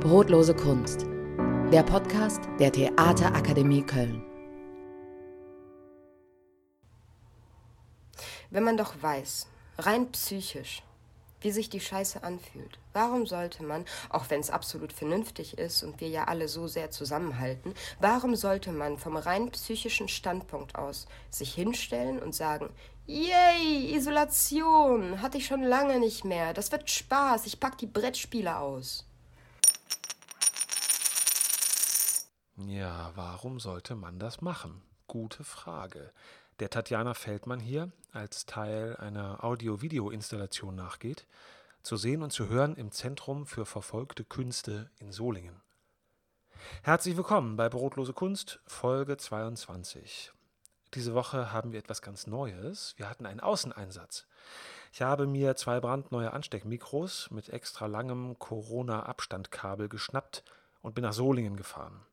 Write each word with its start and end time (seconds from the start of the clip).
Brotlose 0.00 0.54
Kunst, 0.54 1.04
der 1.70 1.82
Podcast 1.82 2.40
der 2.58 2.72
Theaterakademie 2.72 3.82
Köln. 3.82 4.24
Wenn 8.48 8.64
man 8.64 8.78
doch 8.78 8.94
weiß, 8.98 9.46
rein 9.76 10.10
psychisch, 10.12 10.82
wie 11.42 11.50
sich 11.50 11.68
die 11.68 11.80
Scheiße 11.80 12.24
anfühlt. 12.24 12.78
Warum 12.94 13.26
sollte 13.26 13.62
man, 13.62 13.84
auch 14.08 14.30
wenn 14.30 14.40
es 14.40 14.48
absolut 14.48 14.94
vernünftig 14.94 15.58
ist 15.58 15.82
und 15.82 16.00
wir 16.00 16.08
ja 16.08 16.24
alle 16.24 16.48
so 16.48 16.66
sehr 16.66 16.90
zusammenhalten, 16.90 17.74
warum 18.00 18.36
sollte 18.36 18.72
man 18.72 18.96
vom 18.96 19.18
rein 19.18 19.50
psychischen 19.50 20.08
Standpunkt 20.08 20.76
aus 20.76 21.08
sich 21.28 21.52
hinstellen 21.52 22.20
und 22.20 22.34
sagen, 22.34 22.70
yay, 23.06 23.94
Isolation, 23.94 25.20
hatte 25.20 25.36
ich 25.36 25.44
schon 25.44 25.62
lange 25.62 26.00
nicht 26.00 26.24
mehr, 26.24 26.54
das 26.54 26.72
wird 26.72 26.88
Spaß, 26.88 27.44
ich 27.44 27.60
pack 27.60 27.76
die 27.76 27.86
Brettspiele 27.86 28.56
aus. 28.56 29.04
Ja, 32.66 33.12
warum 33.14 33.58
sollte 33.58 33.94
man 33.94 34.18
das 34.18 34.40
machen? 34.40 34.82
Gute 35.06 35.44
Frage 35.44 36.12
der 36.60 36.68
Tatjana 36.68 37.14
Feldmann 37.14 37.58
hier 37.58 37.90
als 38.12 38.44
Teil 38.44 38.96
einer 38.96 39.42
Audio-Video-Installation 39.42 40.74
nachgeht, 40.74 41.26
zu 41.82 41.96
sehen 41.96 42.22
und 42.22 42.32
zu 42.32 42.48
hören 42.50 42.76
im 42.76 42.92
Zentrum 42.92 43.46
für 43.46 43.64
verfolgte 43.64 44.24
Künste 44.24 44.90
in 44.98 45.10
Solingen. 45.10 45.62
Herzlich 46.82 47.16
willkommen 47.16 47.56
bei 47.56 47.70
Brotlose 47.70 48.12
Kunst, 48.12 48.60
Folge 48.66 49.16
22. 49.16 50.32
Diese 50.92 51.14
Woche 51.14 51.52
haben 51.52 51.72
wir 51.72 51.78
etwas 51.78 52.02
ganz 52.02 52.26
Neues. 52.26 52.92
Wir 52.98 53.08
hatten 53.08 53.24
einen 53.24 53.40
Außeneinsatz. 53.40 54.26
Ich 54.92 55.00
habe 55.00 55.26
mir 55.26 55.56
zwei 55.56 55.80
brandneue 55.80 56.34
Ansteckmikros 56.34 57.30
mit 57.30 57.48
extra 57.48 57.86
langem 57.86 58.38
Corona-Abstandkabel 58.38 59.88
geschnappt 59.88 60.44
und 60.82 60.94
bin 60.94 61.04
nach 61.04 61.14
Solingen 61.14 61.56
gefahren. 61.56 62.04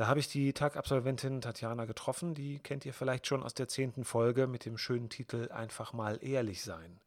Da 0.00 0.06
habe 0.06 0.18
ich 0.18 0.28
die 0.28 0.54
Tag-Absolventin 0.54 1.42
Tatjana 1.42 1.84
getroffen, 1.84 2.32
die 2.32 2.58
kennt 2.58 2.86
ihr 2.86 2.94
vielleicht 2.94 3.26
schon 3.26 3.42
aus 3.42 3.52
der 3.52 3.68
zehnten 3.68 4.06
Folge 4.06 4.46
mit 4.46 4.64
dem 4.64 4.78
schönen 4.78 5.10
Titel 5.10 5.50
Einfach 5.52 5.92
mal 5.92 6.18
ehrlich 6.22 6.62
sein. 6.62 6.98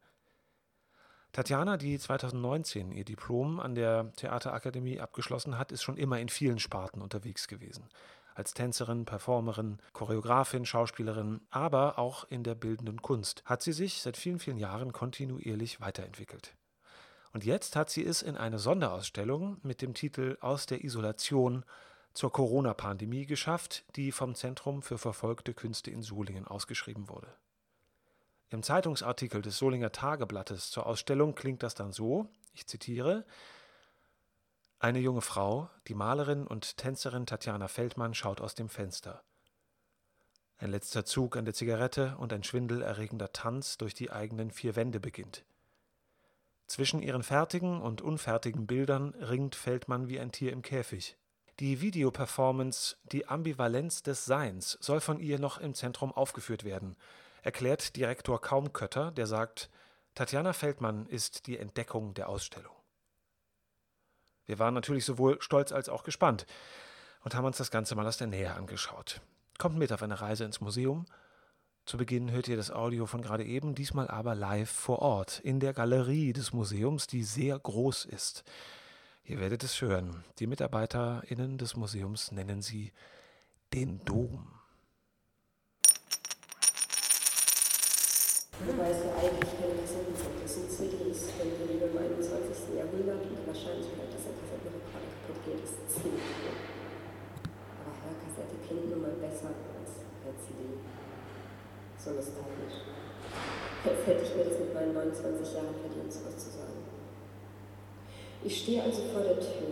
Tatjana, 1.32 1.76
die 1.76 1.98
2019 1.98 2.92
ihr 2.92 3.04
Diplom 3.04 3.58
an 3.58 3.74
der 3.74 4.12
Theaterakademie 4.12 5.00
abgeschlossen 5.00 5.58
hat, 5.58 5.72
ist 5.72 5.82
schon 5.82 5.96
immer 5.96 6.20
in 6.20 6.28
vielen 6.28 6.60
Sparten 6.60 7.02
unterwegs 7.02 7.48
gewesen. 7.48 7.88
Als 8.36 8.54
Tänzerin, 8.54 9.06
Performerin, 9.06 9.78
Choreografin, 9.92 10.64
Schauspielerin, 10.64 11.40
aber 11.50 11.98
auch 11.98 12.22
in 12.30 12.44
der 12.44 12.54
bildenden 12.54 13.02
Kunst 13.02 13.42
hat 13.44 13.60
sie 13.60 13.72
sich 13.72 14.02
seit 14.02 14.16
vielen, 14.16 14.38
vielen 14.38 14.58
Jahren 14.58 14.92
kontinuierlich 14.92 15.80
weiterentwickelt. 15.80 16.54
Und 17.32 17.44
jetzt 17.44 17.74
hat 17.74 17.90
sie 17.90 18.06
es 18.06 18.22
in 18.22 18.36
eine 18.36 18.60
Sonderausstellung 18.60 19.56
mit 19.64 19.82
dem 19.82 19.94
Titel 19.94 20.38
Aus 20.40 20.66
der 20.66 20.84
Isolation 20.84 21.64
zur 22.14 22.32
Corona-Pandemie 22.32 23.26
geschafft, 23.26 23.84
die 23.96 24.12
vom 24.12 24.34
Zentrum 24.34 24.82
für 24.82 24.98
verfolgte 24.98 25.52
Künste 25.52 25.90
in 25.90 26.02
Solingen 26.02 26.46
ausgeschrieben 26.46 27.08
wurde. 27.08 27.34
Im 28.50 28.62
Zeitungsartikel 28.62 29.42
des 29.42 29.58
Solinger 29.58 29.90
Tageblattes 29.90 30.70
zur 30.70 30.86
Ausstellung 30.86 31.34
klingt 31.34 31.62
das 31.62 31.74
dann 31.74 31.92
so, 31.92 32.28
ich 32.52 32.66
zitiere, 32.66 33.24
eine 34.78 34.98
junge 34.98 35.22
Frau, 35.22 35.70
die 35.88 35.94
Malerin 35.94 36.46
und 36.46 36.76
Tänzerin 36.76 37.26
Tatjana 37.26 37.68
Feldmann, 37.68 38.14
schaut 38.14 38.40
aus 38.40 38.54
dem 38.54 38.68
Fenster. 38.68 39.24
Ein 40.58 40.70
letzter 40.70 41.04
Zug 41.04 41.36
an 41.36 41.46
der 41.46 41.54
Zigarette 41.54 42.16
und 42.18 42.32
ein 42.32 42.44
schwindelerregender 42.44 43.32
Tanz 43.32 43.76
durch 43.78 43.94
die 43.94 44.10
eigenen 44.12 44.50
vier 44.50 44.76
Wände 44.76 45.00
beginnt. 45.00 45.44
Zwischen 46.66 47.02
ihren 47.02 47.22
fertigen 47.22 47.80
und 47.80 48.02
unfertigen 48.02 48.66
Bildern 48.66 49.14
ringt 49.14 49.54
Feldmann 49.54 50.08
wie 50.08 50.20
ein 50.20 50.32
Tier 50.32 50.52
im 50.52 50.62
Käfig. 50.62 51.16
Die 51.60 51.80
Videoperformance 51.80 52.96
Die 53.04 53.28
Ambivalenz 53.28 54.02
des 54.02 54.24
Seins 54.24 54.76
soll 54.80 55.00
von 55.00 55.20
ihr 55.20 55.38
noch 55.38 55.58
im 55.58 55.72
Zentrum 55.72 56.10
aufgeführt 56.10 56.64
werden, 56.64 56.96
erklärt 57.42 57.94
Direktor 57.94 58.40
Kaumkötter, 58.40 59.12
der 59.12 59.28
sagt, 59.28 59.70
Tatjana 60.16 60.52
Feldmann 60.52 61.06
ist 61.06 61.46
die 61.46 61.56
Entdeckung 61.56 62.12
der 62.14 62.28
Ausstellung. 62.28 62.74
Wir 64.46 64.58
waren 64.58 64.74
natürlich 64.74 65.04
sowohl 65.04 65.40
stolz 65.40 65.70
als 65.70 65.88
auch 65.88 66.02
gespannt 66.02 66.44
und 67.22 67.36
haben 67.36 67.44
uns 67.44 67.58
das 67.58 67.70
Ganze 67.70 67.94
mal 67.94 68.06
aus 68.06 68.16
der 68.16 68.26
Nähe 68.26 68.52
angeschaut. 68.52 69.20
Kommt 69.56 69.78
mit 69.78 69.92
auf 69.92 70.02
eine 70.02 70.20
Reise 70.20 70.42
ins 70.42 70.60
Museum. 70.60 71.06
Zu 71.86 71.98
Beginn 71.98 72.32
hört 72.32 72.48
ihr 72.48 72.56
das 72.56 72.72
Audio 72.72 73.06
von 73.06 73.22
gerade 73.22 73.44
eben, 73.44 73.76
diesmal 73.76 74.08
aber 74.08 74.34
live 74.34 74.70
vor 74.70 74.98
Ort 74.98 75.38
in 75.38 75.60
der 75.60 75.72
Galerie 75.72 76.32
des 76.32 76.52
Museums, 76.52 77.06
die 77.06 77.22
sehr 77.22 77.56
groß 77.56 78.06
ist. 78.06 78.42
Ihr 79.26 79.40
werdet 79.40 79.64
es 79.64 79.80
hören. 79.80 80.22
Die 80.38 80.46
MitarbeiterInnen 80.46 81.56
des 81.56 81.76
Museums 81.76 82.30
nennen 82.30 82.60
sie 82.60 82.92
den 83.72 84.04
Dom. 84.04 84.46
Du 88.60 88.68
weißt 88.76 89.00
ja 89.00 89.16
eigentlich 89.16 89.52
keine 89.56 89.80
Kassettenset. 89.80 90.36
Das 90.42 90.54
sind 90.54 90.70
CDs, 90.70 91.32
wenn 91.40 91.56
wir 91.56 91.66
leben 91.72 91.88
im 91.88 91.98
21. 92.04 92.76
Jahrhundert 92.76 93.24
und 93.24 93.46
Wahrscheinlichkeit, 93.48 94.12
dass 94.12 94.28
ein 94.28 94.36
Kassettenrekorder 94.44 95.08
kaputt 95.08 95.40
geht, 95.40 95.64
ist 95.64 95.80
ziemlich 95.88 96.28
hoch. 96.44 96.60
Aber 97.80 97.96
Hörkassette 98.04 98.60
klingt 98.68 98.92
nun 98.92 99.08
mal 99.08 99.16
besser 99.24 99.56
als 99.56 100.04
per 100.20 100.36
CD. 100.36 100.84
So 101.96 102.12
nostalgisch. 102.12 102.76
Als 103.88 104.00
hätte 104.04 104.20
ich 104.20 104.36
mir 104.36 104.44
das 104.52 104.60
mit 104.60 104.74
meinen 104.76 104.92
29 104.92 105.48
Jahren 105.56 105.80
verdient, 105.80 106.12
sowas 106.12 106.36
zu 106.36 106.52
sagen. 106.52 106.93
Ich 108.44 108.58
stehe 108.62 108.82
also 108.82 109.00
vor 109.12 109.22
der 109.22 109.40
Tür. 109.40 109.64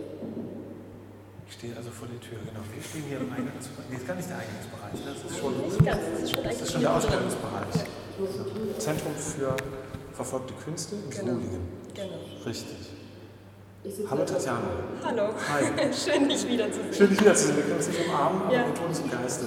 Ich 1.47 1.53
stehe 1.53 1.75
also 1.77 1.91
vor 1.91 2.07
der 2.07 2.19
Tür, 2.19 2.39
genau. 2.41 2.63
Wir 2.73 2.81
stehen 2.83 3.03
hier 3.07 3.17
im 3.21 3.31
Eingangsbereich. 3.31 3.85
Nee, 3.89 3.95
das 3.95 4.01
ist 4.01 4.07
gar 4.07 4.15
nicht 4.15 4.29
der 4.29 4.37
Eingangsbereich. 4.41 4.97
Das 5.05 5.17
ist 5.31 5.37
schon, 5.37 5.53
das 5.53 5.73
ist 6.23 6.31
schon, 6.33 6.43
das 6.43 6.61
ist 6.61 6.71
schon 6.71 6.81
der 6.81 6.95
Ausstellungsbereich. 6.95 7.75
Zentrum 8.79 9.13
für 9.15 9.55
verfolgte 10.13 10.53
Künste 10.63 10.95
in 10.95 11.09
Genau. 11.09 11.33
Solingen. 11.33 11.61
Genau. 11.93 12.19
Richtig. 12.45 12.77
Hallo 14.09 14.23
Tatjana. 14.25 14.69
Hallo. 15.03 15.33
Hi. 15.49 15.93
Schön, 15.93 16.29
dich 16.29 16.47
wiederzusehen. 16.47 16.93
Schön, 16.93 17.09
dich 17.09 17.19
wiederzusehen. 17.21 17.57
Wir 17.57 17.63
können 17.63 17.77
uns 17.77 17.87
nicht 17.89 18.07
umarmen, 18.07 18.41
aber 18.43 18.53
Ja. 18.53 18.65
wir 18.65 18.73
tun 18.73 18.87
es 18.91 18.99
im 18.99 19.11
Geiste. 19.11 19.45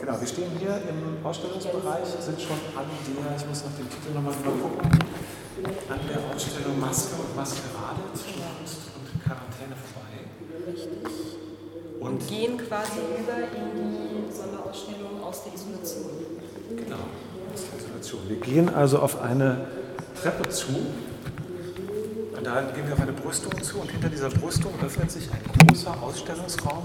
Genau, 0.00 0.20
wir 0.20 0.26
stehen 0.28 0.50
hier 0.58 0.76
im 0.90 1.24
Ausstellungsbereich, 1.24 2.04
sind 2.20 2.40
schon 2.40 2.56
an 2.76 2.84
der, 2.84 3.36
ich 3.36 3.46
muss 3.48 3.64
nach 3.64 3.72
dem 3.78 3.88
Titel 3.88 4.12
nochmal 4.14 4.34
genau 4.42 4.56
gucken, 4.60 4.90
an 5.64 6.00
der 6.08 6.34
Ausstellung 6.34 6.78
Maske 6.78 7.16
und 7.16 7.34
Maskerade 7.34 8.02
zwischen 8.14 8.42
Kunst 8.42 8.78
und 8.96 9.24
Quarantäne 9.24 9.74
vorbei. 9.74 10.20
Richtig. 10.70 11.36
Und 12.00 12.06
Und 12.06 12.28
gehen 12.28 12.58
quasi 12.58 13.00
über 13.18 13.38
in 13.56 13.74
die 13.74 14.32
Sonderausstellung 14.32 15.22
aus 15.22 15.44
der 15.44 15.54
Isolation. 15.54 16.10
Genau, 16.76 16.96
aus 17.52 17.64
der 17.70 17.78
Isolation. 17.78 18.28
Wir 18.28 18.36
gehen 18.36 18.68
also 18.68 18.98
auf 18.98 19.20
eine 19.20 19.66
Treppe 20.20 20.48
zu. 20.48 20.72
Und 22.36 22.46
da 22.46 22.62
gehen 22.62 22.86
wir 22.86 22.94
auf 22.94 23.00
eine 23.00 23.12
Brüstung 23.12 23.62
zu 23.62 23.78
und 23.78 23.90
hinter 23.90 24.08
dieser 24.08 24.28
Brüstung 24.28 24.72
öffnet 24.84 25.10
sich 25.10 25.28
ein 25.32 25.68
großer 25.68 26.02
Ausstellungsraum. 26.02 26.84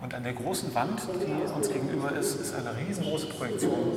Und 0.00 0.14
an 0.14 0.24
der 0.24 0.32
großen 0.32 0.74
Wand, 0.74 1.00
die 1.20 1.52
uns 1.52 1.68
gegenüber 1.68 2.12
ist, 2.18 2.40
ist 2.40 2.54
eine 2.54 2.74
riesengroße 2.76 3.26
Projektion 3.26 3.92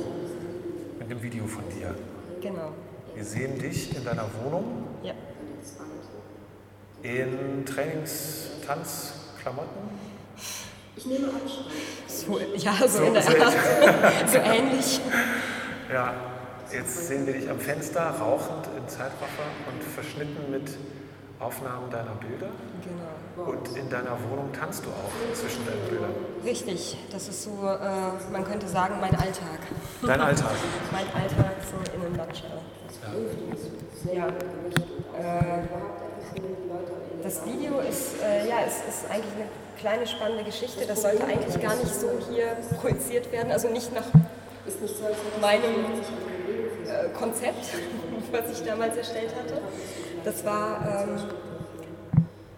mit 0.98 1.10
einem 1.10 1.22
Video 1.22 1.46
von 1.46 1.64
dir. 1.70 1.94
Genau. 2.40 2.72
Wir 3.14 3.24
sehen 3.24 3.58
dich 3.58 3.94
in 3.96 4.04
deiner 4.04 4.26
Wohnung 4.42 4.86
Ja. 5.02 5.12
in 7.02 7.64
Trainings-, 7.66 8.50
Tanzklamotten. 8.66 10.12
Ich 10.96 11.06
nehme 11.06 11.28
Abstand. 11.28 11.66
So, 12.06 12.38
ja, 12.56 12.74
so, 12.80 12.88
So 12.98 13.04
in 13.04 13.14
der. 13.14 13.22
Art. 13.24 14.30
so 14.30 14.38
ähnlich. 14.38 15.00
Ja, 15.92 16.14
jetzt 16.72 17.08
sehen 17.08 17.26
wir 17.26 17.34
dich 17.34 17.48
am 17.50 17.58
Fenster 17.58 18.10
rauchend 18.10 18.68
in 18.76 18.88
Zeitraffer 18.88 19.46
und 19.70 19.82
verschnitten 19.82 20.50
mit 20.50 20.70
Aufnahmen 21.40 21.90
deiner 21.90 22.12
Bilder. 22.12 22.48
Genau. 22.84 23.50
Und 23.50 23.76
in 23.76 23.88
deiner 23.90 24.16
Wohnung 24.30 24.52
tanzt 24.52 24.84
du 24.84 24.90
auch 24.90 25.34
zwischen 25.34 25.66
deinen 25.66 25.88
Bildern. 25.88 26.14
Richtig. 26.44 26.96
Das 27.10 27.26
ist 27.28 27.42
so, 27.42 27.50
äh, 27.50 28.30
man 28.30 28.44
könnte 28.44 28.68
sagen, 28.68 28.96
mein 29.00 29.14
Alltag. 29.14 29.58
Dein 30.02 30.20
Alltag. 30.20 30.52
Mein 30.92 31.06
Alltag 31.20 31.56
so 31.68 31.92
in 31.92 32.02
einem 32.02 32.12
Nutshell. 32.16 32.50
Ja. 34.12 34.28
Das 37.22 37.46
Video 37.46 37.78
ist, 37.80 38.20
äh, 38.22 38.48
ja, 38.48 38.56
es 38.66 38.76
ist 38.88 39.10
eigentlich 39.10 39.34
eine 39.34 39.48
kleine 39.78 40.06
spannende 40.06 40.44
Geschichte. 40.44 40.84
Das 40.86 41.02
sollte 41.02 41.24
eigentlich 41.24 41.60
gar 41.60 41.76
nicht 41.76 41.94
so 41.94 42.10
hier 42.30 42.56
projiziert 42.80 43.30
werden. 43.30 43.52
Also 43.52 43.68
nicht 43.68 43.94
nach 43.94 44.06
meinem 45.40 45.84
äh, 46.86 47.08
Konzept, 47.16 47.66
was 48.32 48.58
ich 48.58 48.66
damals 48.66 48.96
erstellt 48.96 49.34
hatte. 49.36 49.60
Das 50.24 50.44
war, 50.44 51.06
ähm, 51.06 51.18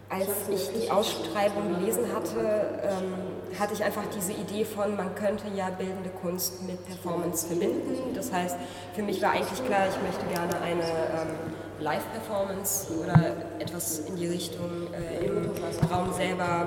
als 0.09 0.29
ich 0.51 0.71
die 0.71 0.91
Ausschreibung 0.91 1.79
gelesen 1.79 2.05
hatte, 2.15 2.81
ähm, 2.83 3.15
hatte 3.59 3.75
ich 3.75 3.85
einfach 3.85 4.05
diese 4.15 4.33
Idee 4.33 4.65
von, 4.65 4.97
man 4.97 5.15
könnte 5.15 5.45
ja 5.55 5.71
bildende 5.71 6.11
Kunst 6.11 6.62
mit 6.62 6.85
Performance 6.87 7.47
verbinden. 7.47 8.15
Das 8.15 8.33
heißt, 8.33 8.56
für 8.95 9.03
mich 9.03 9.21
war 9.23 9.33
eigentlich 9.33 9.65
klar, 9.65 9.87
ich 9.89 10.01
möchte 10.03 10.27
gerne 10.33 10.61
eine 10.61 10.83
ähm, 10.83 11.55
Live-Performance 11.81 12.89
oder 12.99 13.37
etwas 13.59 14.01
in 14.01 14.17
die 14.17 14.29
Richtung 14.29 14.89
äh, 14.93 15.27
im 15.27 15.51
Raum 15.91 16.12
selber 16.12 16.67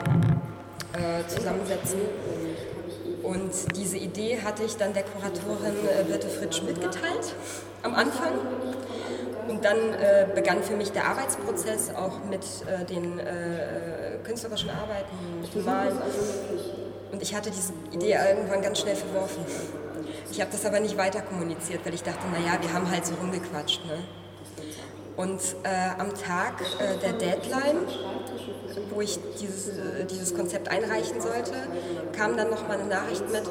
äh, 0.94 1.28
zusammensetzen. 1.28 2.00
Und 3.24 3.76
diese 3.76 3.98
Idee 3.98 4.40
hatte 4.42 4.64
ich 4.64 4.78
dann 4.78 4.94
der 4.94 5.04
Kuratorin 5.04 5.74
äh, 5.86 6.04
Birte 6.04 6.30
Fritsch 6.30 6.62
mitgeteilt 6.64 7.36
am 7.84 7.94
Anfang. 7.94 8.34
Und 9.48 9.64
dann 9.64 9.78
äh, 9.78 10.28
begann 10.36 10.62
für 10.62 10.76
mich 10.76 10.92
der 10.92 11.06
Arbeitsprozess 11.08 11.94
auch 11.96 12.24
mit 12.30 12.44
äh, 12.68 12.84
den 12.84 13.18
äh, 13.20 14.18
künstlerischen 14.24 14.70
Arbeiten, 14.70 15.42
mit 15.42 15.56
dem 15.56 15.66
Malen. 15.66 15.98
Und 17.12 17.22
ich 17.22 17.34
hatte 17.34 17.52
diese 17.52 17.74
Idee 17.92 18.18
irgendwann 18.30 18.62
ganz 18.62 18.80
schnell 18.80 18.96
verworfen. 18.96 19.46
Ich 20.32 20.42
habe 20.42 20.52
das 20.52 20.66
aber 20.66 20.80
nicht 20.80 20.98
weiter 20.98 21.22
kommuniziert, 21.22 21.86
weil 21.86 21.94
ich 21.94 22.04
dachte, 22.04 22.28
naja, 22.32 22.60
wir 22.62 22.74
haben 22.74 22.90
halt 22.90 23.06
so 23.06 23.14
rumgequatscht. 23.16 23.86
Ne? 23.86 24.04
Und 25.16 25.42
äh, 25.64 26.00
am 26.00 26.14
Tag 26.14 26.62
äh, 26.80 26.98
der 27.02 27.14
Deadline, 27.14 27.88
wo 28.92 29.02
ich 29.02 29.18
dieses, 29.42 29.70
äh, 29.70 30.06
dieses 30.06 30.36
Konzept 30.36 30.70
einreichen 30.70 31.20
sollte, 31.20 31.54
kam 32.16 32.38
dann 32.38 32.52
noch 32.52 32.68
mal 32.68 32.78
eine 32.78 32.88
Nachricht 32.88 33.28
mit, 33.32 33.44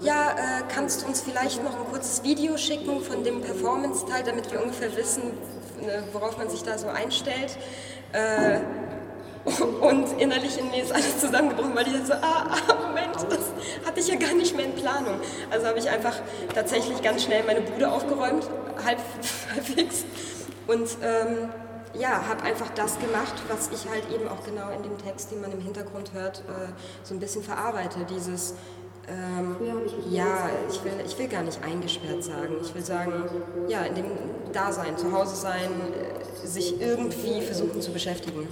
ja, 0.00 0.30
äh, 0.30 0.62
kannst 0.72 1.02
du 1.02 1.06
uns 1.06 1.22
vielleicht 1.22 1.62
noch 1.64 1.76
ein 1.76 1.86
kurzes 1.90 2.22
Video 2.22 2.56
schicken 2.56 3.00
von 3.00 3.24
dem 3.24 3.40
Performance-Teil, 3.40 4.22
damit 4.22 4.52
wir 4.52 4.62
ungefähr 4.62 4.94
wissen, 4.96 5.24
ne, 5.80 6.04
worauf 6.12 6.38
man 6.38 6.48
sich 6.50 6.62
da 6.62 6.78
so 6.78 6.86
einstellt. 6.86 7.58
Und 9.80 10.20
innerlich 10.20 10.58
in 10.58 10.70
mir 10.70 10.82
ist 10.82 10.92
alles 10.92 11.18
zusammengebrochen, 11.20 11.74
weil 11.74 11.86
ich 11.86 12.06
so, 12.06 12.12
ah, 12.14 12.46
ah, 12.50 12.74
Moment, 12.86 13.14
das 13.30 13.86
hatte 13.86 14.00
ich 14.00 14.08
ja 14.08 14.16
gar 14.16 14.34
nicht 14.34 14.54
mehr 14.54 14.66
in 14.66 14.74
Planung. 14.74 15.20
Also 15.50 15.66
habe 15.66 15.78
ich 15.78 15.88
einfach 15.88 16.14
tatsächlich 16.54 17.02
ganz 17.02 17.24
schnell 17.24 17.42
meine 17.44 17.60
Bude 17.60 17.90
aufgeräumt, 17.90 18.48
halb, 18.84 18.98
halbwegs. 19.54 20.04
Und 20.66 20.88
ähm, 21.02 21.50
ja, 21.94 22.28
habe 22.28 22.42
einfach 22.42 22.68
das 22.74 22.98
gemacht, 22.98 23.34
was 23.48 23.70
ich 23.72 23.88
halt 23.88 24.10
eben 24.12 24.28
auch 24.28 24.44
genau 24.44 24.70
in 24.70 24.82
dem 24.82 24.98
Text, 24.98 25.30
den 25.30 25.40
man 25.40 25.52
im 25.52 25.60
Hintergrund 25.60 26.12
hört, 26.12 26.40
äh, 26.40 26.72
so 27.02 27.14
ein 27.14 27.20
bisschen 27.20 27.42
verarbeite. 27.42 28.04
Dieses, 28.04 28.54
ähm, 29.10 29.56
ja, 30.10 30.50
ich 30.68 30.84
will, 30.84 30.92
ich 31.06 31.18
will 31.18 31.28
gar 31.28 31.42
nicht 31.42 31.62
eingesperrt 31.64 32.22
sagen. 32.22 32.56
Ich 32.62 32.74
will 32.74 32.84
sagen, 32.84 33.24
ja, 33.68 33.82
in 33.82 33.94
dem 33.94 34.04
Dasein, 34.52 34.96
zu 34.98 35.12
Hause 35.12 35.36
sein, 35.36 35.70
äh, 36.42 36.46
sich 36.46 36.80
irgendwie 36.80 37.40
versuchen 37.40 37.80
zu 37.80 37.92
beschäftigen. 37.92 38.46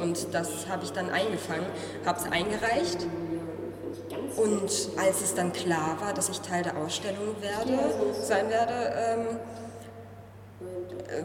Und 0.00 0.28
das 0.32 0.68
habe 0.68 0.84
ich 0.84 0.92
dann 0.92 1.10
eingefangen, 1.10 1.66
habe 2.06 2.18
es 2.18 2.24
eingereicht. 2.30 3.06
Und 4.36 4.70
als 4.96 5.20
es 5.22 5.34
dann 5.34 5.52
klar 5.52 5.96
war, 6.00 6.14
dass 6.14 6.28
ich 6.28 6.40
Teil 6.40 6.62
der 6.62 6.76
Ausstellung 6.76 7.36
werde, 7.40 8.14
sein 8.22 8.48
werde, 8.48 8.94
ähm, 8.96 9.26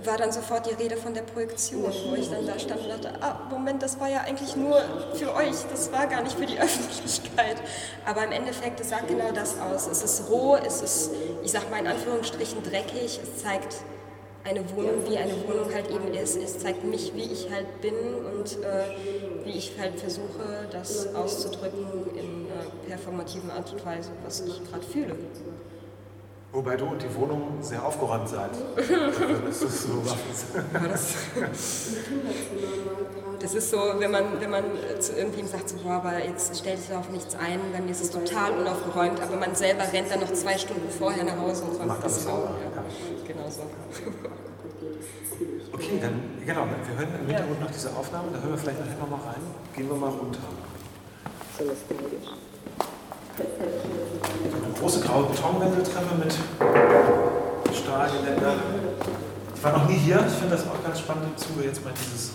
war 0.06 0.18
dann 0.18 0.32
sofort 0.32 0.66
die 0.66 0.82
Rede 0.82 0.96
von 0.96 1.14
der 1.14 1.24
Projektion, 1.24 1.92
wo 2.10 2.16
ich 2.16 2.30
dann 2.30 2.46
da 2.46 2.58
stand 2.58 2.82
und 2.82 2.90
dachte, 2.90 3.12
ah, 3.22 3.48
Moment, 3.50 3.82
das 3.82 4.00
war 4.00 4.10
ja 4.10 4.22
eigentlich 4.22 4.56
nur 4.56 4.82
für 5.14 5.34
euch, 5.36 5.56
das 5.70 5.92
war 5.92 6.08
gar 6.08 6.24
nicht 6.24 6.38
für 6.38 6.46
die 6.46 6.60
Öffentlichkeit. 6.60 7.58
Aber 8.06 8.24
im 8.24 8.32
Endeffekt, 8.32 8.80
es 8.80 8.90
sagt 8.90 9.08
genau 9.08 9.32
das 9.32 9.60
aus. 9.60 9.88
Es 9.88 10.04
ist 10.04 10.30
roh, 10.30 10.56
es 10.56 10.82
ist, 10.82 11.12
ich 11.44 11.52
sag 11.52 11.70
mal 11.70 11.80
in 11.80 11.88
Anführungsstrichen, 11.88 12.64
dreckig, 12.64 13.20
es 13.22 13.44
zeigt 13.44 13.76
eine 14.46 14.60
Wohnung, 14.76 15.06
wie 15.10 15.18
eine 15.18 15.34
Wohnung 15.48 15.74
halt 15.74 15.90
eben 15.90 16.14
ist. 16.14 16.38
Es 16.38 16.60
zeigt 16.60 16.84
mich, 16.84 17.14
wie 17.16 17.24
ich 17.24 17.50
halt 17.52 17.82
bin 17.82 17.94
und 17.94 18.64
äh, 18.64 19.46
wie 19.46 19.52
ich 19.52 19.74
halt 19.80 20.00
versuche, 20.00 20.68
das 20.72 21.14
auszudrücken 21.14 21.86
in 22.16 22.48
einer 22.52 22.70
performativen 22.88 23.52
Art 23.52 23.72
und 23.72 23.86
Weise, 23.86 24.12
was 24.24 24.42
ich 24.42 24.62
gerade 24.70 24.84
fühle. 24.86 25.16
Wobei 26.54 26.76
du 26.76 26.86
und 26.86 27.02
die 27.02 27.14
Wohnung 27.16 27.58
sehr 27.62 27.84
aufgeräumt 27.84 28.30
seid. 28.30 28.52
das 29.46 29.62
ist 29.64 29.88
so 29.88 30.04
das, 30.04 31.16
das 33.40 33.54
ist 33.56 33.72
so, 33.72 33.78
wenn 33.98 34.12
man, 34.12 34.40
wenn 34.40 34.52
man 34.52 34.64
zu 35.00 35.14
irgendjemandem 35.14 35.48
sagt, 35.48 35.70
so, 35.70 35.78
boah, 35.78 35.94
aber 35.94 36.24
jetzt 36.24 36.56
stell 36.56 36.78
dich 36.78 36.94
auf 36.96 37.10
nichts 37.10 37.34
ein, 37.34 37.60
bei 37.74 37.82
mir 37.82 37.90
ist 37.90 38.04
es 38.04 38.12
total 38.12 38.52
unaufgeräumt, 38.52 39.20
aber 39.20 39.36
man 39.38 39.56
selber 39.56 39.82
rennt 39.92 40.12
dann 40.12 40.20
noch 40.20 40.32
zwei 40.32 40.56
Stunden 40.56 40.88
vorher 40.92 41.24
nach 41.24 41.40
Hause 41.40 41.64
und 41.64 41.80
räumt 41.80 42.04
das 42.04 42.28
auf. 42.28 42.50
Ja. 42.50 42.84
Genau 43.28 43.50
so. 43.50 43.64
Okay, 45.74 46.00
dann, 46.00 46.22
genau, 46.46 46.68
wir 46.68 46.98
hören 46.98 47.20
im 47.20 47.28
Hintergrund 47.28 47.62
noch 47.62 47.72
diese 47.72 47.90
Aufnahme, 47.96 48.28
da 48.32 48.40
hören 48.40 48.52
wir 48.52 48.58
vielleicht 48.60 48.80
nachher 48.80 49.00
nochmal 49.00 49.22
rein. 49.22 49.42
Gehen 49.76 49.90
wir 49.90 49.96
mal 49.96 50.10
runter. 50.12 50.40
So, 51.58 51.66
das 51.66 51.78
eine 53.40 54.80
große 54.80 55.00
graue 55.02 55.26
Betonwendeltreppe 55.26 56.16
mit 56.16 56.36
Stahlgeländer. 57.76 58.54
Ich 59.56 59.64
war 59.64 59.78
noch 59.78 59.88
nie 59.88 59.96
hier. 59.96 60.24
Ich 60.28 60.34
finde 60.34 60.56
das 60.56 60.68
auch 60.68 60.84
ganz 60.84 61.00
spannend 61.00 61.26
im 61.32 61.38
Zuge 61.38 61.66
jetzt 61.66 61.84
mal 61.84 61.94
dieses 61.94 62.32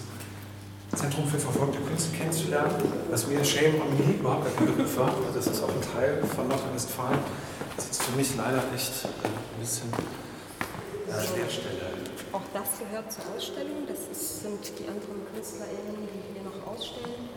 Zentrum 0.97 1.29
für 1.29 1.39
verfolgte 1.39 1.79
Künste 1.81 2.17
kennenzulernen, 2.17 2.75
was 3.11 3.27
mir 3.27 3.45
Shame 3.45 3.81
on 3.81 3.91
Me 3.97 4.15
überhaupt 4.19 4.45
gar 4.45 4.55
kein 4.55 4.67
Begriff 4.75 4.97
war. 4.97 5.09
Also 5.09 5.23
das 5.35 5.47
ist 5.47 5.63
auch 5.63 5.69
ein 5.69 5.83
Teil 5.95 6.23
von 6.35 6.49
Nordrhein-Westfalen. 6.49 7.19
Das 7.77 7.91
ist 7.91 8.03
für 8.03 8.17
mich 8.17 8.35
leider 8.37 8.63
echt 8.75 9.05
ein 9.05 9.61
bisschen 9.61 9.93
äh, 9.93 11.39
Leerstelle. 11.39 11.79
Auch 12.33 12.43
das 12.53 12.79
gehört 12.81 13.13
zur 13.13 13.25
Ausstellung. 13.37 13.87
Das 13.87 14.01
ist, 14.11 14.43
sind 14.43 14.61
die 14.79 14.89
anderen 14.89 15.23
KünstlerInnen, 15.33 16.09
die 16.11 16.35
hier 16.35 16.43
noch 16.43 16.59
ausstellen. 16.67 17.29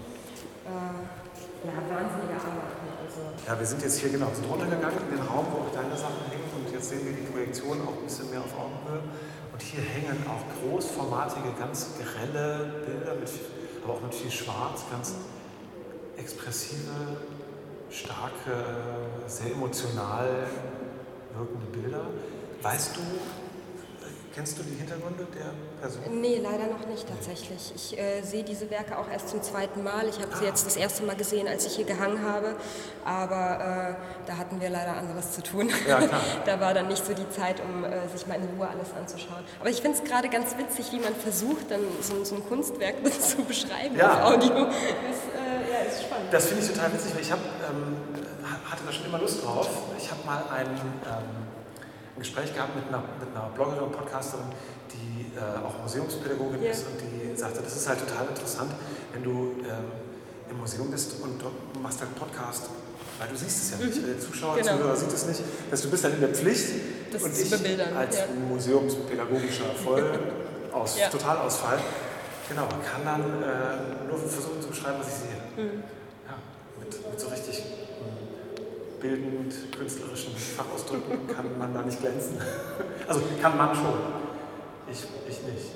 Äh, 0.66 1.68
ja, 1.68 1.76
wahnsinnige 1.78 2.42
Arbeit. 2.42 2.91
Ja, 3.48 3.58
wir 3.58 3.66
sind 3.66 3.82
jetzt 3.82 4.00
hier 4.00 4.10
genau 4.10 4.28
sind 4.34 4.50
runtergegangen 4.50 5.00
in 5.10 5.18
den 5.18 5.26
Raum, 5.26 5.46
wo 5.52 5.66
auch 5.66 5.74
deine 5.74 5.98
Sachen 5.98 6.24
hängen 6.30 6.50
und 6.56 6.72
jetzt 6.72 6.90
sehen 6.90 7.06
wir 7.06 7.14
die 7.14 7.28
Projektion 7.32 7.82
auch 7.82 7.98
ein 7.98 8.06
bisschen 8.06 8.30
mehr 8.30 8.40
auf 8.40 8.54
Augenhöhe. 8.54 9.02
Und 9.52 9.62
hier 9.62 9.82
hängen 9.82 10.26
auch 10.28 10.44
großformatige, 10.62 11.54
ganz 11.58 11.90
grelle 11.98 12.84
Bilder, 12.86 13.16
mit, 13.16 13.30
aber 13.84 13.94
auch 13.94 14.02
mit 14.02 14.14
viel 14.14 14.32
Schwarz, 14.32 14.86
ganz 14.92 15.16
expressive, 16.18 17.18
starke, 17.90 18.66
sehr 19.28 19.52
emotional 19.52 20.48
wirkende 21.36 21.66
Bilder. 21.68 22.02
Weißt 22.62 22.96
du, 22.96 23.02
Kennst 24.34 24.58
du 24.58 24.64
die 24.64 24.76
Hintergründe 24.76 25.28
der 25.36 25.52
Person? 25.82 26.22
Nee, 26.22 26.40
leider 26.42 26.68
noch 26.68 26.88
nicht 26.88 27.06
tatsächlich. 27.06 27.74
Ich 27.76 28.00
äh, 28.00 28.22
sehe 28.22 28.44
diese 28.44 28.70
Werke 28.70 28.98
auch 28.98 29.10
erst 29.12 29.28
zum 29.28 29.42
zweiten 29.42 29.84
Mal. 29.84 30.08
Ich 30.08 30.22
habe 30.22 30.34
sie 30.38 30.46
jetzt 30.46 30.66
das 30.66 30.78
erste 30.78 31.04
Mal 31.04 31.18
gesehen, 31.18 31.50
als 31.50 31.66
ich 31.66 31.76
hier 31.76 31.84
gehangen 31.84 32.24
habe. 32.24 32.56
Aber 33.04 33.98
äh, 33.98 34.28
da 34.28 34.38
hatten 34.38 34.62
wir 34.62 34.70
leider 34.70 34.96
anderes 34.96 35.34
zu 35.34 35.44
tun. 35.44 35.70
Ja, 35.86 35.98
klar. 35.98 36.22
da 36.46 36.62
war 36.62 36.74
dann 36.74 36.88
nicht 36.88 37.06
so 37.06 37.14
die 37.14 37.30
Zeit, 37.30 37.62
um 37.62 37.84
äh, 37.84 38.08
sich 38.08 38.26
mal 38.26 38.36
in 38.36 38.48
Ruhe 38.58 38.70
alles 38.70 38.94
anzuschauen. 38.98 39.44
Aber 39.60 39.70
ich 39.70 39.82
finde 39.82 39.98
es 39.98 40.04
gerade 40.10 40.30
ganz 40.30 40.58
witzig, 40.58 40.94
wie 40.94 41.00
man 41.00 41.14
versucht, 41.14 41.70
dann 41.70 41.82
so, 42.02 42.24
so 42.24 42.36
ein 42.36 42.48
Kunstwerk 42.48 42.96
zu 43.22 43.44
beschreiben 43.44 43.98
ja. 43.98 44.14
auf 44.14 44.34
Audio. 44.34 44.50
Das 44.50 44.64
äh, 44.64 45.72
ja, 45.72 45.80
ist 45.90 46.04
spannend. 46.04 46.32
Das 46.32 46.46
finde 46.46 46.64
ich 46.64 46.72
total 46.72 46.94
witzig, 46.94 47.14
weil 47.16 47.22
ich 47.22 47.32
hab, 47.32 47.40
ähm, 47.40 47.98
hatte 48.64 48.84
da 48.86 48.92
schon 48.94 49.06
immer 49.08 49.20
Lust 49.20 49.44
drauf. 49.44 49.68
Ich 49.98 50.10
habe 50.10 50.26
mal 50.26 50.44
einen... 50.56 50.78
Ähm, 50.78 51.51
ein 52.16 52.20
Gespräch 52.20 52.54
gehabt 52.54 52.76
mit 52.76 52.88
einer, 52.88 53.04
mit 53.20 53.30
einer 53.36 53.50
Bloggerin 53.56 53.84
und 53.84 53.92
Podcasterin, 53.92 54.46
die 54.92 55.38
äh, 55.38 55.66
auch 55.66 55.82
Museumspädagogin 55.82 56.62
yeah. 56.62 56.72
ist 56.72 56.86
und 56.88 57.00
die 57.00 57.36
sagte, 57.36 57.62
das 57.62 57.76
ist 57.76 57.88
halt 57.88 58.00
total 58.00 58.28
interessant, 58.28 58.72
wenn 59.14 59.24
du 59.24 59.56
ähm, 59.64 59.92
im 60.50 60.58
Museum 60.58 60.92
bist 60.92 61.16
und 61.22 61.42
dort 61.42 61.54
machst 61.82 62.02
halt 62.02 62.10
einen 62.12 62.20
Podcast, 62.20 62.70
weil 63.20 63.30
du 63.30 63.36
siehst 63.36 63.64
es 63.64 63.80
ja 63.80 63.86
nicht, 63.86 64.02
mhm. 64.02 64.08
der 64.08 64.20
Zuschauer, 64.20 64.58
genau. 64.58 64.78
Zuhörer 64.78 64.96
sieht 64.96 65.14
es 65.14 65.26
nicht, 65.26 65.42
dass 65.70 65.82
du 65.82 65.90
bist 65.90 66.04
dann 66.04 66.14
in 66.14 66.22
der 66.22 66.30
Pflicht 66.30 66.68
das 67.14 67.24
und 67.24 67.32
ich 67.32 67.96
als 67.96 68.18
ja. 68.18 68.26
museumspädagogischer 68.50 69.72
Vollaus, 69.84 70.98
ja. 71.00 71.08
Totalausfall, 71.10 71.80
genau, 72.50 72.68
kann 72.68 73.06
dann 73.06 73.22
äh, 73.42 74.08
nur 74.10 74.18
versuchen 74.18 74.62
zu 74.62 74.68
beschreiben, 74.68 74.98
was 75.00 75.08
ich 75.08 75.14
sehe. 75.14 75.66
Mhm. 75.66 75.84
Ja, 76.28 76.36
mit, 76.80 77.10
mit 77.10 77.20
so 77.20 77.28
richtig 77.28 77.81
bildend, 79.02 79.54
künstlerischen 79.78 80.36
Fachausdrücken 80.36 81.28
kann 81.28 81.58
man 81.58 81.74
da 81.74 81.82
nicht 81.82 82.00
glänzen. 82.00 82.38
Also 83.08 83.22
kann 83.42 83.58
man 83.58 83.76
schon. 83.76 84.00
Ich, 84.90 85.04
ich 85.28 85.44
nicht. 85.44 85.72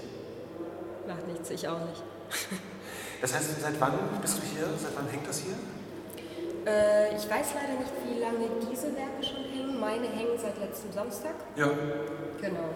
Macht 1.05 1.27
nichts, 1.27 1.50
ich 1.50 1.67
auch 1.67 1.79
nicht. 1.79 2.03
Das 3.22 3.34
heißt, 3.34 3.62
seit 3.62 3.79
wann 3.79 3.94
bist 4.22 4.38
du 4.38 4.41
hier? 4.44 4.67
Seit 4.77 4.96
wann 4.96 5.08
hängt 5.08 5.27
das 5.27 5.39
hier? 5.39 5.55
Äh, 6.65 7.15
ich 7.15 7.24
weiß 7.29 7.55
leider 7.55 7.79
nicht, 7.79 7.91
wie 8.05 8.20
lange 8.20 8.46
diese 8.70 8.88
Werke 8.94 9.24
schon 9.24 9.44
hängen. 9.46 9.79
Meine 9.79 10.08
hängen 10.08 10.38
seit 10.38 10.60
letztem 10.60 10.91
Samstag. 10.91 11.34
Ja. 11.55 11.70
Genau. 12.41 12.70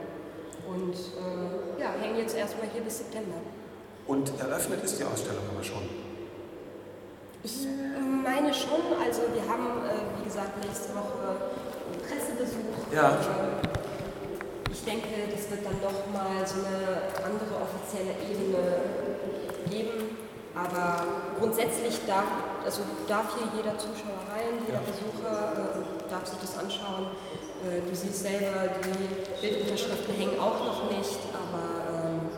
Und 0.67 0.95
äh, 0.95 1.81
ja, 1.81 1.93
hängen 2.01 2.17
jetzt 2.17 2.35
erstmal 2.35 2.67
hier 2.73 2.81
bis 2.81 2.99
September. 2.99 3.35
Und 4.07 4.31
eröffnet 4.39 4.83
ist 4.83 4.97
die 4.97 5.03
Ausstellung 5.03 5.43
aber 5.53 5.63
schon? 5.63 5.83
Ich 7.49 7.65
meine 8.23 8.53
schon. 8.53 8.93
Also 9.01 9.21
wir 9.33 9.41
haben, 9.49 9.81
äh, 9.81 10.19
wie 10.19 10.25
gesagt, 10.25 10.63
nächste 10.63 10.93
Woche 10.93 11.49
Pressebesuch. 12.05 12.93
Ja. 12.93 13.17
Ich 14.71 14.83
denke, 14.85 15.09
das 15.33 15.49
wird 15.49 15.65
dann 15.65 15.81
nochmal 15.81 16.45
so 16.45 16.61
eine 16.61 17.09
andere 17.25 17.57
offizielle 17.57 18.13
Ebene 18.21 18.85
geben. 19.69 20.17
Aber 20.53 21.03
grundsätzlich 21.39 22.05
darf, 22.05 22.25
also 22.65 22.81
darf 23.07 23.33
hier 23.37 23.47
jeder 23.55 23.77
Zuschauer 23.77 24.27
rein, 24.29 24.61
jeder 24.65 24.81
Besucher 24.81 25.53
äh, 25.53 26.09
darf 26.09 26.25
sich 26.25 26.39
das 26.39 26.57
anschauen. 26.57 27.07
Äh, 27.65 27.81
du 27.87 27.95
siehst 27.95 28.23
selber, 28.23 28.69
die 28.83 29.41
Bildunterschriften 29.41 30.15
hängen 30.15 30.39
auch 30.39 30.59
noch 30.59 30.91
nicht, 30.91 31.19
aber 31.33 32.09
ähm, 32.09 32.29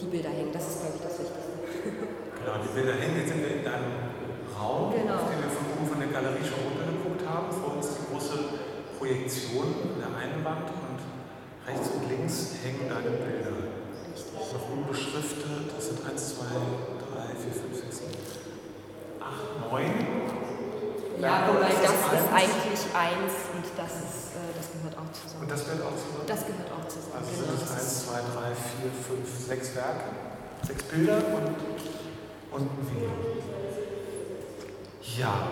die 0.00 0.06
Bilder 0.06 0.30
hängen. 0.30 0.52
Das 0.52 0.66
die 2.42 2.72
Bilder 2.74 2.94
hängen. 2.98 3.16
Jetzt 3.22 3.28
sind 3.30 3.40
wir 3.42 3.52
in 3.62 3.66
einem 3.66 3.92
Raum, 4.58 4.92
Genau. 4.92 5.14
auf 5.22 5.30
den 5.30 5.38
wir 5.42 5.50
von 5.50 5.64
oben 5.76 5.86
von 5.88 5.98
der 6.02 6.10
Galerie 6.10 6.44
schon 6.44 6.60
runtergeguckt 6.66 7.22
haben. 7.26 7.48
Vor 7.52 7.76
uns 7.78 7.86
die 7.94 8.04
große 8.10 8.36
Projektion 8.98 9.66
an 9.94 9.98
der 10.02 10.12
einen 10.18 10.40
Wand 10.44 10.68
und 10.70 10.98
rechts 11.66 11.88
und 11.94 12.02
links 12.10 12.58
hängen 12.62 12.86
deine 12.90 13.10
Bilder. 13.16 13.54
Noch 14.52 14.68
unbeschriftet. 14.68 15.72
Das 15.74 15.84
sind 15.88 16.00
1, 16.04 16.36
2, 16.36 16.44
3, 16.44 17.32
4, 17.40 17.52
5, 17.52 17.72
6, 17.72 17.98
7, 17.98 18.12
8, 19.22 19.72
9. 19.72 20.42
Ja, 21.22 21.46
wobei 21.48 21.70
Ist 21.70 21.78
das 21.86 21.94
das 22.10 22.20
ist 22.20 22.32
eigentlich 22.34 22.82
eins 22.92 23.34
und 23.54 23.64
das, 23.78 23.92
ist, 24.02 24.34
äh, 24.34 24.50
das 24.58 24.66
gehört 24.74 24.98
auch 24.98 25.06
Und 25.06 25.14
zusammen. 25.14 25.46
das 25.48 25.62
gehört 25.64 25.82
auch 25.86 25.94
zusammen. 25.96 26.26
Das 26.26 26.42
gehört 26.44 26.70
auch 26.74 26.86
zusammen. 26.90 27.14
Also 27.22 27.30
genau. 27.30 27.46
sind 27.46 27.62
es 27.62 27.70
Das 27.70 27.78
1, 27.78 27.86
ist, 27.86 28.10
2, 28.10 28.18
3, 28.18 28.52
4, 28.82 28.90
5, 29.22 29.46
6 29.46 29.76
Werke, 29.78 30.04
6 30.66 30.82
Bilder 30.90 31.18
und, 31.32 31.54
und 32.52 32.68
Video. 32.90 33.10
Ja, 35.18 35.48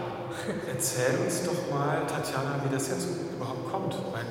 erzähl 0.73 1.19
uns 1.25 1.45
doch 1.45 1.71
mal, 1.75 2.03
Tatjana, 2.07 2.61
wie 2.65 2.73
das 2.75 2.89
jetzt 2.89 3.07
überhaupt 3.37 3.71
kommt. 3.71 3.95
Weil 4.13 4.25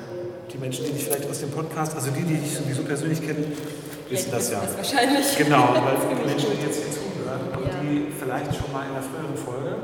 die 0.51 0.57
Menschen, 0.57 0.85
die 0.85 0.91
dich 0.93 1.05
vielleicht 1.05 1.29
aus 1.29 1.39
dem 1.41 1.51
Podcast, 1.51 1.95
also 1.95 2.09
die, 2.11 2.23
die 2.23 2.35
dich 2.37 2.55
sowieso 2.55 2.83
persönlich 2.83 3.21
kennen, 3.21 3.51
wissen 4.09 4.31
das 4.31 4.49
ja. 4.51 4.61
Das 4.61 4.77
wahrscheinlich. 4.77 5.37
Genau, 5.37 5.69
weil 5.85 5.97
die 6.17 6.25
Menschen, 6.25 6.49
die 6.57 6.65
jetzt 6.65 6.81
hier 6.81 6.91
zuhören 6.93 7.45
und 7.53 7.67
Ja. 7.67 7.79
die 7.83 8.09
vielleicht 8.17 8.55
schon 8.55 8.71
mal 8.73 8.87
in 8.87 8.93
der 8.97 9.03
früheren 9.05 9.37
Folge 9.37 9.75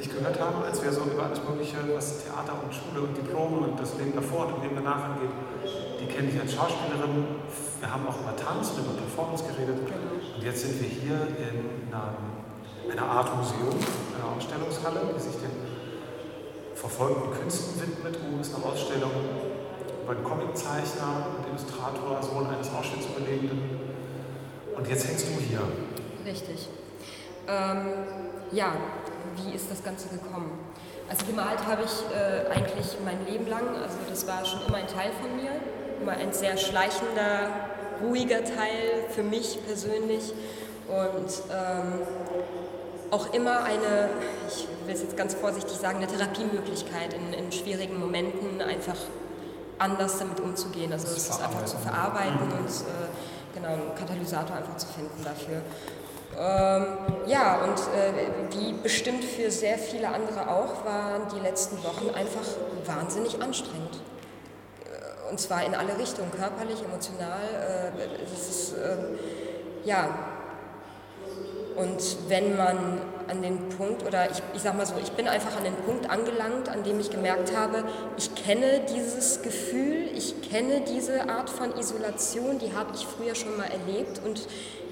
dich 0.00 0.08
gehört 0.08 0.40
haben, 0.40 0.62
als 0.64 0.82
wir 0.82 0.92
so 0.92 1.02
über 1.04 1.24
alles 1.26 1.40
Mögliche, 1.44 1.76
was 1.92 2.24
Theater 2.24 2.56
und 2.64 2.72
Schule 2.72 3.04
und 3.04 3.12
Diplom 3.18 3.58
und 3.68 3.76
das 3.80 3.92
Leben 3.98 4.14
davor 4.14 4.46
und 4.46 4.56
dem 4.56 4.62
Leben 4.72 4.76
danach 4.80 5.12
angeht, 5.12 5.30
die 6.00 6.06
kennen 6.06 6.30
dich 6.32 6.40
als 6.40 6.54
Schauspielerin. 6.54 7.28
Wir 7.80 7.90
haben 7.92 8.08
auch 8.08 8.16
über 8.24 8.32
Tanz 8.34 8.72
und 8.72 8.88
über 8.88 8.94
Performance 8.96 9.44
geredet. 9.44 9.76
Und 10.38 10.44
jetzt 10.44 10.60
sind 10.62 10.80
wir 10.80 10.88
hier 10.88 11.18
in 11.34 11.92
einer, 11.92 12.14
einer 12.88 13.10
Art 13.10 13.36
Museum, 13.36 13.74
einer 14.14 14.36
Ausstellungshalle, 14.36 15.00
die 15.16 15.20
sich 15.20 15.32
den 15.32 15.50
verfolgten 16.76 17.32
Künsten 17.32 17.82
widmet. 17.82 18.16
Oben 18.22 18.40
ist 18.40 18.54
eine 18.54 18.64
Ausstellung 18.64 19.10
über 20.04 20.12
einen 20.12 20.22
Comiczeichner 20.22 21.26
und 21.34 21.48
Illustrator, 21.48 22.22
Sohn 22.22 22.46
eines 22.46 22.70
Auschwitz-Überlebenden. 22.70 23.80
Und 24.76 24.88
jetzt 24.88 25.08
hängst 25.08 25.26
du 25.26 25.40
hier. 25.40 25.58
Richtig. 26.24 26.68
Ähm, 27.48 27.88
ja, 28.52 28.74
wie 29.42 29.56
ist 29.56 29.68
das 29.72 29.82
Ganze 29.82 30.08
gekommen? 30.08 30.52
Also 31.10 31.26
gemalt 31.26 31.66
habe 31.66 31.82
ich 31.82 32.14
äh, 32.14 32.48
eigentlich 32.48 32.96
mein 33.04 33.26
Leben 33.26 33.48
lang. 33.48 33.74
Also 33.74 33.96
das 34.08 34.24
war 34.28 34.44
schon 34.44 34.60
immer 34.68 34.76
ein 34.76 34.86
Teil 34.86 35.10
von 35.20 35.34
mir. 35.34 35.50
Immer 36.00 36.12
ein 36.12 36.32
sehr 36.32 36.56
schleichender, 36.56 37.50
ruhiger 38.02 38.44
Teil 38.44 39.04
für 39.10 39.22
mich 39.22 39.58
persönlich. 39.66 40.32
Und 40.88 41.30
ähm, 41.50 42.00
auch 43.10 43.32
immer 43.32 43.64
eine, 43.64 44.10
ich 44.48 44.66
will 44.86 44.94
es 44.94 45.02
jetzt 45.02 45.16
ganz 45.16 45.34
vorsichtig 45.34 45.76
sagen, 45.76 45.98
eine 45.98 46.06
Therapiemöglichkeit 46.06 47.14
in, 47.14 47.32
in 47.32 47.52
schwierigen 47.52 47.98
Momenten 47.98 48.60
einfach 48.60 48.96
anders 49.78 50.18
damit 50.18 50.40
umzugehen. 50.40 50.92
Also 50.92 51.06
es 51.06 51.16
ist 51.16 51.42
einfach 51.42 51.64
zu 51.64 51.76
verarbeiten 51.78 52.40
und 52.40 52.68
äh, 52.68 53.54
genau 53.54 53.68
einen 53.68 53.94
Katalysator 53.94 54.56
einfach 54.56 54.76
zu 54.76 54.86
finden 54.88 55.24
dafür. 55.24 55.62
Ähm, 56.38 56.86
ja, 57.26 57.62
und 57.62 57.78
äh, 57.78 58.56
wie 58.56 58.72
bestimmt 58.74 59.24
für 59.24 59.50
sehr 59.50 59.78
viele 59.78 60.08
andere 60.08 60.48
auch, 60.48 60.84
waren 60.84 61.22
die 61.34 61.40
letzten 61.40 61.82
Wochen 61.82 62.10
einfach 62.14 62.42
wahnsinnig 62.84 63.40
anstrengend. 63.42 63.98
Und 65.30 65.40
zwar 65.40 65.64
in 65.64 65.74
alle 65.74 65.98
Richtungen, 65.98 66.30
körperlich, 66.30 66.82
emotional. 66.82 67.92
Äh, 67.96 68.24
ist, 68.32 68.72
äh, 68.72 68.96
ja, 69.84 70.08
und 71.78 72.28
wenn 72.28 72.56
man 72.56 73.00
an 73.28 73.40
den 73.40 73.68
Punkt, 73.68 74.04
oder 74.04 74.28
ich, 74.28 74.42
ich 74.52 74.62
sag 74.62 74.76
mal 74.76 74.84
so, 74.84 74.94
ich 75.00 75.12
bin 75.12 75.28
einfach 75.28 75.56
an 75.56 75.62
den 75.62 75.76
Punkt 75.76 76.10
angelangt, 76.10 76.68
an 76.68 76.82
dem 76.82 76.98
ich 76.98 77.08
gemerkt 77.08 77.56
habe, 77.56 77.84
ich 78.16 78.34
kenne 78.34 78.80
dieses 78.92 79.42
Gefühl, 79.42 80.08
ich 80.12 80.42
kenne 80.50 80.80
diese 80.80 81.28
Art 81.28 81.48
von 81.48 81.78
Isolation, 81.78 82.58
die 82.58 82.74
habe 82.74 82.90
ich 82.96 83.06
früher 83.06 83.36
schon 83.36 83.56
mal 83.56 83.68
erlebt 83.70 84.20
und 84.24 84.48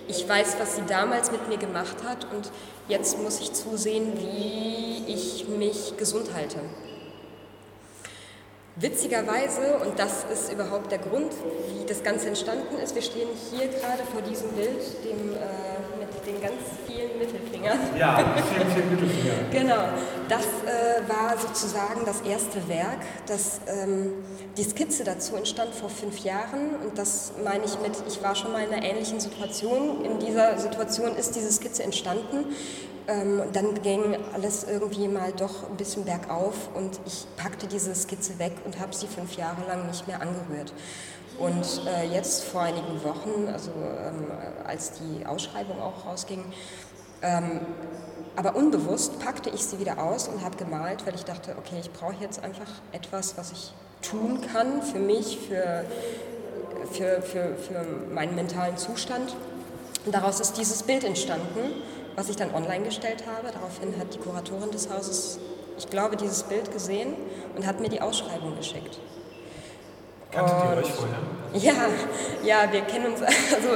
ich 0.06 0.28
weiß, 0.28 0.58
was 0.60 0.76
sie 0.76 0.82
damals 0.86 1.32
mit 1.32 1.48
mir 1.48 1.58
gemacht 1.58 1.96
hat 2.06 2.32
und 2.32 2.52
jetzt 2.86 3.20
muss 3.20 3.40
ich 3.40 3.52
zusehen, 3.52 4.12
wie 4.16 5.12
ich 5.12 5.48
mich 5.48 5.96
gesund 5.96 6.28
halte. 6.36 6.60
Witzigerweise, 8.78 9.78
und 9.82 9.98
das 9.98 10.24
ist 10.30 10.52
überhaupt 10.52 10.92
der 10.92 10.98
Grund, 10.98 11.32
wie 11.72 11.86
das 11.86 12.02
Ganze 12.02 12.28
entstanden 12.28 12.76
ist, 12.76 12.94
wir 12.94 13.00
stehen 13.00 13.28
hier 13.50 13.68
gerade 13.68 14.02
vor 14.12 14.20
diesem 14.20 14.50
Bild, 14.50 14.82
dem, 15.02 15.32
äh, 15.32 15.98
mit 15.98 16.26
den 16.26 16.42
ganz 16.42 16.60
vielen 16.86 17.18
Mittelfingern. 17.18 17.78
Ja, 17.98 18.18
vielen, 18.18 18.70
vielen 18.70 18.90
Mittelfinger. 18.90 19.32
Genau, 19.50 19.88
das 20.28 20.42
äh, 20.42 21.08
war 21.08 21.38
sozusagen 21.38 22.04
das 22.04 22.20
erste 22.20 22.68
Werk. 22.68 22.98
Das, 23.26 23.60
ähm, 23.66 24.12
die 24.58 24.64
Skizze 24.64 25.04
dazu 25.04 25.36
entstand 25.36 25.74
vor 25.74 25.88
fünf 25.88 26.18
Jahren 26.18 26.74
und 26.84 26.98
das 26.98 27.32
meine 27.42 27.64
ich 27.64 27.80
mit, 27.80 27.92
ich 28.06 28.22
war 28.22 28.34
schon 28.34 28.52
mal 28.52 28.62
in 28.62 28.74
einer 28.74 28.84
ähnlichen 28.84 29.20
Situation. 29.20 30.04
In 30.04 30.18
dieser 30.18 30.58
Situation 30.58 31.16
ist 31.16 31.34
diese 31.34 31.50
Skizze 31.50 31.82
entstanden. 31.82 32.44
Ähm, 33.08 33.42
dann 33.52 33.80
ging 33.82 34.16
alles 34.34 34.64
irgendwie 34.64 35.06
mal 35.06 35.32
doch 35.32 35.70
ein 35.70 35.76
bisschen 35.76 36.04
bergauf 36.04 36.54
und 36.74 36.98
ich 37.06 37.26
packte 37.36 37.68
diese 37.68 37.94
Skizze 37.94 38.38
weg 38.38 38.52
und 38.64 38.80
habe 38.80 38.94
sie 38.94 39.06
fünf 39.06 39.36
Jahre 39.36 39.64
lang 39.68 39.86
nicht 39.86 40.08
mehr 40.08 40.20
angerührt. 40.20 40.72
Und 41.38 41.82
äh, 41.86 42.06
jetzt 42.12 42.44
vor 42.44 42.62
einigen 42.62 43.04
Wochen, 43.04 43.48
also 43.52 43.70
ähm, 43.70 44.26
als 44.66 44.92
die 44.92 45.24
Ausschreibung 45.24 45.80
auch 45.80 46.06
rausging, 46.06 46.44
ähm, 47.22 47.60
aber 48.36 48.54
unbewusst 48.54 49.18
packte 49.18 49.50
ich 49.50 49.64
sie 49.64 49.78
wieder 49.78 49.98
aus 50.02 50.28
und 50.28 50.44
habe 50.44 50.56
gemalt, 50.56 51.06
weil 51.06 51.14
ich 51.14 51.24
dachte, 51.24 51.54
okay, 51.58 51.76
ich 51.80 51.90
brauche 51.92 52.16
jetzt 52.20 52.42
einfach 52.42 52.70
etwas, 52.92 53.36
was 53.38 53.52
ich 53.52 53.72
tun 54.02 54.40
kann 54.52 54.82
für 54.82 54.98
mich, 54.98 55.38
für, 55.48 55.84
für, 56.92 57.22
für, 57.22 57.56
für 57.56 58.12
meinen 58.12 58.34
mentalen 58.34 58.76
Zustand. 58.76 59.34
Und 60.04 60.14
daraus 60.14 60.40
ist 60.40 60.58
dieses 60.58 60.82
Bild 60.82 61.02
entstanden, 61.02 61.82
was 62.16 62.30
ich 62.30 62.36
dann 62.36 62.52
online 62.54 62.84
gestellt 62.84 63.24
habe. 63.26 63.52
Daraufhin 63.52 63.98
hat 63.98 64.12
die 64.14 64.18
Kuratorin 64.18 64.70
des 64.70 64.90
Hauses, 64.90 65.38
ich 65.78 65.88
glaube, 65.88 66.16
dieses 66.16 66.42
Bild 66.42 66.72
gesehen 66.72 67.14
und 67.54 67.66
hat 67.66 67.80
mir 67.80 67.88
die 67.88 68.00
Ausschreibung 68.00 68.56
geschickt. 68.56 68.98
Kanntet 70.32 70.56
ihr 70.64 70.76
euch 70.78 70.92
vorher? 70.92 71.18
Ja, 71.54 71.74
ja, 72.42 72.72
wir 72.72 72.82
kennen 72.82 73.06
uns, 73.12 73.22
also 73.54 73.68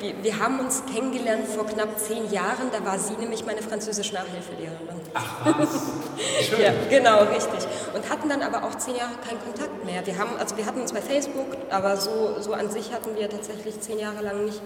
wir, 0.00 0.14
wir 0.22 0.38
haben 0.38 0.60
uns 0.60 0.82
kennengelernt 0.92 1.48
vor 1.48 1.66
knapp 1.66 1.98
zehn 1.98 2.30
Jahren. 2.30 2.70
Da 2.70 2.84
war 2.84 2.98
sie 2.98 3.14
nämlich 3.14 3.44
meine 3.44 3.62
französische 3.62 4.14
Nachhilfelehrerin. 4.14 5.00
Ach 5.16 5.46
was, 5.58 6.46
schön. 6.46 6.60
Ja, 6.60 6.72
genau, 6.90 7.20
richtig. 7.24 7.66
Und 7.94 8.10
hatten 8.10 8.28
dann 8.28 8.42
aber 8.42 8.64
auch 8.64 8.74
zehn 8.74 8.96
Jahre 8.96 9.14
keinen 9.26 9.42
Kontakt 9.42 9.84
mehr. 9.84 10.04
Wir, 10.06 10.18
haben, 10.18 10.36
also 10.38 10.56
wir 10.58 10.66
hatten 10.66 10.82
uns 10.82 10.92
bei 10.92 11.00
Facebook, 11.00 11.56
aber 11.70 11.96
so, 11.96 12.36
so 12.40 12.52
an 12.52 12.70
sich 12.70 12.92
hatten 12.92 13.16
wir 13.16 13.30
tatsächlich 13.30 13.80
zehn 13.80 13.98
Jahre 13.98 14.22
lang 14.22 14.44
nicht 14.44 14.60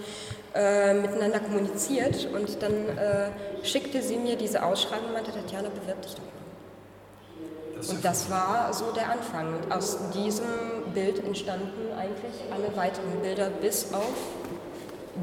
äh, 0.53 0.93
miteinander 0.93 1.39
kommuniziert. 1.39 2.27
Und 2.33 2.61
dann 2.61 2.97
äh, 2.97 3.29
schickte 3.63 4.01
sie 4.01 4.17
mir 4.17 4.35
diese 4.35 4.63
Ausschreibung 4.63 5.07
und 5.07 5.13
meinte, 5.13 5.31
Tatjana, 5.31 5.69
bewirb 5.69 6.01
dich 6.01 6.15
doch 6.15 6.23
mal. 6.23 7.91
Und 7.95 8.05
das 8.05 8.29
war 8.29 8.73
so 8.73 8.91
der 8.91 9.09
Anfang. 9.09 9.55
Und 9.55 9.71
aus 9.71 9.97
diesem 10.13 10.45
Bild 10.93 11.23
entstanden 11.23 11.93
eigentlich 11.97 12.33
alle 12.51 12.75
weiteren 12.75 13.21
Bilder 13.21 13.49
bis 13.49 13.93
auf 13.93 14.13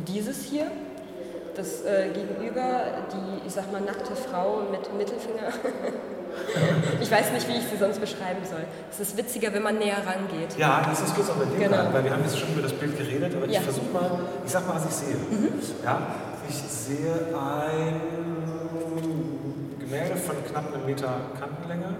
dieses 0.06 0.42
hier. 0.44 0.70
Das 1.58 1.82
äh, 1.84 2.10
gegenüber, 2.14 2.82
die, 3.12 3.44
ich 3.48 3.52
sag 3.52 3.72
mal, 3.72 3.80
nackte 3.80 4.14
Frau 4.14 4.60
mit 4.70 4.96
Mittelfinger. 4.96 5.50
ich 7.02 7.10
weiß 7.10 7.32
nicht, 7.32 7.48
wie 7.48 7.56
ich 7.56 7.64
sie 7.64 7.76
sonst 7.76 8.00
beschreiben 8.00 8.38
soll. 8.48 8.62
Es 8.92 9.00
ist 9.00 9.16
witziger, 9.16 9.52
wenn 9.52 9.64
man 9.64 9.76
näher 9.76 9.96
rangeht. 10.06 10.56
Ja, 10.56 10.84
lass 10.88 11.00
uns 11.00 11.12
kurz 11.16 11.28
auch 11.30 11.34
bei 11.34 11.46
dem 11.46 11.58
Genau. 11.58 11.68
bleiben, 11.70 11.92
weil 11.94 12.04
wir 12.04 12.12
haben 12.12 12.22
jetzt 12.22 12.38
schon 12.38 12.50
über 12.52 12.62
das 12.62 12.72
Bild 12.74 12.96
geredet, 12.96 13.34
aber 13.34 13.46
Ja. 13.46 13.58
ich 13.58 13.64
versuche 13.64 13.90
mal, 13.92 14.08
ich 14.46 14.52
sag 14.52 14.68
mal, 14.68 14.76
was 14.76 14.84
ich 14.86 14.92
sehe. 14.92 15.16
Ja, 15.84 16.00
ich 16.48 16.54
sehe 16.54 17.12
ein 17.36 18.00
Gemälde 19.80 20.14
von 20.16 20.36
knapp 20.48 20.72
einem 20.72 20.86
Meter 20.86 21.12
Kantenlänge. 21.40 21.96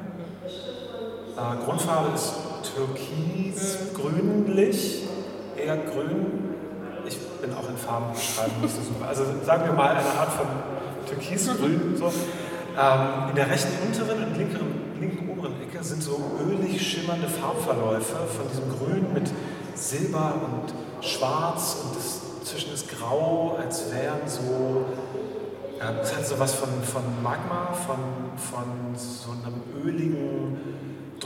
Äh, 1.37 1.65
Grundfarbe 1.65 2.15
ist 2.15 2.33
türkis, 2.77 3.93
grünlich, 3.93 5.09
eher 5.57 5.79
grün. 5.79 6.48
Bin 7.41 7.53
auch 7.55 7.69
in 7.69 7.77
Farbenbeschreibung 7.77 8.61
nicht 8.63 8.75
so 8.75 8.83
super. 8.83 9.09
Also 9.09 9.25
sagen 9.45 9.65
wir 9.65 9.73
mal 9.73 9.91
eine 9.91 10.11
Art 10.19 10.33
von 10.33 10.47
türkisgrün. 11.07 11.97
So. 11.97 12.07
Ähm, 12.07 13.31
in 13.31 13.35
der 13.35 13.51
rechten 13.51 13.73
unteren 13.87 14.25
und 14.25 14.37
linken, 14.37 14.99
linken 15.01 15.31
oberen 15.31 15.55
Ecke 15.63 15.83
sind 15.83 16.03
so 16.03 16.21
ölig 16.49 16.81
schimmernde 16.81 17.29
Farbverläufe 17.29 18.17
von 18.27 18.49
diesem 18.49 18.69
Grün 18.69 19.13
mit 19.13 19.31
Silber 19.75 20.35
und 20.35 21.05
Schwarz 21.05 21.77
und 21.85 21.97
das, 21.97 22.21
zwischen 22.45 22.73
ist 22.73 22.89
Grau, 22.89 23.59
als 23.61 23.93
wären 23.93 24.27
so 24.27 24.87
es 26.03 26.17
hat 26.17 26.27
sowas 26.27 26.55
von, 26.55 26.69
von 26.83 27.03
Magma, 27.23 27.73
von, 27.73 27.99
von 28.37 28.97
so 28.97 29.31
einem 29.31 29.87
öligen 29.87 30.57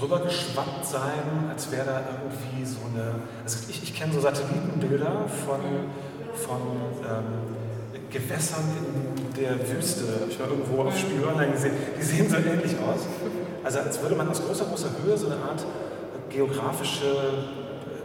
drüber 0.02 0.18
geschwappt 0.18 0.84
sein, 0.84 1.48
als 1.48 1.70
wäre 1.70 1.84
da 1.84 2.00
irgendwie 2.10 2.64
so 2.64 2.78
eine. 2.92 3.14
Also 3.44 3.58
ich, 3.68 3.82
ich 3.82 3.94
kenne 3.94 4.12
so 4.12 4.20
Satellitenbilder 4.20 5.26
von, 5.46 5.60
von 6.34 6.60
ähm, 7.08 8.10
Gewässern 8.10 8.64
in 8.78 9.40
der 9.40 9.56
Wüste. 9.70 10.04
Ich 10.28 10.38
habe 10.40 10.50
irgendwo 10.50 10.82
auf 10.82 10.98
Spiel 10.98 11.24
Online 11.24 11.52
gesehen. 11.52 11.74
Die 11.98 12.02
sehen 12.02 12.28
so 12.28 12.36
ähnlich 12.36 12.72
aus. 12.78 13.02
Also 13.62 13.78
als 13.78 14.02
würde 14.02 14.16
man 14.16 14.28
aus 14.28 14.44
großer, 14.44 14.64
großer 14.64 14.90
Höhe 15.04 15.16
so 15.16 15.26
eine 15.26 15.36
Art 15.36 15.64
geografische 16.28 17.44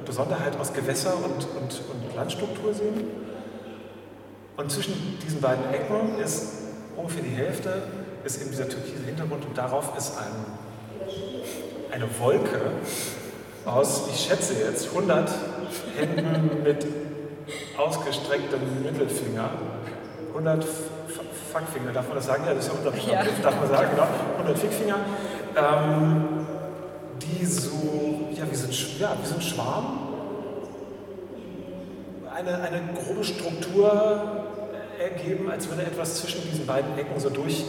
Besonderheit 0.05 0.57
aus 0.59 0.73
Gewässer 0.73 1.15
und, 1.15 1.47
und, 1.59 1.81
und 1.91 2.15
Landstruktur 2.15 2.73
sehen. 2.73 3.07
Und 4.55 4.71
zwischen 4.71 5.17
diesen 5.23 5.41
beiden 5.41 5.65
Ecken 5.73 6.19
ist 6.23 6.47
ungefähr 6.95 7.23
die 7.23 7.35
Hälfte 7.35 7.83
ist 8.23 8.41
eben 8.41 8.51
dieser 8.51 8.67
türkise 8.67 9.03
Hintergrund 9.05 9.45
und 9.45 9.57
darauf 9.57 9.97
ist 9.97 10.17
ein, 10.17 10.56
eine 11.97 12.19
Wolke 12.19 12.61
aus, 13.65 14.07
ich 14.13 14.27
schätze 14.27 14.53
jetzt, 14.53 14.89
100 14.89 15.31
Händen 15.97 16.63
mit 16.63 16.85
ausgestrecktem 17.75 18.59
Mittelfinger. 18.83 19.49
100 20.29 20.65
Fuckfinger, 21.51 21.91
darf 21.91 22.07
man 22.07 22.17
das 22.17 22.27
sagen? 22.27 22.43
Ja, 22.45 22.53
das 22.53 22.65
ist 22.65 22.71
ja 22.71 22.77
unglaublich. 22.77 23.07
Ja. 23.07 23.23
Darf 23.41 23.59
man 23.59 23.69
sagen, 23.69 23.89
genau. 23.91 24.07
100 24.37 24.59
Fickfinger. 24.59 24.95
Ähm, 25.55 26.45
die 27.19 27.45
so, 27.45 28.29
ja, 28.31 28.43
wie 28.49 28.55
so 28.55 28.67
ein, 28.67 28.99
ja, 28.99 29.17
wie 29.19 29.27
so 29.27 29.35
ein 29.35 29.41
Schwarm 29.41 29.99
eine, 32.35 32.61
eine 32.61 32.81
grobe 32.93 33.23
Struktur 33.23 34.21
ergeben, 34.99 35.49
als 35.49 35.67
würde 35.67 35.81
etwas 35.81 36.21
zwischen 36.21 36.43
diesen 36.43 36.67
beiden 36.67 36.95
Ecken 36.97 37.19
so 37.19 37.31
durch, 37.31 37.63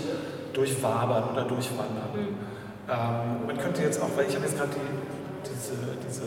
durchwabern 0.52 1.30
oder 1.32 1.44
durchwandern. 1.44 2.10
Mhm. 2.14 2.37
Ähm, 2.88 3.46
man 3.46 3.58
könnte 3.58 3.82
jetzt 3.82 4.00
auch, 4.00 4.08
weil 4.16 4.26
ich 4.28 4.34
habe 4.34 4.46
jetzt 4.46 4.56
gerade 4.56 4.72
die, 4.72 5.44
diese, 5.44 5.76
diese 6.08 6.22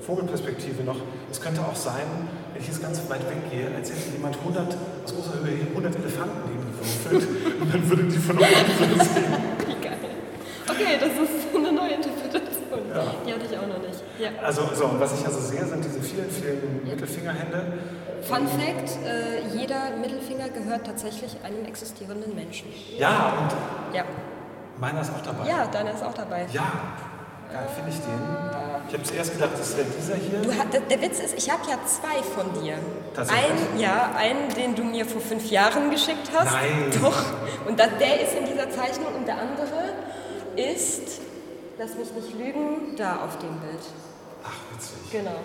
Vogelperspektive 0.00 0.82
noch, 0.82 0.96
es 1.30 1.38
könnte 1.38 1.60
auch 1.60 1.76
sein, 1.76 2.08
wenn 2.54 2.62
ich 2.62 2.68
jetzt 2.68 2.80
ganz 2.80 3.02
weit 3.10 3.20
weggehe, 3.28 3.68
als 3.76 3.90
hätte 3.90 4.16
jemand 4.16 4.38
100, 4.38 4.74
aus 5.04 5.14
großer 5.14 5.44
Höhe 5.44 5.68
100 5.68 5.96
Elefanten 5.96 6.48
hingewürfelt 6.48 7.28
und 7.60 7.68
dann 7.74 7.88
würde 7.90 8.04
die 8.04 8.16
von 8.16 8.38
oben 8.38 8.48
sehen. 8.48 9.36
Wie 9.68 9.84
geil. 9.84 9.98
Okay, 10.66 10.96
das 10.98 11.12
ist 11.12 11.54
eine 11.54 11.72
neue 11.72 12.00
Interpretation. 12.00 12.80
Ja. 12.88 13.04
Die 13.26 13.32
hatte 13.34 13.44
ich 13.44 13.58
auch 13.58 13.68
noch 13.68 13.82
nicht. 13.84 14.00
Ja. 14.18 14.30
Also, 14.42 14.62
so, 14.74 14.88
was 14.98 15.12
ich 15.12 15.26
also 15.26 15.40
sehe, 15.40 15.64
sind 15.66 15.84
diese 15.84 16.00
vielen, 16.00 16.30
vielen 16.30 16.88
Mittelfingerhände. 16.88 17.66
Fun 18.22 18.48
Fact: 18.48 18.96
äh, 19.04 19.46
jeder 19.54 19.96
Mittelfinger 20.00 20.48
gehört 20.48 20.86
tatsächlich 20.86 21.36
einem 21.44 21.66
existierenden 21.66 22.34
Menschen. 22.34 22.68
Ja, 22.96 23.34
und 23.38 23.94
ja. 23.94 24.04
Meiner 24.80 25.00
ist 25.00 25.10
auch 25.10 25.22
dabei. 25.22 25.48
Ja, 25.48 25.66
deiner 25.66 25.92
ist 25.92 26.02
auch 26.02 26.14
dabei. 26.14 26.46
Ja, 26.52 26.72
geil, 27.52 27.68
finde 27.74 27.90
ich 27.90 27.96
den. 27.96 28.48
Ich 28.88 28.94
habe 28.94 29.02
zuerst 29.02 29.32
gedacht, 29.32 29.50
das 29.58 29.76
wäre 29.76 29.86
dieser 29.86 30.14
hier. 30.14 30.40
Du, 30.40 30.80
der 30.88 31.02
Witz 31.02 31.20
ist, 31.20 31.36
ich 31.36 31.50
habe 31.50 31.62
ja 31.68 31.76
zwei 31.84 32.22
von 32.22 32.62
dir. 32.62 32.74
Ein, 33.16 33.78
ja, 33.78 34.12
einen, 34.16 34.48
den 34.54 34.74
du 34.74 34.82
mir 34.84 35.04
vor 35.04 35.20
fünf 35.20 35.50
Jahren 35.50 35.90
geschickt 35.90 36.30
hast. 36.34 36.52
Nein. 36.52 36.90
Doch. 37.02 37.24
Und 37.66 37.78
das, 37.78 37.88
der 38.00 38.22
ist 38.22 38.34
in 38.34 38.46
dieser 38.46 38.70
Zeichnung 38.70 39.14
und 39.14 39.26
der 39.26 39.38
andere 39.38 39.94
ist 40.56 41.20
lass 41.78 41.94
mich 41.94 42.12
nicht 42.12 42.38
lügen, 42.38 42.96
da 42.96 43.24
auf 43.24 43.38
dem 43.38 43.60
Bild. 43.60 43.80
Ach, 44.44 44.74
witzig. 44.74 44.98
Genau. 45.12 45.36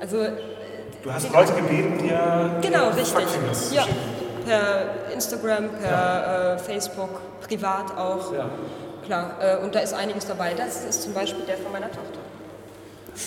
Also. 0.00 0.26
Du 1.02 1.12
hast 1.12 1.32
Leute 1.32 1.52
gebeten, 1.52 1.98
dir. 1.98 2.58
Genau, 2.60 2.88
richtig. 2.90 3.26
Ja. 3.72 3.86
Per 4.48 5.12
Instagram, 5.12 5.68
per 5.80 5.90
ja. 5.90 6.54
äh, 6.54 6.58
Facebook, 6.58 7.20
privat 7.46 7.96
auch. 7.96 8.32
Ja. 8.32 8.48
Klar. 9.04 9.36
Äh, 9.40 9.64
und 9.64 9.74
da 9.74 9.80
ist 9.80 9.94
einiges 9.94 10.26
dabei. 10.26 10.54
Das 10.54 10.84
ist 10.84 11.02
zum 11.02 11.12
Beispiel 11.12 11.44
der 11.44 11.58
von 11.58 11.72
meiner 11.72 11.90
Tochter. 11.90 12.20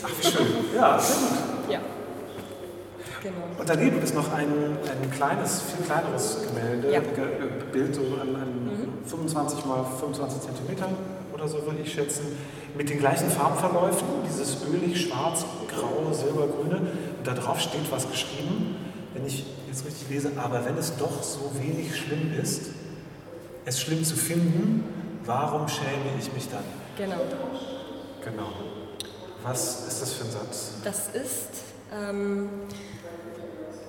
Ach, 0.04 0.10
wie 0.20 0.28
schön. 0.28 0.48
Ja, 0.75 0.98
sehr 1.00 1.16
gut. 1.16 1.72
Ja. 1.72 1.80
Genau. 3.22 3.36
Und 3.60 3.70
daneben 3.70 4.01
ist 4.01 4.16
noch 4.16 4.34
ein, 4.34 4.48
ein 4.48 5.12
kleines, 5.12 5.62
viel 5.62 5.86
kleineres 5.86 6.40
Gemälde, 6.48 6.92
ja. 6.92 7.01
Bild, 7.72 7.94
so 7.94 8.01
an, 8.20 8.36
an 8.36 8.66
mhm. 8.66 9.08
25 9.08 9.66
mal 9.66 9.86
25 10.00 10.42
Zentimetern 10.42 10.96
oder 11.31 11.48
so 11.48 11.64
würde 11.66 11.79
ich 11.84 11.94
schätzen, 11.94 12.38
mit 12.75 12.90
den 12.90 13.00
gleichen 13.00 13.29
Farbverläufen, 13.29 14.07
dieses 14.27 14.57
ölig, 14.68 15.01
schwarz, 15.01 15.46
grau, 15.68 16.12
silbergrüne. 16.12 16.77
Und 16.77 17.27
da 17.27 17.34
drauf 17.34 17.60
steht 17.60 17.92
was 17.92 18.10
geschrieben, 18.10 18.71
wenn 19.22 19.27
ich 19.27 19.46
jetzt 19.68 19.86
richtig 19.86 20.10
lese, 20.10 20.31
aber 20.36 20.66
wenn 20.66 20.77
es 20.77 20.96
doch 20.98 21.22
so 21.22 21.51
wenig 21.60 21.96
schlimm 21.96 22.34
ist, 22.42 22.72
es 23.66 23.79
schlimm 23.79 24.03
zu 24.03 24.16
finden, 24.16 24.84
warum 25.25 25.68
schäme 25.68 26.18
ich 26.20 26.34
mich 26.34 26.50
dann? 26.50 26.64
Genau. 26.98 27.22
Genau. 28.24 28.48
Was 29.44 29.88
ist 29.88 30.01
das 30.01 30.14
für 30.14 30.25
ein 30.25 30.31
Satz? 30.31 30.72
Das 30.84 31.07
ist, 31.10 31.50
ähm, 31.94 32.50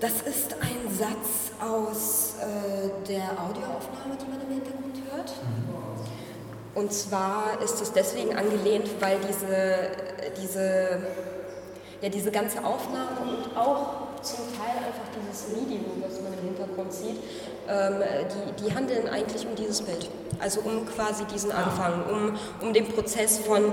das 0.00 0.12
ist 0.22 0.54
ein 0.60 0.94
Satz 0.94 1.52
aus 1.60 2.34
äh, 2.40 3.08
der 3.08 3.30
Audioaufnahme, 3.42 4.18
die 4.20 4.30
man 4.30 4.40
im 4.42 4.54
Hintergrund 4.54 4.96
hört. 5.10 5.32
Mhm. 5.42 6.78
Und 6.78 6.92
zwar 6.92 7.60
ist 7.62 7.80
es 7.80 7.92
deswegen 7.92 8.36
angelehnt, 8.36 8.88
weil 9.00 9.18
diese, 9.28 9.88
diese, 10.42 11.02
ja, 12.02 12.08
diese 12.08 12.30
ganze 12.30 12.64
Aufnahme 12.64 13.20
und 13.20 13.56
auch 13.56 14.11
zum 14.22 14.46
Teil 14.56 14.76
einfach 14.76 15.08
dieses 15.14 15.50
Video, 15.54 15.80
was 16.00 16.20
man 16.20 16.32
im 16.32 16.44
Hintergrund 16.44 16.92
sieht, 16.92 17.16
ähm, 17.68 18.02
die, 18.56 18.64
die 18.64 18.74
handeln 18.74 19.08
eigentlich 19.08 19.46
um 19.46 19.54
dieses 19.54 19.82
Bild. 19.82 20.08
Also 20.40 20.60
um 20.60 20.86
quasi 20.86 21.24
diesen 21.24 21.52
Anfang, 21.52 22.04
um, 22.10 22.38
um 22.60 22.72
den 22.72 22.88
Prozess 22.88 23.38
von, 23.38 23.64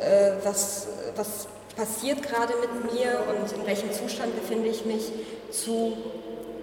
äh, 0.00 0.32
was, 0.42 0.88
was 1.16 1.48
passiert 1.76 2.22
gerade 2.22 2.52
mit 2.60 2.92
mir 2.92 3.18
und 3.28 3.52
in 3.52 3.66
welchem 3.66 3.92
Zustand 3.92 4.34
befinde 4.36 4.68
ich 4.68 4.84
mich 4.84 5.12
zu 5.50 5.96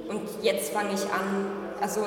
und 0.08 0.22
jetzt 0.42 0.72
fange 0.72 0.94
ich 0.94 1.04
an. 1.04 1.48
Also 1.82 2.02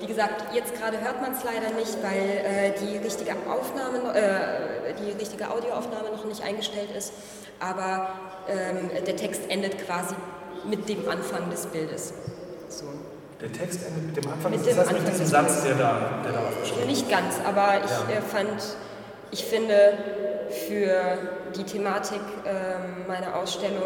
wie 0.00 0.06
gesagt, 0.06 0.52
jetzt 0.54 0.74
gerade 0.74 1.00
hört 1.00 1.22
man 1.22 1.32
es 1.32 1.44
leider 1.44 1.70
nicht, 1.76 1.96
weil 2.02 2.44
äh, 2.44 2.72
die, 2.80 2.98
richtige 2.98 3.32
Aufnahme, 3.48 4.14
äh, 4.14 4.94
die 4.94 5.12
richtige 5.12 5.48
Audioaufnahme 5.48 6.10
noch 6.10 6.24
nicht 6.24 6.42
eingestellt 6.42 6.90
ist. 6.96 7.12
Aber 7.60 8.08
ähm, 8.48 8.90
der 9.06 9.16
Text 9.16 9.42
endet 9.48 9.78
quasi 9.86 10.16
mit 10.64 10.88
dem 10.88 11.08
Anfang 11.08 11.50
des 11.50 11.66
Bildes. 11.66 12.12
So. 12.68 12.84
Der 13.40 13.52
Text 13.52 13.80
endet 13.86 14.06
mit 14.06 14.16
dem 14.16 14.32
Anfang, 14.32 14.52
mit 14.52 14.64
dem 14.64 14.76
das 14.76 14.88
heißt 14.88 15.00
mit 15.00 15.12
diesem 15.12 15.26
Satz, 15.26 15.64
der 15.64 15.74
da, 15.74 16.22
der 16.24 16.32
da 16.32 16.38
aufgeschrieben 16.46 16.86
Nicht 16.86 17.10
ganz, 17.10 17.34
aber 17.44 17.84
ich 17.84 17.90
ja. 17.90 18.18
äh, 18.18 18.22
fand, 18.22 18.62
ich 19.32 19.44
finde, 19.44 19.94
für 20.68 21.18
die 21.56 21.64
Thematik 21.64 22.20
äh, 22.44 23.08
meiner 23.08 23.34
Ausstellung 23.34 23.82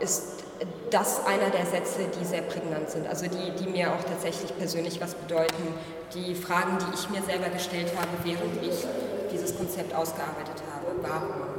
ist 0.00 0.42
das 0.90 1.26
einer 1.26 1.50
der 1.50 1.66
Sätze, 1.66 2.00
die 2.20 2.24
sehr 2.24 2.42
prägnant 2.42 2.90
sind, 2.90 3.08
also 3.08 3.26
die, 3.26 3.50
die 3.58 3.68
mir 3.68 3.92
auch 3.92 4.04
tatsächlich 4.04 4.56
persönlich 4.56 5.00
was 5.00 5.14
bedeuten. 5.14 5.74
Die 6.14 6.34
Fragen, 6.34 6.78
die 6.78 6.94
ich 6.94 7.08
mir 7.08 7.22
selber 7.22 7.48
gestellt 7.48 7.92
habe, 7.96 8.10
während 8.22 8.62
ich 8.62 8.86
dieses 9.32 9.56
Konzept 9.56 9.94
ausgearbeitet 9.94 10.62
habe. 10.70 10.86
Warum? 11.00 11.51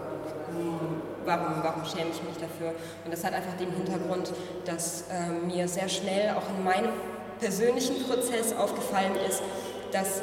Warum, 1.26 1.64
warum 1.64 1.86
schäme 1.86 2.10
ich 2.12 2.22
mich 2.24 2.38
dafür? 2.38 2.74
Und 3.06 3.14
das 3.14 3.24
hat 3.24 3.34
einfach 3.34 3.56
den 3.60 3.72
Hintergrund, 3.72 4.32
dass 4.66 5.06
äh, 5.10 5.30
mir 5.46 5.68
sehr 5.68 5.90
schnell 5.90 6.32
auch 6.32 6.50
in 6.58 6.64
meinem 6.64 6.92
persönlichen 7.40 8.04
Prozess 8.04 8.54
aufgefallen 8.54 9.16
ist, 9.28 9.42
dass 9.92 10.22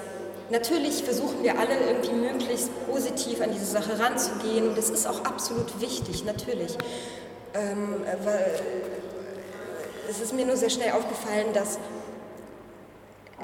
Natürlich 0.51 1.05
versuchen 1.05 1.45
wir 1.45 1.57
alle 1.57 1.79
irgendwie 1.79 2.11
möglichst 2.11 2.71
positiv 2.91 3.41
an 3.41 3.53
diese 3.53 3.67
Sache 3.67 4.01
ranzugehen 4.01 4.71
und 4.71 4.77
das 4.77 4.91
ist 4.91 5.07
auch 5.07 5.25
absolut 5.25 5.81
wichtig, 5.81 6.25
natürlich. 6.25 6.77
Ähm, 7.55 8.03
es 10.09 10.21
ist 10.21 10.35
mir 10.35 10.45
nur 10.45 10.57
sehr 10.57 10.71
schnell 10.71 10.91
aufgefallen, 10.91 11.53
dass 11.55 11.79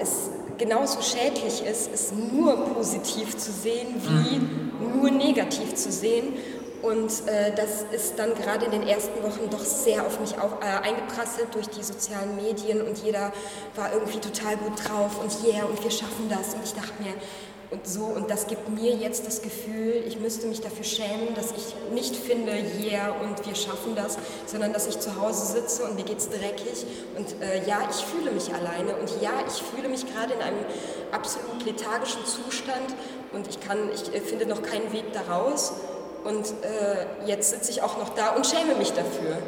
es 0.01 0.31
genauso 0.59 1.01
schädlich 1.01 1.65
ist, 1.65 1.91
es 1.95 2.11
nur 2.11 2.57
positiv 2.75 3.37
zu 3.37 3.53
sehen, 3.53 3.95
wie 4.03 4.39
mhm. 4.39 5.01
nur 5.01 5.11
negativ 5.13 5.77
zu 5.77 5.93
sehen. 5.93 6.35
Und 6.87 7.27
äh, 7.27 7.53
das 7.57 7.85
ist 7.91 8.17
dann 8.17 8.35
gerade 8.37 8.67
in 8.67 8.71
den 8.71 8.87
ersten 8.87 9.21
Wochen 9.25 9.51
doch 9.51 9.65
sehr 9.65 10.07
auf 10.07 10.21
mich 10.21 10.39
auf, 10.39 10.53
äh, 10.61 10.89
eingeprasselt 10.89 11.53
durch 11.53 11.67
die 11.69 11.83
sozialen 11.83 12.37
Medien 12.37 12.81
und 12.81 12.99
jeder 12.99 13.33
war 13.75 13.93
irgendwie 13.93 14.21
total 14.21 14.57
gut 14.57 14.89
drauf 14.89 15.19
und 15.21 15.33
yeah 15.45 15.65
und 15.65 15.83
wir 15.83 15.91
schaffen 15.91 16.29
das. 16.29 16.55
Und 16.55 16.63
ich 16.65 16.75
dachte 16.75 17.03
mir, 17.03 17.15
und 17.73 17.85
so. 17.85 18.05
Und 18.05 18.31
das 18.31 18.47
gibt 18.47 18.69
mir 18.69 18.95
jetzt 18.95 19.27
das 19.27 19.43
Gefühl, 19.43 20.05
ich 20.07 20.21
müsste 20.21 20.47
mich 20.47 20.61
dafür 20.61 20.85
schämen, 20.85 21.35
dass 21.35 21.51
ich 21.51 21.75
nicht 21.93 22.15
finde, 22.15 22.53
yeah 22.81 23.11
und 23.11 23.45
wir 23.45 23.57
schaffen 23.57 23.97
das, 23.97 24.17
sondern 24.47 24.73
dass 24.73 24.87
ich 24.87 25.01
zu 25.01 25.21
Hause 25.21 25.47
sitze 25.47 25.83
und 25.83 25.97
mir 25.97 26.05
geht's 26.05 26.29
dreckig 26.29 26.87
und 27.17 27.43
äh, 27.43 27.67
ja, 27.67 27.81
ich 27.91 28.05
fühle 28.05 28.31
mich 28.31 28.55
alleine 28.55 28.95
und 28.95 29.11
ja, 29.21 29.33
ich 29.49 29.61
fühle 29.61 29.89
mich 29.89 30.07
gerade 30.07 30.35
in 30.35 30.41
einem 30.41 30.65
absolut 31.11 31.65
lethargischen 31.65 32.25
Zustand 32.25 32.95
und 33.33 33.49
ich 33.49 33.59
kann, 33.59 33.91
ich 33.93 34.15
äh, 34.15 34.21
finde 34.21 34.47
noch 34.47 34.63
keinen 34.63 34.93
Weg 34.93 35.13
daraus 35.13 35.73
und 36.27 36.47
äh, 36.63 37.27
jetzt 37.27 37.51
sitze 37.51 37.71
ich 37.71 37.83
auch 37.83 37.99
noch 37.99 38.11
da 38.11 38.31
und 38.31 38.47
schäme 38.47 38.75
mich 38.75 38.93
dafür 38.93 39.39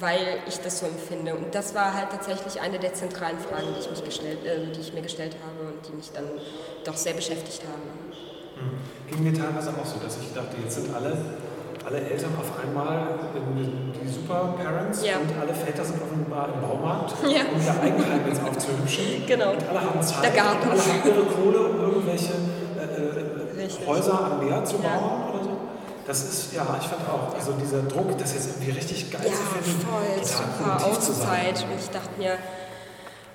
weil 0.00 0.38
ich 0.46 0.60
das 0.60 0.80
so 0.80 0.86
empfinde. 0.86 1.34
Und 1.34 1.54
das 1.54 1.74
war 1.74 1.94
halt 1.94 2.10
tatsächlich 2.10 2.60
eine 2.60 2.78
der 2.78 2.94
zentralen 2.94 3.38
Fragen, 3.38 3.66
die 3.74 3.80
ich, 3.80 3.90
mich 3.90 4.04
gestellt, 4.04 4.44
äh, 4.44 4.70
die 4.72 4.80
ich 4.80 4.92
mir 4.92 5.02
gestellt 5.02 5.36
habe 5.42 5.72
und 5.72 5.86
die 5.86 5.92
mich 5.96 6.10
dann 6.12 6.24
doch 6.84 6.96
sehr 6.96 7.14
beschäftigt 7.14 7.62
haben. 7.62 7.82
Mhm. 8.56 9.10
Ging 9.10 9.24
mir 9.24 9.32
teilweise 9.32 9.70
auch 9.70 9.86
so, 9.86 9.98
dass 10.02 10.18
ich 10.18 10.32
dachte, 10.32 10.56
jetzt 10.62 10.74
sind 10.74 10.94
alle 10.94 11.16
alle 11.86 12.00
Eltern 12.00 12.32
auf 12.38 12.52
einmal 12.62 13.18
die 13.54 14.08
Super-Parents 14.08 15.06
ja. 15.06 15.16
und 15.16 15.40
alle 15.40 15.54
Väter 15.54 15.82
sind 15.82 16.02
offenbar 16.02 16.50
im 16.52 16.60
Baumarkt, 16.60 17.14
ja. 17.22 17.48
um 17.50 17.62
ihr 17.64 17.80
Eigenheim 17.80 18.20
jetzt 18.28 18.42
aufzuhübschen. 18.42 19.04
Genau. 19.26 19.52
Und 19.52 19.66
alle 19.66 19.80
haben 19.80 20.02
Zeit, 20.02 20.24
Der 20.24 20.30
Garten. 20.32 20.68
alle 20.68 20.80
haben 20.80 21.02
ihre 21.06 21.24
Kohle, 21.24 21.60
um 21.60 21.80
irgendwelche 21.80 22.32
äh, 22.76 23.64
äh 23.64 23.86
Häuser 23.86 24.20
am 24.20 24.46
Meer 24.46 24.62
zu 24.64 24.76
bauen 24.76 24.84
ja. 24.92 25.27
Das 26.08 26.22
ist, 26.22 26.54
ja, 26.54 26.62
ich 26.80 26.86
fand 26.86 27.06
auch, 27.06 27.34
also 27.34 27.52
dieser 27.52 27.82
Druck, 27.82 28.16
das 28.16 28.32
jetzt 28.32 28.46
irgendwie 28.46 28.70
richtig 28.70 29.10
geil 29.12 29.26
ja, 29.26 29.30
zu 29.30 29.42
finden. 29.42 29.86
voll, 29.86 30.24
super 30.24 30.86
Auszeit. 30.86 31.62
Und 31.64 31.78
ich 31.78 31.90
dachte 31.90 32.08
mir, 32.16 32.38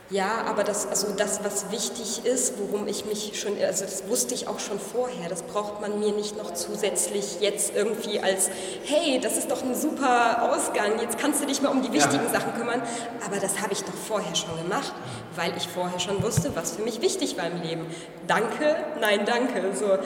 ja, 0.09 0.43
aber 0.47 0.63
das, 0.63 0.87
also 0.87 1.13
das, 1.15 1.43
was 1.43 1.69
wichtig 1.69 2.25
ist, 2.25 2.55
worum 2.57 2.87
ich 2.87 3.05
mich 3.05 3.39
schon, 3.39 3.53
also 3.63 3.85
das 3.85 4.07
wusste 4.07 4.33
ich 4.33 4.47
auch 4.47 4.59
schon 4.59 4.79
vorher, 4.79 5.29
das 5.29 5.43
braucht 5.43 5.81
man 5.81 5.99
mir 5.99 6.13
nicht 6.13 6.35
noch 6.35 6.51
zusätzlich 6.55 7.41
jetzt 7.41 7.75
irgendwie 7.75 8.19
als, 8.19 8.49
hey, 8.85 9.19
das 9.21 9.37
ist 9.37 9.51
doch 9.51 9.61
ein 9.61 9.75
super 9.75 10.51
Ausgang, 10.51 10.99
jetzt 10.99 11.19
kannst 11.19 11.43
du 11.43 11.45
dich 11.45 11.61
mal 11.61 11.69
um 11.69 11.83
die 11.83 11.93
wichtigen 11.93 12.25
ja. 12.25 12.39
Sachen 12.39 12.55
kümmern. 12.55 12.81
Aber 13.23 13.37
das 13.37 13.61
habe 13.61 13.73
ich 13.73 13.83
doch 13.83 13.93
vorher 13.93 14.33
schon 14.33 14.57
gemacht, 14.57 14.93
weil 15.35 15.55
ich 15.55 15.67
vorher 15.67 15.99
schon 15.99 16.23
wusste, 16.23 16.55
was 16.55 16.71
für 16.71 16.81
mich 16.81 17.01
wichtig 17.01 17.37
war 17.37 17.45
im 17.45 17.61
Leben. 17.61 17.85
Danke, 18.25 18.77
nein, 18.99 19.25
danke. 19.27 19.75
So, 19.75 19.99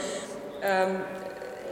ähm, 0.61 1.01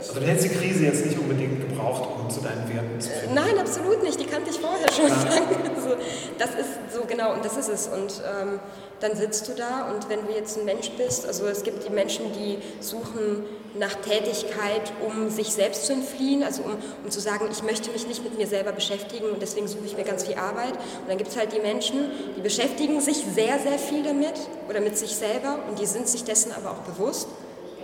also 0.10 0.20
du 0.20 0.26
hättest 0.28 0.46
die 0.46 0.58
Krise 0.58 0.86
jetzt 0.86 1.06
nicht 1.06 1.18
unbedingt 1.18 1.68
gebraucht, 1.70 2.10
um 2.20 2.30
zu 2.30 2.42
deinen 2.42 2.68
Werten 2.74 3.00
zu 3.00 3.10
finden. 3.10 3.36
Nein, 3.36 3.58
absolut 3.58 4.04
nicht. 4.04 4.20
Die 4.20 4.26
kannte 4.26 4.50
ich 4.50 4.60
vorher 4.60 4.92
schon. 4.92 5.06
Also, 5.76 5.98
das 6.40 6.50
ist 6.50 6.96
so 6.96 7.04
genau 7.08 7.34
und 7.34 7.46
das 7.46 7.58
ist 7.58 7.70
es. 7.70 7.88
Und 7.88 8.22
ähm, 8.26 8.60
dann 9.02 9.16
sitzt 9.16 9.48
du 9.48 9.54
da 9.54 9.92
und 9.92 10.10
wenn 10.10 10.26
du 10.26 10.34
jetzt 10.34 10.58
ein 10.58 10.66
Mensch 10.66 10.90
bist, 10.98 11.28
also 11.28 11.46
es 11.46 11.62
gibt 11.62 11.88
die 11.88 11.92
Menschen, 11.92 12.34
die 12.34 12.58
suchen 12.80 13.44
nach 13.78 13.94
Tätigkeit, 13.96 14.94
um 15.06 15.30
sich 15.30 15.50
selbst 15.50 15.86
zu 15.86 15.94
entfliehen, 15.94 16.44
also 16.44 16.64
um, 16.64 16.72
um 17.04 17.12
zu 17.12 17.20
sagen, 17.20 17.48
ich 17.52 17.62
möchte 17.62 17.92
mich 17.92 18.08
nicht 18.08 18.24
mit 18.24 18.38
mir 18.38 18.48
selber 18.48 18.72
beschäftigen 18.72 19.30
und 19.30 19.42
deswegen 19.42 19.68
suche 19.68 19.86
ich 19.86 19.98
mir 19.98 20.06
ganz 20.06 20.24
viel 20.24 20.36
Arbeit. 20.36 20.74
Und 20.74 21.10
dann 21.10 21.18
gibt 21.18 21.30
es 21.30 21.38
halt 21.38 21.54
die 21.54 21.60
Menschen, 21.60 22.10
die 22.36 22.42
beschäftigen 22.42 23.02
sich 23.02 23.18
sehr, 23.18 23.60
sehr 23.60 23.78
viel 23.78 24.04
damit 24.04 24.40
oder 24.70 24.80
mit 24.80 24.98
sich 24.98 25.16
selber 25.16 25.60
und 25.70 25.80
die 25.80 25.86
sind 25.86 26.08
sich 26.08 26.24
dessen 26.24 26.52
aber 26.52 26.72
auch 26.72 26.94
bewusst 26.94 27.28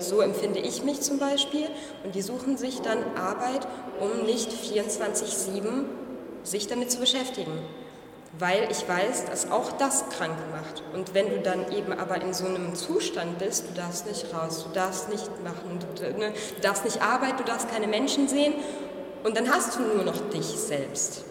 so 0.02 0.22
empfinde 0.22 0.60
ich 0.60 0.84
mich 0.84 1.02
zum 1.02 1.20
Beispiel. 1.20 1.68
Und 2.04 2.16
die 2.16 2.22
suchen 2.22 2.58
sich 2.58 2.82
dann 2.82 3.00
Arbeit, 3.16 3.68
um 4.00 4.26
nicht 4.26 4.52
24-7 4.52 5.86
sich 6.44 6.68
damit 6.68 6.92
zu 6.92 7.00
beschäftigen. 7.00 7.52
Weil 8.40 8.70
ich 8.72 8.88
weiß, 8.88 9.26
dass 9.26 9.52
auch 9.52 9.74
das 9.74 10.08
krank 10.10 10.38
macht. 10.52 10.84
Und 10.94 11.14
wenn 11.14 11.30
du 11.30 11.40
dann 11.40 11.72
eben 11.72 11.92
aber 11.92 12.22
in 12.22 12.34
so 12.34 12.46
einem 12.46 12.76
Zustand 12.76 13.40
bist, 13.40 13.66
du 13.70 13.74
darfst 13.74 14.08
nicht 14.08 14.34
raus, 14.34 14.66
du 14.66 14.74
darfst 14.74 15.10
nicht 15.10 15.30
machen, 15.44 15.80
du, 15.98 16.18
ne, 16.18 16.34
du 16.56 16.62
darfst 16.62 16.86
nicht 16.86 17.02
arbeiten, 17.02 17.38
du 17.38 17.44
darfst 17.44 17.70
keine 17.70 17.88
Menschen 17.88 18.30
sehen 18.30 18.54
und 19.24 19.38
dann 19.38 19.54
hast 19.54 19.78
du 19.78 19.82
nur 19.82 20.04
noch 20.04 20.30
dich 20.30 20.46
selbst. 20.46 21.26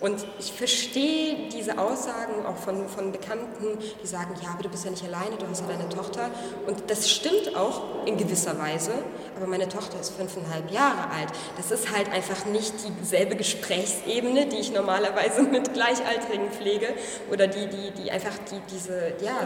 Und 0.00 0.24
ich 0.38 0.52
verstehe 0.52 1.48
diese 1.52 1.78
Aussagen 1.78 2.46
auch 2.46 2.56
von, 2.56 2.88
von 2.88 3.12
Bekannten, 3.12 3.78
die 4.02 4.06
sagen, 4.06 4.34
ja, 4.42 4.50
aber 4.54 4.62
du 4.62 4.70
bist 4.70 4.84
ja 4.86 4.90
nicht 4.90 5.04
alleine, 5.04 5.36
du 5.36 5.46
hast 5.46 5.60
ja 5.60 5.66
deine 5.66 5.88
Tochter. 5.90 6.30
Und 6.66 6.90
das 6.90 7.10
stimmt 7.10 7.54
auch 7.54 8.06
in 8.06 8.16
gewisser 8.16 8.58
Weise, 8.58 8.92
aber 9.36 9.46
meine 9.46 9.68
Tochter 9.68 10.00
ist 10.00 10.14
fünfeinhalb 10.16 10.70
Jahre 10.70 11.10
alt. 11.10 11.28
Das 11.58 11.70
ist 11.70 11.94
halt 11.94 12.10
einfach 12.10 12.46
nicht 12.46 12.72
dieselbe 13.00 13.36
Gesprächsebene, 13.36 14.46
die 14.46 14.56
ich 14.56 14.72
normalerweise 14.72 15.42
mit 15.50 15.74
Gleichaltrigen 15.74 16.50
pflege 16.50 16.94
oder 17.30 17.46
die, 17.46 17.66
die, 17.66 17.90
die 18.02 18.10
einfach 18.10 18.38
die, 18.50 18.60
diese, 18.72 19.12
ja, 19.22 19.38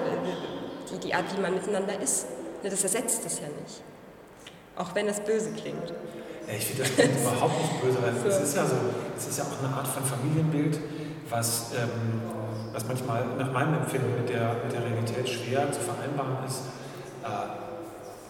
die, 0.92 0.98
die 0.98 1.14
Art, 1.14 1.24
wie 1.36 1.40
man 1.40 1.54
miteinander 1.54 2.00
ist. 2.00 2.26
Das 2.62 2.82
ersetzt 2.82 3.24
das 3.24 3.40
ja 3.40 3.46
nicht. 3.60 3.82
Auch 4.76 4.94
wenn 4.94 5.06
das 5.08 5.20
böse 5.20 5.52
klingt. 5.52 5.92
Ich 6.46 6.64
finde 6.66 6.82
das 6.82 6.90
überhaupt 6.92 7.60
nicht 7.60 7.82
böse, 7.82 7.98
weil 8.02 8.14
es 8.28 8.40
ist 8.40 8.56
ja 8.56 8.66
so, 8.66 8.76
es 9.16 9.26
ist 9.26 9.38
ja 9.38 9.44
auch 9.44 9.64
eine 9.64 9.74
Art 9.74 9.88
von 9.88 10.04
Familienbild, 10.04 10.78
was, 11.30 11.72
ähm, 11.72 12.20
was 12.72 12.84
manchmal 12.86 13.24
nach 13.38 13.52
meinem 13.52 13.74
Empfinden 13.74 14.14
mit 14.20 14.28
der, 14.28 14.56
mit 14.64 14.72
der 14.72 14.84
Realität 14.84 15.28
schwer 15.28 15.72
zu 15.72 15.80
vereinbaren 15.80 16.44
ist. 16.46 16.62
Äh, 17.24 17.64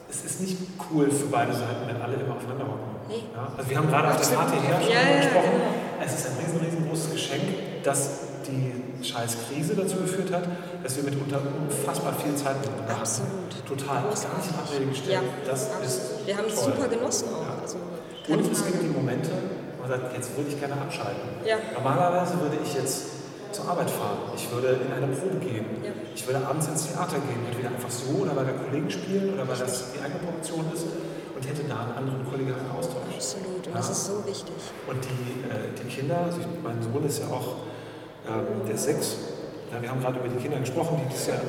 es 0.09 0.25
ist 0.25 0.41
nicht 0.41 0.59
cool 0.91 1.11
für 1.11 1.27
beide 1.27 1.53
Seiten, 1.53 1.87
wenn 1.87 2.01
alle 2.01 2.15
immer 2.15 2.37
aufeinander 2.37 2.65
hocken. 2.67 2.95
Nee. 3.09 3.25
Ja? 3.35 3.49
Also 3.57 3.71
wir 3.71 3.77
haben 3.79 3.89
gerade 3.89 4.09
auf 4.09 4.29
der 4.29 4.37
Party 4.37 4.57
her 4.63 4.81
schon 4.81 4.93
ja, 4.93 5.17
gesprochen. 5.17 5.61
Ja, 5.99 6.05
es 6.07 6.15
ist 6.15 6.27
ein 6.27 6.37
riesen, 6.39 6.61
riesengroßes 6.61 7.11
Geschenk, 7.11 7.83
dass 7.83 8.11
die 8.47 9.05
scheiß 9.05 9.37
Krise 9.49 9.75
dazu 9.75 9.97
geführt 9.97 10.33
hat, 10.33 10.45
dass 10.83 10.97
wir 10.97 11.05
mitunter 11.05 11.41
unfassbar 11.41 12.15
viel 12.15 12.35
Zeit 12.37 12.61
miteinander 12.61 12.93
haben. 12.93 13.01
Absolut. 13.01 13.67
Total. 13.67 14.03
Großartig. 14.03 14.31
Gar 14.31 14.39
nicht 14.39 14.59
Abrede 14.59 14.87
gestellt. 14.87 15.13
Ja, 15.15 15.51
das 15.51 15.67
absolut. 15.67 15.87
ist 15.87 16.27
Wir 16.27 16.37
haben 16.37 16.47
es 16.47 16.65
super 16.65 16.89
genossen 16.89 17.29
auch. 17.35 17.63
Also 17.63 17.79
und 18.29 18.53
es 18.53 18.65
gibt 18.65 18.83
die 18.83 18.89
Momente, 18.89 19.31
wo 19.77 19.87
man 19.87 19.91
sagt, 19.91 20.17
jetzt 20.17 20.37
würde 20.37 20.49
ich 20.51 20.59
gerne 20.59 20.75
abschalten. 20.81 21.29
Ja. 21.45 21.57
Normalerweise 21.75 22.41
würde 22.41 22.57
ich 22.63 22.75
jetzt 22.75 23.15
zur 23.53 23.69
Arbeit 23.69 23.91
fahren. 23.91 24.19
Ich 24.35 24.51
würde 24.51 24.81
in 24.81 24.93
eine 24.93 25.13
Probe 25.13 25.37
gehen. 25.37 25.67
Ja. 25.85 25.91
Ich 26.15 26.27
würde 26.27 26.47
abends 26.47 26.67
ins 26.69 26.89
Theater 26.89 27.17
gehen, 27.21 27.45
entweder 27.47 27.69
einfach 27.69 27.91
so 27.91 28.23
oder 28.23 28.33
bei 28.33 28.45
der 28.45 28.55
Kollegen 28.55 28.91
spielen 28.91 29.35
oder 29.35 29.47
weil 29.47 29.57
das 29.57 29.93
die 29.93 30.01
eigene 30.01 30.21
Produktion 30.21 30.65
ist 30.73 30.87
und 31.37 31.43
hätte 31.47 31.63
da 31.69 31.85
einen 31.85 31.93
anderen 31.93 32.25
kollegialen 32.25 32.71
Austausch. 32.71 33.15
Absolut, 33.15 33.67
und 33.67 33.67
ja. 33.67 33.73
das 33.75 33.91
ist 33.91 34.05
so 34.07 34.25
wichtig. 34.27 34.55
Und 34.87 34.99
die, 35.05 35.45
äh, 35.51 35.71
die 35.77 35.89
Kinder, 35.89 36.19
also 36.25 36.39
ich, 36.41 36.47
mein 36.63 36.83
Sohn 36.83 37.05
ist 37.05 37.21
ja 37.21 37.29
auch, 37.29 37.69
ähm, 38.27 38.67
der 38.67 38.75
ist 38.75 38.85
sechs, 38.85 39.17
ja, 39.71 39.83
wir 39.83 39.91
haben 39.91 40.01
gerade 40.01 40.19
über 40.19 40.29
die 40.29 40.41
Kinder 40.41 40.59
gesprochen, 40.59 41.01
die 41.05 41.09
dieses 41.13 41.29
Jahr 41.29 41.43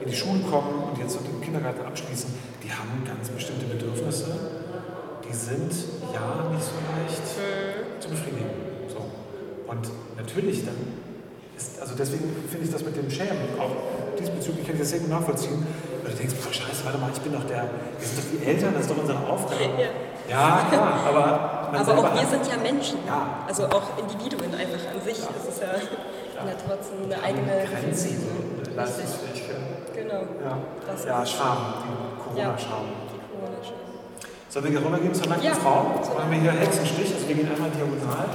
in 0.00 0.08
die 0.08 0.16
Schule 0.16 0.40
kommen 0.48 0.88
und 0.90 0.98
jetzt 0.98 1.18
den 1.18 1.40
Kindergarten 1.40 1.84
abschließen, 1.84 2.32
die 2.62 2.72
haben 2.72 3.04
ganz 3.04 3.28
bestimmte 3.28 3.66
Bedürfnisse 3.66 4.59
die 5.30 5.36
sind 5.36 5.72
ja 6.12 6.50
nicht 6.50 6.64
so 6.64 6.74
leicht 6.90 7.26
mhm. 7.38 8.00
zu 8.00 8.08
befriedigen. 8.08 8.50
So. 8.88 8.98
Und 9.70 9.86
natürlich 10.16 10.64
dann 10.64 10.74
ist, 11.56 11.80
also 11.80 11.94
deswegen 11.96 12.24
finde 12.50 12.66
ich 12.66 12.72
das 12.72 12.82
mit 12.82 12.96
dem 12.96 13.08
Schämen 13.10 13.54
auch 13.58 13.70
diesbezüglich 14.18 14.66
kann 14.66 14.74
ich 14.74 14.80
das 14.80 14.90
sehr 14.90 15.00
gut 15.00 15.10
nachvollziehen. 15.10 15.66
Weil 16.02 16.12
du 16.12 16.18
denkst, 16.18 16.34
boah, 16.42 16.52
scheiße, 16.52 16.84
warte 16.84 16.98
mal, 16.98 17.10
ich 17.14 17.20
bin 17.20 17.32
doch 17.32 17.44
der, 17.44 17.70
wir 17.98 18.06
sind 18.06 18.18
doch 18.18 18.28
die 18.32 18.44
Eltern, 18.44 18.74
das 18.74 18.82
ist 18.82 18.90
doch 18.90 18.98
unsere 18.98 19.18
Aufgabe. 19.18 19.62
Ja, 19.78 19.88
ja 20.28 20.66
klar, 20.68 21.00
aber 21.06 21.78
Aber 21.78 21.98
auch 21.98 22.14
wir 22.14 22.26
sind 22.26 22.46
ja 22.50 22.56
Menschen. 22.58 22.98
Ja. 23.06 23.44
Also 23.46 23.66
auch 23.66 23.96
Individuen 23.98 24.52
einfach 24.54 24.82
an 24.90 25.00
sich. 25.04 25.18
Das 25.22 25.46
ist 25.46 25.60
ja, 25.62 25.78
ja. 25.78 26.54
trotzdem 26.66 27.04
eine 27.04 27.22
eigene 27.22 27.64
Grenze. 27.70 28.08
Leistungsfähigkeit. 28.74 29.94
Genau. 29.94 30.22
Ja, 30.42 30.58
ja 31.06 31.26
Scham, 31.26 31.58
die 31.84 32.22
Corona-Scham. 32.22 32.99
Sollen 34.50 34.64
wir 34.64 34.72
hier 34.72 34.84
rübergehen 34.84 35.14
zur 35.14 35.28
nackten 35.28 35.46
ja. 35.46 35.54
Frau? 35.54 35.94
Machen 35.94 36.30
wir 36.30 36.40
hier 36.40 36.50
Hexenstich. 36.50 37.14
Also 37.14 37.28
wir 37.28 37.36
gehen 37.36 37.48
einmal 37.52 37.70
diagonal 37.70 38.26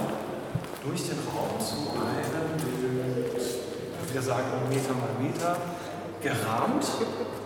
durch 0.81 1.03
den 1.03 1.19
Raum 1.27 1.59
zu 1.59 1.91
einem 1.91 2.55
Bild, 2.55 3.35
wir 4.13 4.21
sagen 4.21 4.47
Meter 4.69 4.93
mal 4.95 5.11
Meter, 5.19 5.57
gerahmt. 6.23 6.87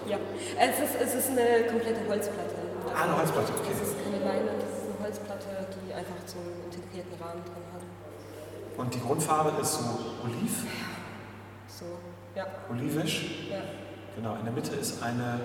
Ja, 0.05 0.17
es 0.59 0.85
ist, 0.85 1.01
es 1.01 1.15
ist 1.15 1.29
eine 1.31 1.65
komplette 1.65 2.01
Holzplatte. 2.07 2.53
Ah, 2.93 3.05
eine 3.05 3.17
Holzplatte, 3.17 3.53
okay. 3.57 3.73
Das 3.73 3.89
ist 3.89 3.97
keine 4.03 4.19
Leine, 4.23 4.51
das 4.61 4.69
ist 4.69 4.85
eine 4.85 5.03
Holzplatte, 5.03 5.49
die 5.73 5.91
einfach 5.91 6.21
so 6.27 6.37
einen 6.37 6.61
integrierten 6.69 7.17
Rahmen 7.17 7.41
drin 7.41 7.65
hat. 7.73 7.81
Und 8.77 8.93
die 8.93 9.01
Grundfarbe 9.01 9.59
ist 9.59 9.73
so 9.73 9.85
oliv? 10.23 10.63
So, 11.67 11.85
ja. 12.35 12.45
Olivisch? 12.69 13.49
Ja. 13.49 13.61
Genau, 14.15 14.35
in 14.35 14.43
der 14.43 14.53
Mitte 14.53 14.75
ist 14.75 15.01
eine 15.01 15.39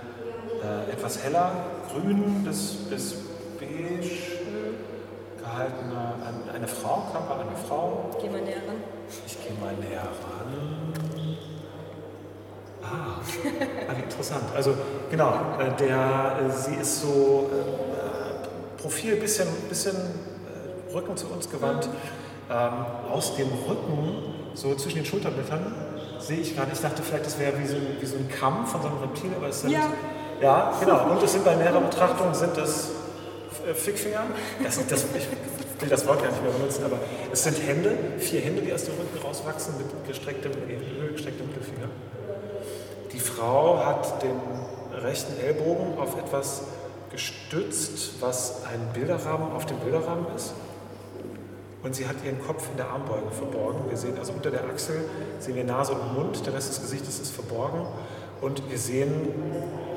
äh, 0.63 0.93
etwas 0.93 1.23
heller 1.23 1.53
grün 1.91 2.45
bis, 2.45 2.75
bis 2.91 3.17
beige 3.59 4.35
gehaltene, 5.39 6.15
eine 6.55 6.67
Frau, 6.69 7.07
Körper 7.13 7.41
einer 7.41 7.57
Frau. 7.57 8.11
Geh 8.21 8.29
mal 8.29 8.41
näher 8.41 8.57
ran. 8.57 8.77
Ich 9.27 9.39
gehe 9.43 9.53
mal 9.61 9.75
näher 9.75 10.03
ran. 10.03 10.95
Ah, 12.83 13.21
ah 13.89 13.93
interessant. 13.93 14.45
Also 14.55 14.75
genau, 15.11 15.33
äh, 15.59 15.77
der, 15.79 16.37
äh, 16.41 16.51
sie 16.51 16.75
ist 16.75 17.03
so 17.03 17.51
äh, 17.53 18.83
Profil 18.83 19.17
bisschen, 19.17 19.49
bisschen 19.69 19.97
Rücken 20.93 21.17
zu 21.17 21.27
uns 21.29 21.51
gewandt. 21.51 21.89
Ähm, 22.51 22.73
aus 23.11 23.37
dem 23.37 23.49
Rücken, 23.67 24.35
so 24.53 24.75
zwischen 24.75 24.97
den 24.97 25.07
Schulterblättern, 25.07 25.75
sehe 26.19 26.41
ich 26.41 26.55
gerade. 26.55 26.73
Ich 26.73 26.81
dachte 26.81 27.03
vielleicht, 27.03 27.25
das 27.25 27.39
wäre 27.39 27.59
wie 27.59 27.67
so, 27.67 27.77
wie 28.01 28.05
so 28.07 28.17
ein 28.17 28.29
Kamm 28.29 28.67
von 28.67 28.83
so 28.83 28.89
einem 28.89 28.99
Reptil, 28.99 29.31
aber 29.35 29.49
es 29.49 29.63
sind 29.63 29.71
ja. 29.71 29.81
Ja, 29.81 29.93
genau. 30.41 31.11
Und 31.11 31.23
es 31.23 31.33
sind 31.33 31.45
bei 31.45 31.55
näherer 31.55 31.81
Betrachtung 31.81 32.35
sind 32.35 32.57
es 32.59 32.91
äh, 33.69 33.75
Fickfinger. 33.75 34.23
Das, 34.63 34.79
das, 34.87 35.05
ich 35.05 35.81
will 35.81 35.89
das 35.89 36.07
Wort 36.07 36.23
gar 36.23 36.31
nicht 36.31 36.43
mehr 36.43 36.53
benutzen, 36.53 36.85
aber 36.85 36.99
es 37.33 37.45
sind 37.45 37.57
Hände, 37.67 37.97
vier 38.19 38.41
Hände, 38.41 38.63
die 38.63 38.73
aus 38.73 38.85
dem 38.85 38.95
Rücken 38.95 39.19
rauswachsen 39.25 39.75
mit 39.79 39.87
gestrecktem, 40.07 40.53
gestrecktem 41.13 41.47
Mittelfinger. 41.47 41.89
Die 43.13 43.21
Frau 43.21 43.85
hat 43.85 44.23
den 44.23 44.41
rechten 45.03 45.39
Ellbogen 45.41 45.99
auf 45.99 46.19
etwas 46.19 46.63
gestützt, 47.11 48.21
was 48.21 48.65
ein 48.65 48.93
Bilderrahmen 48.93 49.53
auf 49.53 49.67
dem 49.67 49.79
Bilderrahmen 49.79 50.27
ist. 50.35 50.53
Und 51.83 51.95
sie 51.95 52.09
hat 52.09 52.17
ihren 52.25 52.41
Kopf 52.41 52.67
in 52.71 52.79
der 52.79 52.89
Armbeuge 52.89 53.31
verborgen. 53.31 53.91
Wir 53.91 53.97
sehen 53.97 54.19
also 54.19 54.33
unter 54.33 54.51
der 54.51 54.65
Achsel 54.65 55.05
sehen 55.39 55.55
wir 55.55 55.65
Nase 55.65 55.93
und 55.93 56.15
Mund, 56.15 56.45
der 56.47 56.55
Rest 56.55 56.71
des 56.71 56.81
Gesichtes 56.81 57.21
ist 57.21 57.31
verborgen. 57.31 57.87
Und 58.41 58.69
wir 58.71 58.79
sehen 58.79 59.13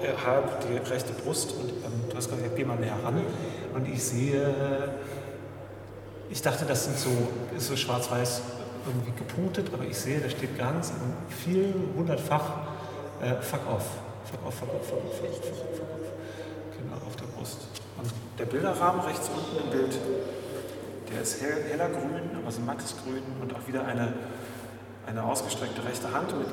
äh, 0.04 0.26
halb 0.26 0.62
die 0.62 0.78
rechte 0.89 1.13
Brust 1.13 1.54
und 1.54 1.69
ähm, 1.69 2.10
du 2.10 2.15
hast 2.15 2.30
gesagt, 2.30 2.56
geh 2.56 2.63
mal 2.63 2.78
näher 2.78 2.97
ran. 3.04 3.21
Und 3.73 3.88
ich 3.88 4.04
sehe 4.04 4.93
Ich 6.30 6.41
dachte, 6.41 6.65
das 6.65 6.86
sind 6.86 6.97
so, 6.97 7.10
ist 7.56 7.67
so 7.67 7.76
schwarz-weiß 7.76 8.41
irgendwie 8.86 9.12
gepunktet, 9.12 9.69
aber 9.73 9.86
ich 9.86 9.97
sehe, 9.97 10.19
da 10.19 10.30
steht 10.30 10.58
ganz 10.58 10.91
viel, 11.30 11.73
hundertfach 11.95 12.52
äh, 13.21 13.36
Fuck 13.41 13.62
off. 13.69 13.86
Fuck 14.26 14.45
off, 14.45 14.54
fuck 14.56 14.73
off, 14.73 14.88
fuck 14.88 14.97
off, 15.06 15.17
fuck 15.17 15.30
off, 15.30 15.38
fuck 15.38 15.52
off, 15.52 15.78
fuck 15.78 15.89
off. 15.93 16.12
Genau, 16.78 16.95
auf 17.08 17.15
der 17.15 17.26
Brust. 17.38 17.67
Und 17.97 18.12
der 18.38 18.45
Bilderrahmen 18.45 19.02
rechts 19.02 19.30
unten 19.30 19.65
im 19.65 19.71
Bild, 19.71 19.97
der 21.12 21.21
ist 21.21 21.41
hell, 21.41 21.63
heller 21.69 21.89
grün, 21.89 22.38
aber 22.41 22.52
so 22.52 22.62
mattes 22.62 22.95
Grün 23.04 23.23
und 23.41 23.54
auch 23.56 23.67
wieder 23.67 23.86
eine, 23.86 24.13
eine 25.08 25.23
ausgestreckte 25.23 25.84
rechte 25.84 26.12
Hand 26.13 26.38
mit 26.38 26.47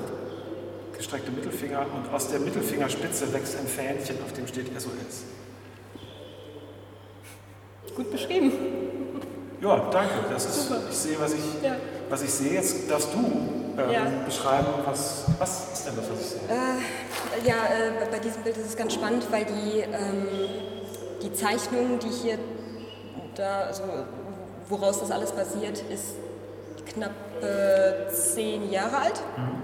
gestrecktem 0.96 1.34
Mittelfinger 1.34 1.86
und 1.94 2.12
aus 2.12 2.28
der 2.28 2.40
Mittelfingerspitze 2.40 3.32
wächst 3.32 3.56
ein 3.58 3.66
Fähnchen, 3.66 4.16
auf 4.24 4.32
dem 4.32 4.46
steht 4.46 4.68
SOS. 4.80 5.24
Gut 7.94 8.10
beschrieben. 8.10 8.52
Ja, 9.60 9.88
danke. 9.90 10.14
Das 10.30 10.44
ist, 10.44 10.70
ich 10.90 10.96
sehe, 10.96 11.16
was 11.20 11.32
ich, 11.32 11.62
ja. 11.62 11.76
was 12.08 12.22
ich 12.22 12.30
sehe. 12.30 12.54
Jetzt 12.54 12.90
darfst 12.90 13.08
du 13.14 13.18
ähm, 13.18 13.90
ja. 13.90 14.02
beschreiben, 14.24 14.66
was, 14.84 15.24
was 15.38 15.72
ist 15.72 15.86
denn 15.86 15.96
das, 15.96 16.10
was 16.10 16.20
ich 16.20 16.26
sehe? 16.26 16.40
Äh, 16.48 17.48
ja, 17.48 17.54
äh, 17.54 18.10
bei 18.10 18.18
diesem 18.18 18.42
Bild 18.42 18.56
ist 18.56 18.66
es 18.66 18.76
ganz 18.76 18.94
spannend, 18.94 19.26
weil 19.30 19.44
die, 19.44 19.80
ähm, 19.80 20.26
die 21.22 21.32
Zeichnung, 21.32 21.98
die 21.98 22.08
hier 22.08 22.38
da, 23.36 23.62
also 23.62 23.82
woraus 24.68 25.00
das 25.00 25.10
alles 25.10 25.32
basiert, 25.32 25.82
ist 25.90 26.16
knapp 26.92 27.12
äh, 27.42 28.10
zehn 28.12 28.70
Jahre 28.70 28.98
alt. 28.98 29.22
Mhm. 29.36 29.63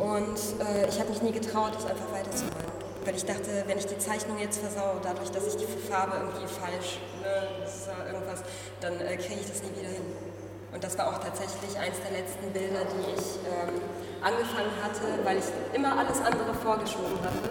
Und 0.00 0.40
äh, 0.64 0.88
ich 0.88 0.98
habe 0.98 1.10
mich 1.10 1.20
nie 1.20 1.32
getraut, 1.32 1.74
das 1.74 1.84
einfach 1.84 2.10
weiterzumalen. 2.10 2.72
Weil 3.04 3.16
ich 3.16 3.24
dachte, 3.24 3.64
wenn 3.66 3.78
ich 3.78 3.86
die 3.86 3.98
Zeichnung 3.98 4.38
jetzt 4.38 4.60
versau, 4.60 4.96
dadurch, 5.02 5.30
dass 5.30 5.46
ich 5.46 5.56
die 5.56 5.66
Farbe 5.66 6.16
irgendwie 6.16 6.48
falsch, 6.48 7.00
ne, 7.20 7.48
irgendwas, 8.08 8.40
dann 8.80 9.00
äh, 9.00 9.16
kriege 9.16 9.40
ich 9.40 9.48
das 9.48 9.62
nie 9.62 9.72
wieder 9.76 9.88
hin. 9.88 10.04
Und 10.72 10.84
das 10.84 10.96
war 10.96 11.08
auch 11.08 11.18
tatsächlich 11.18 11.76
eins 11.76 11.96
der 12.00 12.16
letzten 12.16 12.52
Bilder, 12.52 12.86
die 12.86 13.12
ich 13.12 13.40
ähm, 13.44 13.80
angefangen 14.22 14.72
hatte, 14.80 15.20
weil 15.24 15.38
ich 15.38 15.48
immer 15.74 15.98
alles 15.98 16.20
andere 16.20 16.54
vorgeschoben 16.54 17.18
hatte. 17.20 17.50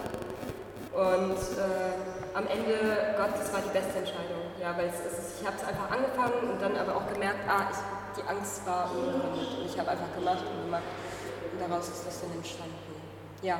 Und 0.90 1.38
äh, 1.58 1.94
am 2.34 2.46
Ende, 2.46 3.14
Gott, 3.18 3.34
das 3.38 3.52
war 3.52 3.60
die 3.60 3.74
beste 3.74 3.98
Entscheidung. 3.98 4.42
Ja, 4.58 4.74
weil 4.76 4.88
es, 4.88 4.98
es, 5.04 5.40
ich 5.40 5.46
habe 5.46 5.56
es 5.56 5.64
einfach 5.64 5.90
angefangen 5.90 6.50
und 6.50 6.58
dann 6.62 6.76
aber 6.76 6.96
auch 6.96 7.06
gemerkt, 7.12 7.44
ah, 7.46 7.68
ich, 7.70 7.78
die 8.16 8.26
Angst 8.26 8.64
war 8.66 8.90
unbegründet. 8.90 9.60
Und 9.60 9.66
ich 9.66 9.78
habe 9.78 9.90
einfach 9.90 10.10
gemacht 10.16 10.42
und 10.46 10.64
gemacht. 10.64 10.88
Daraus 11.60 11.88
ist 11.88 12.06
das 12.06 12.20
dann 12.20 12.32
entstanden. 12.32 12.74
Ja, 13.42 13.58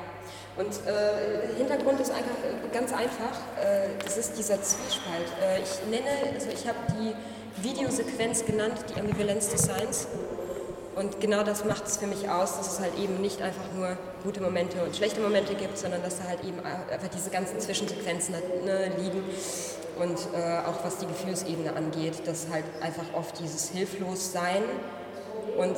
und 0.57 0.69
äh, 0.87 1.57
Hintergrund 1.57 2.01
ist 2.01 2.11
einfach 2.11 2.37
äh, 2.45 2.75
ganz 2.75 2.93
einfach. 2.93 3.39
Äh, 3.63 3.89
das 4.05 4.19
ist 4.19 4.37
dieser 4.37 4.61
Zwiespalt. 4.63 5.27
Äh, 5.43 5.61
ich 5.63 5.91
nenne, 5.91 6.35
also 6.35 6.49
ich 6.53 6.67
habe 6.67 6.79
die 6.99 7.15
Videosequenz 7.63 8.45
genannt, 8.45 8.75
die 8.95 9.01
Ambivalenz 9.01 9.49
des 9.49 9.63
Seins. 9.63 10.07
Und 10.97 11.21
genau 11.21 11.43
das 11.43 11.65
macht 11.65 11.87
es 11.87 11.97
für 11.97 12.07
mich 12.07 12.29
aus, 12.29 12.59
dass 12.59 12.75
es 12.75 12.81
halt 12.81 12.99
eben 12.99 13.23
nicht 13.23 13.41
einfach 13.41 13.73
nur 13.75 13.97
gute 14.23 14.43
Momente 14.43 14.83
und 14.83 14.95
schlechte 14.95 15.21
Momente 15.21 15.55
gibt, 15.55 15.79
sondern 15.79 16.03
dass 16.03 16.19
da 16.19 16.25
halt 16.25 16.45
eben 16.45 16.59
einfach 16.61 17.09
diese 17.09 17.31
ganzen 17.31 17.59
Zwischensequenzen 17.59 18.35
ne, 18.65 18.93
liegen. 18.99 19.23
Und 19.99 20.19
äh, 20.35 20.59
auch 20.69 20.85
was 20.85 20.99
die 20.99 21.07
Gefühlsebene 21.07 21.75
angeht, 21.75 22.27
dass 22.27 22.49
halt 22.51 22.65
einfach 22.83 23.05
oft 23.15 23.39
dieses 23.39 23.71
Hilflossein 23.71 24.63
und 25.57 25.77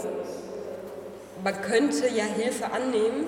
man 1.42 1.60
könnte 1.62 2.08
ja 2.08 2.24
Hilfe 2.24 2.70
annehmen, 2.72 3.26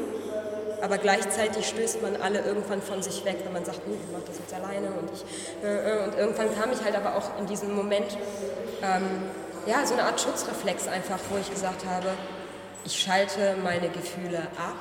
aber 0.81 0.99
gleichzeitig 0.99 1.67
stößt 1.67 2.03
man 2.03 2.17
alle 2.17 2.41
irgendwann 2.41 2.83
von 2.83 3.03
sich 3.03 3.25
weg, 3.25 3.37
wenn 3.45 3.53
man 3.53 3.65
sagt, 3.65 3.85
hm, 3.85 3.95
ich 3.95 4.13
mache 4.13 4.23
das 4.27 4.39
jetzt 4.39 4.55
alleine 4.55 4.89
und 4.89 5.11
ich 5.13 5.25
äh, 5.65 5.99
äh, 5.99 6.05
und 6.05 6.17
irgendwann 6.17 6.55
kam 6.55 6.73
ich 6.73 6.85
halt 6.85 6.95
aber 6.95 7.17
auch 7.17 7.39
in 7.39 7.47
diesem 7.47 7.75
Moment 7.75 8.19
ähm, 8.83 9.23
ja 9.67 9.87
so 9.87 9.95
eine 9.95 10.05
Art 10.05 10.21
Schutzreflex 10.21 10.89
einfach, 10.89 11.19
wo 11.31 11.39
ich 11.39 11.51
gesagt 11.51 11.87
habe, 11.87 12.09
ich 12.85 13.01
schalte 13.01 13.57
meine 13.65 13.89
Gefühle 13.89 14.39
ab, 14.59 14.77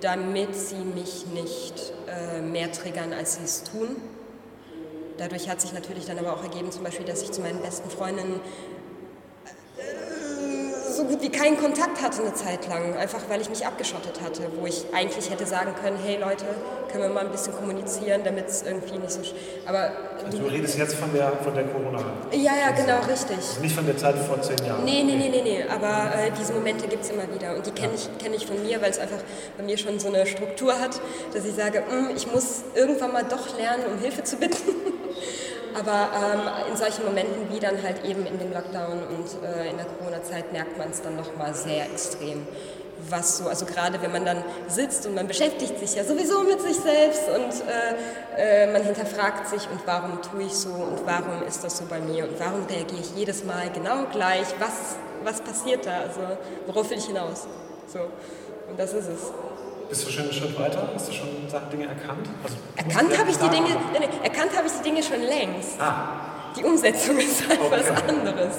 damit 0.00 0.54
sie 0.54 0.76
mich 0.76 1.26
nicht 1.26 1.92
äh, 2.06 2.40
mehr 2.40 2.70
triggern, 2.70 3.12
als 3.12 3.34
sie 3.34 3.44
es 3.44 3.64
tun. 3.64 3.96
Dadurch 5.18 5.48
hat 5.48 5.60
sich 5.60 5.72
natürlich 5.72 6.06
dann 6.06 6.18
aber 6.20 6.32
auch 6.32 6.44
ergeben, 6.44 6.70
zum 6.70 6.84
Beispiel, 6.84 7.04
dass 7.04 7.22
ich 7.22 7.32
zu 7.32 7.40
meinen 7.40 7.60
besten 7.60 7.90
Freundinnen 7.90 8.38
so 10.98 11.04
gut 11.04 11.22
wie 11.22 11.28
keinen 11.28 11.56
Kontakt 11.56 12.02
hatte 12.02 12.22
eine 12.22 12.34
Zeit 12.34 12.68
lang, 12.68 12.96
einfach 12.96 13.20
weil 13.28 13.40
ich 13.40 13.48
mich 13.48 13.64
abgeschottet 13.64 14.20
hatte, 14.20 14.42
wo 14.58 14.66
ich 14.66 14.84
eigentlich 14.92 15.30
hätte 15.30 15.46
sagen 15.46 15.72
können, 15.80 15.96
hey 16.04 16.18
Leute, 16.20 16.44
können 16.90 17.04
wir 17.04 17.10
mal 17.10 17.24
ein 17.24 17.30
bisschen 17.30 17.54
kommunizieren, 17.54 18.22
damit 18.24 18.48
es 18.48 18.62
irgendwie 18.62 18.98
nicht 18.98 19.12
so... 19.12 19.20
Aber 19.64 19.92
also 20.24 20.38
du 20.38 20.46
redest 20.46 20.76
jetzt 20.76 20.96
von 20.96 21.12
der, 21.12 21.32
von 21.44 21.54
der 21.54 21.64
Corona? 21.64 22.00
Ja, 22.32 22.52
ja, 22.56 22.70
genau, 22.72 22.98
richtig. 23.08 23.36
Also 23.36 23.60
nicht 23.60 23.76
von 23.76 23.86
der 23.86 23.96
Zeit 23.96 24.16
vor 24.16 24.42
zehn 24.42 24.58
Jahren? 24.66 24.84
Nee, 24.84 25.04
nee, 25.04 25.14
nee, 25.14 25.28
nee, 25.28 25.42
nee. 25.42 25.64
aber 25.72 26.12
äh, 26.14 26.32
diese 26.36 26.52
Momente 26.52 26.88
gibt 26.88 27.04
es 27.04 27.10
immer 27.10 27.32
wieder 27.32 27.54
und 27.54 27.64
die 27.64 27.70
kenne 27.70 27.92
ich, 27.94 28.08
kenn 28.18 28.34
ich 28.34 28.44
von 28.44 28.60
mir, 28.64 28.82
weil 28.82 28.90
es 28.90 28.98
einfach 28.98 29.22
bei 29.56 29.62
mir 29.62 29.78
schon 29.78 30.00
so 30.00 30.08
eine 30.08 30.26
Struktur 30.26 30.80
hat, 30.80 31.00
dass 31.32 31.44
ich 31.44 31.54
sage, 31.54 31.84
hm, 31.88 32.10
ich 32.16 32.26
muss 32.32 32.64
irgendwann 32.74 33.12
mal 33.12 33.24
doch 33.24 33.56
lernen, 33.56 33.84
um 33.92 33.98
Hilfe 34.00 34.24
zu 34.24 34.36
bitten. 34.36 34.56
Aber 35.78 36.08
ähm, 36.14 36.70
in 36.70 36.76
solchen 36.76 37.04
Momenten 37.04 37.52
wie 37.52 37.60
dann 37.60 37.82
halt 37.82 38.04
eben 38.04 38.26
in 38.26 38.38
dem 38.38 38.52
Lockdown 38.52 39.02
und 39.02 39.44
äh, 39.44 39.70
in 39.70 39.76
der 39.76 39.86
Corona-Zeit 39.86 40.52
merkt 40.52 40.76
man 40.76 40.90
es 40.90 41.02
dann 41.02 41.16
nochmal 41.16 41.54
sehr 41.54 41.84
extrem. 41.84 42.46
Was 43.08 43.38
so, 43.38 43.48
also 43.48 43.64
gerade 43.64 44.02
wenn 44.02 44.10
man 44.10 44.24
dann 44.24 44.42
sitzt 44.66 45.06
und 45.06 45.14
man 45.14 45.28
beschäftigt 45.28 45.78
sich 45.78 45.94
ja 45.94 46.02
sowieso 46.02 46.42
mit 46.42 46.60
sich 46.60 46.76
selbst 46.76 47.28
und 47.28 47.62
äh, 48.36 48.64
äh, 48.64 48.72
man 48.72 48.82
hinterfragt 48.82 49.48
sich 49.48 49.68
und 49.70 49.80
warum 49.86 50.20
tue 50.20 50.42
ich 50.42 50.54
so 50.54 50.70
und 50.70 51.06
warum 51.06 51.46
ist 51.46 51.62
das 51.62 51.78
so 51.78 51.84
bei 51.84 52.00
mir 52.00 52.24
und 52.24 52.40
warum 52.40 52.66
reagiere 52.66 53.00
ich 53.00 53.14
jedes 53.14 53.44
Mal 53.44 53.70
genau 53.72 54.06
gleich, 54.10 54.48
was, 54.58 54.96
was 55.22 55.40
passiert 55.40 55.86
da, 55.86 56.00
also 56.00 56.20
worauf 56.66 56.90
will 56.90 56.98
ich 56.98 57.06
hinaus. 57.06 57.46
So. 57.86 58.00
Und 58.68 58.78
das 58.78 58.92
ist 58.92 59.08
es. 59.08 59.32
Bist 59.88 60.06
du 60.06 60.10
schon 60.10 60.24
einen 60.24 60.32
Schritt 60.32 60.58
weiter? 60.58 60.88
Hast 60.94 61.08
du 61.08 61.12
schon 61.12 61.28
Dinge 61.72 61.86
erkannt? 61.86 62.28
Also, 62.42 62.56
erkannt 62.76 63.18
habe 63.18 63.30
ich, 63.30 63.38
die 63.38 63.48
Dinge, 63.48 63.68
erkannt 64.22 64.50
hab 64.56 64.66
ich 64.66 64.72
die 64.72 64.82
Dinge 64.82 65.02
schon 65.02 65.22
längst. 65.22 65.80
Ah. 65.80 66.52
Die 66.56 66.64
Umsetzung 66.64 67.18
ist 67.18 67.48
halt 67.48 67.60
okay. 67.60 67.80
was 67.80 68.08
anderes. 68.08 68.56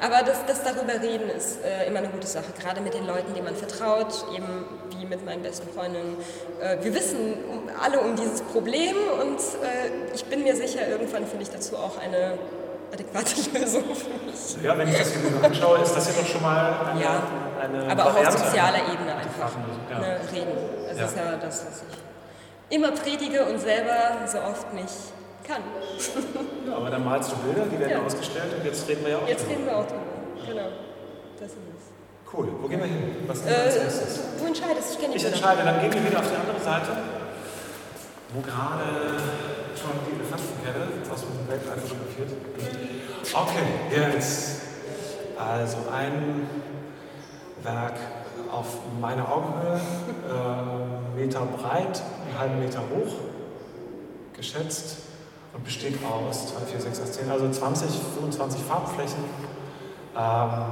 Aber 0.00 0.22
das, 0.22 0.44
das 0.46 0.62
darüber 0.62 1.02
reden 1.02 1.28
ist 1.30 1.64
äh, 1.64 1.88
immer 1.88 1.98
eine 1.98 2.08
gute 2.08 2.26
Sache, 2.26 2.46
gerade 2.60 2.80
mit 2.80 2.94
den 2.94 3.06
Leuten, 3.06 3.34
denen 3.34 3.46
man 3.46 3.56
vertraut, 3.56 4.26
eben 4.34 4.64
wie 4.90 5.06
mit 5.06 5.24
meinen 5.24 5.42
besten 5.42 5.68
Freundinnen. 5.72 6.16
Äh, 6.60 6.76
wir 6.82 6.94
wissen 6.94 7.34
alle 7.82 7.98
um 8.00 8.14
dieses 8.14 8.42
Problem 8.42 8.94
und 9.20 9.38
äh, 9.38 10.14
ich 10.14 10.24
bin 10.26 10.44
mir 10.44 10.54
sicher, 10.54 10.86
irgendwann 10.86 11.26
finde 11.26 11.42
ich 11.42 11.50
dazu 11.50 11.76
auch 11.76 11.98
eine 11.98 12.38
adäquate 12.92 13.34
Lösung 13.58 13.84
für 13.94 14.26
mich. 14.26 14.62
Ja, 14.62 14.78
wenn 14.78 14.88
ich 14.88 14.98
das 14.98 15.12
hier 15.12 15.44
anschaue, 15.44 15.78
ist 15.78 15.96
das 15.96 16.06
ja 16.06 16.12
doch 16.20 16.28
schon 16.28 16.42
mal 16.42 16.76
eine, 16.92 17.02
ja, 17.02 17.22
eine 17.58 17.90
aber 17.90 18.06
auch 18.06 18.16
auf 18.16 18.30
sozialer 18.30 18.80
Ebene 18.92 19.14
einfach 19.14 19.50
ja. 19.90 19.98
ne, 19.98 20.20
reden. 20.32 20.52
Das 20.88 20.98
ja. 20.98 21.04
ist 21.06 21.16
ja 21.16 21.36
das, 21.36 21.66
was 21.66 21.82
ich 21.88 22.76
immer 22.76 22.92
predige 22.92 23.44
und 23.44 23.58
selber 23.58 24.26
so 24.26 24.38
oft 24.38 24.72
nicht 24.74 24.94
kann. 25.46 25.62
Ja, 26.68 26.76
aber 26.76 26.90
dann 26.90 27.04
malst 27.04 27.32
du 27.32 27.36
Bilder, 27.36 27.64
die 27.66 27.78
werden 27.78 28.04
ausgestellt 28.04 28.54
und 28.56 28.64
jetzt 28.64 28.86
reden 28.88 29.04
wir 29.04 29.10
ja 29.12 29.18
auch 29.18 29.28
Jetzt 29.28 29.48
reden 29.48 29.64
wir 29.64 29.76
auch 29.76 29.86
drüber, 29.86 30.02
genau. 30.46 30.68
Das 31.40 31.50
ist 31.50 31.56
es. 31.56 32.32
Cool. 32.32 32.48
Wo 32.60 32.68
gehen 32.68 32.80
wir 32.80 32.86
hin? 32.86 33.16
Was 33.26 33.46
äh, 33.46 33.54
als 33.54 33.76
erstes? 33.76 34.20
Du 34.38 34.46
entscheidest, 34.46 34.92
ich 34.92 34.98
kenne 34.98 35.12
die 35.12 35.18
Ich 35.18 35.24
entscheide, 35.24 35.62
dann 35.64 35.80
gehen 35.80 35.94
wir 35.94 36.04
wieder 36.04 36.18
auf 36.18 36.28
die 36.28 36.36
andere 36.36 36.60
Seite, 36.60 36.92
wo 38.34 38.40
gerade 38.42 38.84
schon 39.74 39.96
die 40.04 40.20
Elefantenkette 40.20 41.10
aus 41.10 41.20
dem 41.22 41.48
Weltall 41.48 41.78
fotografiert. 41.78 42.30
Okay, 43.32 44.12
jetzt. 44.12 44.62
Also 45.38 45.76
ein 45.92 46.48
Werk 47.62 47.94
auf 48.50 48.78
meine 49.00 49.28
Augenhöhe, 49.28 49.80
äh, 50.28 51.18
Meter 51.18 51.40
breit, 51.40 52.02
einen 52.26 52.38
halben 52.38 52.58
Meter 52.60 52.80
hoch, 52.80 53.12
geschätzt 54.34 54.98
und 55.52 55.64
besteht 55.64 55.94
aus 56.04 56.54
2, 56.54 56.66
4, 56.66 56.80
6, 56.80 57.00
8, 57.02 57.14
10, 57.14 57.30
also 57.30 57.50
20, 57.50 57.90
25 57.90 58.60
Farbflächen, 58.62 59.24
ähm, 60.16 60.64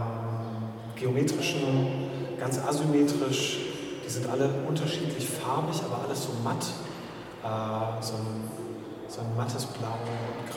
geometrischen, 0.94 2.08
ganz 2.38 2.58
asymmetrisch. 2.58 3.58
Die 4.04 4.08
sind 4.08 4.28
alle 4.30 4.48
unterschiedlich 4.68 5.28
farbig, 5.28 5.82
aber 5.84 6.04
alles 6.06 6.24
so 6.24 6.30
matt. 6.44 6.64
Äh, 7.42 8.02
so, 8.02 8.14
ein, 8.14 8.50
so 9.08 9.20
ein 9.20 9.36
mattes 9.36 9.66
Blau, 9.66 9.98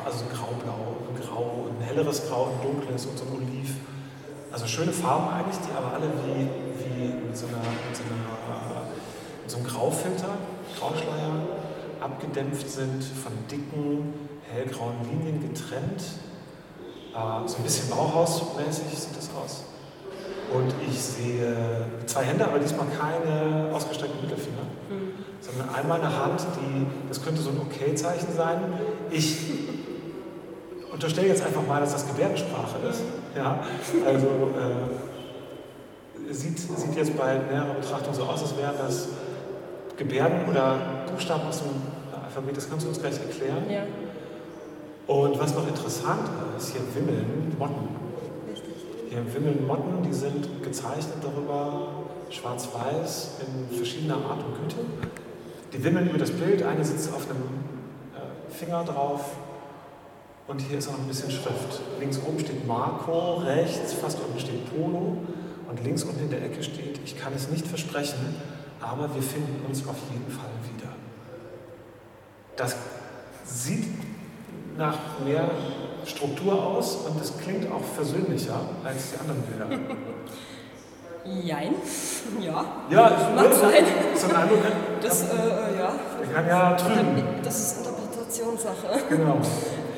also 0.06 0.26
ein 0.26 0.30
Graublau, 0.32 0.96
ein 1.10 1.22
Grau, 1.22 1.68
ein 1.70 1.84
helleres 1.84 2.28
Grau, 2.28 2.50
ein 2.52 2.62
dunkles 2.66 3.06
und 3.06 3.18
so 3.18 3.26
ein 3.26 3.34
Oliv. 3.36 3.76
Also 4.52 4.66
schöne 4.66 4.92
Farben 4.92 5.30
eigentlich, 5.30 5.58
die 5.60 5.78
aber 5.78 5.94
alle 5.94 6.08
wie, 6.26 6.48
wie 6.84 7.28
mit, 7.28 7.38
so 7.38 7.46
einer, 7.48 7.58
mit, 7.58 7.96
so 7.96 8.04
einer, 8.04 8.82
äh, 8.82 9.44
mit 9.44 9.52
so 9.52 9.58
einem 9.58 9.68
Graufilter, 9.68 10.30
Grauschleier 10.80 11.34
abgedämpft 12.02 12.70
sind, 12.70 13.04
von 13.04 13.32
dicken, 13.50 14.14
hellgrauen 14.52 14.96
Linien 15.04 15.42
getrennt. 15.42 16.02
Äh, 17.14 17.48
so 17.48 17.58
ein 17.58 17.64
bisschen 17.64 17.90
Bauhausmäßig 17.90 18.98
sieht 18.98 19.18
das 19.18 19.30
aus. 19.36 19.66
Und 20.52 20.74
ich 20.90 21.00
sehe 21.00 21.86
zwei 22.08 22.24
Hände, 22.24 22.44
aber 22.44 22.58
diesmal 22.58 22.88
keine 22.88 23.72
ausgestreckten 23.72 24.20
Mittelfinger, 24.20 24.64
mhm. 24.90 25.12
sondern 25.42 25.76
einmal 25.76 26.02
eine 26.02 26.16
Hand, 26.16 26.42
die, 26.56 26.88
das 27.08 27.24
könnte 27.24 27.40
so 27.40 27.52
ein 27.52 27.60
Okay-Zeichen 27.60 28.34
sein. 28.36 28.62
Ich 29.12 29.38
unterstelle 31.00 31.30
jetzt 31.30 31.46
einfach 31.46 31.66
mal, 31.66 31.80
dass 31.80 31.94
das 31.94 32.06
Gebärdensprache 32.08 32.78
ist. 32.90 33.04
Ja, 33.34 33.60
also 34.06 34.28
äh, 36.28 36.34
sieht, 36.34 36.60
sieht 36.60 36.94
jetzt 36.94 37.18
bei 37.18 37.40
näherer 37.50 37.76
Betrachtung 37.76 38.14
so 38.14 38.24
aus, 38.24 38.42
als 38.42 38.58
wären 38.58 38.76
das 38.78 39.08
Gebärden 39.96 40.50
oder 40.50 41.06
Buchstaben 41.10 41.48
aus 41.48 41.60
dem 41.60 41.72
Alphabet. 42.22 42.58
Das 42.58 42.70
kannst 42.70 42.86
du 42.86 42.90
uns 42.90 43.00
gleich 43.00 43.14
erklären. 43.14 43.64
Ja. 43.70 43.84
Und 45.08 45.40
was 45.40 45.56
noch 45.56 45.66
interessant 45.70 46.30
ist, 46.58 46.74
hier 46.74 46.82
wimmeln 46.94 47.56
Motten. 47.58 47.88
Hier 49.10 49.24
wimmeln 49.34 49.66
Motten, 49.66 50.04
die 50.04 50.14
sind 50.14 50.62
gezeichnet 50.62 51.24
darüber, 51.24 51.88
schwarz-weiß, 52.30 53.38
in 53.40 53.78
verschiedener 53.78 54.16
Art 54.16 54.44
und 54.44 54.54
Güte. 54.62 54.86
Die 55.72 55.82
wimmeln 55.82 56.10
über 56.10 56.20
das 56.20 56.32
Bild, 56.32 56.62
eine 56.62 56.84
sitzt 56.84 57.14
auf 57.14 57.26
einem 57.30 57.44
äh, 58.14 58.54
Finger 58.54 58.84
drauf, 58.84 59.38
und 60.50 60.60
hier 60.62 60.80
ist 60.80 60.88
auch 60.88 60.94
noch 60.94 61.00
ein 61.00 61.08
bisschen 61.08 61.30
Schrift. 61.30 61.80
Links 62.00 62.20
oben 62.28 62.40
steht 62.40 62.68
Marco, 62.68 63.36
rechts 63.36 63.94
fast 63.94 64.20
unten 64.20 64.40
steht 64.40 64.76
Polo 64.76 65.18
und 65.70 65.84
links 65.84 66.04
unten 66.04 66.22
in 66.22 66.30
der 66.32 66.44
Ecke 66.44 66.64
steht, 66.64 67.00
ich 67.06 67.18
kann 67.18 67.34
es 67.36 67.50
nicht 67.50 67.68
versprechen, 67.68 68.36
aber 68.82 69.14
wir 69.14 69.22
finden 69.22 69.64
uns 69.68 69.88
auf 69.88 69.96
jeden 70.12 70.30
Fall 70.32 70.50
wieder. 70.74 70.92
Das 72.56 72.76
sieht 73.46 73.86
nach 74.76 74.98
mehr 75.24 75.50
Struktur 76.06 76.66
aus 76.66 76.96
und 76.96 77.22
es 77.22 77.38
klingt 77.38 77.72
auch 77.72 77.84
versöhnlicher 77.96 78.60
als 78.84 79.12
die 79.12 79.20
anderen 79.20 79.42
Bilder. 79.44 79.94
Jein, 81.46 81.76
ja. 82.40 82.66
Ja, 82.90 83.32
Mag 83.36 83.54
sein. 83.54 83.84
So 84.16 84.28
ein 84.30 84.36
Eindruck, 84.36 84.64
Das, 85.02 85.24
äh, 85.24 85.26
äh, 85.26 85.80
ja. 85.80 85.94
kann 86.34 86.48
ja 86.48 86.74
trüben. 86.76 87.24
Das 87.44 87.60
ist 87.60 87.78
Interpretationssache. 87.80 89.04
Genau. 89.10 89.38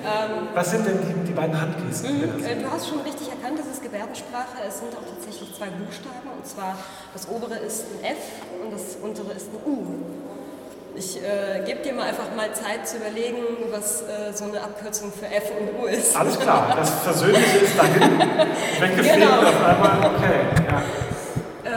Ähm, 0.04 0.48
Was 0.54 0.72
sind 0.72 0.86
denn 0.88 1.00
die, 1.02 1.28
die 1.28 1.34
beiden 1.34 1.60
Handgesten? 1.60 2.22
da 2.22 2.28
Mhm, 2.38 2.44
äh, 2.46 2.56
Du 2.64 2.72
hast 2.72 2.88
schon 2.90 3.02
richtig 3.02 3.30
erkannt, 3.30 3.60
das 3.60 3.68
ist 3.68 3.84
Gebärdensprache. 3.84 4.58
Es 4.68 4.80
sind 4.80 4.90
auch 4.96 5.06
tatsächlich 5.16 5.54
zwei 5.56 5.68
Buchstaben. 5.68 6.28
Und 6.36 6.46
zwar 6.48 6.76
das 7.14 7.28
obere 7.30 7.56
ist 7.60 7.86
ein 8.02 8.06
F 8.06 8.18
und 8.64 8.74
das 8.74 8.98
untere 9.02 9.34
ist 9.34 9.48
ein 9.54 9.60
U. 9.70 9.86
Ich 10.96 11.18
äh, 11.24 11.64
gebe 11.66 11.82
dir 11.82 11.94
mal 11.94 12.08
einfach 12.08 12.36
mal 12.36 12.52
Zeit 12.54 12.86
zu 12.88 12.98
überlegen, 12.98 13.38
was 13.72 14.02
äh, 14.02 14.34
so 14.34 14.46
eine 14.46 14.60
Abkürzung 14.62 15.12
für 15.14 15.26
F 15.28 15.52
und 15.58 15.82
U 15.82 15.86
ist. 15.86 16.18
Alles 16.18 16.38
klar, 16.38 16.74
das 16.78 16.90
Versöhnliche 17.04 17.60
ist 17.60 17.78
dahin 17.80 18.20
weggefegt 18.80 19.16
Genau. 19.16 19.40
auf 19.40 19.64
einmal, 19.66 20.12
okay. 20.14 20.42
Ja. 20.68 20.82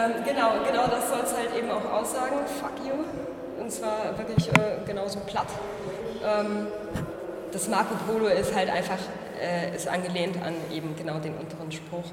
Ähm, 0.07 0.13
genau, 0.25 0.51
genau 0.67 0.87
das 0.89 1.09
soll 1.09 1.21
es 1.25 1.33
halt 1.37 1.55
eben 1.57 1.71
auch 1.71 2.01
aussagen. 2.01 2.39
Fuck 2.61 2.85
you. 2.85 2.95
Und 3.63 3.71
zwar 3.71 4.19
wirklich 4.19 4.49
äh, 4.49 4.85
genauso 4.85 5.21
platt. 5.21 5.47
Ähm, 6.25 6.67
das 7.55 7.69
Marco 7.69 7.95
Polo 8.07 8.27
ist 8.27 8.55
halt 8.55 8.69
einfach, 8.69 8.99
äh, 9.41 9.75
ist 9.75 9.87
angelehnt 9.87 10.37
an 10.45 10.55
eben 10.73 10.97
genau 10.97 11.19
den 11.21 11.35
unteren 11.35 11.71
Spruch. 11.71 12.05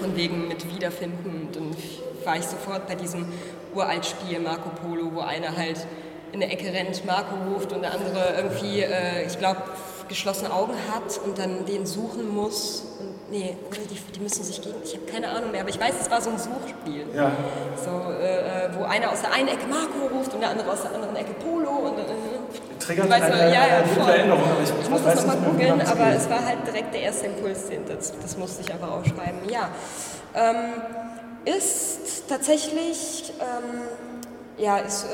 Von 0.00 0.16
wegen 0.16 0.48
mit 0.48 0.68
Wiederfinden. 0.74 1.42
Und 1.46 1.56
dann 1.56 1.76
war 2.24 2.36
ich 2.36 2.44
sofort 2.44 2.88
bei 2.88 2.96
diesem 2.96 3.26
Uraltspiel 3.74 4.40
Marco 4.40 4.68
Polo, 4.70 5.12
wo 5.14 5.20
einer 5.20 5.56
halt 5.56 5.86
in 6.32 6.40
der 6.40 6.52
Ecke 6.52 6.72
rennt, 6.72 7.04
Marco 7.06 7.36
ruft 7.48 7.72
und 7.72 7.82
der 7.82 7.92
andere 7.92 8.34
irgendwie, 8.36 8.80
äh, 8.80 9.24
ich 9.26 9.38
glaube, 9.38 9.62
geschlossene 10.08 10.52
Augen 10.52 10.74
hat 10.92 11.18
und 11.24 11.38
dann 11.38 11.64
den 11.66 11.86
suchen 11.86 12.28
muss. 12.28 12.82
Und, 13.00 13.30
nee, 13.30 13.56
oder 13.68 13.78
die, 13.88 13.98
die 14.14 14.20
müssen 14.20 14.42
sich 14.42 14.60
gegen. 14.60 14.76
Ich 14.84 14.94
habe 14.94 15.06
keine 15.06 15.28
Ahnung 15.28 15.52
mehr, 15.52 15.60
aber 15.60 15.70
ich 15.70 15.80
weiß, 15.80 15.94
es 16.00 16.10
war 16.10 16.20
so 16.20 16.30
ein 16.30 16.38
Suchspiel. 16.38 17.06
Ja. 17.14 17.30
So, 17.76 18.12
äh, 18.12 18.68
wo 18.76 18.84
einer 18.84 19.12
aus 19.12 19.20
der 19.20 19.32
einen 19.32 19.48
Ecke 19.48 19.66
Marco 19.68 20.12
ruft 20.12 20.34
und 20.34 20.40
der 20.40 20.50
andere 20.50 20.70
aus 20.72 20.82
der 20.82 20.92
anderen 20.92 21.14
Ecke 21.14 21.32
Polo. 21.34 21.70
Und, 21.70 21.98
äh, 21.98 22.35
Triggert 22.78 23.10
Weißt 23.10 23.22
eine, 23.24 23.38
ja, 23.46 23.52
ja, 23.52 23.76
eine 23.78 23.86
voll. 23.88 24.10
Erinnerung, 24.10 24.42
ich, 24.62 24.70
ich 24.82 24.90
muss 24.90 25.02
das 25.02 25.26
nochmal 25.26 25.36
googeln, 25.38 25.80
aber 25.80 26.08
es 26.14 26.28
war 26.30 26.44
halt 26.44 26.66
direkt 26.66 26.94
der 26.94 27.02
erste 27.02 27.26
Impuls, 27.26 27.64
das, 27.88 28.12
das 28.20 28.36
musste 28.36 28.62
ich 28.62 28.72
einfach 28.72 28.90
aufschreiben. 28.90 29.48
Ja, 29.48 29.70
ähm, 30.34 30.72
ist 31.44 32.28
tatsächlich, 32.28 33.32
ähm, 33.40 33.82
ja, 34.58 34.78
ist, 34.78 35.04
äh, 35.04 35.06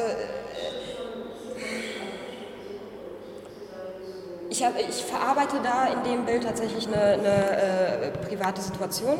ich, 4.50 4.62
hab, 4.64 4.78
ich 4.78 5.05
verarbeite 5.05 5.57
da 5.62 5.87
in 5.87 6.02
dem 6.11 6.24
Bild 6.26 6.44
tatsächlich 6.44 6.87
eine, 6.88 7.02
eine 7.14 7.26
äh, 7.26 8.11
private 8.28 8.61
Situation, 8.61 9.18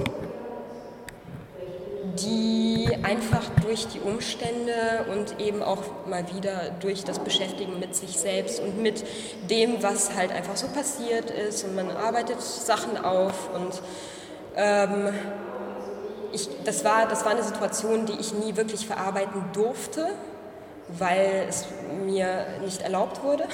die 2.19 2.89
einfach 3.03 3.49
durch 3.63 3.87
die 3.89 4.01
Umstände 4.01 5.07
und 5.11 5.41
eben 5.41 5.63
auch 5.63 5.83
mal 6.07 6.25
wieder 6.35 6.71
durch 6.81 7.05
das 7.05 7.19
Beschäftigen 7.19 7.79
mit 7.79 7.95
sich 7.95 8.19
selbst 8.19 8.61
und 8.61 8.83
mit 8.83 9.05
dem, 9.51 9.83
was 9.83 10.15
halt 10.15 10.33
einfach 10.33 10.57
so 10.57 10.69
passiert 10.69 11.31
ist 11.31 11.65
und 11.65 11.75
man 11.75 11.91
arbeitet 11.91 12.41
Sachen 12.41 12.97
auf 12.97 13.51
und 13.55 13.83
ähm, 14.57 15.15
ich, 16.33 16.49
das, 16.65 16.85
war, 16.85 17.07
das 17.09 17.25
war 17.25 17.33
eine 17.33 17.43
Situation, 17.43 18.07
die 18.07 18.19
ich 18.19 18.33
nie 18.33 18.57
wirklich 18.57 18.87
verarbeiten 18.87 19.45
durfte, 19.53 20.09
weil 20.99 21.47
es 21.49 21.67
mir 22.05 22.47
nicht 22.63 22.83
erlaubt 22.83 23.23
wurde, 23.23 23.45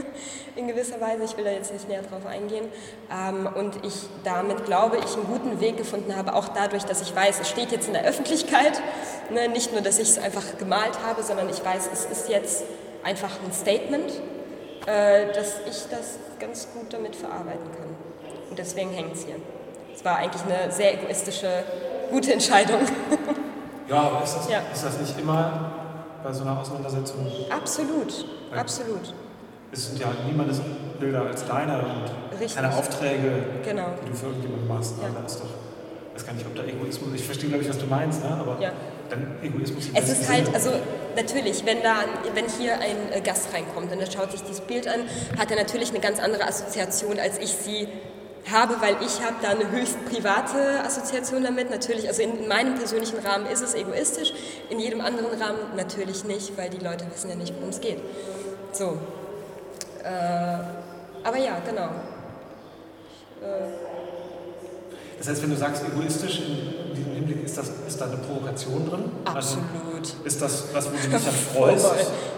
in 0.56 0.68
gewisser 0.68 1.00
Weise. 1.00 1.24
Ich 1.24 1.36
will 1.36 1.44
da 1.44 1.50
jetzt 1.50 1.72
nicht 1.72 1.88
näher 1.88 2.02
drauf 2.02 2.26
eingehen. 2.26 2.66
Ähm, 3.10 3.48
und 3.54 3.84
ich 3.84 4.06
damit, 4.24 4.64
glaube 4.64 4.98
ich, 4.98 5.14
einen 5.14 5.26
guten 5.26 5.60
Weg 5.60 5.76
gefunden 5.76 6.14
habe, 6.16 6.34
auch 6.34 6.48
dadurch, 6.48 6.84
dass 6.84 7.00
ich 7.02 7.14
weiß, 7.14 7.40
es 7.40 7.48
steht 7.48 7.72
jetzt 7.72 7.86
in 7.88 7.94
der 7.94 8.04
Öffentlichkeit. 8.04 8.80
Ne? 9.30 9.48
Nicht 9.48 9.72
nur, 9.72 9.80
dass 9.80 9.98
ich 9.98 10.10
es 10.10 10.18
einfach 10.18 10.58
gemalt 10.58 10.98
habe, 11.04 11.22
sondern 11.22 11.48
ich 11.48 11.64
weiß, 11.64 11.88
es 11.92 12.04
ist 12.04 12.28
jetzt 12.28 12.64
einfach 13.02 13.30
ein 13.44 13.52
Statement, 13.52 14.12
äh, 14.86 15.32
dass 15.32 15.60
ich 15.66 15.88
das 15.90 16.18
ganz 16.38 16.68
gut 16.72 16.92
damit 16.92 17.16
verarbeiten 17.16 17.70
kann. 17.76 17.88
Und 18.50 18.58
deswegen 18.58 18.90
hängt 18.90 19.14
es 19.14 19.24
hier. 19.24 19.36
Es 19.94 20.04
war 20.04 20.16
eigentlich 20.18 20.42
eine 20.42 20.70
sehr 20.70 20.94
egoistische, 20.94 21.64
gute 22.10 22.32
Entscheidung. 22.32 22.80
Ja, 23.86 23.96
aber 23.96 24.24
ist 24.24 24.34
das, 24.34 24.48
Ja. 24.48 24.62
ist 24.72 24.82
das 24.82 24.98
nicht 24.98 25.20
immer 25.20 25.83
bei 26.24 26.32
so 26.32 26.42
einer 26.42 26.58
Auseinandersetzung? 26.58 27.26
Absolut, 27.50 28.24
absolut. 28.56 29.14
Es 29.70 29.86
sind 29.88 30.00
ja 30.00 30.06
niemandes 30.26 30.60
Bilder 30.98 31.22
als 31.26 31.44
deine 31.46 31.78
und 31.78 32.38
Richtig. 32.40 32.54
keine 32.56 32.74
Aufträge, 32.74 33.30
Genau. 33.64 33.88
die 34.04 34.10
du 34.10 34.16
für 34.16 34.26
irgendjemanden 34.26 34.68
machst. 34.68 34.94
Ja. 35.02 35.08
Da 35.20 35.26
ist 35.26 35.40
doch, 35.40 35.46
ich 35.46 36.14
weiß 36.20 36.26
gar 36.26 36.32
nicht, 36.34 36.46
ob 36.46 36.54
da 36.56 36.62
Egoismus, 36.62 37.08
ich 37.14 37.24
verstehe, 37.24 37.48
glaube 37.50 37.64
ich, 37.64 37.68
was 37.70 37.78
du 37.78 37.86
meinst, 37.86 38.22
ne? 38.22 38.30
aber 38.40 38.56
Ja. 38.60 38.70
dann 39.10 39.26
Egoismus 39.42 39.84
Es 39.92 40.08
ist 40.08 40.30
halt, 40.32 40.52
also 40.54 40.70
natürlich, 41.16 41.66
wenn, 41.66 41.82
da, 41.82 41.96
wenn 42.34 42.46
hier 42.58 42.74
ein 42.74 43.12
äh, 43.12 43.20
Gast 43.20 43.48
reinkommt 43.52 43.92
und 43.92 44.00
er 44.00 44.10
schaut 44.10 44.30
sich 44.32 44.42
dieses 44.42 44.60
Bild 44.62 44.86
an, 44.88 45.00
hat 45.38 45.50
er 45.50 45.56
natürlich 45.56 45.90
eine 45.90 46.00
ganz 46.00 46.20
andere 46.20 46.44
Assoziation, 46.46 47.18
als 47.18 47.38
ich 47.38 47.52
sie 47.52 47.88
habe, 48.50 48.80
weil 48.80 48.96
ich 49.00 49.22
habe 49.22 49.36
da 49.42 49.50
eine 49.50 49.70
höchst 49.70 50.04
private 50.06 50.80
Assoziation 50.84 51.44
damit. 51.44 51.70
Natürlich, 51.70 52.08
also 52.08 52.22
in, 52.22 52.38
in 52.38 52.48
meinem 52.48 52.74
persönlichen 52.74 53.18
Rahmen 53.18 53.46
ist 53.46 53.62
es 53.62 53.74
egoistisch, 53.74 54.32
in 54.70 54.80
jedem 54.80 55.00
anderen 55.00 55.40
Rahmen 55.40 55.58
natürlich 55.76 56.24
nicht, 56.24 56.56
weil 56.56 56.70
die 56.70 56.84
Leute 56.84 57.06
wissen 57.12 57.30
ja 57.30 57.36
nicht, 57.36 57.54
worum 57.54 57.70
es 57.70 57.80
geht. 57.80 58.00
So. 58.72 58.98
Äh, 60.02 60.58
aber 61.24 61.38
ja, 61.38 61.58
genau. 61.64 61.90
Das 65.18 65.28
heißt, 65.28 65.42
wenn 65.42 65.50
du 65.50 65.56
sagst 65.56 65.82
egoistisch, 65.84 66.40
in 66.40 66.94
diesem 66.94 67.12
Hinblick, 67.12 67.44
ist, 67.44 67.56
das, 67.56 67.70
ist 67.86 68.00
da 68.00 68.06
eine 68.06 68.16
Provokation 68.16 68.88
drin? 68.88 69.04
Also 69.24 69.58
Absolut. 69.58 70.24
ist 70.24 70.42
das 70.42 70.64
was, 70.72 70.86
wo 70.86 70.90
du 70.90 70.96
dich 70.96 71.10
dann 71.10 71.20
freust? 71.20 71.86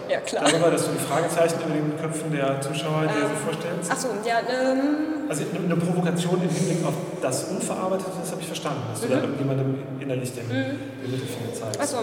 Ja, 0.09 0.19
klar. 0.21 0.43
Darüber, 0.45 0.71
dass 0.71 0.85
du 0.85 0.91
die 0.91 1.03
Fragezeichen 1.03 1.59
über 1.65 1.73
den 1.73 1.97
Köpfen 1.99 2.31
der 2.31 2.61
Zuschauer 2.61 3.03
dir 3.03 3.27
so 3.27 3.35
vorstellst? 3.45 3.91
Achso, 3.91 4.07
ja, 4.25 4.39
ähm, 4.39 5.27
Also 5.29 5.43
eine 5.53 5.75
Provokation 5.75 6.41
im 6.41 6.49
Hinblick 6.49 6.85
auf 6.85 6.93
das 7.21 7.43
Unverarbeitete, 7.45 8.11
das 8.21 8.31
habe 8.31 8.41
ich 8.41 8.47
verstanden. 8.47 8.81
Dass 8.91 9.01
du 9.01 9.07
da 9.09 9.15
irgendjemandem 9.19 9.79
innerlich 9.99 10.33
den, 10.33 10.47
den 10.47 11.11
Mittelfinger 11.11 11.53
zeigst. 11.53 11.79
achso, 11.81 11.97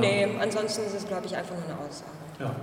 nee, 0.00 0.26
ansonsten 0.40 0.82
ist 0.84 0.96
es, 0.96 1.06
glaube 1.06 1.26
ich, 1.26 1.36
einfach 1.36 1.54
nur 1.54 1.64
eine 1.64 1.74
Aussage. 1.74 2.10
Ja. 2.40 2.56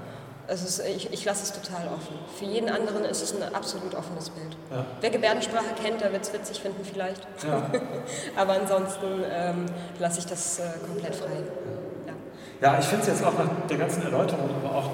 Es 0.47 0.63
ist, 0.63 0.79
ich, 0.85 1.11
ich 1.11 1.25
lasse 1.25 1.43
es 1.43 1.51
total 1.53 1.87
offen. 1.87 2.15
Für 2.37 2.45
jeden 2.45 2.69
anderen 2.69 3.03
ist 3.05 3.21
es 3.21 3.35
ein 3.35 3.55
absolut 3.55 3.95
offenes 3.95 4.29
Bild. 4.29 4.55
Ja. 4.71 4.85
Wer 5.01 5.09
Gebärdensprache 5.09 5.73
kennt, 5.81 6.01
der 6.01 6.11
wird 6.11 6.23
es 6.23 6.33
witzig 6.33 6.61
finden 6.61 6.83
vielleicht. 6.83 7.21
Ja. 7.47 7.63
Aber 8.35 8.53
ansonsten 8.53 9.23
ähm, 9.31 9.65
lasse 9.99 10.19
ich 10.19 10.25
das 10.27 10.59
äh, 10.59 10.63
komplett 10.87 11.15
frei. 11.15 11.27
Ja. 12.61 12.71
Ja, 12.71 12.79
ich 12.79 12.85
finde 12.85 13.01
es 13.03 13.07
jetzt 13.07 13.23
auch 13.25 13.33
nach 13.37 13.49
der 13.69 13.77
ganzen 13.77 14.03
Erläuterung 14.03 14.49
aber 14.63 14.75
auch 14.77 14.89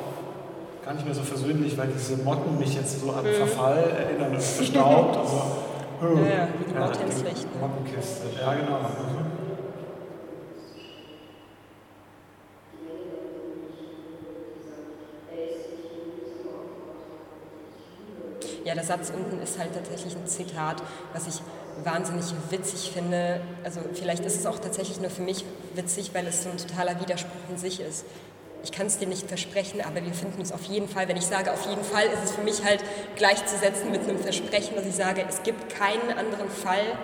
gar 0.84 0.94
nicht 0.94 1.06
mehr 1.06 1.14
so 1.14 1.22
versöhnlich, 1.22 1.78
weil 1.78 1.88
diese 1.88 2.18
Motten 2.18 2.58
mich 2.58 2.74
jetzt 2.74 3.00
so 3.00 3.12
an 3.12 3.26
Verfall 3.26 3.84
erinnern 3.98 4.32
und 4.32 4.42
verstaubt. 4.42 5.18
Also, 5.18 5.42
Mhm. 6.02 6.26
Ja, 6.26 6.32
ja, 6.32 6.48
wie 6.58 6.66
die 6.66 6.78
Motte 6.80 7.00
ins 7.04 7.18
die 7.18 7.24
Licht, 7.26 7.44
ne? 7.56 7.62
Mottenkiste. 7.62 8.26
Ja, 8.42 8.54
genau. 8.56 8.80
Ja, 18.72 18.76
der 18.76 18.86
Satz 18.86 19.12
unten 19.14 19.42
ist 19.44 19.60
halt 19.60 19.74
tatsächlich 19.74 20.16
ein 20.16 20.26
Zitat, 20.28 20.82
was 21.12 21.28
ich 21.28 21.42
wahnsinnig 21.84 22.24
witzig 22.52 22.92
finde. 22.94 23.42
Also 23.66 23.82
vielleicht 23.94 24.24
ist 24.24 24.40
es 24.40 24.46
auch 24.46 24.60
tatsächlich 24.60 25.02
nur 25.02 25.10
für 25.10 25.24
mich 25.24 25.44
witzig, 25.76 26.12
weil 26.14 26.26
es 26.26 26.44
so 26.44 26.50
ein 26.50 26.56
totaler 26.56 26.98
Widerspruch 27.02 27.50
in 27.50 27.58
sich 27.58 27.82
ist. 27.82 28.06
ich 28.64 28.72
kann 28.72 28.88
es 28.88 28.98
dir 28.98 29.10
nicht 29.10 29.28
versprechen, 29.28 29.82
aber 29.82 29.96
wir 29.96 30.14
finden 30.14 30.42
es 30.42 30.54
auf 30.54 30.64
jeden 30.64 30.88
Fall. 30.88 31.10
Wenn 31.10 31.18
ich 31.18 31.26
sage 31.26 31.52
auf 31.52 31.68
jeden 31.68 31.84
Fall, 31.84 32.06
ist 32.06 32.24
es 32.24 32.32
für 32.32 32.44
mich 32.44 32.64
halt 32.64 32.82
gleichzusetzen 33.18 33.92
mit 33.92 34.04
einem 34.04 34.20
Versprechen, 34.20 34.78
dass 34.78 34.86
ich 34.86 34.96
sage, 34.96 35.26
es 35.28 35.44
gibt 35.44 35.68
keinen 35.76 36.18
anderen 36.18 36.50
Fall 36.50 36.98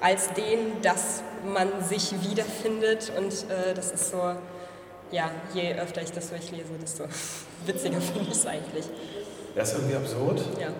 als 0.00 0.32
den, 0.32 0.82
dass 0.82 1.22
man 1.46 1.68
sich 1.88 2.12
wiederfindet. 2.28 3.12
Und 3.16 3.32
äh, 3.52 3.72
das 3.72 3.92
ist 3.92 4.10
so, 4.10 4.34
ja, 5.12 5.30
je 5.54 5.74
öfter 5.74 6.02
ich 6.02 6.10
das 6.10 6.30
durchlese, 6.30 6.72
desto 6.82 7.04
witziger 7.66 8.00
finde 8.00 8.30
ich 8.32 8.36
es 8.36 8.46
eigentlich. 8.46 8.86
Das 9.54 9.68
ist 9.68 9.78
irgendwie 9.78 9.94
absurd. 9.94 10.42
Ja. 10.60 10.70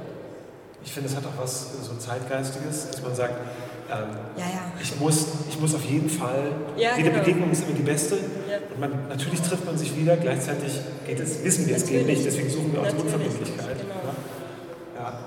Ich 0.85 0.93
finde, 0.93 1.09
es 1.09 1.16
hat 1.16 1.24
auch 1.26 1.43
was 1.43 1.68
so 1.82 1.97
Zeitgeistiges, 1.97 2.91
dass 2.91 3.03
man 3.03 3.14
sagt, 3.14 3.35
ähm, 3.91 4.16
ja, 4.37 4.45
ja. 4.45 4.72
Ich, 4.80 4.99
muss, 4.99 5.26
ich 5.49 5.61
muss 5.61 5.74
auf 5.74 5.85
jeden 5.85 6.09
Fall, 6.09 6.53
ja, 6.76 6.97
jede 6.97 7.11
genau. 7.11 7.22
Begegnung 7.22 7.51
ist 7.51 7.64
immer 7.64 7.76
die 7.76 7.82
beste. 7.82 8.16
Und 8.16 8.80
man, 8.80 9.09
natürlich 9.09 9.41
trifft 9.43 9.66
man 9.66 9.76
sich 9.76 9.97
wieder, 9.97 10.16
gleichzeitig 10.16 10.80
geht 11.07 11.20
es, 11.20 11.45
wissen 11.45 11.66
wir, 11.66 11.76
es 11.76 11.87
geht 11.87 12.07
nicht, 12.07 12.24
deswegen 12.24 12.49
suchen 12.49 12.72
wir 12.72 12.80
auch 12.80 12.89
die 12.89 12.97
Unverbindlichkeit. 12.97 13.76
Genau. 13.78 14.14
Ja. 14.97 15.18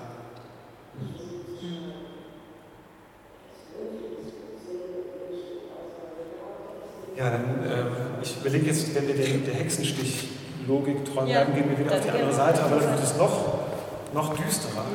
Ja, 7.18 7.32
dann, 7.32 7.44
ähm, 7.44 7.88
ich 8.22 8.38
überlege 8.38 8.68
jetzt, 8.68 8.94
wenn 8.94 9.08
wir 9.08 9.16
der, 9.16 9.26
der 9.26 9.54
Hexenstich-Logik 9.56 11.06
treu 11.06 11.26
bleiben, 11.26 11.54
gehen 11.54 11.70
wir 11.70 11.80
wieder 11.80 11.96
auf 11.96 12.02
die 12.02 12.10
andere 12.12 12.34
Seite, 12.34 12.64
aber 12.64 12.76
dann 12.76 12.94
wird 12.94 13.04
es 13.04 13.18
noch, 13.18 13.60
noch 14.14 14.36
düsterer. 14.36 14.86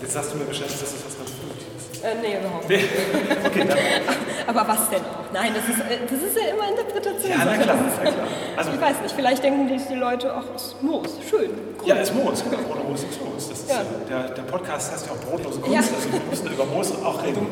Jetzt 0.00 0.12
sagst 0.14 0.32
du 0.32 0.38
mir 0.38 0.46
wahrscheinlich, 0.46 0.78
dass 0.78 0.92
das 0.92 1.06
was 1.06 1.16
ganz 1.18 1.30
Positives 1.30 1.82
ist. 1.92 2.04
Äh, 2.04 2.14
nee, 2.20 2.38
überhaupt 2.38 2.68
nicht. 2.68 2.84
okay, 3.46 3.64
dann. 3.68 3.78
Aber 4.46 4.68
was 4.68 4.90
denn 4.90 5.00
auch? 5.00 5.30
Nein, 5.32 5.52
das 5.54 5.68
ist, 5.68 5.80
äh, 5.80 5.98
das 6.02 6.20
ist 6.22 6.36
ja 6.36 6.52
immer 6.52 6.68
Interpretation. 6.68 7.30
Ja, 7.30 7.44
na 7.44 7.56
klar, 7.56 7.76
na 7.78 8.10
klar. 8.10 8.26
Also, 8.56 8.72
ich 8.72 8.80
weiß 8.80 8.96
nicht, 9.02 9.14
vielleicht 9.14 9.42
denken 9.44 9.68
die, 9.68 9.78
die 9.78 9.94
Leute, 9.94 10.34
ach, 10.34 10.44
es 10.56 10.62
ist 10.66 10.82
Moos, 10.82 11.10
schön. 11.28 11.50
Grün. 11.78 11.86
Ja, 11.86 11.96
es 11.96 12.10
ist 12.10 12.16
Moos, 12.16 12.42
genau. 12.42 12.58
Ohne 12.70 12.82
Moos 12.82 13.04
ist 13.04 13.20
Moos. 13.22 13.48
Das 13.48 13.58
ist, 13.60 13.70
ja. 13.70 13.82
der, 14.08 14.30
der 14.30 14.42
Podcast 14.42 14.92
heißt 14.92 15.06
ja 15.06 15.12
auch 15.12 15.18
Brotlose 15.18 15.60
Kunst, 15.60 15.72
ja. 15.72 15.78
also 15.80 16.12
wir 16.12 16.20
müssen 16.28 16.46
über 16.52 16.66
Moos 16.66 16.92
auch 16.92 17.22
reden. 17.22 17.46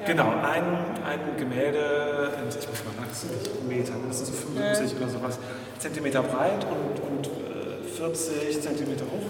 Ja. 0.00 0.06
Genau, 0.06 0.28
ein, 0.28 0.64
ein 1.04 1.36
Gemälde, 1.36 2.30
ich 2.48 2.68
muss 2.68 2.84
mal 2.84 3.04
nachsehen, 3.04 3.32
Meter, 3.68 3.92
das 4.06 4.18
sind 4.18 4.26
so 4.26 4.32
75 4.32 4.96
oder 4.96 5.08
sowas, 5.08 5.38
Zentimeter 5.78 6.22
breit 6.22 6.64
und, 6.64 7.02
und 7.02 7.26
äh, 7.26 7.88
40 7.96 8.62
Zentimeter 8.62 9.04
hoch, 9.04 9.26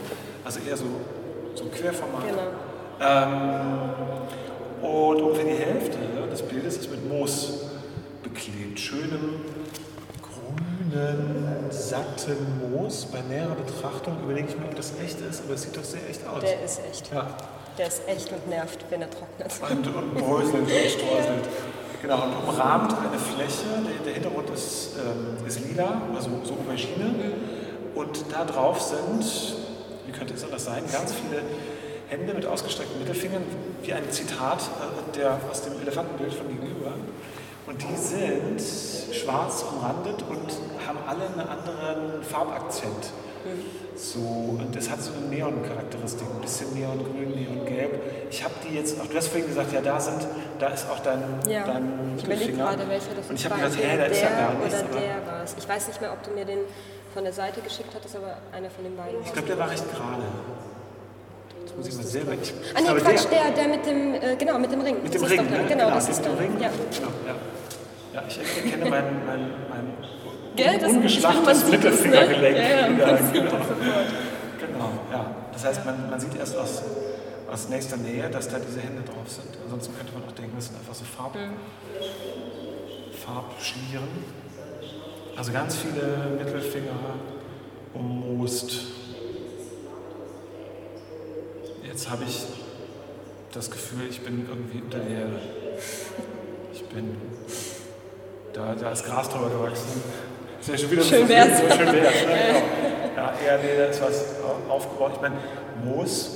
also 0.49 0.61
eher 0.67 0.77
so, 0.79 0.87
so 1.55 1.65
Querformat. 1.67 2.23
Genau. 2.27 2.41
Ähm, 3.01 3.91
und 4.81 5.21
ungefähr 5.21 5.45
die 5.45 5.63
Hälfte 5.63 5.99
des 6.31 6.41
Bildes 6.43 6.79
ist 6.79 6.91
mit 6.91 7.07
Moos 7.07 7.67
beklebt. 8.23 8.81
Schönem, 8.81 9.43
grünen, 10.23 11.67
satten 11.69 12.37
Moos. 12.61 13.07
Bei 13.13 13.21
näherer 13.29 13.57
Betrachtung 13.57 14.23
überlege 14.23 14.49
ich 14.49 14.59
mir, 14.59 14.65
ob 14.65 14.75
das 14.75 14.95
echt 15.05 15.21
ist, 15.21 15.43
aber 15.45 15.55
es 15.55 15.65
sieht 15.65 15.77
doch 15.77 15.85
sehr 15.85 16.09
echt 16.09 16.27
aus. 16.27 16.41
Der 16.41 16.65
ist 16.65 16.81
echt. 16.91 17.13
Ja. 17.13 17.27
Der 17.77 17.87
ist 17.87 18.09
echt 18.09 18.33
und 18.33 18.49
nervt, 18.49 18.85
wenn 18.89 19.03
er 19.03 19.11
trocknet. 19.11 19.53
Und, 19.71 19.95
und 19.95 20.15
bräuselt 20.15 20.63
und 20.63 20.69
streuselt. 20.71 21.49
Genau, 22.01 22.23
und 22.23 22.49
umrahmt 22.49 22.95
eine 22.97 23.19
Fläche. 23.19 23.67
Der, 23.85 24.05
der 24.05 24.15
Hintergrund 24.15 24.49
ist, 24.51 24.93
ähm, 24.97 25.47
ist 25.47 25.61
lila, 25.69 26.01
also 26.15 26.31
so 26.43 26.55
Aubergine. 26.55 27.05
Mhm. 27.05 27.33
Und 27.95 28.25
da 28.33 28.45
drauf 28.45 28.81
sind, 28.81 29.59
könnte 30.19 30.35
es 30.35 30.45
anders 30.45 30.65
sein, 30.65 30.83
ganz 30.91 31.13
viele 31.13 31.43
Hände 32.09 32.35
mit 32.35 32.47
ausgestreckten 32.47 32.99
Mittelfingern, 32.99 33.43
wie 33.83 33.93
ein 33.93 34.11
Zitat 34.11 34.63
äh, 34.63 35.17
der, 35.17 35.39
aus 35.51 35.63
dem 35.63 35.81
Elefantenbild 35.81 36.33
von 36.33 36.49
gegenüber. 36.49 36.93
Und 37.67 37.83
die 37.83 37.97
sind 37.97 39.15
schwarz 39.15 39.63
umrandet 39.63 40.25
und 40.29 40.87
haben 40.87 40.99
alle 41.07 41.27
einen 41.27 41.49
anderen 41.49 42.23
Farbakzent. 42.23 43.13
So, 43.95 44.21
und 44.59 44.75
das 44.75 44.89
hat 44.89 45.03
so 45.03 45.11
eine 45.13 45.27
Neon-Charakteristik, 45.27 46.27
ein 46.35 46.41
bisschen 46.41 46.73
Neongrün, 46.75 47.31
Neongelb. 47.31 48.01
Ich 48.31 48.43
habe 48.45 48.55
die 48.65 48.77
jetzt, 48.77 49.01
auch 49.01 49.07
du 49.07 49.17
hast 49.17 49.29
vorhin 49.29 49.49
gesagt, 49.49 49.73
ja, 49.73 49.81
da 49.81 49.99
sind, 49.99 50.27
da 50.59 50.69
ist 50.69 50.89
auch 50.89 51.01
dein, 51.01 51.23
ja, 51.49 51.65
dein 51.67 52.15
Ich 52.17 52.25
überlege 52.25 52.53
gerade, 52.53 52.89
welcher 52.89 53.15
das 53.17 53.29
Und 53.29 53.35
ich 53.37 53.45
habe 53.45 53.57
gedacht, 53.57 53.77
hä, 53.77 53.97
da 53.97 54.05
ist 54.05 54.23
ja 54.23 54.31
gar 54.31 54.55
nichts. 54.55 54.75
Oder 54.75 55.01
der 55.01 55.27
war 55.27 55.43
es. 55.45 55.55
Ich 55.59 55.69
weiß 55.69 55.89
nicht 55.89 56.01
mehr, 56.01 56.13
ob 56.13 56.23
du 56.23 56.31
mir 56.31 56.45
den 56.45 56.61
von 57.19 57.25
der 57.25 57.33
Seite 57.33 57.61
geschickt 57.61 57.93
hattest, 57.97 58.15
aber 58.15 58.39
einer 58.53 58.71
von 58.71 58.85
den 58.85 58.97
beiden. 58.97 59.21
Ich 59.25 59.33
glaube, 59.33 59.49
der 59.49 59.59
war 59.59 59.69
recht 59.69 59.83
gerade. 59.91 60.23
Das 61.67 61.77
muss 61.77 61.89
ich 61.89 61.97
mal 61.97 62.05
selber. 62.05 62.33
Ich, 62.41 62.55
ah, 62.77 62.81
nee, 62.81 63.01
Quatsch, 63.01 63.27
der, 63.29 63.51
der 63.51 63.67
mit 63.67 63.85
dem, 63.85 64.15
äh, 64.15 64.37
genau, 64.37 64.57
mit 64.61 64.71
dem 64.71 64.81
Ring. 64.83 65.03
Mit 65.03 65.13
dem 65.13 65.25
Ring, 65.25 65.51
ne? 65.51 65.65
genau, 65.67 65.87
genau, 65.87 65.91
das 65.91 66.09
ist 66.11 66.25
dann. 66.25 66.39
Ring. 66.39 66.53
Ja. 66.61 66.71
Genau, 66.71 67.11
ja. 67.27 67.35
ja, 68.15 68.23
ich 68.29 68.39
erkenne 68.39 68.89
mein, 68.89 69.27
mein, 69.27 69.51
mein 69.69 69.95
Gell, 70.55 70.79
das 70.79 70.93
ungeschlachtes 70.93 71.69
Mittelfingergelenk. 71.69 72.57
Ne? 72.57 72.63
Ja, 72.63 72.79
ja, 72.79 72.89
man 72.89 73.33
genau. 73.33 73.51
genau, 74.61 74.91
ja. 75.11 75.35
Das 75.53 75.65
heißt, 75.65 75.85
man, 75.87 76.11
man 76.11 76.21
sieht 76.21 76.37
erst 76.37 76.57
aus, 76.57 76.83
aus 77.51 77.69
nächster 77.69 77.97
Nähe, 77.97 78.31
dass 78.31 78.49
da 78.49 78.61
diese 78.61 78.79
Hände 78.79 79.03
drauf 79.03 79.27
sind. 79.27 79.59
Ansonsten 79.65 79.93
könnte 79.97 80.13
man 80.13 80.23
auch 80.23 80.33
denken, 80.37 80.53
das 80.55 80.67
sind 80.67 80.79
einfach 80.79 80.95
so 80.95 81.05
Farb, 81.05 81.35
mhm. 81.35 81.57
Farbschlieren. 83.27 84.48
Also 85.39 85.53
ganz 85.53 85.77
viele 85.77 86.37
Mittelfinger 86.37 86.99
ummoost. 87.95 88.73
Jetzt 91.85 92.11
habe 92.11 92.25
ich 92.25 92.45
das 93.53 93.71
Gefühl, 93.71 94.09
ich 94.11 94.21
bin 94.21 94.49
irgendwie 94.49 94.83
unter 94.83 94.99
der 94.99 95.17
Erde. 95.17 95.41
Ich 96.75 96.85
bin. 96.87 97.17
Da, 98.53 98.75
da 98.75 98.91
ist 98.91 99.05
Gras 99.05 99.29
drüber 99.29 99.49
gewachsen. 99.49 100.03
Ist 100.61 100.71
ja 100.71 100.77
schon 100.77 100.91
wieder 100.91 101.05
schön 101.05 101.23
so, 101.23 101.29
wär's. 101.29 101.61
so 101.61 101.71
schön 101.71 101.93
wär's. 101.93 102.27
Ne? 102.27 102.63
Genau. 103.15 103.17
Ja, 103.17 103.35
eher, 103.47 103.59
nee, 103.59 103.79
da 103.79 103.85
ist 103.85 104.03
was 104.03 104.25
aufgebaut. 104.69 105.13
Ich 105.15 105.21
meine, 105.21 105.37
Moos, 105.85 106.31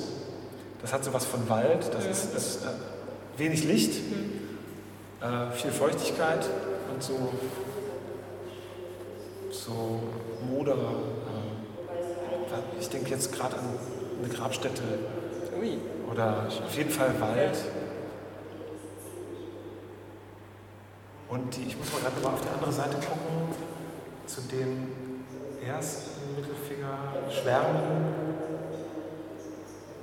das 0.80 0.92
hat 0.92 1.02
so 1.02 1.12
was 1.12 1.24
von 1.24 1.48
Wald, 1.48 1.90
das 1.92 2.06
ist, 2.06 2.36
ist 2.36 2.64
äh, 2.64 2.68
wenig 3.36 3.64
Licht, 3.64 3.94
äh, 5.20 5.50
viel 5.56 5.72
Feuchtigkeit 5.72 6.46
und 6.94 7.02
so, 7.02 7.32
so 9.52 10.00
Moder. 10.48 10.74
Äh, 10.74 10.78
ich 12.80 12.88
denke 12.88 13.10
jetzt 13.10 13.32
gerade 13.32 13.56
an 13.56 13.64
eine 14.22 14.32
Grabstätte. 14.32 14.82
Oder 16.10 16.46
auf 16.48 16.76
jeden 16.76 16.90
Fall 16.90 17.14
Wald. 17.20 17.56
Und 21.28 21.56
die, 21.56 21.62
ich 21.62 21.78
muss 21.78 21.92
mal 21.92 22.00
gerade 22.00 22.20
mal 22.22 22.34
auf 22.34 22.40
die 22.42 22.48
andere 22.48 22.72
Seite 22.72 22.96
gucken, 22.96 23.54
zu 24.26 24.40
dem 24.42 24.88
ersten 25.66 26.36
Mittelfinger 26.36 26.98
Schwärmen. 27.30 28.34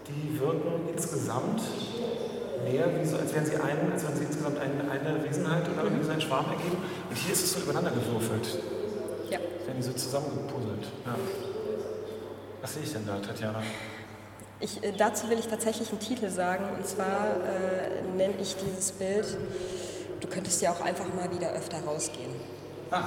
Die 0.08 0.39
wirken 0.39 0.89
insgesamt 0.91 1.62
mehr, 2.64 2.88
wie 3.00 3.06
so, 3.06 3.18
als 3.18 3.34
wären 3.34 3.45
sie 3.45 3.56
ein, 3.58 3.91
als 3.91 4.08
wenn 4.08 4.16
sie 4.16 4.24
insgesamt 4.24 4.58
eine, 4.58 4.89
eine 4.89 5.24
Wesenheit 5.24 5.70
oder 5.72 5.84
irgendwie 5.84 6.06
so 6.06 6.12
einen 6.12 6.22
Schwarm 6.22 6.45
ergeben. 6.45 6.78
Und 7.10 7.16
hier 7.16 7.34
ist 7.34 7.43
es 7.43 7.54
so 7.54 7.60
übereinander 7.60 7.91
gewürfelt. 7.91 8.60
Ja. 9.30 9.39
Wären 9.65 9.77
die 9.77 9.84
so 9.84 9.93
zusammengepuzzelt. 9.93 10.84
Ja. 11.05 11.15
Was 12.61 12.73
sehe 12.73 12.84
ich 12.84 12.93
denn 12.93 13.05
da, 13.05 13.17
Tatjana? 13.19 13.61
Ich, 14.59 14.84
äh, 14.84 14.91
dazu 14.97 15.30
will 15.30 15.39
ich 15.39 15.47
tatsächlich 15.47 15.89
einen 15.89 15.99
Titel 15.99 16.30
sagen, 16.30 16.65
und 16.77 16.86
zwar 16.86 17.38
äh, 17.38 18.01
nenne 18.17 18.34
ich 18.41 18.55
dieses 18.55 18.91
Bild, 18.91 19.25
du 20.19 20.27
könntest 20.27 20.61
ja 20.61 20.71
auch 20.71 20.82
einfach 20.82 21.05
mal 21.13 21.32
wieder 21.32 21.51
öfter 21.53 21.77
rausgehen. 21.86 22.36
Ah. 22.91 23.03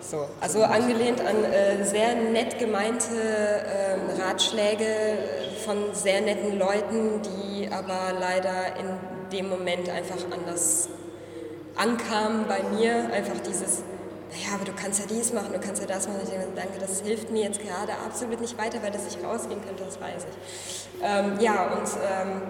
So, 0.00 0.26
also 0.40 0.62
angelehnt 0.62 1.20
an 1.20 1.44
äh, 1.44 1.84
sehr 1.84 2.14
nett 2.14 2.58
gemeinte 2.58 3.14
äh, 3.14 4.22
Ratschläge 4.22 4.84
von 5.64 5.94
sehr 5.94 6.20
netten 6.20 6.58
Leuten, 6.58 7.20
die 7.22 7.68
aber 7.72 8.12
leider 8.18 8.76
in 8.78 9.30
dem 9.30 9.48
Moment 9.48 9.88
einfach 9.88 10.18
anders 10.30 10.88
ankamen 11.76 12.46
bei 12.46 12.62
mir. 12.76 13.10
Einfach 13.12 13.40
dieses, 13.40 13.82
naja, 14.32 14.54
aber 14.54 14.64
du 14.64 14.72
kannst 14.72 14.98
ja 14.98 15.06
dies 15.06 15.32
machen, 15.32 15.52
du 15.52 15.60
kannst 15.60 15.82
ja 15.82 15.86
das 15.86 16.08
machen. 16.08 16.20
Ich 16.22 16.30
denke, 16.30 16.46
danke, 16.56 16.78
das 16.78 17.00
hilft 17.00 17.30
mir 17.30 17.42
jetzt 17.42 17.60
gerade 17.60 17.92
absolut 18.06 18.40
nicht 18.40 18.56
weiter, 18.56 18.82
weil 18.82 18.90
das 18.90 19.06
ich 19.06 19.22
rausgehen 19.22 19.60
könnte, 19.62 19.84
das 19.84 20.00
weiß 20.00 20.24
ich. 20.24 20.88
Ähm, 21.02 21.38
ja, 21.38 21.66
und 21.72 21.88
ähm, 22.02 22.42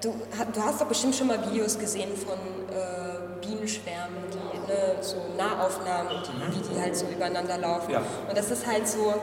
du, 0.00 0.14
du, 0.52 0.62
hast 0.62 0.80
doch 0.80 0.86
bestimmt 0.86 1.14
schon 1.16 1.26
mal 1.26 1.44
Videos 1.50 1.78
gesehen 1.78 2.16
von 2.16 2.34
äh, 2.34 3.44
Bienenschwärmen, 3.44 4.24
die 4.32 4.70
ne, 4.70 4.96
so 5.00 5.16
Nahaufnahmen, 5.36 6.22
die, 6.22 6.56
wie 6.56 6.74
die 6.74 6.80
halt 6.80 6.96
so 6.96 7.06
übereinander 7.06 7.58
laufen. 7.58 7.90
Ja. 7.90 8.02
Und 8.28 8.36
das 8.36 8.50
ist 8.50 8.64
halt 8.66 8.86
so, 8.86 9.14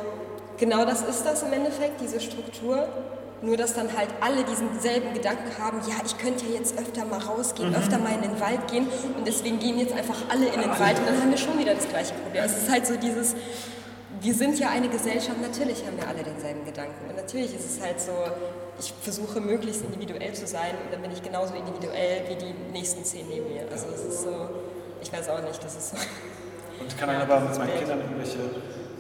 genau 0.57 0.84
das 0.86 1.01
ist 1.01 1.25
das 1.25 1.43
im 1.43 1.53
Endeffekt, 1.53 2.01
diese 2.01 2.19
Struktur. 2.19 2.88
Nur, 3.43 3.57
dass 3.57 3.73
dann 3.73 3.95
halt 3.95 4.09
alle 4.21 4.43
diesen 4.45 4.79
selben 4.79 5.13
Gedanken 5.13 5.51
haben, 5.59 5.79
ja, 5.87 5.95
ich 6.05 6.17
könnte 6.17 6.45
ja 6.45 6.59
jetzt 6.59 6.77
öfter 6.79 7.03
mal 7.05 7.19
rausgehen, 7.19 7.69
mhm. 7.69 7.75
öfter 7.75 7.97
mal 7.99 8.13
in 8.13 8.21
den 8.21 8.39
Wald 8.39 8.71
gehen 8.71 8.87
und 9.17 9.27
deswegen 9.27 9.59
gehen 9.59 9.77
jetzt 9.77 9.93
einfach 9.93 10.15
alle 10.29 10.45
in 10.45 10.61
den 10.61 10.71
Wald 10.79 10.97
und 10.97 11.07
dann 11.07 11.19
haben 11.19 11.29
wir 11.29 11.37
schon 11.37 11.59
wieder 11.59 11.75
das 11.75 11.89
gleiche 11.89 12.13
Problem. 12.13 12.43
Es 12.45 12.57
ist 12.57 12.71
halt 12.71 12.87
so 12.87 12.95
dieses, 12.95 13.35
wir 14.21 14.33
sind 14.33 14.57
ja 14.59 14.69
eine 14.69 14.87
Gesellschaft, 14.87 15.41
natürlich 15.41 15.85
haben 15.85 15.97
wir 15.97 16.07
alle 16.07 16.23
denselben 16.23 16.63
Gedanken 16.63 17.09
und 17.09 17.17
natürlich 17.17 17.53
ist 17.53 17.65
es 17.65 17.83
halt 17.83 17.99
so, 17.99 18.13
ich 18.79 18.93
versuche 19.01 19.41
möglichst 19.41 19.83
individuell 19.83 20.33
zu 20.33 20.47
sein 20.47 20.71
und 20.83 20.93
dann 20.93 21.01
bin 21.01 21.11
ich 21.11 21.21
genauso 21.21 21.53
individuell 21.53 22.21
wie 22.29 22.35
die 22.35 22.53
nächsten 22.71 23.03
zehn 23.03 23.27
neben 23.27 23.53
mir. 23.53 23.67
Also 23.69 23.87
es 23.93 24.01
ist 24.05 24.23
so, 24.23 24.49
Ich 25.03 25.11
weiß 25.11 25.27
auch 25.29 25.43
nicht, 25.43 25.61
das 25.61 25.75
ist 25.75 25.89
so. 25.89 25.97
Und 26.79 26.97
kann 26.97 27.09
dann 27.09 27.21
aber 27.21 27.41
mit 27.41 27.57
meinen 27.57 27.77
Kindern 27.77 27.99
irgendwelche 27.99 28.39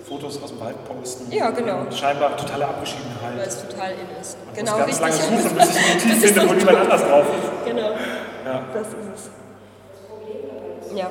Fotos 0.07 0.41
aus 0.43 0.49
dem 0.49 0.59
Wald 0.59 0.75
posten. 0.85 1.31
Ja, 1.31 1.49
genau. 1.51 1.89
Scheinbar 1.91 2.35
totale 2.35 2.65
Abgeschiedenheit. 2.67 3.37
Weil 3.37 3.47
es 3.47 3.61
total 3.67 3.91
in 3.91 4.21
ist. 4.21 4.37
Man 4.45 4.55
genau, 4.55 4.77
muss 4.79 4.99
ganz 4.99 5.19
richtig. 5.19 5.29
lange 5.29 5.41
suchen, 5.43 5.57
bis 5.57 5.69
ich 5.69 5.77
ein 5.91 5.97
Motiv 5.97 6.25
finde, 6.25 6.49
wo 6.49 6.53
niemand 6.53 6.77
anders 6.77 7.01
drauf 7.03 7.25
ist. 7.25 7.49
Genau, 7.65 7.89
Ja. 8.45 8.63
das 8.73 8.87
ist 8.87 8.95
es. 9.15 10.97
Ja. 10.97 11.09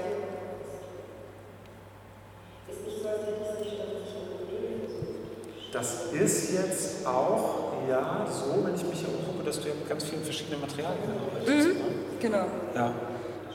Das 5.73 6.13
ist 6.13 6.53
jetzt 6.53 7.07
auch, 7.07 7.73
ja, 7.89 8.27
so, 8.31 8.63
wenn 8.65 8.75
ich 8.75 8.85
mich 8.85 8.99
hier 9.01 9.09
umgucke, 9.09 9.45
dass 9.45 9.59
du 9.61 9.69
ja 9.69 9.75
mit 9.75 9.89
ganz 9.89 10.05
vielen 10.05 10.23
verschiedenen 10.23 10.61
Materialien 10.61 10.99
arbeitest. 11.19 11.69
ne? 11.69 11.75
Genau. 12.21 12.45
Ja. 12.75 12.93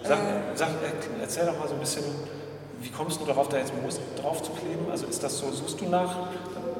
Sag, 0.03 0.17
sag, 0.55 0.69
erzähl 1.21 1.45
doch 1.45 1.59
mal 1.59 1.67
so 1.67 1.75
ein 1.75 1.79
bisschen, 1.79 2.03
wie 2.81 2.89
kommst 2.89 3.19
du 3.21 3.25
darauf, 3.25 3.49
da 3.49 3.57
jetzt 3.57 3.73
Moos 3.81 3.99
drauf 4.21 4.43
zu 4.43 4.51
kleben? 4.51 4.89
Also 4.91 5.07
ist 5.07 5.23
das 5.23 5.37
so, 5.37 5.51
suchst 5.51 5.81
du 5.81 5.89
nach, 5.89 6.15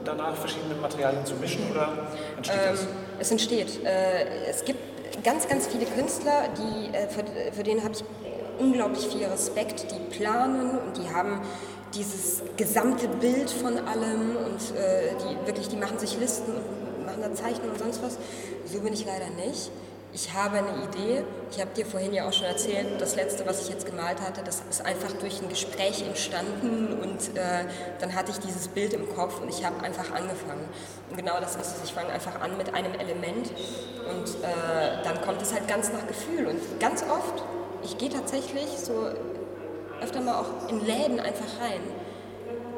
danach 0.06 0.36
verschiedene 0.36 0.76
Materialien 0.76 1.26
zu 1.26 1.36
mischen 1.36 1.62
oder 1.72 1.90
entsteht 2.36 2.60
das? 2.72 2.82
Ähm, 2.82 2.88
es 3.20 3.32
entsteht. 3.32 3.86
Äh, 3.86 4.50
es 4.50 4.64
gibt 4.64 5.24
ganz, 5.24 5.48
ganz 5.48 5.68
viele 5.68 5.86
Künstler, 5.86 6.50
die, 6.58 6.94
äh, 6.96 7.08
für, 7.08 7.24
für 7.54 7.64
denen 7.64 7.84
habe 7.84 7.94
ich 7.94 8.04
unglaublich 8.60 9.08
viel 9.08 9.26
Respekt, 9.26 9.88
die 9.92 10.16
planen 10.16 10.78
und 10.78 10.98
die 10.98 11.14
haben 11.14 11.42
dieses 11.94 12.44
gesamte 12.58 13.08
Bild 13.08 13.50
von 13.50 13.78
allem 13.78 14.36
und 14.36 14.78
äh, 14.78 15.16
die 15.22 15.48
wirklich, 15.48 15.70
die 15.70 15.78
machen 15.78 15.98
sich 16.00 16.18
Listen 16.20 16.52
und 16.52 17.06
machen 17.06 17.22
da 17.22 17.34
Zeichnungen 17.34 17.72
und 17.72 17.80
sonst 17.80 18.04
was. 18.04 18.18
So 18.66 18.80
bin 18.80 18.94
ich 18.94 19.06
leider 19.06 19.30
nicht. 19.30 19.72
Ich 20.14 20.34
habe 20.34 20.58
eine 20.58 20.70
Idee. 20.86 21.24
Ich 21.52 21.60
habe 21.60 21.70
dir 21.76 21.86
vorhin 21.86 22.14
ja 22.14 22.28
auch 22.28 22.34
schon 22.34 22.46
erzählt, 22.46 23.00
das 23.00 23.16
letzte, 23.16 23.46
was 23.46 23.62
ich 23.62 23.70
jetzt 23.70 23.86
gemalt 23.86 24.20
hatte, 24.22 24.42
das 24.44 24.64
ist 24.70 24.86
einfach 24.86 25.12
durch 25.14 25.42
ein 25.42 25.50
Gespräch 25.50 26.04
entstanden 26.06 26.98
und 27.02 27.38
äh, 27.38 27.66
dann 28.00 28.16
hatte 28.16 28.32
ich 28.32 28.40
dieses 28.40 28.68
Bild 28.68 28.94
im 28.94 29.08
Kopf 29.16 29.40
und 29.42 29.50
ich 29.50 29.66
habe 29.66 29.82
einfach 29.84 30.12
angefangen. 30.12 30.68
Und 31.10 31.18
genau 31.18 31.40
das 31.40 31.56
ist 31.56 31.78
es. 31.78 31.84
Ich 31.86 31.94
fange 31.94 32.10
einfach 32.10 32.42
an 32.42 32.58
mit 32.58 32.74
einem 32.74 32.94
Element 32.94 33.52
und 34.10 34.30
äh, 34.44 35.04
dann 35.04 35.22
kommt 35.22 35.42
es 35.42 35.54
halt 35.54 35.68
ganz 35.68 35.92
nach 35.92 36.06
Gefühl. 36.08 36.48
Und 36.48 36.80
ganz 36.80 37.04
oft, 37.04 37.44
ich 37.84 37.98
gehe 37.98 38.10
tatsächlich 38.10 38.68
so 38.78 39.08
öfter 40.02 40.22
mal 40.22 40.36
auch 40.36 40.70
in 40.70 40.86
Läden 40.86 41.20
einfach 41.20 41.62
rein 41.62 41.82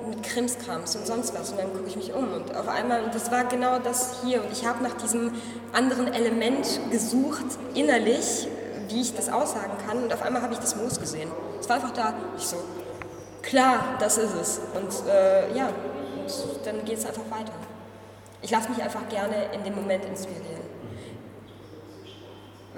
mit 0.09 0.23
Krimskrams 0.23 0.95
und 0.95 1.05
sonst 1.05 1.33
was 1.33 1.51
und 1.51 1.59
dann 1.59 1.71
gucke 1.73 1.87
ich 1.87 1.95
mich 1.95 2.13
um 2.13 2.33
und 2.33 2.55
auf 2.55 2.67
einmal, 2.67 3.03
und 3.03 3.15
das 3.15 3.31
war 3.31 3.45
genau 3.45 3.79
das 3.79 4.21
hier 4.23 4.43
und 4.43 4.51
ich 4.51 4.65
habe 4.65 4.83
nach 4.83 4.95
diesem 4.95 5.31
anderen 5.73 6.13
Element 6.13 6.79
gesucht, 6.91 7.45
innerlich, 7.73 8.47
wie 8.89 9.01
ich 9.01 9.15
das 9.15 9.29
aussagen 9.29 9.73
kann 9.87 10.03
und 10.03 10.13
auf 10.13 10.21
einmal 10.21 10.41
habe 10.41 10.53
ich 10.53 10.59
das 10.59 10.75
Moos 10.75 10.99
gesehen. 10.99 11.31
Es 11.59 11.69
war 11.69 11.75
einfach 11.75 11.91
da, 11.91 12.13
ich 12.37 12.47
so, 12.47 12.57
klar, 13.41 13.97
das 13.99 14.17
ist 14.17 14.33
es 14.33 14.61
und 14.73 15.07
äh, 15.07 15.55
ja, 15.55 15.67
und 15.67 16.65
dann 16.65 16.85
geht 16.85 16.97
es 16.97 17.05
einfach 17.05 17.29
weiter. 17.29 17.53
Ich 18.41 18.51
lasse 18.51 18.69
mich 18.69 18.81
einfach 18.81 19.07
gerne 19.09 19.53
in 19.53 19.63
dem 19.63 19.75
Moment 19.75 20.05
inspirieren. 20.05 20.68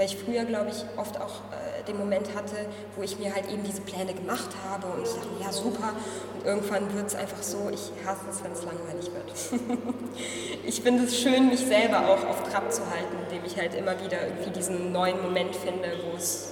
Weil 0.02 0.08
ich 0.08 0.18
früher, 0.18 0.46
glaube 0.46 0.72
ich, 0.72 0.84
oft 0.98 1.16
auch 1.22 1.42
äh, 1.54 1.84
den 1.88 1.96
Moment 2.00 2.30
hatte, 2.36 2.56
wo 2.96 3.04
ich 3.04 3.20
mir 3.20 3.36
halt 3.36 3.48
eben 3.52 3.62
diese 3.64 3.82
Pläne 3.82 4.16
gemacht 4.16 4.50
habe 4.68 4.88
und 4.88 5.04
ich 5.04 5.10
dachte, 5.14 5.28
ja 5.40 5.52
super. 5.52 5.94
Und 6.34 6.44
irgendwann 6.44 6.92
wird 6.96 7.06
es 7.06 7.14
einfach 7.14 7.44
so, 7.44 7.70
ich 7.72 7.92
hasse 8.04 8.22
es, 8.32 8.44
wenn 8.44 8.52
es 8.52 8.64
langweilig 8.64 9.12
wird. 9.14 9.62
ich 10.66 10.82
finde 10.82 11.04
es 11.04 11.20
schön, 11.20 11.50
mich 11.50 11.60
selber 11.60 12.00
auch 12.10 12.28
auf 12.28 12.42
Trab 12.50 12.74
zu 12.74 12.82
halten, 12.90 13.16
indem 13.30 13.46
ich 13.46 13.56
halt 13.58 13.76
immer 13.76 13.92
wieder 14.04 14.26
irgendwie 14.26 14.50
diesen 14.50 14.92
neuen 14.92 15.22
Moment 15.22 15.56
finde, 15.56 15.90
wo 16.10 16.18
es 16.18 16.50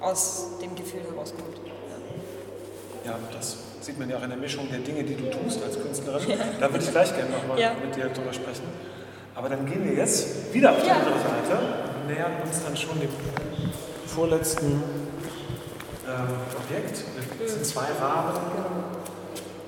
aus 0.00 0.46
dem 0.60 0.74
Gefühl 0.74 1.02
herauskommt. 1.08 1.44
Ja, 3.06 3.16
das 3.32 3.58
sieht 3.80 3.96
man 3.96 4.10
ja 4.10 4.16
auch 4.16 4.24
in 4.24 4.30
der 4.30 4.38
Mischung 4.40 4.68
der 4.68 4.80
Dinge, 4.80 5.04
die 5.04 5.14
du 5.14 5.30
tust 5.30 5.62
als 5.62 5.80
Künstlerin. 5.80 6.36
Da 6.58 6.68
würde 6.72 6.84
ich 6.84 6.90
gleich 6.90 7.14
gerne 7.14 7.30
nochmal 7.30 7.60
Ja. 7.60 7.74
mit 7.80 7.94
dir 7.94 8.06
drüber 8.08 8.32
sprechen. 8.32 8.64
Aber 9.36 9.48
dann 9.48 9.66
gehen 9.66 9.84
wir 9.84 9.94
jetzt 9.94 10.52
wieder 10.52 10.72
auf 10.72 10.82
die 10.82 10.88
Ja. 10.88 10.94
andere 10.96 11.14
Seite 11.20 11.91
nähern 12.06 12.42
uns 12.44 12.62
dann 12.62 12.76
schon 12.76 13.00
dem 13.00 13.10
vorletzten 14.06 14.82
ähm, 16.06 16.28
Objekt. 16.64 17.04
Es 17.44 17.54
sind 17.54 17.66
zwei 17.66 17.86
Rahmen. 18.00 18.38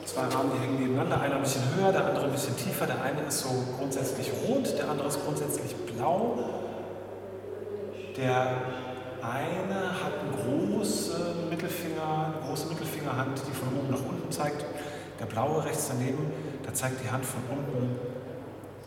Zwei 0.05 0.23
Rahmen, 0.23 0.53
die 0.55 0.61
hängen 0.61 0.81
nebeneinander. 0.81 1.21
Einer 1.21 1.37
ein 1.37 1.43
bisschen 1.43 1.63
höher, 1.77 1.93
der 1.93 2.07
andere 2.07 2.27
ein 2.27 2.33
bisschen 2.33 2.57
tiefer. 2.57 2.87
Der 2.87 3.03
eine 3.03 3.23
ist 3.29 3.41
so 3.41 3.49
grundsätzlich 3.79 4.31
rot, 4.47 4.79
der 4.79 4.91
andere 4.91 5.09
ist 5.09 5.25
grundsätzlich 5.25 5.75
blau. 5.75 6.39
Der 8.17 8.47
eine 9.23 10.05
hat 10.05 10.13
einen 10.21 10.35
großen 10.37 11.49
Mittelfinger, 11.49 12.35
eine 12.37 12.47
große 12.47 12.69
Mittelfingerhand, 12.69 13.41
die 13.49 13.53
von 13.53 13.69
oben 13.69 13.91
nach 13.91 14.07
unten 14.09 14.31
zeigt. 14.31 14.65
Der 15.19 15.27
blaue 15.27 15.65
rechts 15.65 15.89
daneben, 15.89 16.31
da 16.65 16.75
zeigt 16.75 17.03
die 17.03 17.11
Hand 17.11 17.25
von 17.25 17.41
unten 17.51 17.97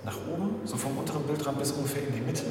nach 0.06 0.18
oben, 0.32 0.62
so 0.66 0.78
vom 0.78 0.98
unteren 0.98 1.24
Bildrand 1.24 1.60
bis 1.60 1.72
ungefähr 1.72 2.08
in 2.08 2.14
die 2.14 2.22
Mitte. 2.22 2.44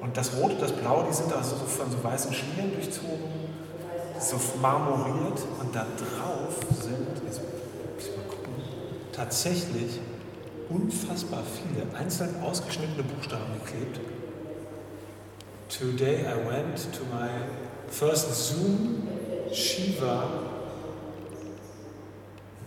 Und 0.00 0.16
das 0.16 0.34
Rot 0.36 0.52
und 0.52 0.62
das 0.62 0.72
Blau, 0.72 1.04
die 1.08 1.14
sind 1.14 1.32
also 1.32 1.56
so 1.56 1.64
von 1.64 1.90
so 1.90 2.02
weißen 2.02 2.32
Schlieren 2.32 2.72
durchzogen, 2.72 3.30
so 4.18 4.36
marmoriert. 4.60 5.40
Und 5.60 5.74
da 5.74 5.86
drauf 5.96 6.56
sind, 6.80 7.06
jetzt 7.24 7.40
muss 7.40 8.06
ich 8.08 8.16
mal 8.16 8.24
gucken, 8.24 8.54
tatsächlich 9.12 10.00
unfassbar 10.68 11.42
viele 11.44 11.94
einzeln 11.98 12.42
ausgeschnittene 12.42 13.02
Buchstaben 13.02 13.52
geklebt. 13.64 14.00
Today 15.68 16.24
I 16.26 16.34
went 16.48 16.76
to 16.92 17.04
my 17.04 17.28
first 17.88 18.34
Zoom 18.34 19.06
Shiva. 19.52 20.49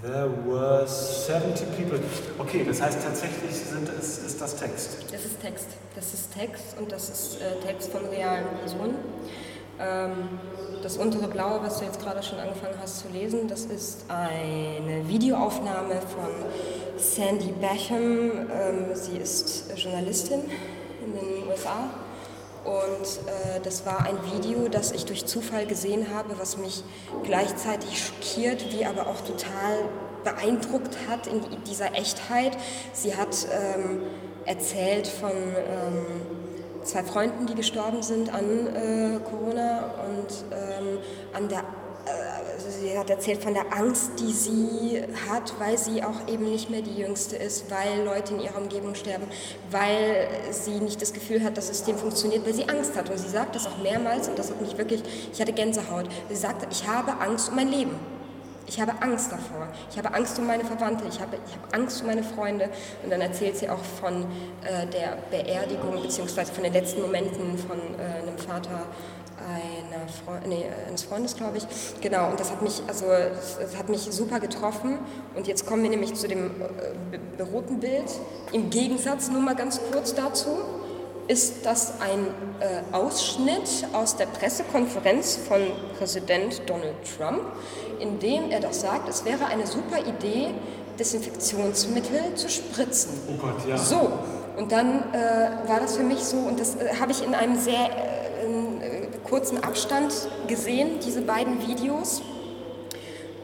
There 0.04 0.30
were 0.46 0.86
70 0.86 1.78
people. 1.78 1.98
Okay, 2.38 2.66
das 2.66 2.82
heißt 2.82 3.02
tatsächlich 3.02 3.56
sind 3.56 3.88
es, 3.98 4.18
ist 4.18 4.42
das 4.42 4.58
Text. 4.58 4.98
Das 5.10 5.24
ist 5.24 5.42
Text. 5.42 5.68
Das 5.96 6.14
ist 6.14 6.34
Text 6.34 6.78
und 6.78 6.92
das 6.92 7.10
ist 7.10 7.42
äh, 7.42 7.66
Text 7.66 7.90
von 7.90 8.06
realen 8.08 8.44
Personen. 8.60 8.96
Ähm, 9.80 10.40
das 10.82 10.98
untere 10.98 11.30
Blaue, 11.30 11.62
was 11.64 11.80
du 11.80 11.86
jetzt 11.86 12.02
gerade 12.02 12.22
schon 12.22 12.38
angefangen 12.38 12.76
hast 12.82 13.00
zu 13.00 13.08
lesen, 13.14 13.48
das 13.48 13.64
ist 13.64 14.04
eine 14.10 15.08
Videoaufnahme 15.08 16.02
von 16.14 16.32
Sandy 16.98 17.54
Basham. 17.62 18.50
Ähm, 18.52 18.88
sie 18.96 19.16
ist 19.20 19.72
Journalistin 19.78 20.42
in 21.06 21.14
den 21.14 21.48
USA. 21.50 21.90
Und 22.64 23.28
äh, 23.28 23.60
das 23.62 23.86
war 23.86 24.06
ein 24.06 24.18
Video, 24.34 24.70
das 24.70 24.92
ich 24.92 25.06
durch 25.06 25.26
Zufall 25.26 25.66
gesehen 25.66 26.08
habe, 26.14 26.40
was 26.40 26.58
mich 26.58 26.84
gleichzeitig 27.24 28.02
schockiert, 28.02 28.72
wie 28.72 28.86
aber 28.86 29.08
auch 29.08 29.22
total 29.22 29.90
beeindruckt 30.24 30.98
hat 31.10 31.28
in 31.28 31.42
dieser 31.66 31.94
Echtheit. 31.96 32.58
Sie 32.94 33.16
hat 33.16 33.48
ähm, 33.52 34.04
erzählt 34.46 35.08
von 35.08 35.32
ähm, 35.32 36.06
zwei 36.84 37.04
Freunden, 37.04 37.46
die 37.46 37.56
gestorben 37.56 38.02
sind 38.02 38.34
an 38.34 38.68
äh, 38.68 39.20
Corona 39.30 39.92
und 40.08 40.46
ähm, 40.52 41.00
an 41.34 41.50
der 41.50 41.64
sie 42.70 42.98
hat 42.98 43.10
erzählt 43.10 43.44
von 43.44 43.54
der 43.54 43.72
Angst, 43.74 44.12
die 44.20 44.32
sie 44.32 45.04
hat, 45.30 45.54
weil 45.60 45.78
sie 45.78 46.04
auch 46.04 46.28
eben 46.28 46.50
nicht 46.50 46.70
mehr 46.70 46.82
die 46.82 46.96
Jüngste 46.96 47.36
ist, 47.36 47.70
weil 47.70 48.04
Leute 48.04 48.34
in 48.34 48.42
ihrer 48.42 48.58
Umgebung 48.58 48.96
sterben, 48.96 49.26
weil 49.72 50.28
sie 50.52 50.80
nicht 50.80 51.02
das 51.02 51.14
Gefühl 51.14 51.44
hat, 51.44 51.58
dass 51.58 51.68
das 51.68 51.78
System 51.78 51.98
funktioniert, 51.98 52.46
weil 52.46 52.54
sie 52.54 52.68
Angst 52.70 52.96
hat. 52.96 53.10
Und 53.10 53.18
sie 53.18 53.30
sagt 53.30 53.56
das 53.56 53.68
auch 53.68 53.78
mehrmals 53.78 54.28
und 54.28 54.38
das 54.38 54.50
hat 54.50 54.62
mich 54.62 54.78
wirklich, 54.78 55.04
ich 55.32 55.40
hatte 55.40 55.54
Gänsehaut. 55.54 56.10
Sie 56.30 56.36
sagte, 56.36 56.68
ich 56.72 56.88
habe 56.88 57.20
Angst 57.20 57.50
um 57.50 57.56
mein 57.56 57.70
Leben. 57.70 57.96
Ich 58.66 58.80
habe 58.80 58.94
Angst 59.02 59.32
davor. 59.32 59.68
Ich 59.92 59.98
habe 59.98 60.14
Angst 60.14 60.40
um 60.40 60.48
meine 60.48 60.64
Verwandte. 60.64 61.04
Ich 61.10 61.20
habe, 61.20 61.38
ich 61.46 61.54
habe 61.54 61.74
Angst 61.74 62.02
um 62.02 62.08
meine 62.08 62.24
Freunde. 62.24 62.70
Und 63.04 63.12
dann 63.12 63.22
erzählt 63.22 63.58
sie 63.58 63.70
auch 63.70 63.84
von 64.00 64.26
äh, 64.64 64.88
der 64.88 65.18
Beerdigung 65.30 66.02
beziehungsweise 66.02 66.54
von 66.54 66.64
den 66.64 66.74
letzten 66.74 67.02
Momenten 67.02 67.58
von 67.58 67.78
äh, 67.78 68.22
einem 68.22 68.38
Vater 68.38 68.86
einer 69.48 70.08
Freund, 70.08 70.48
nee, 70.48 70.66
eines 70.88 71.04
Freundes, 71.04 71.36
glaube 71.36 71.58
ich. 71.58 71.66
Genau, 72.02 72.30
und 72.30 72.40
das 72.40 72.52
hat 72.52 72.62
mich, 72.62 72.82
also, 72.88 73.06
das 73.08 73.78
hat 73.78 73.90
mich 73.90 74.02
super 74.02 74.40
getroffen. 74.40 75.00
Und 75.36 75.48
jetzt 75.48 75.66
kommen 75.66 75.84
wir 75.84 75.90
nämlich 75.90 76.14
zu 76.16 76.28
dem 76.28 76.52
äh, 77.38 77.42
roten 77.42 77.80
Bild. 77.80 78.10
Im 78.52 78.70
Gegensatz, 78.70 79.30
nur 79.30 79.42
mal 79.42 79.56
ganz 79.56 79.80
kurz 79.92 80.14
dazu, 80.14 80.50
ist 81.28 81.66
das 81.66 82.02
ein 82.02 82.28
äh, 82.60 82.96
Ausschnitt 82.96 83.88
aus 83.94 84.18
der 84.18 84.26
Pressekonferenz 84.26 85.38
von 85.48 85.62
Präsident 85.98 86.62
Donald 86.68 86.96
Trump, 87.18 87.42
in 88.00 88.20
dem 88.20 88.52
er 88.52 88.60
doch 88.60 88.74
sagt, 88.74 89.08
es 89.08 89.24
wäre 89.24 89.46
eine 89.46 89.66
super 89.66 90.00
Idee, 90.00 90.50
Desinfektionsmittel 91.00 92.36
zu 92.36 92.50
spritzen. 92.50 93.12
Oh 93.28 93.42
Gott, 93.42 93.68
ja. 93.68 93.78
So, 93.78 94.12
und 94.58 94.72
dann 94.72 95.12
äh, 95.14 95.68
war 95.68 95.80
das 95.80 95.98
für 95.98 96.04
mich 96.04 96.20
so, 96.20 96.38
und 96.38 96.60
das 96.60 96.76
äh, 96.76 96.96
habe 97.00 97.12
ich 97.12 97.24
in 97.24 97.34
einem 97.34 97.58
sehr 97.58 97.86
äh, 97.86 98.23
kurzen 99.34 99.64
Abstand 99.64 100.14
gesehen, 100.48 101.00
diese 101.04 101.22
beiden 101.22 101.68
Videos. 101.68 102.22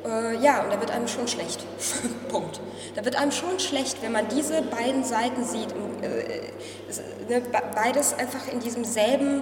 Äh, 0.06 0.36
ja, 0.38 0.64
und 0.64 0.72
da 0.72 0.80
wird 0.80 0.92
einem 0.92 1.08
schon 1.08 1.28
schlecht. 1.28 1.66
Punkt. 2.30 2.62
Da 2.94 3.04
wird 3.04 3.16
einem 3.16 3.32
schon 3.32 3.60
schlecht, 3.60 3.98
wenn 4.04 4.12
man 4.12 4.28
diese 4.28 4.62
beiden 4.62 5.04
Seiten 5.04 5.44
sieht. 5.44 5.74
Und, 5.74 6.04
äh, 6.04 6.52
ne, 7.28 7.42
be- 7.42 7.64
beides 7.74 8.14
einfach 8.14 8.48
in 8.54 8.60
diesem 8.60 8.86
selben, 8.86 9.42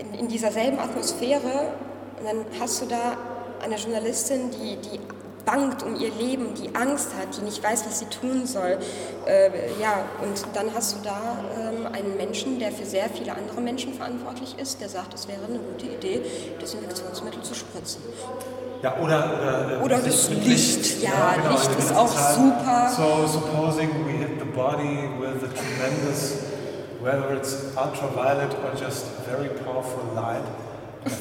in, 0.00 0.20
in 0.20 0.28
dieser 0.28 0.50
selben 0.50 0.78
Atmosphäre 0.78 1.74
Und 2.18 2.24
dann 2.24 2.46
hast 2.58 2.80
du 2.80 2.86
da 2.86 3.18
eine 3.62 3.76
Journalistin, 3.76 4.50
die, 4.52 4.76
die 4.76 5.00
bangt 5.44 5.82
um 5.82 5.96
ihr 5.96 6.10
Leben, 6.10 6.54
die 6.54 6.74
Angst 6.74 7.10
hat, 7.18 7.36
die 7.36 7.42
nicht 7.42 7.62
weiß, 7.62 7.84
was 7.86 7.98
sie 7.98 8.06
tun 8.06 8.46
soll. 8.46 8.78
Äh, 9.26 9.50
ja, 9.80 10.04
und 10.22 10.44
dann 10.54 10.72
hast 10.74 10.96
du 10.96 10.98
da 11.02 11.38
ähm, 11.58 11.86
einen 11.92 12.16
Menschen, 12.16 12.58
der 12.58 12.72
für 12.72 12.84
sehr 12.84 13.08
viele 13.08 13.32
andere 13.32 13.60
Menschen 13.60 13.94
verantwortlich 13.94 14.56
ist, 14.58 14.80
der 14.80 14.88
sagt, 14.88 15.14
es 15.14 15.28
wäre 15.28 15.40
eine 15.48 15.58
gute 15.58 15.86
Idee, 15.86 16.22
Desinfektionsmittel 16.60 17.42
zu 17.42 17.54
spritzen. 17.54 18.02
Ja, 18.82 18.96
oder, 18.96 19.30
oder, 19.40 19.80
äh, 19.80 19.84
oder 19.84 19.98
das 19.98 20.28
Licht. 20.30 20.44
Licht. 20.46 21.02
Ja, 21.02 21.10
ja 21.10 21.34
genau, 21.36 21.50
Licht 21.50 21.78
ist 21.78 21.94
auch 21.94 22.08
super. 22.08 22.90
So, 22.96 23.26
supposing 23.26 23.90
we 24.06 24.12
hit 24.12 24.40
the 24.40 24.44
body 24.44 25.08
with 25.20 25.42
a 25.44 25.52
tremendous, 25.52 26.42
whether 27.00 27.34
it's 27.36 27.72
ultraviolet 27.76 28.52
or 28.64 28.72
just 28.76 29.06
very 29.28 29.48
powerful 29.48 30.02
light, 30.14 30.44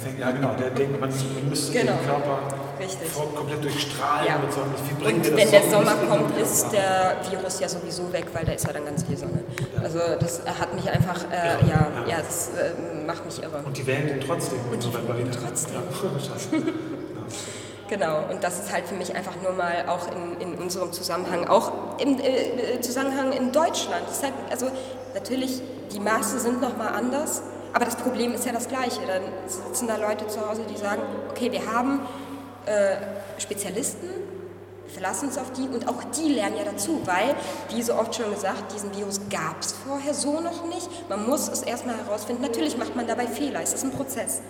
Denke, 0.05 0.21
ja, 0.21 0.31
genau, 0.31 0.53
der 0.53 0.69
denkt, 0.69 0.99
man, 0.99 1.09
man 1.09 1.49
müsste 1.49 1.73
genau. 1.73 1.93
den 1.93 2.05
Körper 2.05 2.37
Richtig. 2.81 3.13
komplett 3.35 3.63
durchstrahlen 3.63 4.27
ja. 4.27 4.35
und 4.37 4.51
so. 4.51 4.61
Wie 4.87 5.03
bringt 5.03 5.27
und 5.27 5.37
wenn 5.37 5.51
der 5.51 5.69
Sommer 5.69 5.95
kommt, 6.09 6.37
ist 6.37 6.71
der 6.71 7.17
Virus 7.29 7.59
ja 7.59 7.69
sowieso 7.69 8.11
weg, 8.11 8.25
weil 8.33 8.45
da 8.45 8.53
ist 8.53 8.65
ja 8.65 8.73
dann 8.73 8.85
ganz 8.85 9.03
viel 9.03 9.17
Sonne. 9.17 9.43
Ja. 9.75 9.83
Also 9.83 9.99
das 10.19 10.41
hat 10.59 10.73
mich 10.73 10.89
einfach, 10.89 11.23
äh, 11.31 11.67
ja, 11.67 11.87
ja, 12.05 12.07
ja, 12.07 12.17
das 12.17 12.49
äh, 12.49 13.05
macht 13.05 13.25
mich 13.25 13.41
irre. 13.43 13.61
Und 13.65 13.77
die 13.77 13.85
wählen 13.85 14.07
den 14.07 14.21
trotzdem 14.21 14.59
und 14.71 14.83
im 14.83 14.91
November 14.91 15.17
wieder. 15.17 15.31
Trotzdem. 15.31 15.77
Genau, 17.91 18.23
und 18.31 18.41
das 18.41 18.57
ist 18.57 18.71
halt 18.71 18.87
für 18.87 18.95
mich 18.95 19.13
einfach 19.13 19.33
nur 19.43 19.51
mal 19.51 19.83
auch 19.87 20.07
in, 20.15 20.39
in 20.39 20.57
unserem 20.57 20.93
Zusammenhang, 20.93 21.45
auch 21.49 21.99
im 21.99 22.21
äh, 22.21 22.79
Zusammenhang 22.79 23.33
in 23.33 23.51
Deutschland. 23.51 24.05
Halt, 24.23 24.31
also 24.49 24.67
natürlich, 25.13 25.61
die 25.91 25.99
Maße 25.99 26.39
sind 26.39 26.61
nochmal 26.61 26.93
anders, 26.93 27.43
aber 27.73 27.83
das 27.83 27.97
Problem 27.97 28.33
ist 28.33 28.45
ja 28.45 28.53
das 28.53 28.69
gleiche. 28.69 29.01
Dann 29.05 29.23
sitzen 29.45 29.89
da 29.89 29.97
Leute 29.97 30.25
zu 30.27 30.39
Hause, 30.39 30.61
die 30.73 30.77
sagen, 30.77 31.01
okay, 31.31 31.51
wir 31.51 31.69
haben 31.69 31.99
äh, 32.65 32.97
Spezialisten, 33.39 34.09
verlassen 34.91 35.29
uns 35.29 35.37
auf 35.37 35.51
die 35.53 35.67
und 35.67 35.87
auch 35.87 36.03
die 36.15 36.33
lernen 36.33 36.57
ja 36.57 36.63
dazu, 36.65 37.01
weil, 37.05 37.35
wie 37.69 37.81
so 37.81 37.95
oft 37.95 38.15
schon 38.15 38.31
gesagt, 38.33 38.73
diesen 38.73 38.95
Virus 38.95 39.21
gab 39.29 39.61
es 39.61 39.71
vorher 39.71 40.13
so 40.13 40.41
noch 40.41 40.65
nicht. 40.65 40.89
Man 41.09 41.27
muss 41.27 41.47
es 41.47 41.61
erstmal 41.61 41.97
herausfinden. 41.97 42.41
Natürlich 42.41 42.77
macht 42.77 42.95
man 42.95 43.07
dabei 43.07 43.27
Fehler, 43.27 43.61
es 43.61 43.73
ist 43.73 43.83
ein 43.83 43.91
Prozess. 43.91 44.41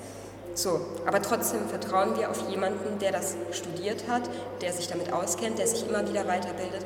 So, 0.54 0.82
aber 1.06 1.22
trotzdem 1.22 1.68
vertrauen 1.70 2.18
wir 2.18 2.30
auf 2.30 2.50
jemanden, 2.50 3.00
der 3.00 3.14
das 3.14 3.36
studiert 3.52 4.04
hat, 4.10 4.24
der 4.62 4.74
sich 4.74 4.88
damit 4.88 5.14
auskennt, 5.14 5.60
der 5.60 5.68
sich 5.68 5.88
immer 5.88 6.08
wieder 6.08 6.28
weiterbildet. 6.28 6.86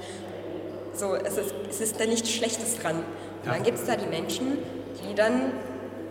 So, 0.94 1.16
es 1.16 1.38
ist, 1.38 1.54
es 1.70 1.82
ist 1.82 2.00
da 2.00 2.06
nichts 2.06 2.30
Schlechtes 2.30 2.78
dran. 2.78 3.04
Ja. 3.44 3.54
Dann 3.54 3.64
gibt 3.64 3.80
es 3.80 3.86
da 3.86 3.96
die 3.96 4.06
Menschen, 4.06 4.60
die 5.04 5.16
dann 5.16 5.52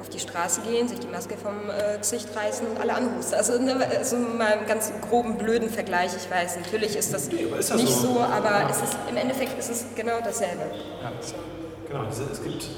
auf 0.05 0.11
die 0.11 0.21
Straße 0.21 0.61
gehen, 0.61 0.87
sich 0.87 1.01
die 1.01 1.07
Maske 1.07 1.37
vom 1.37 1.71
äh, 1.71 1.99
Gesicht 1.99 2.29
reißen 2.37 2.67
und 2.67 2.79
alle 2.79 2.95
anhusten. 2.95 3.35
Also, 3.35 3.59
ne, 3.59 3.75
also 3.99 4.17
mal 4.17 4.53
einen 4.53 4.67
ganz 4.67 4.93
groben, 5.09 5.39
blöden 5.39 5.71
Vergleich, 5.71 6.13
ich 6.15 6.31
weiß. 6.31 6.57
Natürlich 6.57 6.95
ist 6.97 7.15
das, 7.15 7.31
nee, 7.31 7.47
ist 7.59 7.71
das 7.71 7.81
nicht 7.81 7.93
so, 7.93 8.15
so 8.15 8.21
aber 8.21 8.51
ja. 8.51 8.69
es 8.71 8.83
ist, 8.83 8.97
im 9.09 9.17
Endeffekt 9.17 9.59
ist 9.59 9.71
es 9.71 9.87
genau 9.97 10.19
dasselbe. 10.23 10.63
Ja. 11.03 11.13
So. 11.21 11.35
Genau, 11.89 12.05
es 12.09 12.43
gibt 12.43 12.69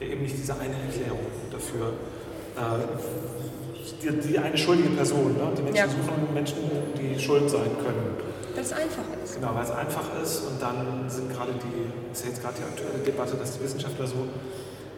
äh, 0.00 0.10
eben 0.10 0.22
nicht 0.22 0.36
diese 0.36 0.54
eine 0.54 0.74
Erklärung 0.74 1.26
dafür. 1.50 1.92
Äh, 2.56 2.86
die, 4.02 4.28
die, 4.28 4.38
eine 4.38 4.56
schuldige 4.56 4.90
Person. 4.90 5.34
Ne? 5.34 5.52
Die 5.56 5.62
Menschen 5.62 5.76
ja. 5.76 5.86
suchen 5.86 6.34
Menschen, 6.34 6.56
die 6.96 7.18
schuld 7.20 7.48
sein 7.48 7.70
können. 7.84 8.16
Weil 8.54 8.64
es 8.64 8.72
einfach 8.72 9.04
ist. 9.22 9.34
Genau, 9.34 9.54
weil 9.54 9.64
es 9.64 9.70
einfach 9.70 10.04
ist 10.22 10.38
und 10.40 10.60
dann 10.60 11.08
sind 11.08 11.32
gerade 11.32 11.52
die, 11.52 12.12
ist 12.12 12.24
ja 12.24 12.30
jetzt 12.30 12.42
gerade 12.42 12.54
die 12.58 12.64
aktuelle 12.64 13.04
Debatte, 13.04 13.36
dass 13.36 13.58
die 13.58 13.64
Wissenschaftler 13.64 14.06
so 14.06 14.26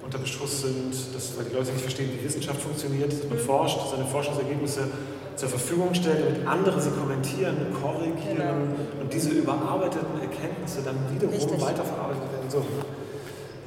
unter 0.08 0.18
Beschuss 0.18 0.62
sind, 0.62 0.94
dass, 1.14 1.36
weil 1.36 1.44
die 1.44 1.54
Leute 1.54 1.70
nicht 1.70 1.82
verstehen, 1.82 2.08
wie 2.18 2.24
Wissenschaft 2.24 2.62
funktioniert, 2.62 3.12
dass 3.12 3.28
man 3.28 3.36
mhm. 3.36 3.42
forscht, 3.42 3.78
seine 3.90 4.06
Forschungsergebnisse 4.06 4.88
zur 5.36 5.48
Verfügung 5.50 5.94
stellt, 5.94 6.24
damit 6.24 6.46
andere 6.46 6.80
sie 6.80 6.90
kommentieren, 6.90 7.56
korrigieren 7.78 8.16
genau. 8.36 9.02
und 9.02 9.12
diese 9.12 9.30
überarbeiteten 9.30 10.18
Erkenntnisse 10.20 10.80
dann 10.82 10.96
wiederum 11.14 11.34
Richtig. 11.34 11.60
weiterverarbeitet 11.60 12.32
werden. 12.32 12.48
So. 12.48 12.64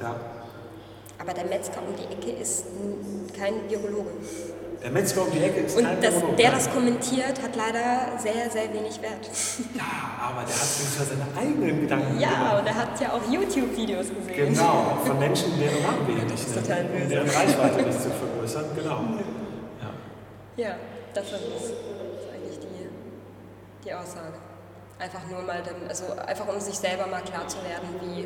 Ja. 0.00 0.16
Aber 1.20 1.32
der 1.32 1.44
Metzger 1.44 1.78
um 1.86 1.94
die 1.96 2.12
Ecke 2.12 2.40
ist 2.40 2.64
kein 3.38 3.54
Virologe. 3.70 4.10
Der 4.82 4.90
Metzger 4.90 5.22
um 5.22 5.30
die 5.30 5.38
Ecke 5.38 5.60
ist 5.60 5.76
Und 5.76 5.84
kein 5.84 6.00
das, 6.00 6.14
der 6.36 6.50
das 6.50 6.70
kommentiert, 6.72 7.40
hat 7.40 7.54
leider 7.54 8.18
sehr, 8.18 8.50
sehr 8.50 8.72
wenig 8.74 9.00
Wert. 9.00 9.30
Ja, 9.74 10.18
aber 10.20 10.40
der 10.42 10.54
hat 10.54 10.66
für 10.66 11.04
seine 11.04 11.26
eigenen 11.38 11.82
Gedanken 11.82 12.18
Ja, 12.18 12.30
gemacht. 12.30 12.60
und 12.60 12.66
er 12.66 12.74
hat 12.74 13.00
ja 13.00 13.12
auch 13.12 13.22
YouTube-Videos 13.30 14.08
gesehen. 14.08 14.54
Genau, 14.54 14.98
von 15.04 15.18
Menschen, 15.20 15.56
deren 15.58 15.82
Namen 15.82 16.08
wir 16.08 16.24
nicht 16.24 16.68
nennen, 16.68 17.02
um 17.02 17.08
deren 17.08 17.28
Reichweite 17.28 17.82
nicht 17.82 18.02
zu 18.02 18.10
vergrößern. 18.10 18.64
Genau. 18.74 19.00
Ja, 20.56 20.64
ja 20.64 20.74
das 21.14 21.26
ist, 21.26 21.34
eigentlich 22.34 22.58
die, 22.58 23.84
die 23.84 23.94
Aussage. 23.94 24.34
Einfach 24.98 25.22
nur 25.30 25.42
mal, 25.42 25.62
also 25.88 26.04
einfach 26.26 26.48
um 26.52 26.60
sich 26.60 26.76
selber 26.76 27.06
mal 27.06 27.22
klar 27.22 27.46
zu 27.46 27.58
werden, 27.58 27.88
wie, 28.00 28.22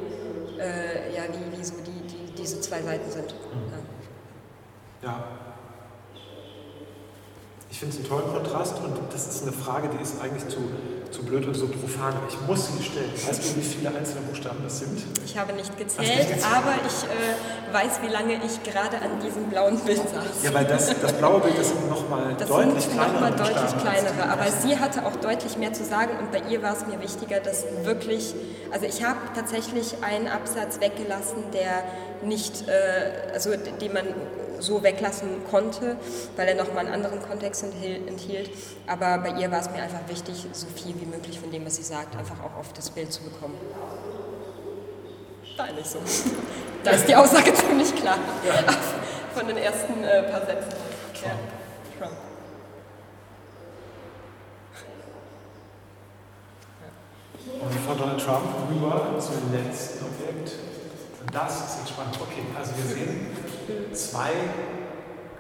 äh, 0.59 1.15
ja, 1.15 1.23
wie, 1.33 1.59
wie 1.59 1.65
so 1.65 1.75
die, 1.87 2.07
die, 2.07 2.33
diese 2.35 2.61
zwei 2.63 2.81
Seiten 2.81 3.11
sind. 3.11 3.35
Mhm. 3.35 3.73
ja. 5.03 5.09
ja. 5.09 5.45
Ich 7.69 7.81
finde 7.81 7.95
es 7.95 8.01
einen 8.01 8.09
tollen 8.09 8.33
Kontrast 8.33 8.77
und 8.79 8.97
das 9.12 9.27
ist 9.27 9.43
eine 9.43 9.53
Frage, 9.53 9.89
die 9.89 10.03
ist 10.03 10.21
eigentlich 10.23 10.47
zu, 10.49 10.59
zu 11.11 11.23
blöd 11.25 11.47
und 11.47 11.55
so 11.55 11.67
profan. 11.67 12.14
Ich 12.29 12.41
muss 12.47 12.69
sie 12.69 12.83
stellen. 12.83 13.11
Weißt 13.12 13.43
du, 13.43 13.57
wie 13.57 13.62
viele 13.62 13.89
einzelne 13.89 14.21
Buchstaben 14.23 14.59
das 14.62 14.79
sind? 14.79 15.03
Ich 15.25 15.37
habe 15.37 15.53
nicht 15.53 15.77
gezählt, 15.77 16.09
nicht 16.09 16.29
gezählt? 16.29 16.47
aber 16.55 16.75
ich 16.87 17.05
äh, 17.05 17.75
weiß, 17.75 18.01
wie 18.03 18.09
lange 18.09 18.35
ich 18.45 18.62
gerade 18.62 18.97
an 18.99 19.21
diesem 19.23 19.45
blauen 19.51 19.79
Bild 19.81 19.99
saß. 19.99 20.45
Ja, 20.45 20.55
weil 20.55 20.64
das, 20.64 20.95
das 21.01 21.12
blaue 21.14 21.41
Bild, 21.41 21.62
sind 21.64 21.91
nochmal 21.91 22.35
deutlich 22.39 22.85
sind 22.85 22.93
kleinere. 22.93 23.12
Noch 23.12 23.21
mal 23.21 23.31
deutlich 23.33 23.79
kleinere, 23.83 24.29
aber 24.31 24.51
sie 24.51 24.79
hatte 24.79 25.05
auch 25.05 25.17
deutlich 25.17 25.59
mehr 25.59 25.73
zu 25.73 25.85
sagen 25.85 26.12
und 26.19 26.31
bei 26.31 26.43
ihr 26.49 26.62
war 26.62 26.73
es 26.73 26.87
mir 26.87 27.01
wichtiger, 27.03 27.41
dass 27.41 27.64
wirklich, 27.83 28.35
also 28.71 28.87
ich 28.87 29.05
habe 29.05 29.19
tatsächlich 29.35 29.97
einen 30.03 30.29
Absatz 30.29 30.81
weggelassen, 30.81 31.51
der 31.53 31.83
nicht, 32.23 32.69
äh, 32.69 33.33
also 33.35 33.51
den 33.51 33.93
man 33.93 34.07
so 34.61 34.83
weglassen 34.83 35.29
konnte, 35.51 35.97
weil 36.37 36.49
er 36.49 36.55
nochmal 36.55 36.87
einen 36.87 36.95
anderen 36.95 37.23
Kontext 37.23 37.65
enthielt. 37.65 38.51
Aber 38.87 39.19
bei 39.19 39.41
ihr 39.41 39.51
war 39.51 39.61
es 39.61 39.71
mir 39.71 39.83
einfach 39.83 40.09
wichtig, 40.09 40.47
so 40.53 40.67
viel 40.67 40.95
wie 41.01 41.07
möglich 41.07 41.39
von 41.39 41.51
dem, 41.51 41.65
was 41.67 41.77
sie 41.77 41.83
sagt, 41.83 42.17
einfach 42.17 42.41
auch 42.43 42.59
auf 42.59 42.73
das 42.73 42.91
Bild 42.91 43.13
zu 43.13 43.23
bekommen. 43.23 43.55
Da 45.57 45.73
nicht 45.73 45.87
so. 45.87 45.99
Da 46.85 46.93
ist 46.93 47.09
die 47.09 47.17
Aussage 47.17 47.53
ziemlich 47.67 47.93
klar. 47.97 48.17
Von 49.35 49.49
den 49.49 49.57
ersten 49.57 50.05
äh, 50.05 50.23
paar 50.31 50.47
Sätzen. 50.47 50.71
Ja. 51.21 51.31
Trump. 51.99 52.13
Und 57.61 57.75
von 57.81 57.99
Donald 57.99 58.25
Trump 58.25 58.45
rüber 58.71 59.19
zum 59.19 59.53
letzten 59.53 60.05
Objekt. 60.05 60.53
Das 61.33 61.57
ist 61.57 61.79
jetzt 61.81 61.89
spannend. 61.91 62.18
Okay, 62.20 62.43
also 62.57 62.72
wir 62.77 62.85
sehen 62.85 63.27
zwei, 63.93 64.31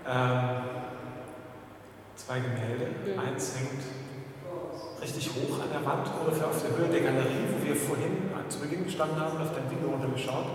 ähm, 0.08 0.62
zwei 2.16 2.40
Gemälde. 2.40 2.86
Mhm. 3.04 3.18
Eins 3.18 3.54
hängt 3.56 3.82
richtig 5.00 5.30
hoch 5.30 5.62
an 5.62 5.70
der 5.70 5.84
Wand, 5.84 6.08
ungefähr 6.20 6.48
auf 6.48 6.60
der 6.62 6.76
Höhe 6.76 6.88
der 6.88 7.00
Galerie, 7.00 7.46
wo 7.52 7.64
wir 7.64 7.76
vorhin 7.76 8.32
zu 8.48 8.60
Beginn 8.60 8.84
gestanden 8.84 9.20
haben, 9.20 9.38
auf 9.38 9.52
dein 9.54 9.70
Video 9.70 9.90
runtergeschaut. 9.90 10.46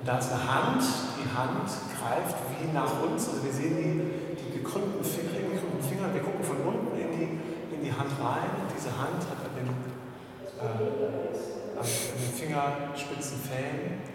Und 0.00 0.08
da 0.08 0.18
ist 0.18 0.32
eine 0.32 0.42
Hand, 0.42 0.82
die 1.16 1.28
Hand 1.28 1.68
greift 1.96 2.36
wie 2.58 2.72
nach 2.72 3.00
uns, 3.02 3.28
also 3.28 3.44
wir 3.44 3.52
sehen 3.52 3.76
die, 3.76 4.42
die 4.42 4.58
gekrümmten 4.58 5.04
Finger, 5.04 5.30
Finger, 5.80 6.12
wir 6.12 6.22
gucken 6.22 6.44
von 6.44 6.56
unten 6.64 6.98
in 6.98 7.12
die, 7.12 7.76
in 7.76 7.84
die 7.84 7.92
Hand 7.92 8.10
rein 8.20 8.50
und 8.60 8.68
diese 8.74 8.90
Hand 8.90 9.20
hat 9.20 9.40
an 9.44 9.52
den, 9.56 9.68
äh, 10.60 11.78
an 11.78 11.84
den 11.84 12.32
Fingerspitzen 12.34 13.38
Fäden 13.40 14.13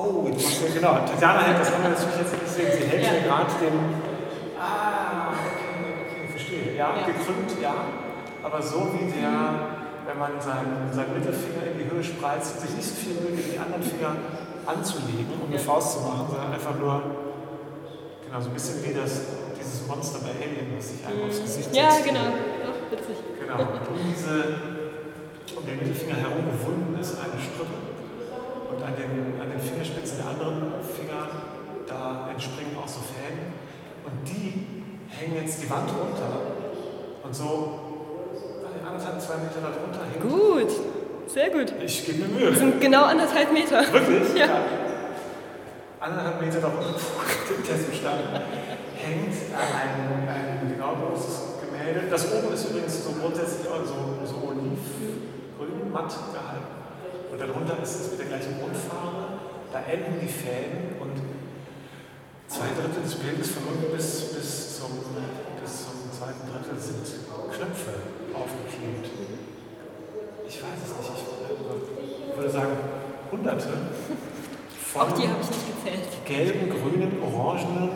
oh, 0.00 0.22
du 0.24 0.32
machst 0.32 0.62
ja, 0.62 0.74
genau. 0.74 0.92
Tatjana 1.06 1.42
hält, 1.42 1.60
das 1.60 1.70
wir 1.70 1.78
natürlich 1.78 2.18
jetzt 2.18 2.32
nicht 2.32 2.44
gesehen, 2.44 2.72
sie 2.72 2.86
hält 2.88 3.02
ja. 3.02 3.10
hier 3.10 3.20
gerade 3.20 3.52
den. 3.60 3.76
Ah, 4.58 5.32
okay, 5.32 5.94
okay, 6.04 6.28
verstehe. 6.30 6.76
Ja, 6.76 6.96
ja, 6.96 7.06
gekrümmt, 7.06 7.60
ja. 7.60 7.74
Aber 8.42 8.62
so 8.62 8.88
wie 8.94 9.10
der, 9.10 9.76
wenn 10.06 10.18
man 10.18 10.40
seinen, 10.40 10.92
seinen 10.92 11.14
Mittelfinger 11.14 11.66
in 11.72 11.78
die 11.78 11.90
Höhe 11.90 12.02
spreizt, 12.02 12.60
sich 12.60 12.70
nicht 12.70 12.88
so 12.88 12.94
viel 12.94 13.14
Mühe 13.20 13.36
gibt, 13.36 13.54
die 13.54 13.58
anderen 13.58 13.82
Finger 13.82 14.16
anzulegen, 14.66 15.40
um 15.42 15.48
eine 15.48 15.58
Faust 15.58 15.98
zu 15.98 16.00
machen, 16.00 16.26
sondern 16.28 16.52
einfach 16.52 16.78
nur, 16.78 17.02
genau, 18.24 18.40
so 18.40 18.48
ein 18.48 18.54
bisschen 18.54 18.84
wie 18.84 18.94
das, 18.94 19.20
dieses 19.58 19.86
Monster 19.86 20.20
bei 20.20 20.30
Alien, 20.30 20.76
was 20.76 20.88
sich 20.88 21.06
einem 21.06 21.28
aufs 21.28 21.40
Gesicht 21.40 21.74
setzt. 21.74 21.76
Ja, 21.76 21.90
genau. 22.04 22.32
Ach, 22.64 22.92
witzig. 22.92 23.16
Genau. 23.40 23.60
Und 23.60 23.98
diese 24.08 24.69
um 25.60 25.66
den 25.66 25.76
Mittelfinger 25.78 26.16
herum 26.16 26.44
gewunden 26.48 26.96
ist 27.00 27.16
eine 27.20 27.36
Strippe. 27.36 27.76
Und 28.72 28.80
an 28.82 28.94
den, 28.96 29.40
an 29.40 29.50
den 29.50 29.60
Fingerspitzen 29.60 30.18
der 30.18 30.28
anderen 30.32 30.80
Finger, 30.80 31.28
da 31.86 32.28
entspringen 32.32 32.76
auch 32.80 32.88
so 32.88 33.00
Fäden. 33.00 33.52
Und 34.04 34.24
die 34.24 34.88
hängen 35.12 35.36
jetzt 35.36 35.62
die 35.62 35.68
Wand 35.68 35.90
runter. 35.90 36.56
Und 37.22 37.34
so 37.34 37.90
anderthalb, 38.86 39.20
zwei 39.20 39.36
Meter 39.36 39.60
darunter 39.60 40.00
hängt. 40.08 40.22
Gut, 40.22 40.70
sehr 41.26 41.50
gut. 41.50 41.72
Ich 41.84 42.06
gebe 42.06 42.26
mir 42.26 42.28
Mühe. 42.28 42.50
Das 42.50 42.58
sind 42.58 42.80
genau 42.80 43.04
anderthalb 43.04 43.52
Meter. 43.52 43.80
Wirklich? 43.92 44.34
ja. 44.34 44.46
ja. 44.46 44.60
anderthalb 46.00 46.40
Meter 46.40 46.60
davon, 46.60 46.84
dem 47.48 47.64
Testbestand, 47.64 48.20
hängt 48.96 49.34
ein, 49.54 50.28
ein 50.28 50.72
genau 50.72 50.96
großes 50.96 51.60
Gemälde. 51.60 52.08
Das 52.10 52.32
oben 52.32 52.52
ist 52.52 52.70
übrigens 52.70 53.04
so 53.04 53.12
grundsätzlich 53.12 53.68
auch 53.68 53.84
so, 53.84 54.19
matt 55.92 56.10
gehalten. 56.32 56.80
Und 57.30 57.38
darunter 57.40 57.82
ist 57.82 57.94
es 58.00 58.10
mit 58.10 58.20
der 58.20 58.26
gleichen 58.26 58.58
Grundfarbe. 58.58 59.38
Da 59.72 59.80
enden 59.86 60.18
die 60.20 60.28
Fäden 60.28 60.98
und 60.98 61.14
zwei 62.48 62.66
Drittel 62.74 63.02
des 63.02 63.14
Bildes 63.14 63.50
von 63.50 63.62
unten 63.70 63.94
bis, 63.94 64.34
bis, 64.34 64.78
zum, 64.78 64.90
bis 65.62 65.72
zum 65.86 66.10
zweiten 66.10 66.50
Drittel 66.50 66.78
sind 66.78 67.06
Knöpfe 67.54 67.94
aufgeklebt. 68.34 69.10
Ich 70.48 70.56
weiß 70.62 70.78
es 70.82 70.90
nicht, 70.90 71.24
ich 72.30 72.36
würde 72.36 72.50
sagen 72.50 72.76
Hunderte 73.30 73.68
von 74.92 75.02
Auch 75.02 75.12
die 75.12 75.28
habe 75.28 75.38
ich 75.40 75.50
nicht 75.50 75.66
gezählt. 75.84 76.26
gelben, 76.26 76.70
grünen, 76.70 77.22
orangenen 77.22 77.90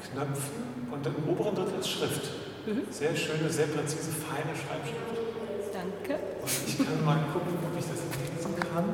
Knöpfen 0.00 0.88
und 0.90 1.06
im 1.06 1.28
oberen 1.28 1.54
Drittel 1.54 1.78
ist 1.80 1.90
Schrift. 1.90 2.30
Mhm. 2.64 2.82
Sehr 2.90 3.14
schöne, 3.14 3.50
sehr 3.50 3.66
präzise, 3.66 4.10
feine 4.10 4.56
Schreibschrift. 4.56 5.19
Danke. 6.02 6.22
Und 6.42 6.50
ich 6.66 6.76
kann 6.78 7.04
mal 7.04 7.18
gucken, 7.32 7.58
ob 7.64 7.78
ich 7.78 7.84
das 7.86 7.98
lesen 7.98 8.60
kann. 8.60 8.84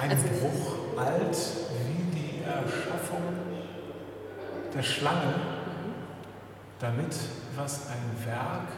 Ein 0.00 0.10
Also- 0.10 0.22
Bruch 0.28 0.98
alt 0.98 1.36
wie 1.84 2.16
die 2.18 2.42
Erschaffung 2.44 3.22
der 4.74 4.82
Schlange, 4.82 5.34
damit 6.78 7.16
was 7.56 7.86
ein 7.88 8.26
Werk 8.26 8.68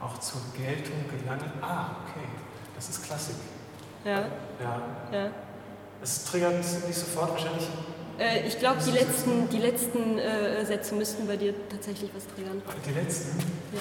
auch 0.00 0.18
zur 0.18 0.40
Geltung 0.56 0.96
gelange. 1.10 1.44
Ah, 1.60 1.96
okay, 2.04 2.26
das 2.74 2.88
ist 2.90 3.04
Klassik. 3.04 3.36
Ja, 4.04 4.20
Ja, 4.60 4.82
ja. 5.12 5.30
es 6.02 6.24
triggert 6.24 6.54
nicht 6.86 6.94
sofort 6.98 7.30
wahrscheinlich 7.32 7.68
Äh, 8.18 8.46
ich 8.46 8.58
glaube, 8.60 8.76
die 8.86 8.92
letzten, 8.92 9.48
die 9.48 9.58
letzten 9.58 10.18
äh, 10.18 10.64
Sätze 10.64 10.94
müssten 10.94 11.26
bei 11.26 11.36
dir 11.36 11.52
tatsächlich 11.68 12.10
was 12.14 12.26
triggern. 12.28 12.62
die 12.86 12.92
letzten. 12.92 13.38
Ja. 13.72 13.80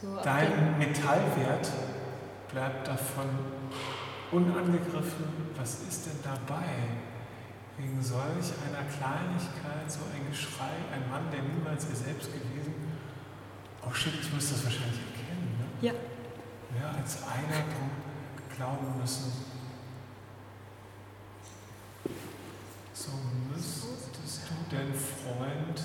So, 0.00 0.16
Dein 0.22 0.78
Metallwert 0.78 1.68
bleibt 2.52 2.86
davon 2.86 3.26
unangegriffen. 4.30 5.26
Was 5.56 5.82
ist 5.88 6.06
denn 6.06 6.20
dabei? 6.22 6.68
Wegen 7.76 8.00
solch 8.00 8.52
einer 8.62 8.86
Kleinigkeit, 8.88 9.90
so 9.90 10.00
ein 10.14 10.30
Geschrei, 10.30 10.70
ein 10.92 11.10
Mann, 11.10 11.28
der 11.32 11.42
niemals 11.42 11.88
er 11.88 11.96
selbst 11.96 12.32
gewesen. 12.32 12.74
Oh 13.84 13.92
shit, 13.92 14.12
ich 14.20 14.32
müsste 14.32 14.54
das 14.54 14.64
wahrscheinlich 14.64 15.00
erkennen. 15.00 15.58
Ne? 15.58 15.88
Ja. 15.88 15.92
Mehr 16.72 16.94
als 16.96 17.18
einer 17.24 17.64
glauben 18.54 19.00
müssen. 19.00 19.32
So 22.92 23.10
müsstest 23.50 24.42
du 24.48 24.76
denn 24.76 24.94
Freund 24.94 25.80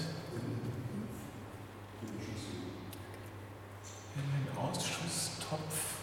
in 4.16 4.22
den 4.22 4.58
Ausschusstopf. 4.58 5.98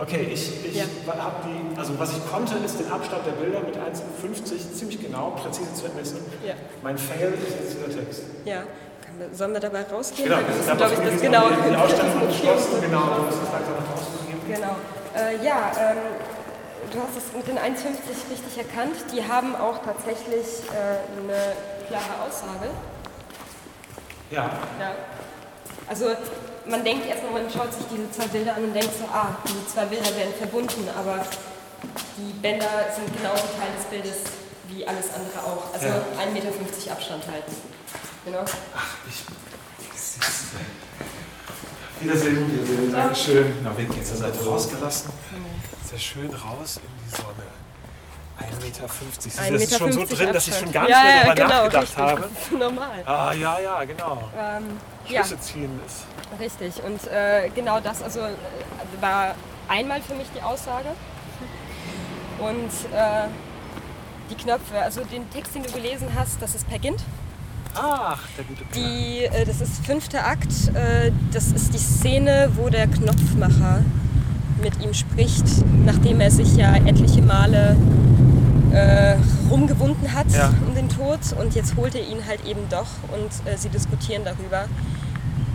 Okay, 0.00 0.28
ich, 0.32 0.64
ich 0.64 0.76
Ja. 0.76 0.84
habe 1.08 1.34
die, 1.44 1.76
also 1.78 1.98
was 1.98 2.12
ich 2.12 2.30
konnte, 2.30 2.54
ist 2.64 2.78
den 2.78 2.90
Abstand 2.90 3.26
der 3.26 3.32
Bilder 3.32 3.60
mit 3.60 3.74
1,50 3.76 4.72
ziemlich 4.74 5.00
genau, 5.00 5.30
präzise 5.30 5.74
zu 5.74 5.86
ermessen. 5.86 6.18
Ja. 6.46 6.54
Mein 6.82 6.96
Fail 6.96 7.32
ist 7.34 7.56
jetzt 7.58 7.74
dieser 7.76 7.90
Text. 8.04 8.22
Ja. 8.44 8.62
Sollen 9.32 9.52
wir 9.52 9.58
dabei 9.60 9.82
rausgehen? 9.82 10.28
Genau, 10.28 10.40
das 10.46 10.56
ist 10.56 10.76
glaube 10.76 10.94
ich, 10.94 11.10
das 11.12 11.20
genau. 11.20 11.48
Die 11.48 11.74
Ausstellung 11.82 12.28
geschlossen, 12.28 12.80
genau, 12.80 13.02
du 13.16 13.22
musst 13.22 13.38
das 13.42 13.50
langsam 13.52 13.74
nach 13.74 13.88
draußen 13.90 14.26
geben. 14.28 14.40
Genau. 14.46 14.76
Äh, 15.16 15.44
ja, 15.44 15.72
ähm, 15.90 15.96
du 16.92 16.98
hast 17.02 17.16
es 17.18 17.32
mit 17.36 17.48
den 17.48 17.58
1,50 17.58 18.30
richtig 18.30 18.56
erkannt. 18.58 18.94
Die 19.12 19.26
haben 19.26 19.56
auch 19.56 19.78
tatsächlich 19.82 20.46
äh, 20.70 21.02
eine 21.18 21.56
klare 21.88 22.22
Aussage. 22.24 22.70
Ja, 24.30 24.44
Ja. 24.78 24.92
Also 25.88 26.10
man 26.68 26.84
denkt 26.84 27.06
erstmal, 27.06 27.42
man 27.42 27.50
schaut 27.50 27.72
sich 27.72 27.84
diese 27.90 28.10
zwei 28.10 28.26
Bilder 28.26 28.56
an 28.56 28.64
und 28.64 28.74
denkt 28.74 28.90
so, 28.98 29.04
ah, 29.12 29.36
diese 29.46 29.66
zwei 29.66 29.84
Bilder 29.86 30.14
werden 30.16 30.34
verbunden, 30.36 30.88
aber 30.96 31.24
die 32.16 32.32
Bänder 32.40 32.86
sind 32.94 33.16
genauso 33.16 33.42
Teil 33.58 33.72
des 33.76 33.84
Bildes 33.90 34.16
wie 34.68 34.86
alles 34.86 35.06
andere 35.14 35.42
auch. 35.44 35.72
Also 35.72 35.86
Ja. 35.86 36.02
1,50 36.20 36.32
Meter 36.32 36.92
Abstand 36.92 37.24
halt. 37.30 37.44
Genau. 38.24 38.44
ach, 38.76 38.96
ich. 39.08 39.24
Wiedersehen, 42.00 42.52
Wiedersehen, 42.52 42.92
Dankeschön. 42.92 43.52
Na, 43.64 43.76
Wind 43.76 43.92
geht 43.92 44.06
zur 44.06 44.16
Seite 44.16 44.44
rausgelassen. 44.44 45.10
Sehr 45.84 45.98
schön 45.98 46.30
raus 46.32 46.76
in 46.76 46.90
die 47.04 47.16
Sonne. 47.16 47.48
1,50 48.38 48.64
Meter. 48.64 48.88
Siehst 49.18 49.38
du, 49.38 49.42
1,50 49.42 49.52
Das 49.52 49.62
ist 49.62 49.78
schon 49.78 49.92
so 49.92 50.04
drin, 50.04 50.32
dass 50.32 50.46
ich 50.46 50.54
schon 50.54 50.68
Abstand. 50.68 50.72
gar 50.74 50.82
nicht 50.82 50.90
ja, 50.90 51.02
mehr 51.02 51.14
ja, 51.14 51.24
darüber 51.24 51.34
genau, 51.34 51.48
nachgedacht 51.48 51.82
richtig. 51.82 51.98
habe. 51.98 52.30
Normal. 52.58 53.02
Ah, 53.04 53.32
ja, 53.32 53.58
ja, 53.58 53.84
genau. 53.84 54.30
Ähm, 54.38 54.78
ja, 55.10 55.24
Schlüsse 55.24 55.40
ziehen 55.40 55.70
ist. 55.86 56.04
richtig. 56.40 56.82
Und 56.84 57.06
äh, 57.10 57.48
genau 57.54 57.80
das 57.80 58.02
also, 58.02 58.20
äh, 58.20 58.32
war 59.00 59.34
einmal 59.68 60.00
für 60.00 60.14
mich 60.14 60.26
die 60.34 60.42
Aussage. 60.42 60.88
Und 62.38 62.70
äh, 62.96 63.26
die 64.30 64.34
Knöpfe, 64.36 64.78
also 64.80 65.02
den 65.04 65.28
Text, 65.30 65.54
den 65.54 65.62
du 65.64 65.72
gelesen 65.72 66.08
hast, 66.16 66.40
das 66.40 66.54
ist 66.54 66.68
Per 66.68 66.78
Gint. 66.78 67.00
Ach, 67.74 68.20
der 68.36 68.44
gute 68.44 68.64
Kerl. 68.64 68.82
Die, 68.84 69.24
äh, 69.24 69.44
das 69.44 69.60
ist 69.60 69.84
fünfter 69.84 70.24
Akt. 70.26 70.52
Äh, 70.74 71.10
das 71.32 71.48
ist 71.52 71.72
die 71.74 71.78
Szene, 71.78 72.50
wo 72.56 72.68
der 72.68 72.86
Knopfmacher 72.86 73.82
mit 74.62 74.80
ihm 74.82 74.92
spricht, 74.94 75.44
nachdem 75.84 76.20
er 76.20 76.30
sich 76.30 76.56
ja 76.56 76.74
etliche 76.76 77.22
Male 77.22 77.76
äh, 78.72 79.16
rumgewunden 79.50 80.12
hat 80.12 80.30
Ja. 80.30 80.52
um 80.66 80.74
den 80.74 80.88
Tod. 80.88 81.20
Und 81.40 81.54
jetzt 81.54 81.76
holt 81.76 81.94
er 81.94 82.02
ihn 82.06 82.24
halt 82.26 82.44
eben 82.44 82.68
doch 82.68 82.88
und 83.12 83.30
äh, 83.52 83.56
sie 83.56 83.68
diskutieren 83.68 84.22
darüber, 84.24 84.66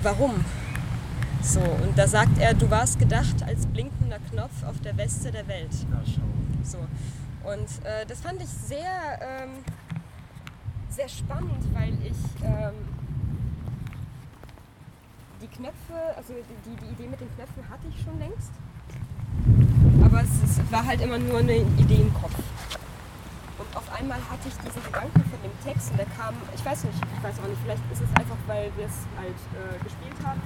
warum. 0.04 0.44
So, 1.42 1.60
und 1.60 1.98
da 1.98 2.08
sagt 2.08 2.38
er, 2.40 2.54
du 2.54 2.70
warst 2.70 3.00
gedacht 3.00 3.44
als 3.46 3.66
blinkender 3.68 4.20
Knopf 4.32 4.64
auf 4.64 4.80
der 4.82 4.96
Weste 4.98 5.32
der 5.32 5.48
Welt. 5.48 5.74
So. 6.64 6.78
Und 7.44 7.86
äh, 7.86 8.06
das 8.08 8.22
fand 8.22 8.42
ich 8.42 8.48
sehr, 8.48 9.20
ähm, 9.22 9.50
sehr 10.90 11.10
spannend, 11.10 11.62
weil 11.74 11.94
ich 12.04 12.46
ähm, 12.46 12.74
die 15.42 15.48
Knöpfe, 15.48 16.16
also 16.16 16.34
die, 16.34 16.76
die 16.76 16.94
Idee 16.94 17.10
mit 17.10 17.20
den 17.20 17.34
Knöpfen 17.36 17.70
hatte 17.70 17.88
ich 17.90 18.02
schon 18.02 18.18
längst. 18.20 18.52
Aber 20.06 20.22
es, 20.22 20.58
es 20.58 20.72
war 20.72 20.86
halt 20.86 21.02
immer 21.02 21.18
nur 21.18 21.40
eine 21.40 21.58
Idee 21.58 22.02
im 22.02 22.14
Kopf. 22.14 22.36
Und 23.58 23.78
auf 23.78 23.92
einmal 23.94 24.18
hatte 24.18 24.48
ich 24.48 24.56
diesen 24.58 24.84
Gedanken 24.84 25.24
von 25.24 25.42
dem 25.44 25.52
Text 25.64 25.92
und 25.92 25.98
der 25.98 26.08
kam, 26.18 26.36
ich 26.56 26.66
weiß 26.66 26.86
nicht, 26.86 26.98
ich 26.98 27.24
weiß 27.24 27.40
auch 27.40 27.48
nicht, 27.48 27.62
vielleicht 27.64 27.84
ist 27.92 28.02
es 28.02 28.10
einfach, 28.20 28.38
weil 28.48 28.72
wir 28.76 28.86
es 28.86 29.06
halt 29.18 29.38
äh, 29.54 29.84
gespielt 29.84 30.16
haben. 30.26 30.42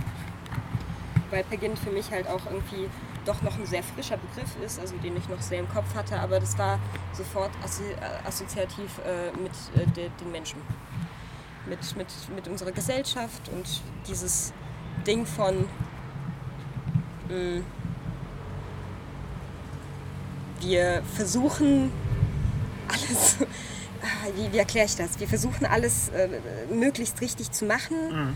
Weil 1.30 1.44
Pagint 1.46 1.80
für 1.80 1.92
mich 1.92 2.12
halt 2.12 2.28
auch 2.28 2.46
irgendwie 2.46 2.90
doch 3.26 3.42
noch 3.42 3.58
ein 3.58 3.66
sehr 3.66 3.84
frischer 3.84 4.18
Begriff 4.18 4.56
ist, 4.64 4.80
also 4.80 4.96
den 4.98 5.18
ich 5.18 5.28
noch 5.28 5.42
sehr 5.42 5.60
im 5.60 5.70
Kopf 5.70 5.94
hatte, 5.96 6.20
aber 6.20 6.40
das 6.40 6.58
war 6.58 6.80
sofort 7.14 7.52
assi 7.64 7.84
äh, 7.84 8.28
assoziativ 8.28 9.00
äh, 9.00 9.32
mit 9.38 9.52
äh, 9.76 9.86
de 9.92 10.10
den 10.20 10.32
Menschen. 10.32 10.62
Mit, 11.66 11.98
mit, 11.98 12.08
mit 12.34 12.48
unserer 12.48 12.72
Gesellschaft 12.72 13.50
und 13.50 13.82
dieses 14.08 14.54
Ding 15.06 15.26
von 15.26 15.68
mh, 17.28 17.62
wir 20.62 21.04
versuchen 21.14 21.92
alles, 22.88 23.38
ah, 24.02 24.28
wie, 24.36 24.52
wie 24.52 24.58
erkläre 24.58 24.86
ich 24.86 24.96
das? 24.96 25.20
Wir 25.20 25.28
versuchen 25.28 25.66
alles 25.66 26.10
äh, 26.10 26.28
möglichst 26.74 27.22
richtig 27.22 27.52
zu 27.52 27.66
machen 27.66 28.36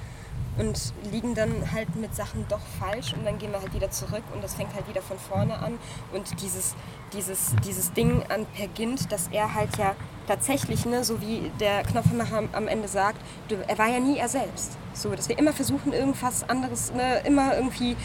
und 0.58 0.94
liegen 1.12 1.34
dann 1.34 1.72
halt 1.72 1.96
mit 1.96 2.14
Sachen 2.16 2.46
doch 2.50 2.60
falsch 2.80 3.14
und 3.14 3.26
dann 3.26 3.38
gehen 3.38 3.52
wir 3.52 3.62
halt 3.62 3.74
wieder 3.74 3.90
zurück 3.90 4.24
und 4.34 4.44
das 4.44 4.56
fängt 4.56 4.74
halt 4.76 4.88
wieder 4.90 5.02
von 5.02 5.18
vorne 5.18 5.58
an 5.58 5.78
und 6.14 6.42
dieses, 6.42 6.76
dieses, 7.14 7.56
dieses 7.66 7.94
Ding 7.94 8.24
an 8.30 8.46
Per 8.56 8.68
Gint, 8.68 9.12
dass 9.12 9.30
er 9.32 9.54
halt 9.54 9.78
ja 9.78 9.96
tatsächlich, 10.28 10.86
ne, 10.86 11.04
so 11.06 11.22
wie 11.22 11.52
der 11.60 11.84
Knopfmacher 11.84 12.44
am- 12.52 12.68
Ende 12.68 12.88
sagt, 12.90 13.18
er 13.68 13.78
war 13.78 13.88
ja 13.90 14.00
nie 14.00 14.18
er 14.18 14.28
selbst. 14.30 14.78
So, 14.94 15.10
dass 15.16 15.30
wir 15.30 15.40
immer 15.40 15.54
versuchen, 15.54 15.94
irgendwas 15.94 16.48
anderes, 16.50 16.92
ne, 16.94 17.22
immer 17.26 17.56
irgendwie 17.56 17.96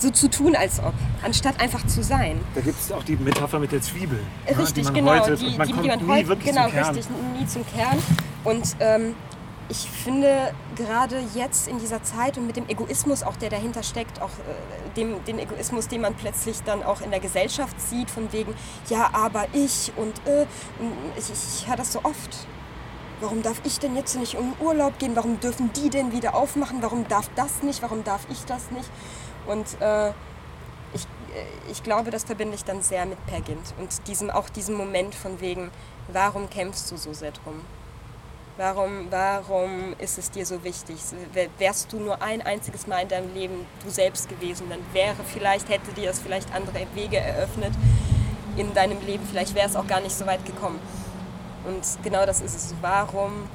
so 0.00 0.10
zu 0.10 0.28
tun, 0.28 0.56
als 0.56 0.78
ob, 0.80 0.94
anstatt 1.22 1.60
einfach 1.60 1.86
zu 1.86 2.02
sein. 2.02 2.40
Da 2.54 2.60
gibt 2.60 2.80
es 2.80 2.90
auch 2.92 3.02
die 3.02 3.16
Metapher 3.16 3.58
mit 3.58 3.72
der 3.72 3.82
Zwiebel. 3.82 4.18
ne, 4.18 4.58
Richtig, 4.58 4.74
die 4.74 4.82
man 4.82 4.94
genau. 4.94 5.10
häutet 5.12 5.40
die, 5.40 5.46
und 5.46 5.58
man 5.58 5.66
die, 5.66 5.72
kommt 5.72 5.84
die 5.84 6.04
man 6.04 6.18
nie 6.18 6.24
genau, 6.24 6.62
zum 6.64 6.72
Kern. 6.72 6.94
richtig, 6.94 7.06
nie 7.38 7.46
zum 7.46 7.66
Kern. 7.66 7.98
Und 8.44 8.76
ähm, 8.80 9.14
ich 9.68 9.88
finde 9.88 10.52
gerade 10.74 11.22
jetzt 11.34 11.68
in 11.68 11.78
dieser 11.78 12.02
Zeit 12.02 12.36
und 12.36 12.46
mit 12.46 12.56
dem 12.56 12.68
Egoismus 12.68 13.22
auch, 13.22 13.36
der 13.36 13.50
dahinter 13.50 13.82
steckt, 13.82 14.20
auch 14.20 14.30
äh, 14.30 14.94
dem, 14.96 15.24
den 15.24 15.38
Egoismus, 15.38 15.86
den 15.86 16.00
man 16.00 16.14
plötzlich 16.14 16.62
dann 16.64 16.82
auch 16.82 17.00
in 17.00 17.10
der 17.10 17.20
Gesellschaft 17.20 17.80
sieht, 17.80 18.10
von 18.10 18.32
wegen, 18.32 18.54
ja, 18.88 19.10
aber 19.12 19.46
ich 19.52 19.92
und, 19.96 20.14
äh, 20.26 20.46
und 20.80 20.92
ich, 21.16 21.30
ich 21.30 21.68
höre 21.68 21.76
das 21.76 21.92
so 21.92 22.00
oft. 22.02 22.46
Warum 23.20 23.42
darf 23.42 23.60
ich 23.64 23.78
denn 23.78 23.94
jetzt 23.96 24.16
nicht 24.18 24.34
in 24.34 24.54
Urlaub 24.60 24.98
gehen? 24.98 25.14
Warum 25.14 25.38
dürfen 25.40 25.70
die 25.74 25.90
denn 25.90 26.10
wieder 26.12 26.34
aufmachen? 26.34 26.78
Warum 26.80 27.06
darf 27.06 27.28
das 27.36 27.62
nicht? 27.62 27.82
Warum 27.82 28.02
darf 28.02 28.22
ich 28.30 28.46
das 28.46 28.70
nicht? 28.70 28.88
Und 29.46 29.80
äh, 29.80 30.10
ich, 30.92 31.06
ich 31.70 31.82
glaube, 31.82 32.10
das 32.10 32.24
verbinde 32.24 32.54
ich 32.54 32.64
dann 32.64 32.82
sehr 32.82 33.06
mit 33.06 33.24
Pergint 33.26 33.74
und 33.78 34.06
diesem, 34.06 34.30
auch 34.30 34.48
diesem 34.48 34.74
Moment 34.74 35.14
von 35.14 35.40
wegen, 35.40 35.70
warum 36.08 36.50
kämpfst 36.50 36.90
du 36.90 36.96
so 36.96 37.12
sehr 37.12 37.32
drum? 37.32 37.60
Warum, 38.56 39.06
warum 39.10 39.94
ist 39.98 40.18
es 40.18 40.30
dir 40.30 40.44
so 40.44 40.62
wichtig? 40.64 40.96
Wärst 41.56 41.92
du 41.92 41.98
nur 41.98 42.20
ein 42.20 42.42
einziges 42.42 42.86
Mal 42.86 43.02
in 43.02 43.08
deinem 43.08 43.32
Leben 43.32 43.66
du 43.82 43.90
selbst 43.90 44.28
gewesen, 44.28 44.66
dann 44.68 44.80
wäre 44.92 45.16
vielleicht, 45.24 45.68
hätte 45.70 45.92
dir 45.92 46.08
das 46.08 46.18
vielleicht 46.18 46.52
andere 46.54 46.86
Wege 46.94 47.16
eröffnet 47.16 47.72
in 48.56 48.74
deinem 48.74 49.00
Leben. 49.06 49.24
Vielleicht 49.24 49.54
wäre 49.54 49.66
es 49.66 49.76
auch 49.76 49.86
gar 49.86 50.00
nicht 50.00 50.14
so 50.14 50.26
weit 50.26 50.44
gekommen. 50.44 50.78
Und 51.64 51.84
genau 52.02 52.26
das 52.26 52.40
ist 52.40 52.54
es. 52.54 52.74
Warum 52.82 53.48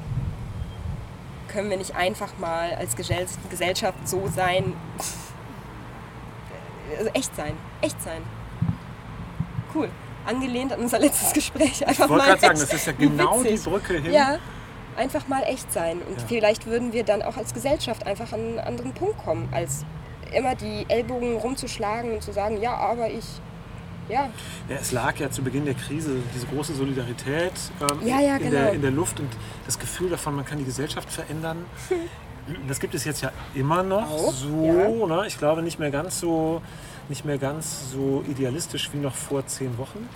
können 1.49 1.69
wir 1.69 1.77
nicht 1.77 1.95
einfach 1.95 2.38
mal 2.39 2.73
als 2.73 2.95
Gesellschaft 2.95 4.07
so 4.07 4.27
sein, 4.36 4.73
also 6.97 7.09
echt 7.13 7.36
sein, 7.36 7.53
echt 7.81 8.01
sein. 8.01 8.21
Cool. 9.73 9.89
Angelehnt 10.25 10.73
an 10.73 10.79
unser 10.79 10.99
letztes 10.99 11.33
Gespräch. 11.33 11.86
Einfach 11.86 12.05
ich 12.05 12.09
wollte 12.09 12.25
gerade 12.25 12.41
sagen, 12.41 12.59
das 12.59 12.73
ist 12.73 12.88
ja 12.88 12.93
genau 12.93 13.39
witzig. 13.43 13.63
die 13.63 13.69
Brücke 13.69 13.93
hin. 13.99 14.13
Ja, 14.13 14.39
einfach 14.97 15.27
mal 15.27 15.43
echt 15.43 15.71
sein. 15.71 16.01
Und 16.01 16.19
ja. 16.21 16.27
vielleicht 16.27 16.65
würden 16.65 16.93
wir 16.93 17.03
dann 17.03 17.21
auch 17.21 17.38
als 17.38 17.53
Gesellschaft 17.53 18.07
einfach 18.07 18.33
an 18.33 18.39
einen 18.39 18.59
anderen 18.59 18.93
Punkt 18.93 19.17
kommen, 19.23 19.49
als 19.51 19.86
immer 20.33 20.55
die 20.55 20.86
Ellbogen 20.88 21.38
rumzuschlagen 21.38 22.11
und 22.13 22.23
zu 22.23 22.31
sagen, 22.31 22.61
ja, 22.61 22.75
aber 22.75 23.09
ich. 23.09 23.25
Ja. 24.07 24.29
ja. 24.69 24.75
Es 24.79 24.91
lag 24.91 25.17
ja 25.17 25.31
zu 25.31 25.41
Beginn 25.41 25.65
der 25.65 25.73
Krise 25.73 26.17
diese 26.36 26.45
große 26.47 26.75
Solidarität 26.75 27.53
ähm, 27.81 28.07
ja, 28.07 28.19
in, 28.19 28.38
genau. 28.38 28.51
der, 28.51 28.73
in 28.73 28.81
der 28.81 28.91
Luft 28.91 29.19
und 29.19 29.29
das 29.65 29.79
Gefühl 29.79 30.09
davon, 30.09 30.36
man 30.36 30.45
kann 30.45 30.59
die 30.59 30.65
Gesellschaft 30.65 31.09
verändern. 31.11 31.65
Das 32.67 32.79
gibt 32.79 32.93
es 32.93 33.05
jetzt 33.05 33.21
ja 33.21 33.31
immer 33.53 33.81
noch 33.81 34.09
Auch, 34.09 34.31
so. 34.31 35.07
Ne? 35.07 35.23
Ich 35.27 35.37
glaube 35.37 35.63
nicht 35.63 35.79
mehr 35.79 35.91
ganz 35.91 36.19
so, 36.19 36.61
nicht 37.09 37.25
mehr 37.25 37.37
ganz 37.37 37.91
so 37.91 38.23
idealistisch 38.27 38.91
wie 38.93 38.97
noch 38.97 39.15
vor 39.15 39.45
zehn 39.47 39.77
Wochen 39.77 40.07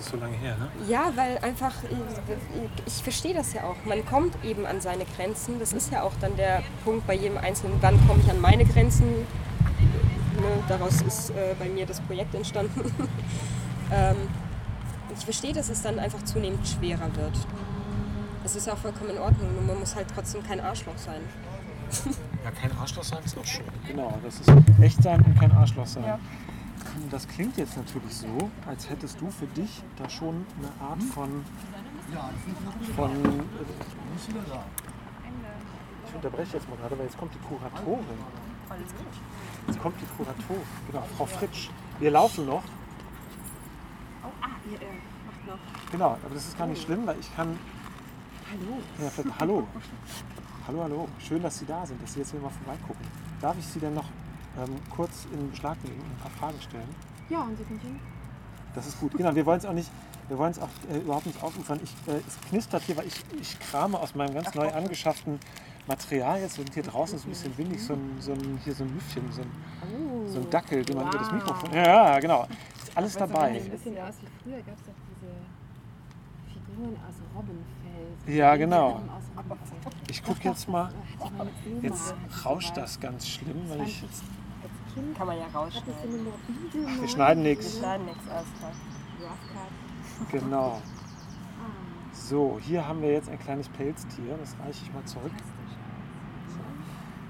ist 0.00 0.10
so 0.10 0.16
lange 0.16 0.36
her, 0.36 0.56
ne? 0.56 0.68
Ja, 0.88 1.12
weil 1.14 1.38
einfach, 1.38 1.74
ich, 1.84 2.94
ich 2.94 3.02
verstehe 3.02 3.34
das 3.34 3.52
ja 3.52 3.64
auch. 3.64 3.76
Man 3.84 4.04
kommt 4.04 4.34
eben 4.44 4.66
an 4.66 4.80
seine 4.80 5.04
Grenzen. 5.04 5.58
Das 5.60 5.72
ist 5.72 5.92
ja 5.92 6.02
auch 6.02 6.12
dann 6.20 6.36
der 6.36 6.62
Punkt 6.84 7.06
bei 7.06 7.14
jedem 7.14 7.38
Einzelnen, 7.38 7.76
wann 7.80 7.96
komme 8.06 8.20
ich 8.24 8.30
an 8.30 8.40
meine 8.40 8.64
Grenzen. 8.64 9.08
Ne, 9.08 10.62
daraus 10.68 11.02
ist 11.02 11.30
äh, 11.30 11.54
bei 11.58 11.68
mir 11.68 11.86
das 11.86 12.00
Projekt 12.00 12.34
entstanden. 12.34 12.80
ähm, 13.92 14.16
ich 15.16 15.24
verstehe, 15.24 15.52
dass 15.52 15.68
es 15.68 15.82
dann 15.82 15.98
einfach 15.98 16.24
zunehmend 16.24 16.66
schwerer 16.66 17.14
wird. 17.14 17.34
Es 18.44 18.56
ist 18.56 18.68
auch 18.68 18.78
vollkommen 18.78 19.10
in 19.10 19.18
Ordnung, 19.18 19.52
nur 19.54 19.62
man 19.62 19.78
muss 19.78 19.94
halt 19.94 20.06
trotzdem 20.14 20.42
kein 20.42 20.60
Arschloch 20.60 20.96
sein. 20.96 21.20
Ja, 22.44 22.50
kein 22.50 22.76
Arschloch 22.78 23.04
sein 23.04 23.22
ist 23.24 23.36
auch 23.38 23.44
schön. 23.44 23.64
Genau, 23.86 24.18
das 24.22 24.40
ist 24.40 24.52
echt 24.80 25.02
sein 25.02 25.20
und 25.22 25.38
kein 25.38 25.52
Arschloch 25.52 25.86
sein. 25.86 26.04
Ja 26.04 26.18
das 27.10 27.26
klingt 27.26 27.56
jetzt 27.56 27.76
natürlich 27.76 28.14
so, 28.14 28.50
als 28.66 28.88
hättest 28.88 29.20
du 29.20 29.30
für 29.30 29.46
dich 29.46 29.82
da 29.96 30.08
schon 30.08 30.46
eine 30.58 30.88
Art 30.88 31.02
von. 31.02 31.44
von 32.96 33.10
ich 36.06 36.14
unterbreche 36.14 36.56
jetzt 36.56 36.68
mal 36.68 36.76
gerade, 36.76 36.98
weil 36.98 37.06
jetzt 37.06 37.18
kommt 37.18 37.32
die 37.34 37.38
Kuratorin. 37.38 38.04
Jetzt 39.66 39.80
kommt 39.80 40.00
die 40.00 40.06
Kuratorin, 40.16 40.62
genau, 40.90 41.06
Frau 41.16 41.26
Fritsch. 41.26 41.68
Wir 41.98 42.10
laufen 42.10 42.46
noch. 42.46 42.62
Oh, 44.22 44.28
ah, 44.42 44.46
ihr 44.70 44.80
äh, 44.80 44.84
macht 45.26 45.46
noch. 45.46 45.90
Genau, 45.90 46.10
aber 46.24 46.34
das 46.34 46.48
ist 46.48 46.58
gar 46.58 46.66
nicht 46.66 46.82
schlimm, 46.82 47.06
weil 47.06 47.18
ich 47.18 47.34
kann. 47.34 47.58
Hallo. 48.50 48.80
Ja, 48.98 49.34
hallo. 49.38 49.68
Hallo, 50.70 50.84
hallo. 50.84 51.08
Schön, 51.18 51.42
dass 51.42 51.58
Sie 51.58 51.66
da 51.66 51.84
sind, 51.84 52.00
dass 52.00 52.12
Sie 52.12 52.20
jetzt 52.20 52.30
hier 52.30 52.38
mal 52.38 52.48
vorbeigucken. 52.48 53.04
Darf 53.40 53.58
ich 53.58 53.66
Sie 53.66 53.80
denn 53.80 53.92
noch 53.92 54.04
ähm, 54.56 54.76
kurz 54.88 55.26
in 55.32 55.50
Beschlag 55.50 55.76
nehmen 55.82 55.98
und 55.98 56.12
ein 56.12 56.18
paar 56.18 56.30
Fragen 56.30 56.60
stellen? 56.60 56.88
Ja, 57.28 57.42
und 57.42 57.58
Sie 57.58 57.64
können 57.64 57.80
hin. 57.80 57.98
Das 58.76 58.86
ist 58.86 59.00
gut. 59.00 59.16
Genau, 59.16 59.34
wir 59.34 59.44
wollen 59.44 59.58
es 59.58 59.66
auch 59.66 59.72
nicht, 59.72 59.90
wir 60.28 60.38
wollen 60.38 60.52
es 60.52 60.60
auch 60.60 60.68
äh, 60.88 60.98
überhaupt 60.98 61.26
nicht 61.26 61.42
aufufern. 61.42 61.80
Ich, 61.82 61.90
äh, 62.06 62.18
es 62.24 62.40
knistert 62.48 62.84
hier, 62.84 62.96
weil 62.96 63.08
ich, 63.08 63.20
ich 63.40 63.58
krame 63.58 63.98
aus 63.98 64.14
meinem 64.14 64.32
ganz 64.32 64.46
Ach, 64.50 64.54
neu 64.54 64.72
angeschafften 64.72 65.40
Material 65.88 66.40
jetzt 66.40 66.56
und 66.60 66.72
hier 66.72 66.84
draußen 66.84 67.16
ist 67.16 67.24
ein 67.24 67.30
bisschen 67.30 67.58
windig, 67.58 67.82
so 67.82 67.94
ein, 67.94 68.20
so 68.20 68.30
ein, 68.30 68.60
hier 68.62 68.72
so 68.72 68.84
ein 68.84 68.94
Müffchen, 68.94 69.24
so 69.32 69.42
ein, 69.42 69.50
oh, 69.82 70.28
so 70.28 70.38
ein 70.38 70.50
Dackel, 70.50 70.84
den 70.84 70.94
wow. 70.94 71.02
man 71.02 71.12
über 71.12 71.18
das 71.18 71.32
Mikrofon. 71.32 71.72
Ja, 71.72 72.20
genau. 72.20 72.46
Ist 72.80 72.96
alles 72.96 73.14
dabei. 73.14 73.60
Ein 73.60 73.70
bisschen 73.70 73.98
aus 73.98 74.14
wie 74.20 74.28
früher, 74.44 74.62
gab 74.62 74.76
es 74.76 74.84
doch 74.84 74.94
diese 75.20 75.32
Figuren 76.80 76.96
aus 77.06 77.14
Robbenfell. 77.36 78.34
Ja, 78.34 78.56
genau. 78.56 79.00
Ich 80.08 80.22
gucke 80.22 80.40
jetzt 80.44 80.68
mal. 80.68 80.92
Jetzt 81.82 82.14
rauscht 82.44 82.76
das 82.76 82.98
ganz 82.98 83.28
schlimm, 83.28 83.68
weil 83.68 83.82
ich 83.82 84.02
Kind. 84.94 85.16
Kann 85.16 85.26
man 85.28 85.38
ja 85.38 85.46
rausschneiden. 85.54 86.26
wir 87.00 87.08
schneiden 87.08 87.42
nichts. 87.44 87.74
Wir 87.74 87.80
schneiden 87.80 88.06
nichts, 88.06 88.28
alles 88.28 88.46
klar. 88.58 88.72
Genau. 90.32 90.82
So, 92.12 92.58
hier 92.60 92.86
haben 92.86 93.00
wir 93.00 93.12
jetzt 93.12 93.28
ein 93.28 93.38
kleines 93.38 93.68
Pelztier. 93.68 94.36
Das 94.38 94.56
reiche 94.58 94.84
ich 94.84 94.92
mal 94.92 95.04
zurück. 95.04 95.32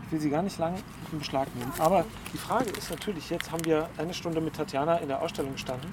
Ich 0.07 0.13
will 0.13 0.21
sie 0.21 0.31
gar 0.31 0.43
nicht 0.43 0.59
lange 0.59 0.79
in 1.13 1.19
Beschlag 1.19 1.55
nehmen. 1.55 1.73
Aber 1.79 2.05
die 2.33 2.39
Frage 2.39 2.71
ist 2.71 2.91
natürlich, 2.91 3.29
jetzt 3.29 3.53
haben 3.53 3.65
wir 3.65 3.91
eine 3.99 4.15
Stunde 4.15 4.41
mit 4.41 4.57
Tatjana 4.57 4.97
in 4.97 5.09
der 5.09 5.21
Ausstellung 5.21 5.53
gestanden 5.53 5.93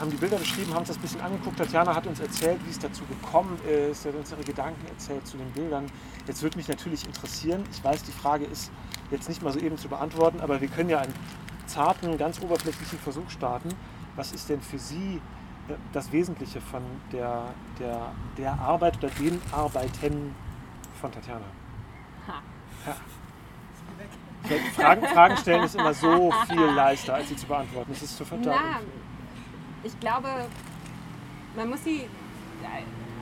haben 0.00 0.10
die 0.10 0.16
Bilder 0.16 0.38
beschrieben, 0.38 0.70
haben 0.70 0.80
uns 0.80 0.88
das 0.88 0.98
ein 0.98 1.02
bisschen 1.02 1.20
angeguckt. 1.20 1.58
Tatjana 1.58 1.94
hat 1.94 2.06
uns 2.06 2.20
erzählt, 2.20 2.60
wie 2.66 2.70
es 2.70 2.78
dazu 2.78 3.04
gekommen 3.04 3.58
ist, 3.64 4.04
hat 4.04 4.14
uns 4.14 4.32
ihre 4.32 4.42
Gedanken 4.42 4.86
erzählt 4.86 5.26
zu 5.26 5.36
den 5.36 5.50
Bildern. 5.52 5.86
Jetzt 6.26 6.42
würde 6.42 6.56
mich 6.56 6.68
natürlich 6.68 7.04
interessieren, 7.06 7.64
ich 7.70 7.82
weiß, 7.82 8.02
die 8.04 8.12
Frage 8.12 8.44
ist 8.44 8.70
jetzt 9.10 9.28
nicht 9.28 9.42
mal 9.42 9.52
so 9.52 9.58
eben 9.58 9.76
zu 9.76 9.88
beantworten, 9.88 10.40
aber 10.40 10.60
wir 10.60 10.68
können 10.68 10.90
ja 10.90 11.00
einen 11.00 11.14
zarten, 11.66 12.16
ganz 12.18 12.40
oberflächlichen 12.40 12.98
Versuch 12.98 13.28
starten. 13.30 13.70
Was 14.16 14.32
ist 14.32 14.48
denn 14.48 14.60
für 14.60 14.78
Sie 14.78 15.20
äh, 15.68 15.74
das 15.92 16.12
Wesentliche 16.12 16.60
von 16.60 16.82
der, 17.12 17.44
der, 17.78 18.12
der 18.36 18.52
Arbeit 18.60 18.98
oder 18.98 19.08
den 19.10 19.40
Arbeiten 19.52 20.34
von 21.00 21.12
Tatjana? 21.12 21.44
Ha. 22.28 22.42
Ja. 22.86 22.96
Fragen, 24.74 25.06
Fragen, 25.06 25.36
stellen 25.36 25.62
ist 25.62 25.76
immer 25.76 25.94
so 25.94 26.32
viel 26.48 26.64
leichter, 26.74 27.14
als 27.14 27.28
sie 27.28 27.36
zu 27.36 27.46
beantworten. 27.46 27.92
Das 27.92 28.02
ist 28.02 28.16
zu 28.16 28.24
verdammt. 28.24 28.58
Ich 29.84 29.98
glaube, 30.00 30.28
man 31.56 31.68
muss 31.68 31.82
sie 31.84 32.08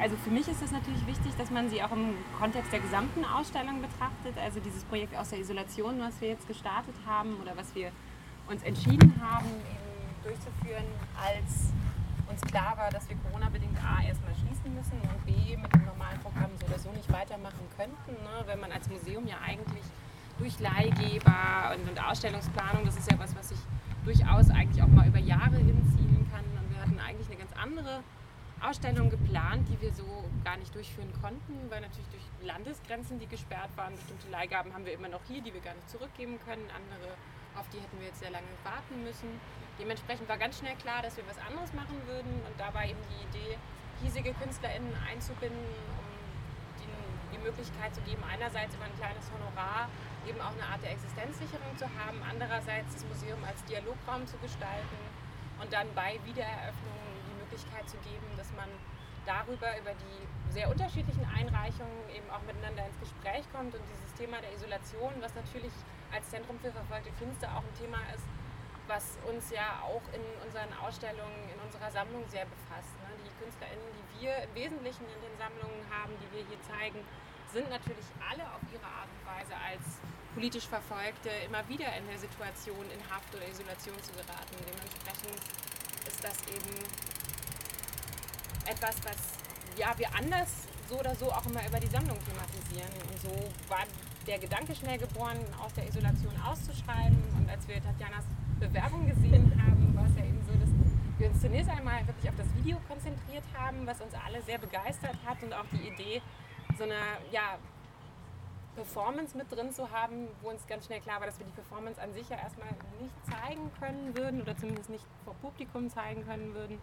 also 0.01 0.17
für 0.17 0.31
mich 0.31 0.49
ist 0.49 0.63
es 0.63 0.73
natürlich 0.73 1.07
wichtig, 1.07 1.33
dass 1.37 1.51
man 1.51 1.69
sie 1.69 1.83
auch 1.83 1.93
im 1.93 2.15
Kontext 2.39 2.73
der 2.73 2.81
gesamten 2.81 3.23
Ausstellung 3.23 3.83
betrachtet. 3.83 4.33
Also 4.43 4.59
dieses 4.61 4.83
Projekt 4.85 5.15
aus 5.15 5.29
der 5.29 5.41
Isolation, 5.41 6.01
was 6.01 6.19
wir 6.23 6.29
jetzt 6.29 6.49
gestartet 6.49 6.95
haben 7.07 7.37
oder 7.43 7.55
was 7.55 7.75
wir 7.75 7.93
uns 8.49 8.63
entschieden 8.63 9.15
haben, 9.21 9.47
eben 9.47 10.25
durchzuführen, 10.25 10.87
als 11.15 11.69
uns 12.31 12.41
klar 12.43 12.79
war, 12.79 12.91
dass 12.91 13.09
wir 13.11 13.17
Corona-bedingt 13.17 13.77
A 13.85 14.03
erstmal 14.03 14.35
schließen 14.35 14.75
müssen 14.75 14.99
und 15.03 15.27
B 15.27 15.57
mit 15.57 15.73
dem 15.75 15.85
normalen 15.85 16.19
Programm 16.21 16.51
so 16.59 16.67
oder 16.67 16.79
so 16.79 16.91
nicht 16.93 17.13
weitermachen 17.13 17.67
könnten. 17.77 18.13
Ne? 18.25 18.45
Wenn 18.47 18.61
man 18.61 18.73
als 18.73 18.89
Museum 18.89 19.27
ja 19.27 19.37
eigentlich 19.45 19.85
durch 20.39 20.59
Leihgeber 20.61 21.77
und, 21.77 21.91
und 21.91 22.03
Ausstellungsplanung, 22.03 22.87
das 22.87 22.97
ist 22.97 23.11
ja 23.11 23.19
was, 23.19 23.37
was 23.37 23.51
sich 23.51 23.59
durchaus 24.05 24.51
eigentlich 24.51 24.83
auch 24.83 24.89
mal 24.89 25.07
über 25.07 25.19
Jahre 25.19 25.57
hinziehen 25.57 26.27
kann. 26.33 26.45
Und 26.45 26.75
wir 26.75 26.81
hatten 26.81 26.99
eigentlich 27.01 27.29
eine 27.29 27.37
ganz 27.37 27.53
andere 27.53 28.03
Ausstellungen 28.61 29.11
geplant, 29.11 29.67
die 29.69 29.81
wir 29.81 29.93
so 29.93 30.05
gar 30.45 30.57
nicht 30.59 30.75
durchführen 30.75 31.13
konnten, 31.23 31.71
weil 31.71 31.81
natürlich 31.81 32.09
durch 32.11 32.25
Landesgrenzen, 32.45 33.19
die 33.19 33.27
gesperrt 33.27 33.71
waren, 33.77 33.95
bestimmte 33.95 34.29
Leihgaben 34.29 34.75
haben 34.75 34.85
wir 34.85 34.93
immer 34.93 35.09
noch 35.09 35.21
hier, 35.27 35.41
die 35.41 35.53
wir 35.53 35.61
gar 35.61 35.75
nicht 35.75 35.89
zurückgeben 35.89 36.39
können. 36.45 36.69
Andere, 36.77 37.17
auf 37.57 37.69
die 37.71 37.81
hätten 37.81 37.99
wir 37.99 38.07
jetzt 38.07 38.21
sehr 38.21 38.31
lange 38.31 38.47
warten 38.65 39.03
müssen. 39.03 39.41
Dementsprechend 39.79 40.29
war 40.29 40.37
ganz 40.37 40.59
schnell 40.59 40.77
klar, 40.77 41.01
dass 41.03 41.17
wir 41.17 41.25
was 41.27 41.39
anderes 41.39 41.73
machen 41.73 41.97
würden 42.07 42.33
und 42.45 42.55
dabei 42.59 42.91
eben 42.91 43.01
die 43.09 43.21
Idee, 43.29 43.57
hiesige 44.03 44.33
KünstlerInnen 44.35 44.93
einzubinden, 45.09 45.57
um 45.97 46.09
ihnen 46.85 47.05
die 47.33 47.39
Möglichkeit 47.39 47.95
zu 47.95 48.01
geben, 48.03 48.23
einerseits 48.29 48.75
über 48.75 48.85
ein 48.85 48.97
kleines 48.97 49.25
Honorar 49.33 49.89
eben 50.27 50.41
auch 50.41 50.53
eine 50.53 50.67
Art 50.67 50.83
der 50.83 50.93
Existenzsicherung 50.93 51.77
zu 51.77 51.87
haben, 51.99 52.21
andererseits 52.29 52.95
das 52.95 53.05
Museum 53.07 53.39
als 53.45 53.65
Dialograum 53.65 54.27
zu 54.27 54.37
gestalten 54.39 55.01
und 55.61 55.73
dann 55.73 55.87
bei 55.95 56.19
Wiedereröffnung 56.25 57.01
Möglichkeit 57.51 57.89
zu 57.91 57.99
geben, 58.07 58.27
dass 58.37 58.47
man 58.55 58.71
darüber, 59.27 59.75
über 59.83 59.91
die 59.91 60.53
sehr 60.55 60.71
unterschiedlichen 60.71 61.27
Einreichungen 61.27 62.07
eben 62.15 62.31
auch 62.31 62.43
miteinander 62.47 62.87
ins 62.87 62.99
Gespräch 63.03 63.43
kommt 63.51 63.75
und 63.75 63.83
dieses 63.91 64.15
Thema 64.15 64.39
der 64.41 64.55
Isolation, 64.55 65.11
was 65.19 65.35
natürlich 65.35 65.75
als 66.15 66.31
Zentrum 66.31 66.59
für 66.63 66.71
verfolgte 66.71 67.11
Künste 67.19 67.51
auch 67.51 67.67
ein 67.67 67.75
Thema 67.75 67.99
ist, 68.15 68.25
was 68.87 69.19
uns 69.27 69.51
ja 69.51 69.83
auch 69.83 70.03
in 70.15 70.23
unseren 70.47 70.71
Ausstellungen, 70.79 71.43
in 71.51 71.59
unserer 71.63 71.91
Sammlung 71.91 72.23
sehr 72.31 72.47
befasst. 72.47 72.95
Ne? 73.03 73.11
Die 73.27 73.35
KünstlerInnen, 73.43 73.91
die 73.99 74.07
wir 74.23 74.35
im 74.47 74.55
Wesentlichen 74.55 75.07
in 75.11 75.21
den 75.27 75.35
Sammlungen 75.39 75.83
haben, 75.91 76.15
die 76.23 76.31
wir 76.35 76.43
hier 76.47 76.59
zeigen, 76.63 77.03
sind 77.53 77.69
natürlich 77.71 78.07
alle 78.19 78.47
auf 78.47 78.63
ihre 78.73 78.87
Art 78.87 79.11
und 79.11 79.23
Weise 79.27 79.55
als 79.59 79.99
politisch 80.35 80.67
Verfolgte 80.67 81.31
immer 81.47 81.67
wieder 81.69 81.91
in 81.99 82.07
der 82.07 82.19
Situation, 82.19 82.85
in 82.95 83.01
Haft 83.11 83.35
oder 83.35 83.47
Isolation 83.49 83.99
zu 84.03 84.13
geraten. 84.13 84.55
Dementsprechend 84.63 85.39
ist 86.07 86.23
das 86.23 86.39
eben 86.47 86.73
etwas, 88.67 88.97
was 89.03 89.19
ja, 89.77 89.97
wir 89.99 90.15
anders 90.15 90.71
so 90.89 90.99
oder 90.99 91.15
so 91.15 91.31
auch 91.31 91.47
immer 91.47 91.67
über 91.67 91.79
die 91.79 91.87
Sammlung 91.87 92.19
thematisieren. 92.25 92.91
Und 93.11 93.19
so 93.21 93.35
war 93.69 93.85
der 94.27 94.39
Gedanke 94.39 94.75
schnell 94.75 94.99
geboren, 94.99 95.39
aus 95.59 95.73
der 95.75 95.89
Isolation 95.89 96.35
auszuschreiben. 96.43 97.19
Und 97.39 97.51
als 97.51 97.67
wir 97.67 97.83
Tatjanas 97.83 98.25
Bewerbung 98.59 99.07
gesehen 99.07 99.51
haben, 99.63 99.97
war 99.97 100.07
es 100.07 100.17
ja 100.17 100.25
eben 100.25 100.43
so, 100.47 100.53
dass 100.59 100.71
wir 101.19 101.29
uns 101.29 101.41
zunächst 101.41 101.71
einmal 101.71 102.07
wirklich 102.07 102.29
auf 102.29 102.37
das 102.37 102.47
Video 102.55 102.79
konzentriert 102.87 103.45
haben, 103.57 103.87
was 103.87 104.01
uns 104.01 104.15
alle 104.15 104.43
sehr 104.43 104.59
begeistert 104.59 105.17
hat 105.25 105.43
und 105.43 105.53
auch 105.53 105.67
die 105.73 105.89
Idee, 105.89 106.23
so 106.81 106.85
eine 106.85 106.97
ja, 107.31 107.59
Performance 108.75 109.37
mit 109.37 109.53
drin 109.53 109.71
zu 109.71 109.91
haben, 109.91 110.29
wo 110.41 110.49
uns 110.49 110.67
ganz 110.67 110.87
schnell 110.87 111.01
klar 111.01 111.21
war, 111.21 111.27
dass 111.27 111.39
wir 111.39 111.45
die 111.45 111.53
Performance 111.53 112.01
an 112.01 112.11
sich 112.15 112.27
ja 112.31 112.39
erstmal 112.39 112.71
nicht 112.99 113.15
zeigen 113.27 113.71
können 113.79 114.17
würden 114.17 114.41
oder 114.41 114.57
zumindest 114.57 114.89
nicht 114.89 115.05
vor 115.25 115.35
Publikum 115.43 115.91
zeigen 115.91 116.25
können 116.25 116.55
würden. 116.55 116.81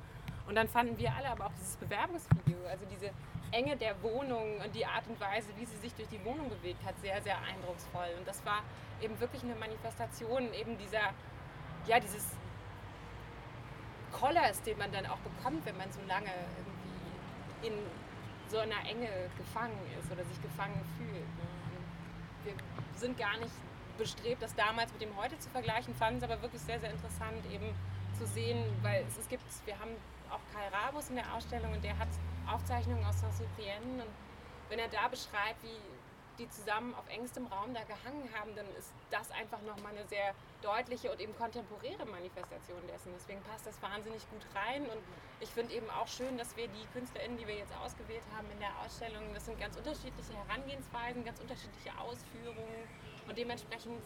Und 0.48 0.54
dann 0.54 0.68
fanden 0.68 0.98
wir 1.00 1.12
alle 1.16 1.30
aber 1.30 1.48
auch 1.48 1.54
dieses 1.60 1.76
Bewerbungsvideo, 1.78 2.58
also 2.70 2.86
diese 2.94 3.10
Enge 3.52 3.76
der 3.76 4.02
Wohnung 4.04 4.62
und 4.64 4.76
die 4.76 4.86
Art 4.86 5.08
und 5.08 5.20
Weise, 5.20 5.50
wie 5.58 5.66
sie 5.66 5.78
sich 5.78 5.94
durch 5.96 6.08
die 6.10 6.24
Wohnung 6.24 6.48
bewegt 6.48 6.86
hat, 6.86 6.94
sehr, 7.02 7.20
sehr 7.24 7.38
eindrucksvoll. 7.42 8.08
Und 8.20 8.28
das 8.28 8.46
war 8.46 8.62
eben 9.02 9.20
wirklich 9.20 9.44
eine 9.44 9.56
Manifestation 9.56 10.54
eben 10.54 10.78
dieser, 10.78 11.12
ja, 11.88 12.00
dieses 12.00 12.36
Collars, 14.12 14.62
den 14.62 14.78
man 14.78 14.92
dann 14.92 15.08
auch 15.08 15.18
bekommt, 15.18 15.66
wenn 15.66 15.78
man 15.78 15.92
so 15.92 16.02
lange 16.08 16.30
irgendwie 16.30 17.68
in 17.68 18.07
so 18.50 18.58
einer 18.58 18.80
Enge 18.86 19.10
gefangen 19.38 19.78
ist 20.00 20.12
oder 20.12 20.24
sich 20.26 20.42
gefangen 20.42 20.82
fühlt. 20.98 21.12
Ne? 21.14 21.48
Wir 22.44 22.54
sind 22.96 23.18
gar 23.18 23.38
nicht 23.38 23.52
bestrebt, 23.98 24.42
das 24.42 24.56
damals 24.56 24.92
mit 24.94 25.02
dem 25.02 25.16
heute 25.18 25.38
zu 25.40 25.50
vergleichen, 25.50 25.94
fanden 25.96 26.18
es 26.18 26.24
aber 26.24 26.42
wirklich 26.42 26.62
sehr, 26.62 26.80
sehr 26.80 26.92
interessant 26.92 27.44
eben 27.52 27.74
zu 28.18 28.26
sehen, 28.26 28.64
weil 28.82 29.04
es, 29.08 29.18
es 29.18 29.28
gibt, 29.28 29.44
wir 29.66 29.78
haben 29.80 29.92
auch 30.30 30.40
Kai 30.54 30.68
Rabus 30.70 31.10
in 31.10 31.16
der 31.16 31.34
Ausstellung 31.34 31.74
und 31.74 31.84
der 31.84 31.98
hat 31.98 32.08
Aufzeichnungen 32.48 33.04
aus 33.06 33.20
Saint-Cyprien 33.20 34.02
und 34.02 34.12
wenn 34.70 34.80
er 34.80 34.88
da 34.88 35.08
beschreibt, 35.08 35.64
wie 35.64 35.80
die 36.40 36.50
zusammen 36.50 36.94
auf 36.96 37.08
engstem 37.10 37.48
Raum 37.48 37.74
da 37.74 37.84
gehangen 37.84 38.30
haben, 38.38 38.56
dann 38.56 38.66
ist 38.78 38.92
das 39.12 39.32
einfach 39.32 39.62
nochmal 39.62 39.94
eine 39.94 40.06
sehr 40.08 40.34
deutliche 40.62 41.12
und 41.12 41.20
eben 41.20 41.36
kontemporäre 41.38 42.06
Manifestation 42.06 42.80
dessen. 42.88 43.12
Deswegen 43.16 43.42
passt 43.44 43.66
das 43.66 43.82
wahnsinnig 43.82 44.22
gut 44.30 44.42
rein 44.56 44.84
und 44.84 45.02
ich 45.40 45.50
finde 45.50 45.74
eben 45.74 45.90
auch 45.90 46.08
schön, 46.08 46.38
dass 46.38 46.56
wir 46.56 46.68
die 46.68 46.86
KünstlerInnen, 46.94 47.38
die 47.38 47.48
wir 47.48 47.56
jetzt 47.56 47.74
ausgewählt 47.78 48.24
haben 48.36 48.50
in 48.52 48.60
der 48.60 48.74
Ausstellung, 48.84 49.24
das 49.34 49.46
sind 49.46 49.60
ganz 49.60 49.78
unterschiedliche 49.78 50.34
Herangehensweisen, 50.34 51.26
ganz 51.26 51.40
unterschiedliche 51.40 51.92
Ausführungen 51.98 52.88
und 53.28 53.38
dementsprechend 53.38 54.02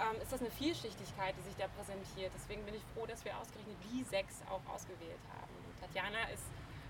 ähm, 0.00 0.20
ist 0.20 0.32
das 0.32 0.40
eine 0.40 0.50
Vielschichtigkeit, 0.50 1.34
die 1.38 1.42
sich 1.42 1.56
da 1.56 1.68
präsentiert. 1.68 2.32
Deswegen 2.34 2.64
bin 2.64 2.74
ich 2.74 2.82
froh, 2.94 3.06
dass 3.06 3.24
wir 3.24 3.36
ausgerechnet 3.38 3.76
die 3.90 4.02
sechs 4.04 4.42
auch 4.50 4.62
ausgewählt 4.72 5.22
haben. 5.30 5.52
Und 5.66 5.78
Tatjana 5.80 6.28
ist, 6.32 6.44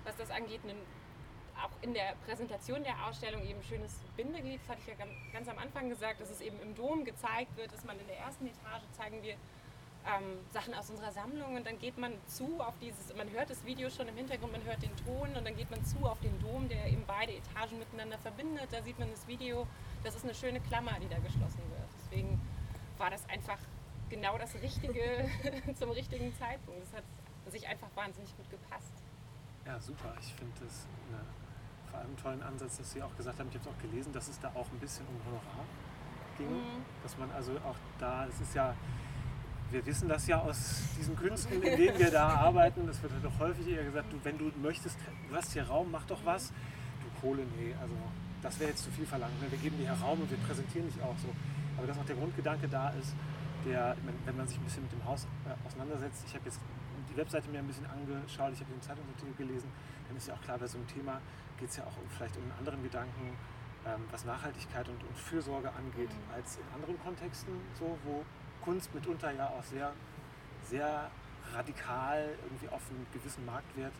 was 0.04 0.16
das 0.16 0.30
angeht, 0.30 0.64
ein 0.64 0.76
auch 1.62 1.70
in 1.82 1.94
der 1.94 2.14
Präsentation 2.26 2.82
der 2.82 3.06
Ausstellung 3.06 3.42
eben 3.46 3.62
schönes 3.62 4.00
Bindeglied, 4.16 4.60
das 4.62 4.70
hatte 4.70 4.80
ich 4.82 4.98
ja 4.98 5.06
ganz, 5.32 5.48
am 5.48 5.58
Anfang 5.58 5.88
gesagt, 5.88 6.20
dass 6.20 6.30
es 6.30 6.40
eben 6.40 6.60
im 6.60 6.74
Dom 6.74 7.04
gezeigt 7.04 7.56
wird, 7.56 7.72
dass 7.72 7.84
man 7.84 7.98
in 7.98 8.06
der 8.06 8.18
ersten 8.18 8.46
Etage 8.46 8.82
zeigen 8.92 9.22
wir 9.22 9.34
ähm, 10.06 10.38
Sachen 10.52 10.74
aus 10.74 10.90
unserer 10.90 11.12
Sammlung 11.12 11.56
und 11.56 11.66
dann 11.66 11.78
geht 11.78 11.96
man 11.96 12.12
zu 12.26 12.60
auf 12.60 12.74
dieses, 12.80 13.14
man 13.16 13.30
hört 13.30 13.50
das 13.50 13.64
Video 13.64 13.88
schon 13.88 14.08
im 14.08 14.16
Hintergrund, 14.16 14.52
man 14.52 14.64
hört 14.64 14.82
den 14.82 14.94
Ton 14.96 15.34
und 15.34 15.44
dann 15.44 15.56
geht 15.56 15.70
man 15.70 15.84
zu 15.84 15.98
auf 16.04 16.20
den 16.20 16.38
Dom, 16.40 16.68
der 16.68 16.86
eben 16.86 17.04
beide 17.06 17.32
Etagen 17.32 17.78
miteinander 17.78 18.18
verbindet. 18.18 18.68
Da 18.70 18.82
sieht 18.82 18.98
man 18.98 19.10
das 19.10 19.26
Video, 19.26 19.66
das 20.02 20.14
ist 20.14 20.24
eine 20.24 20.34
schöne 20.34 20.60
Klammer, 20.60 20.98
die 21.00 21.08
da 21.08 21.18
geschlossen 21.18 21.62
wird. 21.70 21.88
Deswegen 22.04 22.40
war 22.98 23.10
das 23.10 23.26
einfach 23.28 23.58
genau 24.10 24.36
das 24.36 24.54
Richtige 24.56 25.28
zum 25.78 25.90
richtigen 25.90 26.34
Zeitpunkt. 26.34 26.82
Es 26.82 26.92
hat 26.92 27.04
sich 27.50 27.66
einfach 27.66 27.88
wahnsinnig 27.94 28.36
gut 28.36 28.50
gepasst. 28.50 28.92
Ja, 29.66 29.80
super. 29.80 30.14
Ich 30.20 30.34
finde 30.34 30.52
das 30.62 30.86
eine 31.08 31.43
vor 31.94 32.00
allem 32.00 32.08
einen 32.08 32.16
tollen 32.16 32.42
Ansatz, 32.42 32.78
dass 32.78 32.90
Sie 32.90 33.02
auch 33.02 33.16
gesagt 33.16 33.38
haben, 33.38 33.48
ich 33.48 33.54
habe 33.54 33.68
es 33.68 33.74
auch 33.74 33.82
gelesen, 33.82 34.12
dass 34.12 34.28
es 34.28 34.40
da 34.40 34.48
auch 34.48 34.66
ein 34.72 34.78
bisschen 34.80 35.06
um 35.06 35.14
Honorar 35.26 35.64
ging. 36.38 36.50
Mhm. 36.50 36.82
Dass 37.02 37.16
man 37.18 37.30
also 37.30 37.52
auch 37.64 37.76
da, 37.98 38.26
es 38.26 38.40
ist 38.40 38.54
ja, 38.54 38.74
wir 39.70 39.86
wissen 39.86 40.08
das 40.08 40.26
ja 40.26 40.40
aus 40.40 40.82
diesen 40.98 41.16
Künsten, 41.16 41.62
in 41.62 41.76
denen 41.76 41.98
wir 41.98 42.10
da 42.10 42.28
arbeiten, 42.48 42.86
das 42.86 43.00
wird 43.02 43.12
halt 43.12 43.24
doch 43.24 43.38
häufig 43.38 43.68
eher 43.68 43.84
gesagt, 43.84 44.12
du, 44.12 44.18
wenn 44.24 44.38
du 44.38 44.50
möchtest, 44.60 44.98
du 45.28 45.36
hast 45.36 45.52
hier 45.52 45.66
Raum, 45.68 45.90
mach 45.90 46.04
doch 46.06 46.24
was. 46.24 46.48
Du 46.48 47.20
Kohle, 47.20 47.42
nee, 47.56 47.74
also 47.80 47.94
das 48.42 48.58
wäre 48.58 48.70
jetzt 48.70 48.82
zu 48.82 48.90
viel 48.90 49.06
verlangt. 49.06 49.40
Ne? 49.40 49.50
Wir 49.50 49.58
geben 49.58 49.78
dir 49.78 49.84
hier 49.84 50.04
Raum 50.04 50.20
und 50.20 50.30
wir 50.30 50.38
präsentieren 50.38 50.88
dich 50.88 51.00
auch 51.00 51.16
so. 51.18 51.28
Aber 51.78 51.86
dass 51.86 51.98
auch 51.98 52.06
der 52.06 52.16
Grundgedanke 52.16 52.68
da 52.68 52.90
ist, 52.90 53.14
der, 53.64 53.96
wenn 54.26 54.36
man 54.36 54.48
sich 54.48 54.58
ein 54.58 54.64
bisschen 54.64 54.82
mit 54.82 54.92
dem 54.92 55.04
Haus 55.04 55.26
äh, 55.46 55.66
auseinandersetzt, 55.66 56.24
ich 56.26 56.34
habe 56.34 56.44
jetzt 56.44 56.60
die 57.14 57.20
Webseite 57.20 57.48
mir 57.48 57.58
ein 57.58 57.66
bisschen 57.66 57.86
angeschaut, 57.86 58.52
ich 58.52 58.60
habe 58.60 58.70
den 58.70 58.82
Zeitungsartikel 58.82 59.34
gelesen, 59.46 59.70
dann 60.08 60.16
ist 60.16 60.28
ja 60.28 60.34
auch 60.34 60.42
klar, 60.42 60.58
bei 60.58 60.66
so 60.66 60.78
einem 60.78 60.86
Thema 60.88 61.20
geht 61.58 61.70
es 61.70 61.76
ja 61.76 61.84
auch 61.84 61.92
vielleicht 62.10 62.36
um 62.36 62.42
einen 62.42 62.52
anderen 62.58 62.82
Gedanken, 62.82 63.36
ähm, 63.86 64.02
was 64.10 64.24
Nachhaltigkeit 64.24 64.88
und, 64.88 65.02
und 65.02 65.16
Fürsorge 65.16 65.70
angeht, 65.70 66.10
mhm. 66.10 66.34
als 66.34 66.56
in 66.56 66.64
anderen 66.74 67.00
Kontexten, 67.02 67.54
so, 67.78 67.98
wo 68.04 68.24
Kunst 68.62 68.94
mitunter 68.94 69.30
ja 69.30 69.46
auch 69.48 69.62
sehr, 69.62 69.92
sehr 70.64 71.10
radikal 71.52 72.30
irgendwie 72.42 72.68
auf 72.68 72.82
einen 72.90 73.06
gewissen 73.12 73.44
Marktwert 73.44 73.92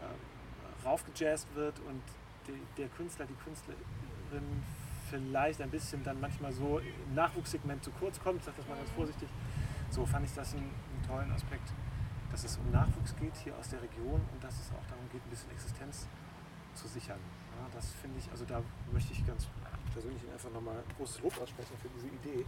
äh, 0.00 0.86
raufgejazzt 0.86 1.48
wird 1.54 1.78
und 1.80 2.02
de, 2.46 2.54
der 2.76 2.88
Künstler, 2.88 3.26
die 3.26 3.34
Künstlerin 3.34 4.62
vielleicht 5.08 5.60
ein 5.60 5.70
bisschen 5.70 6.04
dann 6.04 6.20
manchmal 6.20 6.52
so 6.52 6.78
im 6.78 7.14
Nachwuchssegment 7.14 7.82
zu 7.82 7.90
kurz 7.92 8.20
kommt, 8.20 8.44
sagt 8.44 8.58
das 8.58 8.68
mal 8.68 8.76
ganz 8.76 8.90
mhm. 8.90 8.94
vorsichtig. 8.94 9.28
So 9.90 10.06
fand 10.06 10.26
ich 10.26 10.34
das 10.34 10.54
einen, 10.54 10.62
einen 10.62 11.06
tollen 11.06 11.32
Aspekt, 11.32 11.72
dass 12.30 12.44
es 12.44 12.56
um 12.58 12.70
Nachwuchs 12.70 13.14
geht 13.16 13.36
hier 13.36 13.56
aus 13.56 13.68
der 13.68 13.82
Region 13.82 14.20
und 14.32 14.42
dass 14.42 14.54
es 14.54 14.70
auch 14.72 14.86
darum 14.88 15.08
geht, 15.12 15.24
ein 15.24 15.30
bisschen 15.30 15.50
Existenz 15.50 16.06
zu 16.74 16.88
sichern. 16.88 17.18
Ja, 17.58 17.66
das 17.74 17.92
finde 18.00 18.18
ich, 18.18 18.30
also 18.30 18.44
da 18.44 18.62
möchte 18.92 19.12
ich 19.12 19.26
ganz 19.26 19.48
persönlich 19.92 20.22
einfach 20.32 20.50
nochmal 20.50 20.82
großes 20.96 21.22
Lob 21.22 21.40
aussprechen 21.40 21.76
für 21.82 21.88
diese 21.88 22.06
Idee. 22.06 22.46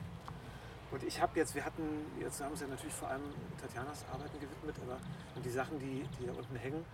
Und 0.90 1.02
ich 1.02 1.20
habe 1.20 1.38
jetzt, 1.38 1.54
wir 1.54 1.64
hatten, 1.64 1.82
jetzt 2.20 2.42
haben 2.42 2.54
sie 2.54 2.64
ja 2.64 2.70
natürlich 2.70 2.94
vor 2.94 3.08
allem 3.08 3.22
Tatjanas 3.60 4.04
Arbeiten 4.12 4.38
gewidmet, 4.38 4.76
aber 4.86 4.98
die 5.40 5.50
Sachen, 5.50 5.78
die, 5.78 6.04
die 6.20 6.26
da 6.26 6.32
unten 6.32 6.54
hängen, 6.56 6.84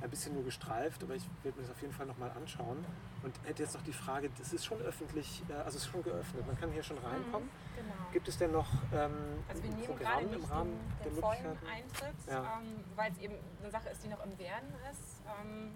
ein 0.00 0.10
bisschen 0.10 0.32
nur 0.34 0.44
gestreift, 0.44 1.02
aber 1.02 1.16
ich 1.16 1.24
werde 1.42 1.58
mir 1.58 1.66
das 1.66 1.74
auf 1.74 1.82
jeden 1.82 1.92
Fall 1.92 2.06
nochmal 2.06 2.30
anschauen. 2.30 2.84
Und 3.24 3.34
hätte 3.44 3.64
jetzt 3.64 3.74
noch 3.74 3.82
die 3.82 3.92
Frage, 3.92 4.30
das 4.38 4.52
ist 4.52 4.64
schon 4.64 4.80
öffentlich, 4.82 5.42
äh, 5.48 5.54
also 5.54 5.76
es 5.76 5.84
ist 5.84 5.88
schon 5.88 6.04
geöffnet, 6.04 6.46
man 6.46 6.56
kann 6.56 6.70
hier 6.70 6.84
schon 6.84 6.98
reinkommen. 6.98 7.48
Mhm, 7.48 7.82
genau. 7.82 7.97
Gibt 8.12 8.28
es 8.28 8.38
denn 8.38 8.52
noch 8.52 8.68
ähm, 8.92 9.44
also 9.48 9.62
wir 9.62 9.70
nehmen 9.70 9.98
gerade 9.98 10.24
nicht 10.24 10.36
im 10.36 10.44
Rahmen 10.44 10.80
den, 11.04 11.12
den 11.12 11.20
vollen 11.20 11.58
Eintritt, 11.68 12.16
ja. 12.26 12.58
ähm, 12.58 12.84
weil 12.96 13.12
es 13.12 13.18
eben 13.18 13.34
eine 13.60 13.70
Sache 13.70 13.88
ist, 13.90 14.02
die 14.02 14.08
noch 14.08 14.24
im 14.24 14.38
Werden 14.38 14.68
ist. 14.90 15.22
Ähm, 15.40 15.72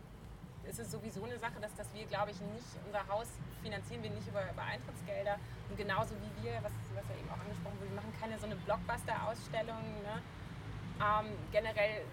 ist 0.65 0.79
es 0.79 0.91
sowieso 0.91 1.25
eine 1.25 1.39
Sache, 1.39 1.59
dass, 1.61 1.75
dass 1.75 1.93
wir, 1.93 2.07
glaube 2.07 2.31
ich, 2.31 2.41
nicht, 2.41 2.71
unser 2.87 3.07
Haus 3.09 3.27
finanzieren 3.63 4.03
wir 4.03 4.11
nicht 4.11 4.27
über, 4.29 4.43
über 4.49 4.63
Eintrittsgelder. 4.63 5.39
Und 5.69 5.77
genauso 5.77 6.15
wie 6.23 6.45
wir, 6.45 6.55
was, 6.63 6.73
was 6.95 7.05
ja 7.11 7.19
eben 7.19 7.31
auch 7.31 7.41
angesprochen 7.43 7.79
wurde, 7.81 7.91
wir 7.91 7.99
machen 7.99 8.15
keine 8.21 8.39
so 8.39 8.47
eine 8.47 8.57
Blockbuster-Ausstellung. 8.57 9.83
Ne? 10.07 10.23
Ähm, 11.03 11.27
generell 11.51 12.07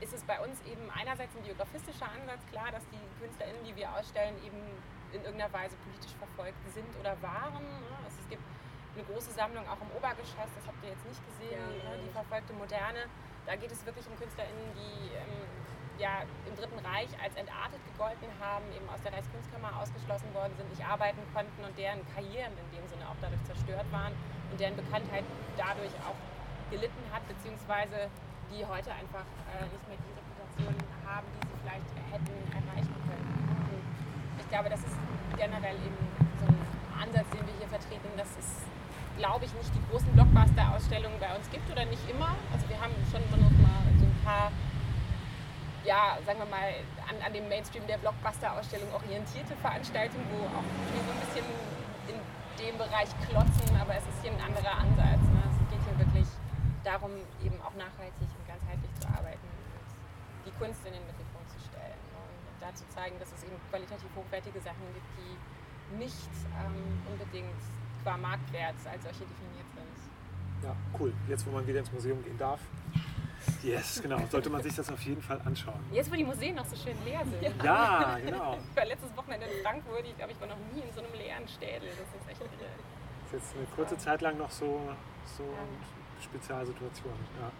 ist 0.00 0.12
es 0.12 0.22
bei 0.24 0.36
uns 0.40 0.60
eben 0.68 0.84
einerseits 0.92 1.32
ein 1.36 1.42
biografistischer 1.42 2.08
Ansatz, 2.12 2.44
klar, 2.52 2.68
dass 2.70 2.84
die 2.92 3.00
KünstlerInnen, 3.20 3.64
die 3.64 3.76
wir 3.76 3.88
ausstellen, 3.96 4.36
eben 4.44 4.60
in 5.12 5.24
irgendeiner 5.24 5.52
Weise 5.52 5.76
politisch 5.80 6.12
verfolgt 6.20 6.60
sind 6.74 6.88
oder 7.00 7.16
waren. 7.22 7.64
Ne? 7.64 7.96
Also 8.04 8.20
es 8.20 8.28
gibt 8.28 8.44
eine 8.96 9.04
große 9.04 9.30
Sammlung 9.36 9.68
auch 9.68 9.80
im 9.80 9.92
Obergeschoss, 9.92 10.48
das 10.56 10.64
habt 10.66 10.80
ihr 10.82 10.90
jetzt 10.90 11.04
nicht 11.04 11.20
gesehen, 11.20 11.60
ja, 11.60 11.92
ne? 11.92 12.00
die 12.00 12.12
verfolgte 12.16 12.52
Moderne. 12.56 13.06
Da 13.44 13.54
geht 13.54 13.70
es 13.70 13.84
wirklich 13.84 14.08
um 14.08 14.16
KünstlerInnen, 14.16 14.72
die 14.72 15.12
ähm, 15.12 15.46
ja 16.00 16.24
im 16.48 16.56
Dritten 16.56 16.80
Reich 16.80 17.12
als 17.20 17.36
entartet 17.36 17.80
gegolten 17.92 18.28
haben, 18.40 18.64
eben 18.72 18.88
aus 18.88 19.00
der 19.04 19.12
Reichskunstkammer 19.12 19.76
ausgeschlossen 19.80 20.32
worden 20.32 20.52
sind, 20.56 20.68
nicht 20.72 20.84
arbeiten 20.84 21.20
konnten 21.32 21.60
und 21.62 21.76
deren 21.76 22.00
Karrieren 22.16 22.52
in 22.56 22.68
dem 22.72 22.84
Sinne 22.88 23.04
auch 23.08 23.16
dadurch 23.20 23.44
zerstört 23.44 23.86
waren 23.92 24.12
und 24.50 24.56
deren 24.58 24.76
Bekanntheit 24.76 25.24
dadurch 25.56 25.92
auch 26.04 26.18
gelitten 26.72 27.04
hat, 27.12 27.22
beziehungsweise 27.28 28.08
die 28.50 28.64
heute 28.64 28.92
einfach 28.92 29.28
äh, 29.52 29.68
nicht 29.68 29.84
mehr 29.88 30.00
die 30.00 30.12
Reputation 30.16 30.74
haben, 31.04 31.26
die 31.36 31.42
sie 31.44 31.56
vielleicht 31.62 31.90
hätten 32.10 32.36
erreichen 32.50 32.96
können. 33.06 33.28
Und 33.70 33.84
ich 34.40 34.48
glaube, 34.48 34.68
das 34.70 34.80
ist 34.80 34.96
generell 35.36 35.76
eben 35.76 36.00
so 36.40 36.46
ein 36.48 36.58
Ansatz, 36.96 37.28
den 37.30 37.46
wir 37.46 37.54
hier 37.58 37.68
vertreten, 37.68 38.10
dass 38.16 38.30
es, 38.38 38.64
glaube 39.16 39.44
ich, 39.44 39.52
nicht 39.54 39.72
die 39.74 39.82
großen 39.90 40.12
Blockbuster-Ausstellungen 40.12 41.18
bei 41.18 41.34
uns 41.34 41.48
gibt 41.50 41.70
oder 41.70 41.84
nicht 41.86 42.02
immer. 42.10 42.36
Also 42.52 42.68
wir 42.68 42.80
haben 42.80 42.92
schon 43.10 43.22
noch 43.30 43.50
mal 43.60 43.82
so 43.98 44.04
ein 44.04 44.20
paar 44.24 44.50
ja, 45.86 46.18
sagen 46.26 46.42
wir 46.42 46.50
mal, 46.50 46.74
an, 47.06 47.14
an 47.22 47.32
dem 47.32 47.48
Mainstream 47.48 47.86
der 47.86 47.96
Blockbuster-Ausstellung 48.02 48.90
orientierte 48.92 49.54
Veranstaltung, 49.62 50.20
wo 50.34 50.42
auch 50.50 50.66
wir 50.90 51.02
so 51.06 51.10
ein 51.14 51.20
bisschen 51.22 51.46
in 52.10 52.18
dem 52.58 52.74
Bereich 52.76 53.08
klotzen, 53.22 53.70
aber 53.78 53.94
es 53.94 54.02
ist 54.02 54.18
hier 54.20 54.34
ein 54.34 54.42
anderer 54.42 54.82
Ansatz. 54.82 55.22
Ne? 55.30 55.42
Es 55.46 55.58
geht 55.70 55.82
hier 55.86 55.96
wirklich 56.02 56.26
darum, 56.82 57.14
eben 57.38 57.58
auch 57.62 57.74
nachhaltig 57.78 58.26
und 58.34 58.44
ganzheitlich 58.50 58.90
zu 58.98 59.06
arbeiten 59.06 59.46
und 59.46 59.86
die 60.42 60.54
Kunst 60.58 60.82
in 60.82 60.92
den 60.92 61.06
Mittelpunkt 61.06 61.48
zu 61.54 61.60
stellen 61.62 62.02
ne? 62.10 62.18
und 62.18 62.58
da 62.58 62.74
zu 62.74 62.82
zeigen, 62.90 63.14
dass 63.22 63.30
es 63.30 63.46
eben 63.46 63.54
qualitativ 63.70 64.10
hochwertige 64.18 64.58
Sachen 64.58 64.82
gibt, 64.90 65.10
die 65.22 65.34
nicht 66.02 66.34
ähm, 66.58 66.98
unbedingt 67.06 67.62
qua 68.06 68.16
Marktwert 68.16 68.78
als 68.86 69.02
solche 69.02 69.26
definiert 69.26 69.66
sind. 69.74 70.62
Ja, 70.62 70.76
cool. 71.00 71.12
Jetzt, 71.28 71.44
wo 71.46 71.50
man 71.50 71.66
wieder 71.66 71.80
ins 71.80 71.92
Museum 71.92 72.22
gehen 72.22 72.38
darf, 72.38 72.60
Yes, 73.62 74.00
genau. 74.02 74.18
Sollte 74.28 74.50
man 74.50 74.62
sich 74.62 74.74
das 74.74 74.90
auf 74.90 75.00
jeden 75.02 75.22
Fall 75.22 75.40
anschauen. 75.44 75.78
Jetzt, 75.92 76.10
wo 76.10 76.16
die 76.16 76.24
Museen 76.24 76.56
noch 76.56 76.64
so 76.64 76.74
schön 76.74 76.96
leer 77.04 77.22
sind. 77.24 77.62
Ja, 77.62 78.18
genau. 78.24 78.58
Ich 78.70 78.76
war 78.76 78.84
letztes 78.84 79.16
Wochenende 79.16 79.46
in 79.46 79.62
Frankfurt. 79.62 80.04
Ich 80.04 80.16
glaube, 80.16 80.32
ich 80.32 80.40
war 80.40 80.48
noch 80.48 80.58
nie 80.74 80.82
in 80.82 80.92
so 80.92 81.00
einem 81.00 81.12
leeren 81.14 81.46
Städel. 81.46 81.88
Das 81.90 82.08
ist 82.10 82.28
echt 82.28 82.40
irre. 82.40 82.70
Das 83.30 83.32
ist 83.32 83.32
jetzt 83.32 83.56
eine 83.56 83.66
kurze 83.76 83.98
Zeit 83.98 84.20
lang 84.20 84.36
noch 84.38 84.50
so, 84.50 84.80
so 85.36 85.44
ja. 85.44 86.22
Spezialsituation. 86.22 87.14
Ja. 87.40 87.50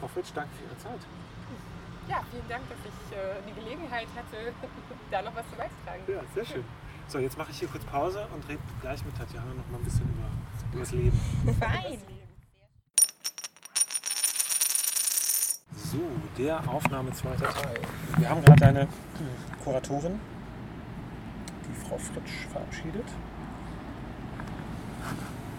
Frau 0.00 0.08
Fritsch, 0.08 0.32
danke 0.34 0.50
für 0.56 0.64
Ihre 0.64 0.78
Zeit. 0.78 1.00
Ja, 2.08 2.22
vielen 2.30 2.48
Dank, 2.48 2.62
dass 2.68 2.78
ich 2.80 3.16
äh, 3.16 3.42
die 3.46 3.54
Gelegenheit 3.60 4.08
hatte, 4.16 4.52
da 5.10 5.22
noch 5.22 5.34
was 5.34 5.48
zu 5.50 5.56
beizutragen. 5.56 6.02
Ja, 6.08 6.22
sehr 6.34 6.44
schön. 6.46 6.64
So, 7.12 7.18
jetzt 7.18 7.36
mache 7.36 7.50
ich 7.50 7.58
hier 7.58 7.68
kurz 7.68 7.84
Pause 7.84 8.26
und 8.34 8.48
rede 8.48 8.58
gleich 8.80 9.04
mit 9.04 9.14
Tatjana 9.14 9.52
noch 9.52 9.68
mal 9.70 9.76
ein 9.76 9.84
bisschen 9.84 10.08
über, 10.08 10.26
über 10.72 10.80
das 10.80 10.92
Leben. 10.92 11.20
Fein. 11.60 11.98
So, 15.76 15.98
der 16.38 16.66
Aufnahme 16.66 17.12
zweiter 17.12 17.50
Teil. 17.50 17.80
Wir 18.16 18.30
haben 18.30 18.42
gerade 18.42 18.64
eine 18.64 18.88
Kuratorin, 19.62 20.18
die 21.68 21.86
Frau 21.86 21.98
Fritsch, 21.98 22.46
verabschiedet. 22.50 23.04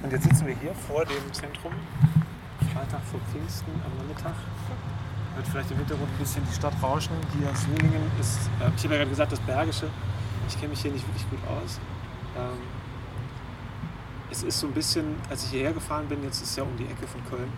Und 0.01 0.11
jetzt 0.11 0.23
sitzen 0.23 0.47
wir 0.47 0.55
hier 0.55 0.73
vor 0.73 1.05
dem 1.05 1.33
Zentrum, 1.33 1.73
Freitag 2.73 3.01
vor 3.11 3.19
Pfingsten 3.31 3.71
am 3.85 3.95
Nachmittag. 3.99 4.33
Hört 5.35 5.47
vielleicht 5.49 5.69
im 5.69 5.77
Hintergrund 5.77 6.09
ein 6.09 6.17
bisschen 6.17 6.43
die 6.49 6.55
Stadt 6.55 6.73
rauschen. 6.81 7.13
Hier 7.37 7.55
Solingen 7.55 8.11
ist, 8.19 8.39
äh, 8.59 8.71
ich 8.75 8.83
habe 8.85 8.95
ja 8.95 8.99
gerade 9.01 9.09
gesagt, 9.11 9.31
das 9.31 9.39
Bergische. 9.41 9.91
Ich 10.47 10.55
kenne 10.55 10.69
mich 10.69 10.81
hier 10.81 10.91
nicht 10.91 11.07
wirklich 11.07 11.29
gut 11.29 11.39
aus. 11.47 11.79
Ähm, 12.37 12.59
es 14.31 14.43
ist 14.43 14.59
so 14.59 14.67
ein 14.67 14.73
bisschen, 14.73 15.15
als 15.29 15.43
ich 15.45 15.51
hierher 15.51 15.73
gefahren 15.73 16.07
bin, 16.07 16.23
jetzt 16.23 16.41
ist 16.41 16.49
es 16.49 16.55
ja 16.55 16.63
um 16.63 16.75
die 16.77 16.85
Ecke 16.85 17.07
von 17.07 17.23
Köln, 17.25 17.51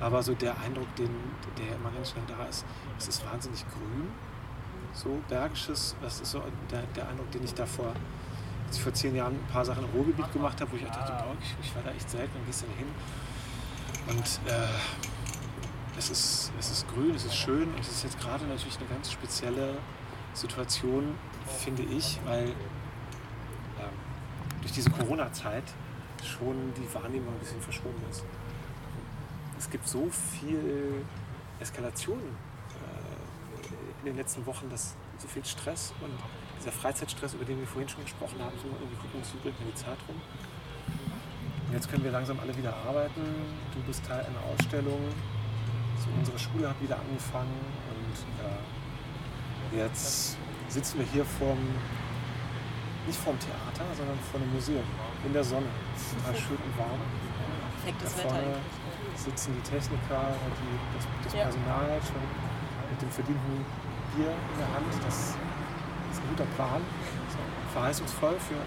aber 0.00 0.22
so 0.22 0.34
der 0.34 0.58
Eindruck, 0.60 0.94
den, 0.96 1.10
der 1.58 1.74
immer 1.76 1.90
ganz 1.90 2.10
schnell 2.10 2.24
da 2.28 2.44
ist, 2.44 2.64
es 2.98 3.08
ist 3.08 3.26
wahnsinnig 3.26 3.64
grün. 3.68 4.08
So 4.94 5.20
Bergisches, 5.28 5.96
das 6.00 6.20
ist 6.20 6.30
so 6.30 6.42
der, 6.70 6.82
der 6.94 7.08
Eindruck, 7.08 7.30
den 7.32 7.42
ich 7.44 7.54
da 7.54 7.66
vor, 7.66 7.92
vor 8.70 8.92
zehn 8.92 9.16
Jahren 9.16 9.34
ein 9.34 9.52
paar 9.52 9.64
Sachen 9.64 9.84
im 9.84 9.90
Ruhrgebiet 9.90 10.32
gemacht 10.32 10.60
habe, 10.60 10.70
wo 10.70 10.76
ich 10.76 10.84
auch 10.84 10.94
dachte, 10.94 11.12
boah, 11.12 11.34
ich, 11.40 11.66
ich 11.66 11.74
war 11.74 11.82
da 11.82 11.90
echt 11.90 12.08
selten, 12.08 12.32
dann 12.34 12.46
gehst 12.46 12.62
du 12.62 12.66
da 12.66 12.72
hin. 12.78 12.88
Und 14.08 14.52
äh, 14.52 15.98
es, 15.98 16.10
ist, 16.10 16.52
es 16.58 16.70
ist 16.70 16.88
grün, 16.88 17.14
es 17.14 17.24
ist 17.24 17.36
schön 17.36 17.68
und 17.72 17.80
es 17.80 17.88
ist 17.88 18.04
jetzt 18.04 18.20
gerade 18.20 18.44
natürlich 18.44 18.78
eine 18.78 18.88
ganz 18.88 19.10
spezielle 19.10 19.78
Situation, 20.34 21.14
finde 21.58 21.82
ich, 21.82 22.18
weil 22.24 22.48
ähm, 22.48 22.54
durch 24.60 24.72
diese 24.72 24.90
Corona-Zeit 24.90 25.64
schon 26.24 26.72
die 26.76 26.94
Wahrnehmung 26.94 27.34
ein 27.34 27.38
bisschen 27.40 27.60
verschoben 27.60 28.02
ist. 28.10 28.24
Es 29.58 29.68
gibt 29.70 29.86
so 29.86 30.08
viel 30.10 31.04
Eskalation 31.60 32.18
äh, 32.18 34.00
in 34.00 34.06
den 34.06 34.16
letzten 34.16 34.44
Wochen, 34.46 34.68
dass 34.70 34.94
so 35.18 35.28
viel 35.28 35.44
Stress 35.44 35.92
und 36.00 36.12
dieser 36.58 36.72
Freizeitstress, 36.72 37.34
über 37.34 37.44
den 37.44 37.58
wir 37.58 37.66
vorhin 37.66 37.88
schon 37.88 38.02
gesprochen 38.04 38.40
haben, 38.40 38.56
so 38.58 38.68
irgendwie 38.68 38.96
gucken 38.96 39.20
uns 39.20 39.32
übrig 39.34 39.54
in 39.60 39.66
die 39.66 39.74
Zeit 39.74 39.98
rum. 40.08 40.20
Und 41.66 41.72
jetzt 41.72 41.90
können 41.90 42.04
wir 42.04 42.10
langsam 42.10 42.38
alle 42.40 42.56
wieder 42.56 42.74
arbeiten. 42.76 43.22
Du 43.74 43.80
bist 43.86 44.04
Teil 44.06 44.20
einer 44.20 44.42
Ausstellung. 44.52 45.00
So, 45.98 46.08
unsere 46.18 46.38
Schule 46.38 46.68
hat 46.68 46.80
wieder 46.80 46.98
angefangen 46.98 47.54
und 47.90 48.44
äh, 48.44 48.81
jetzt 49.76 50.36
sitzen 50.68 50.98
wir 50.98 51.06
hier 51.06 51.24
vorm, 51.24 51.58
nicht 53.06 53.18
vorm 53.18 53.38
Theater, 53.38 53.84
sondern 53.96 54.18
vor 54.30 54.40
einem 54.40 54.52
Museum 54.52 54.84
in 55.24 55.32
der 55.32 55.44
Sonne. 55.44 55.66
Es 55.96 56.02
ist 56.02 56.16
total 56.16 56.34
schön 56.36 56.56
und 56.56 56.78
warm. 56.78 57.00
Perfektes 57.82 58.14
Da 58.16 58.22
vorne 58.28 58.56
sitzen 59.16 59.54
die 59.56 59.68
Techniker, 59.68 60.34
die, 60.58 60.74
das, 60.96 61.06
das 61.24 61.32
Ja. 61.34 61.44
Personal 61.44 62.00
schon 62.02 62.22
mit 62.90 63.02
dem 63.02 63.10
verdienten 63.10 63.64
Bier 64.14 64.30
in 64.30 64.58
der 64.58 64.68
Hand. 64.68 64.86
Das 65.04 65.34
ist 65.34 66.20
ein 66.20 66.28
guter 66.30 66.48
Plan. 66.56 66.80
Verheißungsvoll 67.72 68.36
für 68.38 68.60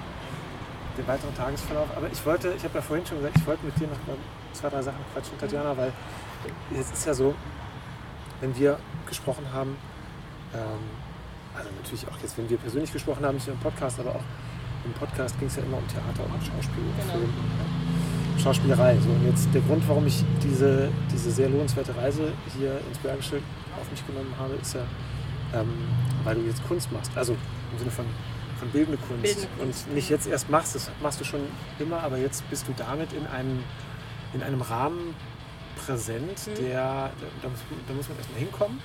den 0.98 1.08
weiteren 1.08 1.36
Tagesverlauf. 1.36 1.88
Aber 1.96 2.08
ich 2.12 2.26
wollte, 2.26 2.54
ich 2.54 2.64
habe 2.64 2.76
ja 2.76 2.82
vorhin 2.82 3.06
schon 3.06 3.18
gesagt, 3.18 3.38
ich 3.38 3.46
wollte 3.46 3.66
mit 3.66 3.80
dir 3.80 3.88
noch 3.88 4.08
mal 4.08 4.18
zwei, 4.54 4.70
drei 4.70 4.82
Sachen 4.82 5.00
quatschen, 5.14 5.38
Tatjana, 5.38 5.78
weil 5.78 5.92
es 6.74 6.92
ist 6.92 7.06
ja 7.06 7.14
so, 7.14 7.36
wenn 8.42 8.56
wir 8.58 8.80
gesprochen 9.08 9.46
haben, 9.54 9.78
also 11.56 11.70
natürlich 11.82 12.08
auch 12.08 12.18
jetzt, 12.22 12.38
wenn 12.38 12.50
wir 12.50 12.58
persönlich 12.58 12.92
gesprochen 12.92 13.26
haben, 13.26 13.36
nicht 13.36 13.48
nur 13.48 13.56
im 13.56 13.62
Podcast, 13.62 14.00
aber 14.00 14.12
auch 14.12 14.24
im 14.86 14.92
Podcast 14.94 15.38
ging 15.40 15.48
es 15.48 15.56
ja 15.56 15.64
immer 15.64 15.78
um 15.78 15.88
Theater 15.88 16.24
und 16.26 16.42
Schauspiel 16.46 16.84
und 16.84 16.98
Genau. 17.02 17.14
Film. 17.14 17.34
Schauspielerei. 18.42 18.98
So, 19.00 19.10
und 19.10 19.26
jetzt 19.26 19.48
der 19.54 19.62
Grund, 19.62 19.88
warum 19.88 20.06
ich 20.08 20.24
diese, 20.44 20.90
diese 21.12 21.32
sehr 21.32 21.50
lohnenswerte 21.50 21.96
Reise 21.96 22.32
hier 22.58 22.80
ins 22.88 22.98
Bergische 23.00 23.38
auf 23.80 23.90
mich 23.90 24.06
genommen 24.06 24.34
habe, 24.38 24.54
ist 24.56 24.76
ja, 24.76 24.82
ähm, 25.54 25.70
weil 26.24 26.36
du 26.36 26.42
jetzt 26.42 26.66
Kunst 26.68 26.92
machst. 26.92 27.12
Also 27.16 27.34
im 27.72 27.80
Sinne 27.80 27.92
von, 27.92 28.06
von 28.60 28.70
bildende 28.70 28.98
Kunst. 29.08 29.24
Bildende 29.24 29.48
Kunst. 29.58 29.88
Und 29.88 29.96
nicht 29.96 30.10
jetzt 30.10 30.28
erst 30.28 30.50
machst, 30.50 30.76
das 30.76 30.92
machst 31.02 31.20
du 31.22 31.24
schon 31.26 31.42
immer, 31.80 32.04
aber 32.04 32.18
jetzt 32.18 32.48
bist 32.50 32.68
du 32.68 32.74
damit 32.78 33.14
in 33.14 33.26
einem, 33.28 33.64
in 34.34 34.44
einem 34.44 34.62
Rahmen 34.62 35.16
präsent, 35.86 36.48
Mhm. 36.48 36.56
der, 36.62 37.10
da 37.42 37.50
muss, 37.50 37.60
da 37.88 37.94
muss 37.94 38.10
man 38.10 38.18
erstmal 38.18 38.40
hinkommen. 38.40 38.80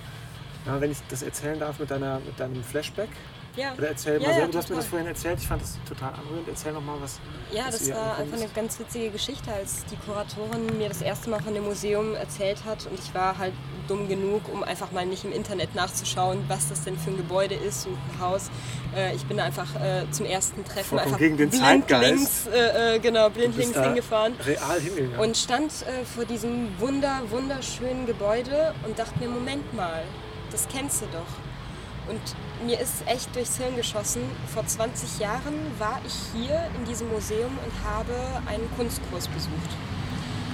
Ja, 0.67 0.81
wenn 0.81 0.91
ich 0.91 0.99
das 1.09 1.23
erzählen 1.23 1.59
darf 1.59 1.79
mit, 1.79 1.91
deiner, 1.91 2.21
mit 2.21 2.39
deinem 2.39 2.63
Flashback. 2.63 3.09
Ja. 3.57 3.75
Oder 3.77 3.89
erzähl 3.89 4.15
Ja, 4.15 4.21
mal 4.21 4.29
ja, 4.29 4.35
selber, 4.35 4.53
du 4.53 4.59
hast 4.59 4.71
mir 4.71 4.77
das 4.77 4.87
vorhin 4.87 5.09
erzählt, 5.09 5.39
ich 5.41 5.49
fand 5.49 5.63
das 5.63 5.79
total 5.89 6.13
anrührend. 6.15 6.49
Erzähl 6.49 6.73
noch 6.73 6.83
mal 6.83 6.97
was. 7.01 7.19
Ja, 7.53 7.67
was 7.67 7.79
das 7.79 7.91
war 7.91 8.17
einfach 8.19 8.37
eine 8.37 8.49
ganz 8.49 8.79
witzige 8.79 9.11
Geschichte, 9.11 9.53
als 9.53 9.85
die 9.87 9.97
Kuratorin 9.97 10.79
mir 10.79 10.89
das 10.89 11.03
erste 11.03 11.31
Mal 11.31 11.43
von 11.43 11.55
dem 11.55 11.65
Museum 11.65 12.15
erzählt 12.15 12.65
hat 12.65 12.87
und 12.87 12.99
ich 12.99 13.13
war 13.13 13.39
halt 13.39 13.53
dumm 13.89 14.09
genug, 14.09 14.43
um 14.53 14.63
einfach 14.63 14.93
mal 14.93 15.05
nicht 15.05 15.25
im 15.25 15.33
Internet 15.33 15.75
nachzuschauen, 15.75 16.45
was 16.47 16.69
das 16.69 16.85
denn 16.85 16.97
für 16.97 17.11
ein 17.11 17.17
Gebäude 17.17 17.57
ist 17.57 17.87
und 17.87 17.95
ein 17.95 18.21
Haus. 18.21 18.51
Äh, 18.97 19.17
ich 19.17 19.25
bin 19.25 19.41
einfach 19.41 19.75
äh, 19.75 20.09
zum 20.13 20.27
ersten 20.27 20.65
Treffen 20.65 20.91
Vollkommen 20.91 21.15
einfach 21.15 21.19
gegen 21.19 21.37
den 21.37 21.51
blindlings, 21.51 22.47
äh, 22.47 22.97
äh, 22.97 22.99
genau, 23.01 23.31
blindlings 23.31 23.77
hingefahren 23.77 24.35
Real 24.47 24.81
hingegangen. 24.81 25.19
und 25.19 25.37
stand 25.37 25.73
äh, 25.73 26.05
vor 26.05 26.25
diesem 26.25 26.69
wunder, 26.79 27.21
wunderschönen 27.31 28.07
Gebäude 28.07 28.75
und 28.87 28.97
dachte 28.97 29.19
mir, 29.19 29.29
Moment 29.29 29.75
mal, 29.75 30.05
das 30.51 30.69
kennst 30.69 31.03
du 31.03 31.07
doch. 31.07 32.11
Und 32.11 32.21
mir 32.67 32.81
ist 32.81 33.07
echt 33.07 33.35
durchs 33.37 33.57
Hirn 33.57 33.77
geschossen. 33.77 34.23
Vor 34.53 34.67
20 34.67 35.21
Jahren 35.21 35.55
war 35.79 36.01
ich 36.07 36.15
hier 36.35 36.69
in 36.77 36.85
diesem 36.85 37.09
Museum 37.11 37.53
und 37.65 37.89
habe 37.89 38.15
einen 38.47 38.69
Kunstkurs 38.77 39.29
besucht. 39.29 39.71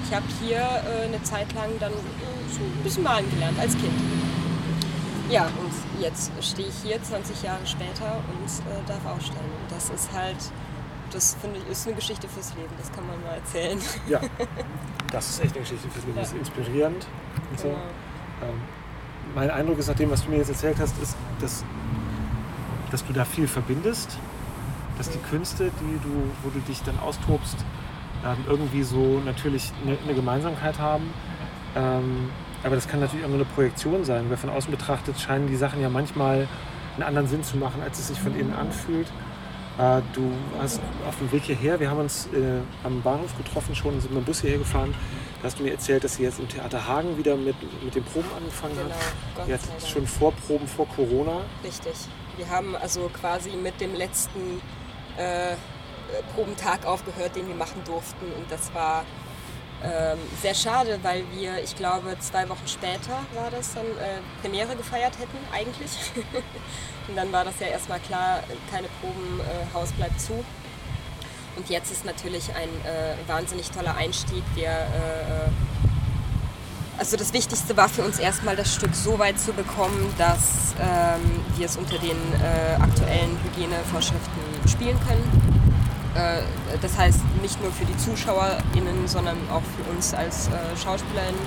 Ich 0.04 0.14
habe 0.14 0.26
hier 0.40 0.58
äh, 0.58 1.06
eine 1.06 1.22
Zeit 1.22 1.52
lang 1.54 1.70
dann 1.80 1.92
äh, 1.92 1.96
so 2.52 2.60
ein 2.60 2.82
bisschen 2.82 3.02
malen 3.02 3.28
gelernt 3.30 3.58
als 3.58 3.72
Kind. 3.72 3.92
Ja, 5.28 5.46
und 5.46 6.00
jetzt 6.00 6.30
stehe 6.40 6.68
ich 6.68 6.74
hier 6.84 7.02
20 7.02 7.42
Jahre 7.42 7.66
später 7.66 8.22
und 8.30 8.46
äh, 8.46 8.86
darf 8.86 9.04
ausstellen. 9.06 9.50
Und 9.62 9.72
das 9.72 9.90
ist 9.90 10.12
halt, 10.12 10.36
das 11.10 11.36
finde 11.40 11.58
ich, 11.58 11.68
ist 11.72 11.86
eine 11.86 11.96
Geschichte 11.96 12.28
fürs 12.28 12.54
Leben. 12.54 12.72
Das 12.78 12.92
kann 12.92 13.04
man 13.06 13.20
mal 13.24 13.34
erzählen. 13.34 13.80
Ja, 14.08 14.20
das 15.10 15.30
ist 15.30 15.40
echt 15.42 15.54
eine 15.54 15.62
Geschichte 15.62 15.88
fürs 15.88 16.04
Leben. 16.04 16.18
Das 16.18 16.28
ist 16.28 16.38
inspirierend 16.38 17.06
und 17.50 17.58
so. 17.58 17.68
Genau. 17.68 17.78
Ähm, 18.42 18.60
mein 19.34 19.50
Eindruck 19.50 19.78
ist, 19.78 19.88
nach 19.88 19.96
dem, 19.96 20.10
was 20.10 20.24
du 20.24 20.30
mir 20.30 20.38
jetzt 20.38 20.48
erzählt 20.48 20.76
hast, 20.80 21.00
ist, 21.02 21.16
dass, 21.40 21.64
dass 22.90 23.04
du 23.06 23.12
da 23.12 23.24
viel 23.24 23.48
verbindest. 23.48 24.18
Dass 24.98 25.10
die 25.10 25.18
Künste, 25.18 25.70
die 25.80 25.98
du, 26.02 26.14
wo 26.42 26.50
du 26.50 26.58
dich 26.60 26.82
dann 26.82 26.98
austobst, 26.98 27.56
ähm, 28.24 28.38
irgendwie 28.48 28.82
so 28.82 29.20
natürlich 29.24 29.72
eine, 29.84 29.98
eine 30.04 30.14
Gemeinsamkeit 30.14 30.78
haben. 30.78 31.12
Ähm, 31.74 32.30
aber 32.64 32.74
das 32.74 32.88
kann 32.88 33.00
natürlich 33.00 33.24
auch 33.24 33.28
nur 33.28 33.38
eine 33.38 33.44
Projektion 33.44 34.04
sein, 34.04 34.30
weil 34.30 34.36
von 34.36 34.50
außen 34.50 34.70
betrachtet 34.70 35.20
scheinen 35.20 35.46
die 35.46 35.56
Sachen 35.56 35.80
ja 35.80 35.88
manchmal 35.88 36.48
einen 36.94 37.02
anderen 37.02 37.28
Sinn 37.28 37.42
zu 37.42 37.58
machen, 37.58 37.82
als 37.82 37.98
es 37.98 38.08
sich 38.08 38.18
von 38.18 38.34
innen 38.34 38.54
anfühlt. 38.54 39.06
Äh, 39.78 40.00
du 40.14 40.32
hast 40.60 40.80
auf 41.06 41.18
dem 41.18 41.30
Weg 41.32 41.42
hierher, 41.42 41.78
wir 41.78 41.90
haben 41.90 42.00
uns 42.00 42.26
äh, 42.32 42.60
am 42.82 43.02
Bahnhof 43.02 43.36
getroffen 43.36 43.74
schon, 43.74 44.00
sind 44.00 44.14
mit 44.14 44.22
dem 44.22 44.24
Bus 44.24 44.40
hierher 44.40 44.58
gefahren. 44.58 44.94
Da 45.40 45.48
hast 45.48 45.58
du 45.58 45.62
mir 45.64 45.72
erzählt, 45.72 46.02
dass 46.02 46.14
sie 46.16 46.22
jetzt 46.22 46.38
im 46.38 46.48
Theater 46.48 46.86
Hagen 46.86 47.16
wieder 47.18 47.36
mit, 47.36 47.56
mit 47.82 47.94
den 47.94 48.04
Proben 48.04 48.28
angefangen 48.36 48.74
Genau, 48.76 48.88
hat. 48.94 49.00
Gott 49.36 49.48
Jetzt 49.48 49.66
sei 49.66 49.72
Dank. 49.72 49.86
schon 49.86 50.06
Vorproben 50.06 50.66
vor 50.66 50.88
Corona. 50.88 51.42
Richtig. 51.62 51.92
Wir 52.36 52.48
haben 52.48 52.74
also 52.76 53.10
quasi 53.20 53.50
mit 53.50 53.80
dem 53.80 53.94
letzten 53.94 54.60
äh, 55.16 55.54
Probentag 56.34 56.84
aufgehört, 56.86 57.36
den 57.36 57.48
wir 57.48 57.54
machen 57.54 57.82
durften. 57.84 58.26
Und 58.36 58.50
das 58.50 58.72
war 58.74 59.04
ähm, 59.84 60.18
sehr 60.40 60.54
schade, 60.54 60.98
weil 61.02 61.24
wir, 61.34 61.62
ich 61.62 61.76
glaube, 61.76 62.16
zwei 62.20 62.48
Wochen 62.48 62.66
später 62.66 63.20
war 63.34 63.50
das 63.50 63.74
dann 63.74 63.84
äh, 63.84 64.20
Premiere 64.40 64.74
gefeiert 64.74 65.18
hätten 65.18 65.38
eigentlich. 65.52 65.90
Und 67.08 67.14
dann 67.16 67.30
war 67.30 67.44
das 67.44 67.60
ja 67.60 67.68
erstmal 67.68 68.00
klar, 68.00 68.42
keine 68.70 68.88
Proben, 69.00 69.40
äh, 69.40 69.74
Haus 69.74 69.92
bleibt 69.92 70.18
zu. 70.20 70.42
Und 71.56 71.70
jetzt 71.70 71.90
ist 71.90 72.04
natürlich 72.04 72.54
ein 72.54 72.68
äh, 72.84 73.16
wahnsinnig 73.26 73.70
toller 73.70 73.96
Einstieg. 73.96 74.44
Wir 74.54 74.68
äh, 74.68 75.50
also 76.98 77.18
das 77.18 77.34
Wichtigste 77.34 77.76
war 77.76 77.90
für 77.90 78.02
uns 78.02 78.18
erstmal 78.18 78.56
das 78.56 78.74
Stück 78.74 78.94
so 78.94 79.18
weit 79.18 79.38
zu 79.38 79.52
bekommen, 79.52 80.14
dass 80.16 80.74
ähm, 80.80 81.20
wir 81.56 81.66
es 81.66 81.76
unter 81.76 81.98
den 81.98 82.10
äh, 82.10 82.80
aktuellen 82.80 83.36
Hygienevorschriften 83.44 84.42
spielen 84.66 84.98
können. 85.06 85.45
Äh, 86.16 86.42
das 86.80 86.96
heißt 86.96 87.20
nicht 87.42 87.60
nur 87.62 87.70
für 87.72 87.84
die 87.84 87.96
ZuschauerInnen, 87.98 89.06
sondern 89.06 89.36
auch 89.52 89.62
für 89.76 89.90
uns 89.94 90.14
als 90.14 90.48
äh, 90.48 90.50
SchauspielerInnen. 90.82 91.40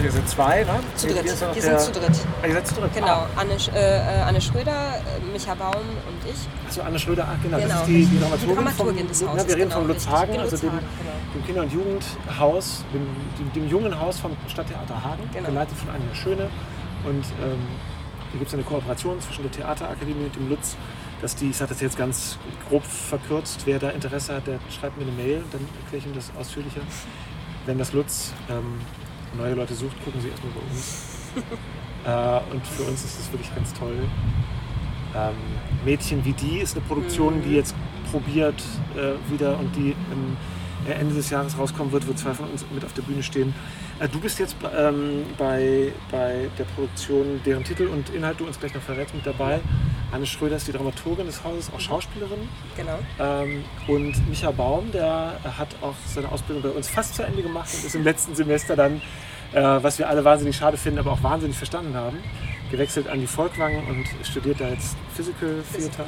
Wir 0.00 0.10
sind 0.10 0.28
zwei, 0.28 0.64
ne? 0.64 0.80
Zu 0.96 1.06
dritt. 1.08 1.16
Wir 1.16 1.22
der- 1.34 1.78
sind 1.78 1.80
zu 1.94 2.00
dritt. 2.00 2.10
Ah, 2.42 2.46
ihr 2.46 2.52
seid 2.54 2.66
zu 2.66 2.74
dritt. 2.74 2.94
Genau, 2.94 3.26
Anne, 3.36 3.54
Sch- 3.56 3.72
äh, 3.74 4.22
Anne 4.26 4.40
Schröder, 4.40 4.94
äh, 4.96 5.32
Micha 5.32 5.54
Baum 5.54 5.74
und 5.74 6.30
ich. 6.30 6.38
Achso, 6.68 6.82
Anne 6.82 6.98
Schröder, 6.98 7.26
ach, 7.30 7.42
genau. 7.42 7.58
Genau, 7.58 7.68
Das 7.68 7.80
ist 7.82 7.86
die, 7.88 8.04
die 8.04 8.06
die 8.06 8.18
Dramaturgin, 8.18 8.54
Dramaturgin 8.56 8.98
vom, 8.98 9.08
des 9.08 9.20
na, 9.22 9.28
Hauses, 9.32 9.48
Wir 9.48 9.56
reden 9.56 9.68
genau, 9.68 9.80
vom 9.80 9.90
richtig. 9.90 10.06
Lutzhagen, 10.10 10.40
also 10.40 10.56
dem, 10.56 10.70
genau. 10.70 10.82
dem 11.34 11.44
Kinder- 11.46 11.62
und 11.62 11.72
Jugendhaus, 11.72 12.84
dem, 12.94 13.06
dem, 13.38 13.52
dem 13.52 13.68
jungen 13.70 14.00
Haus 14.00 14.18
vom 14.18 14.32
Stadttheater 14.48 15.04
Hagen, 15.04 15.28
Genau. 15.32 15.48
geleitet 15.48 15.76
von 15.78 15.88
Anja 15.90 16.14
Schöne. 16.14 16.48
Und 17.04 17.24
ähm, 17.42 17.58
hier 18.30 18.38
gibt 18.38 18.48
es 18.48 18.54
eine 18.54 18.62
Kooperation 18.62 19.20
zwischen 19.20 19.42
der 19.42 19.52
Theaterakademie 19.52 20.24
und 20.24 20.34
dem 20.36 20.48
Lutz, 20.48 20.76
dass 21.22 21.36
die, 21.36 21.50
ich 21.50 21.56
sage 21.56 21.70
das 21.70 21.80
jetzt 21.80 21.96
ganz 21.96 22.36
grob 22.68 22.84
verkürzt, 22.84 23.62
wer 23.64 23.78
da 23.78 23.90
Interesse 23.90 24.34
hat, 24.34 24.46
der 24.46 24.58
schreibt 24.68 24.98
mir 24.98 25.04
eine 25.04 25.12
Mail, 25.12 25.42
dann 25.52 25.60
erkläre 25.82 25.98
ich 25.98 26.06
ihm 26.06 26.14
das 26.14 26.32
ausführlicher. 26.38 26.80
Wenn 27.64 27.78
das 27.78 27.92
Lutz 27.92 28.32
ähm, 28.50 28.80
neue 29.38 29.54
Leute 29.54 29.74
sucht, 29.74 29.96
gucken 30.04 30.20
sie 30.20 30.28
erstmal 30.28 30.52
bei 30.52 30.60
uns. 30.70 31.06
äh, 32.04 32.52
und 32.52 32.66
für 32.66 32.82
uns 32.82 33.04
ist 33.04 33.20
das 33.20 33.32
wirklich 33.32 33.54
ganz 33.54 33.72
toll. 33.72 33.96
Ähm, 35.14 35.34
Mädchen 35.84 36.24
wie 36.24 36.32
die 36.32 36.58
ist 36.58 36.76
eine 36.76 36.84
Produktion, 36.86 37.36
Mhm. 37.36 37.42
die 37.44 37.54
jetzt 37.54 37.74
probiert 38.10 38.60
äh, 38.96 39.32
wieder 39.32 39.58
und 39.58 39.74
die 39.76 39.94
im 40.10 40.36
äh, 40.88 40.94
Ende 40.94 41.14
des 41.14 41.30
Jahres 41.30 41.56
rauskommen 41.56 41.92
wird, 41.92 42.08
wo 42.08 42.12
zwei 42.14 42.34
von 42.34 42.50
uns 42.50 42.64
mit 42.74 42.84
auf 42.84 42.92
der 42.94 43.02
Bühne 43.02 43.22
stehen. 43.22 43.54
Äh, 44.02 44.08
du 44.08 44.20
bist 44.20 44.38
jetzt 44.38 44.56
ähm, 44.76 45.24
bei, 45.38 45.92
bei 46.10 46.48
der 46.58 46.64
Produktion, 46.64 47.40
deren 47.46 47.64
Titel 47.64 47.86
und 47.86 48.10
Inhalt 48.10 48.40
du 48.40 48.46
uns 48.46 48.58
gleich 48.58 48.74
noch 48.74 48.82
verrätst, 48.82 49.14
mit 49.14 49.24
dabei. 49.24 49.60
Anne 50.10 50.26
Schröder 50.26 50.56
ist 50.56 50.66
die 50.66 50.72
Dramaturgin 50.72 51.26
des 51.26 51.42
Hauses, 51.44 51.70
auch 51.74 51.80
Schauspielerin. 51.80 52.48
Genau. 52.76 52.98
Ähm, 53.18 53.64
und 53.86 54.28
Micha 54.28 54.50
Baum, 54.50 54.90
der 54.92 55.38
hat 55.56 55.68
auch 55.80 55.94
seine 56.06 56.30
Ausbildung 56.30 56.62
bei 56.62 56.70
uns 56.70 56.88
fast 56.88 57.14
zu 57.14 57.22
Ende 57.22 57.42
gemacht 57.42 57.68
und 57.72 57.84
ist 57.84 57.94
im 57.94 58.04
letzten 58.04 58.34
Semester 58.34 58.76
dann, 58.76 59.00
äh, 59.52 59.62
was 59.62 59.98
wir 59.98 60.08
alle 60.08 60.24
wahnsinnig 60.24 60.56
schade 60.56 60.76
finden, 60.76 60.98
aber 60.98 61.12
auch 61.12 61.22
wahnsinnig 61.22 61.56
verstanden 61.56 61.94
haben, 61.94 62.18
gewechselt 62.70 63.08
an 63.08 63.20
die 63.20 63.26
Volkwang 63.26 63.86
und 63.88 64.06
studiert 64.26 64.60
da 64.60 64.68
jetzt 64.68 64.96
Physical 65.14 65.62
Theater. 65.74 66.06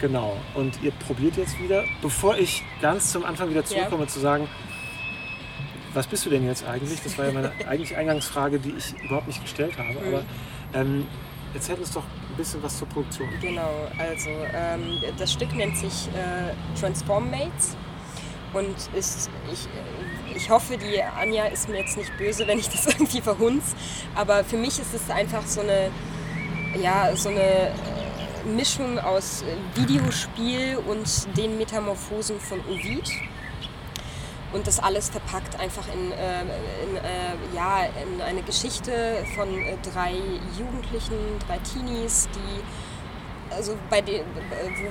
Genau. 0.00 0.36
Und 0.54 0.82
ihr 0.82 0.92
probiert 0.92 1.36
jetzt 1.36 1.60
wieder, 1.60 1.84
bevor 2.00 2.38
ich 2.38 2.62
ganz 2.80 3.12
zum 3.12 3.24
Anfang 3.24 3.50
wieder 3.50 3.64
zurückkomme, 3.64 4.06
zu 4.06 4.18
sagen, 4.18 4.48
was 5.94 6.06
bist 6.06 6.26
du 6.26 6.30
denn 6.30 6.46
jetzt 6.46 6.64
eigentlich? 6.66 7.00
Das 7.02 7.18
war 7.18 7.26
ja 7.26 7.32
meine 7.32 7.52
eigentlich 7.68 7.96
Eingangsfrage, 7.96 8.58
die 8.58 8.70
ich 8.70 8.94
überhaupt 9.02 9.26
nicht 9.26 9.42
gestellt 9.42 9.76
habe. 9.78 9.98
Aber 10.06 10.22
ähm, 10.74 11.06
erzähl 11.54 11.76
uns 11.76 11.92
doch 11.92 12.04
ein 12.04 12.36
bisschen 12.36 12.62
was 12.62 12.78
zur 12.78 12.88
Produktion. 12.88 13.28
Genau, 13.40 13.88
also 13.98 14.30
ähm, 14.54 15.00
das 15.18 15.32
Stück 15.32 15.54
nennt 15.54 15.76
sich 15.76 16.08
äh, 16.08 16.78
Transform 16.78 17.30
Mates 17.30 17.76
und 18.52 18.74
ist, 18.96 19.30
ich, 19.52 19.66
äh, 19.66 20.36
ich 20.36 20.50
hoffe, 20.50 20.76
die 20.76 21.02
Anja 21.02 21.46
ist 21.46 21.68
mir 21.68 21.78
jetzt 21.78 21.96
nicht 21.96 22.16
böse, 22.18 22.46
wenn 22.46 22.58
ich 22.58 22.68
das 22.68 22.86
irgendwie 22.94 23.20
verhunz, 23.20 23.74
aber 24.14 24.44
für 24.44 24.56
mich 24.56 24.78
ist 24.78 24.94
es 24.94 25.10
einfach 25.10 25.44
so 25.46 25.60
eine, 25.60 25.90
ja, 26.80 27.14
so 27.16 27.28
eine 27.28 27.40
äh, 27.40 27.70
Mischung 28.54 28.98
aus 28.98 29.42
äh, 29.42 29.78
Videospiel 29.78 30.78
und 30.86 31.36
den 31.36 31.58
Metamorphosen 31.58 32.38
von 32.40 32.60
Ovid. 32.60 33.10
Und 34.52 34.66
das 34.66 34.80
alles 34.80 35.10
verpackt 35.10 35.60
einfach 35.60 35.86
in, 35.94 36.10
äh, 36.10 36.40
in, 36.42 36.96
äh, 36.96 37.54
ja, 37.54 37.84
in 37.84 38.20
eine 38.20 38.42
Geschichte 38.42 39.24
von 39.36 39.48
äh, 39.48 39.76
drei 39.92 40.12
Jugendlichen, 40.58 41.38
drei 41.46 41.58
Teenies, 41.58 42.28
die 42.34 43.54
also 43.54 43.76
bei 43.88 44.00
de, 44.00 44.22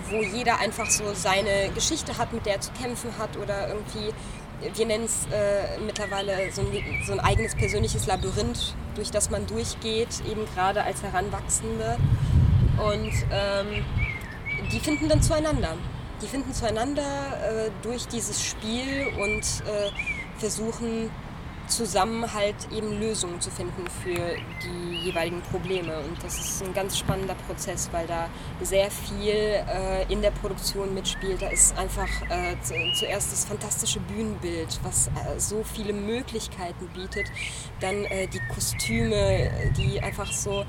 wo, 0.10 0.18
wo 0.18 0.22
jeder 0.22 0.60
einfach 0.60 0.90
so 0.90 1.14
seine 1.14 1.70
Geschichte 1.74 2.18
hat, 2.18 2.34
mit 2.34 2.46
der 2.46 2.56
er 2.56 2.62
zu 2.62 2.72
kämpfen 2.72 3.12
hat 3.18 3.38
oder 3.38 3.70
irgendwie, 3.70 4.14
wir 4.74 4.86
nennen 4.86 5.06
es 5.06 5.26
äh, 5.32 5.80
mittlerweile 5.86 6.52
so 6.52 6.62
ein, 6.62 6.68
so 7.06 7.14
ein 7.14 7.20
eigenes 7.20 7.56
persönliches 7.56 8.08
Labyrinth, 8.08 8.76
durch 8.96 9.12
das 9.12 9.30
man 9.30 9.46
durchgeht, 9.48 10.10
eben 10.30 10.46
gerade 10.54 10.84
als 10.84 11.02
Heranwachsende. 11.04 11.98
Und 12.78 13.12
ähm, 13.32 13.86
die 14.72 14.80
finden 14.80 15.10
dann 15.10 15.22
zueinander. 15.22 15.76
Die 16.22 16.28
finden 16.28 16.54
zueinander 16.54 17.02
äh, 17.02 17.72
durch 17.82 18.08
dieses 18.08 18.44
Spiel 18.44 19.08
und 19.20 19.42
äh, 19.42 19.90
versuchen 20.38 21.10
zusammen 21.70 22.34
halt 22.34 22.56
eben 22.72 23.00
Lösungen 23.00 23.40
zu 23.40 23.52
finden 23.52 23.86
für 24.04 24.36
die 24.64 24.98
jeweiligen 25.06 25.42
Probleme. 25.44 26.00
Und 26.00 26.22
das 26.24 26.38
ist 26.38 26.64
ein 26.64 26.74
ganz 26.74 26.98
spannender 26.98 27.36
Prozess, 27.48 27.90
weil 27.92 28.08
da 28.08 28.28
sehr 28.62 28.90
viel 28.92 29.34
äh, 29.34 30.12
in 30.12 30.22
der 30.22 30.32
Produktion 30.32 30.94
mitspielt. 30.94 31.42
Da 31.42 31.50
ist 31.50 31.78
einfach 31.78 32.10
äh, 32.30 32.60
zu, 32.62 32.74
zuerst 33.00 33.32
das 33.32 33.46
fantastische 33.46 34.00
Bühnenbild, 34.02 34.80
was 34.84 35.08
äh, 35.08 35.40
so 35.40 35.64
viele 35.64 35.94
Möglichkeiten 35.94 36.88
bietet. 36.94 37.28
Dann 37.80 38.04
äh, 38.06 38.28
die 38.28 38.42
Kostüme, 38.54 39.52
die 39.78 40.02
einfach 40.02 40.32
so, 40.32 40.66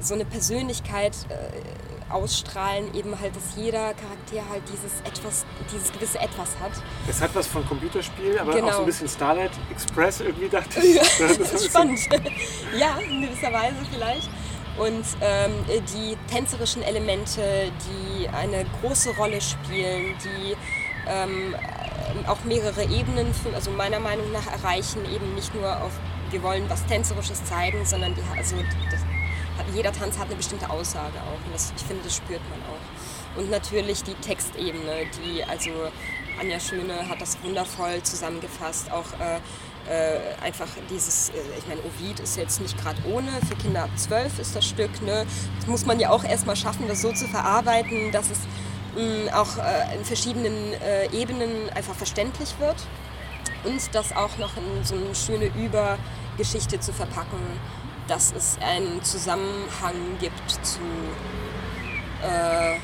so 0.00 0.14
eine 0.14 0.24
Persönlichkeit 0.24 1.16
äh, 1.28 1.95
ausstrahlen, 2.10 2.94
eben 2.94 3.18
halt, 3.20 3.34
dass 3.34 3.56
jeder 3.56 3.94
Charakter 3.94 4.48
halt 4.50 4.62
dieses 4.72 5.00
etwas, 5.04 5.44
dieses 5.72 5.92
gewisse 5.92 6.18
Etwas 6.18 6.50
hat. 6.60 6.72
Es 7.08 7.20
hat 7.20 7.34
was 7.34 7.46
von 7.46 7.66
Computerspiel, 7.66 8.38
aber 8.38 8.52
auch 8.52 8.56
Genau. 8.56 8.72
so 8.72 8.78
ein 8.80 8.86
bisschen 8.86 9.08
Starlight 9.08 9.50
Express 9.70 10.20
irgendwie 10.20 10.48
dachte 10.48 10.80
ich. 10.84 10.94
Ja, 10.96 11.02
Das 11.38 11.52
ist 11.52 11.66
spannend. 11.66 11.98
ja, 12.78 12.96
in 12.98 13.22
gewisser 13.22 13.52
Weise 13.52 13.76
vielleicht. 13.92 14.28
Und 14.78 15.04
ähm, 15.22 15.52
die 15.94 16.16
tänzerischen 16.32 16.82
Elemente, 16.82 17.72
die 17.88 18.28
eine 18.28 18.66
große 18.82 19.10
Rolle 19.16 19.40
spielen, 19.40 20.14
die 20.22 20.54
ähm, 21.08 21.54
auch 22.26 22.44
mehrere 22.44 22.84
Ebenen, 22.84 23.28
also 23.54 23.70
meiner 23.70 24.00
Meinung 24.00 24.30
nach 24.32 24.46
erreichen, 24.46 25.00
eben 25.14 25.34
nicht 25.34 25.54
nur 25.54 25.82
auf, 25.82 25.92
wir 26.30 26.42
wollen 26.42 26.68
was 26.68 26.84
Tänzerisches 26.86 27.42
zeigen, 27.44 27.86
sondern 27.86 28.14
die, 28.14 28.20
also 28.36 28.56
das, 28.90 29.00
jeder 29.74 29.92
Tanz 29.92 30.18
hat 30.18 30.26
eine 30.26 30.36
bestimmte 30.36 30.68
Aussage 30.70 31.18
auch. 31.20 31.46
Und 31.46 31.54
das, 31.54 31.72
ich 31.76 31.82
finde, 31.84 32.04
das 32.04 32.16
spürt 32.16 32.42
man 32.50 32.60
auch. 32.62 33.38
Und 33.38 33.50
natürlich 33.50 34.02
die 34.02 34.14
Textebene, 34.14 35.06
die, 35.22 35.44
also 35.44 35.70
Anja 36.40 36.60
Schöne 36.60 37.08
hat 37.08 37.20
das 37.20 37.38
wundervoll 37.42 38.02
zusammengefasst, 38.02 38.90
auch 38.90 39.06
äh, 39.20 39.40
äh, 39.88 40.18
einfach 40.42 40.68
dieses, 40.90 41.30
äh, 41.30 41.32
ich 41.58 41.66
meine, 41.66 41.80
Ovid 41.82 42.20
ist 42.20 42.36
jetzt 42.36 42.60
nicht 42.60 42.76
gerade 42.82 42.98
ohne, 43.10 43.30
für 43.48 43.54
Kinder 43.56 43.84
ab 43.84 43.90
12 43.96 44.38
ist 44.38 44.56
das 44.56 44.66
Stück, 44.66 45.02
ne? 45.02 45.26
Das 45.58 45.66
muss 45.66 45.86
man 45.86 46.00
ja 46.00 46.10
auch 46.10 46.24
erstmal 46.24 46.56
schaffen, 46.56 46.88
das 46.88 47.02
so 47.02 47.12
zu 47.12 47.26
verarbeiten, 47.28 48.10
dass 48.12 48.30
es 48.30 48.38
mh, 48.96 49.38
auch 49.38 49.58
äh, 49.58 49.96
in 49.96 50.04
verschiedenen 50.04 50.72
äh, 50.74 51.06
Ebenen 51.12 51.70
einfach 51.74 51.94
verständlich 51.94 52.54
wird 52.58 52.76
und 53.64 53.94
das 53.94 54.14
auch 54.14 54.36
noch 54.38 54.56
in 54.56 54.84
so 54.84 54.94
eine 54.94 55.14
schöne 55.14 55.50
Übergeschichte 55.56 56.80
zu 56.80 56.92
verpacken, 56.92 57.38
dass 58.08 58.32
es 58.32 58.58
einen 58.60 59.02
Zusammenhang 59.02 60.18
gibt 60.20 60.50
zu, 60.64 60.80
äh, 62.22 62.78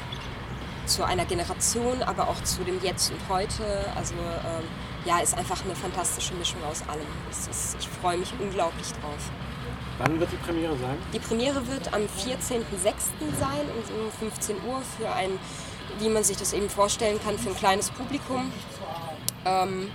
zu 0.86 1.04
einer 1.04 1.24
Generation, 1.24 2.02
aber 2.02 2.28
auch 2.28 2.42
zu 2.44 2.64
dem 2.64 2.82
Jetzt 2.82 3.10
und 3.10 3.20
Heute. 3.28 3.64
Also 3.96 4.14
ähm, 4.14 4.64
ja, 5.04 5.18
ist 5.20 5.36
einfach 5.36 5.64
eine 5.64 5.74
fantastische 5.74 6.34
Mischung 6.34 6.62
aus 6.64 6.82
allem. 6.88 7.06
Ist, 7.30 7.76
ich 7.78 7.88
freue 7.88 8.18
mich 8.18 8.32
unglaublich 8.38 8.88
drauf. 8.92 9.30
Wann 9.98 10.18
wird 10.18 10.32
die 10.32 10.36
Premiere 10.36 10.76
sein? 10.78 10.96
Die 11.12 11.18
Premiere 11.18 11.66
wird 11.68 11.92
am 11.92 12.02
14.06. 12.02 12.62
sein 13.38 13.66
um 14.04 14.10
15 14.18 14.56
Uhr 14.66 14.82
für 14.96 15.12
ein, 15.12 15.38
wie 15.98 16.08
man 16.08 16.24
sich 16.24 16.36
das 16.36 16.52
eben 16.52 16.68
vorstellen 16.68 17.20
kann, 17.22 17.38
für 17.38 17.50
ein 17.50 17.56
kleines 17.56 17.90
Publikum. 17.90 18.50
Ähm, 19.44 19.90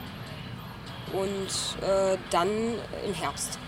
und 1.14 1.84
äh, 1.88 2.18
dann 2.32 2.50
im 3.06 3.14
Herbst. 3.14 3.60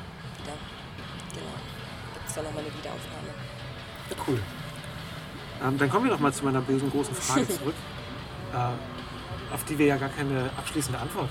Es 2.29 2.35
dann 2.35 2.43
nochmal 2.43 2.63
eine 2.63 2.71
Wiederaufnahme. 2.71 3.29
Cool. 4.27 4.39
Ähm, 5.65 5.77
dann 5.79 5.89
kommen 5.89 6.05
wir 6.05 6.11
noch 6.11 6.19
mal 6.19 6.31
zu 6.31 6.45
meiner 6.45 6.61
bösen 6.61 6.91
großen 6.91 7.15
Frage 7.15 7.47
zurück, 7.57 7.73
äh, 8.53 9.53
auf 9.53 9.63
die 9.65 9.79
wir 9.79 9.87
ja 9.87 9.97
gar 9.97 10.09
keine 10.09 10.51
abschließende 10.55 10.99
Antwort 10.99 11.29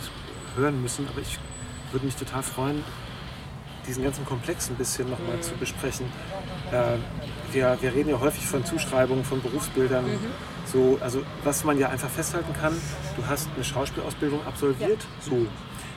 hören 0.57 0.83
müssen. 0.83 1.07
Aber 1.09 1.21
ich 1.21 1.39
würde 1.93 2.05
mich 2.05 2.17
total 2.17 2.43
freuen, 2.43 2.85
diesen 3.87 4.03
ganzen 4.03 4.25
Komplex 4.25 4.69
ein 4.71 4.75
bisschen 4.75 5.09
noch 5.09 5.21
mal 5.21 5.41
zu 5.41 5.55
besprechen. 5.55 6.07
Äh, 6.73 6.97
wir, 7.53 7.79
wir 7.81 7.95
reden 7.95 8.11
ja 8.11 8.19
häufig 8.19 8.45
von 8.45 8.65
Zuschreibungen, 8.65 9.25
von 9.25 9.41
Berufsbildern. 9.41 10.05
So, 10.67 10.99
also 11.01 11.23
was 11.45 11.63
man 11.63 11.79
ja 11.79 11.91
einfach 11.91 12.11
festhalten 12.11 12.53
kann, 12.61 12.75
du 13.17 13.25
hast 13.25 13.49
eine 13.55 13.65
Schauspielausbildung 13.65 14.45
absolviert. 14.45 14.99
So. 15.21 15.47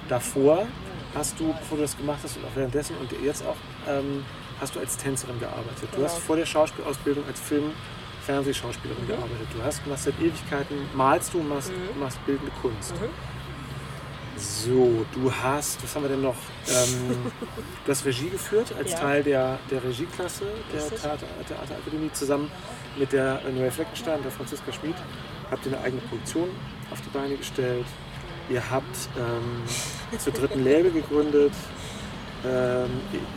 Davor 0.08 0.68
hast 1.16 1.40
du, 1.40 1.54
bevor 1.54 1.78
du 1.78 1.84
das 1.84 1.98
gemacht 1.98 2.20
hast 2.24 2.38
und 2.38 2.46
auch 2.46 2.56
währenddessen 2.56 2.96
und 2.98 3.12
jetzt 3.24 3.44
auch, 3.44 3.58
ähm, 3.90 4.24
hast 4.62 4.76
du 4.76 4.80
als 4.80 4.96
Tänzerin 4.96 5.40
gearbeitet. 5.40 5.90
Du 5.92 5.98
Genau. 5.98 6.08
hast 6.08 6.20
vor 6.20 6.38
der 6.38 6.46
Schauspielausbildung 6.46 7.26
als 7.28 7.40
Film 7.40 7.72
Fernsehschauspielerin 8.26 9.08
gearbeitet. 9.08 9.48
Du 9.54 9.64
hast 9.64 9.86
machst 9.88 10.04
seit 10.06 10.18
Ewigkeiten, 10.20 10.78
malst 10.96 11.34
du, 11.34 11.42
machst, 11.42 11.72
machst 12.00 12.24
bildende 12.26 12.52
Kunst. 12.62 12.94
So, 14.38 15.06
du 15.14 15.32
hast, 15.32 15.84
was 15.84 15.96
haben 15.96 16.04
wir 16.04 16.10
denn 16.10 16.22
noch? 16.22 16.36
Ähm, 16.68 17.32
du 17.86 17.92
hast 17.92 18.06
Regie 18.06 18.30
geführt 18.30 18.74
als 18.78 18.92
Ja. 18.92 19.00
Teil 19.00 19.24
der, 19.24 19.60
der 19.70 19.84
Regieklasse 19.84 20.46
der. 20.74 20.88
Theater, 20.88 21.26
Theaterakademie 21.48 22.12
zusammen 22.14 22.50
mit 22.98 23.12
der 23.12 23.42
Noelle 23.52 23.72
Fleckenstein 23.72 24.18
und 24.18 24.24
der 24.24 24.32
Franziska 24.32 24.72
Schmid. 24.72 24.96
Habt 25.52 25.66
ihr 25.66 25.74
eine 25.74 25.82
eigene 25.84 26.02
Produktion 26.04 26.50
auf 26.92 27.00
die 27.02 27.10
Beine 27.10 27.36
gestellt. 27.36 27.86
Ihr 28.50 28.64
habt 28.72 29.10
ähm, 29.18 29.64
zur 30.18 30.34
dritten 30.34 30.64
Label 30.64 30.92
gegründet. 30.92 31.54
Ähm, 32.46 32.90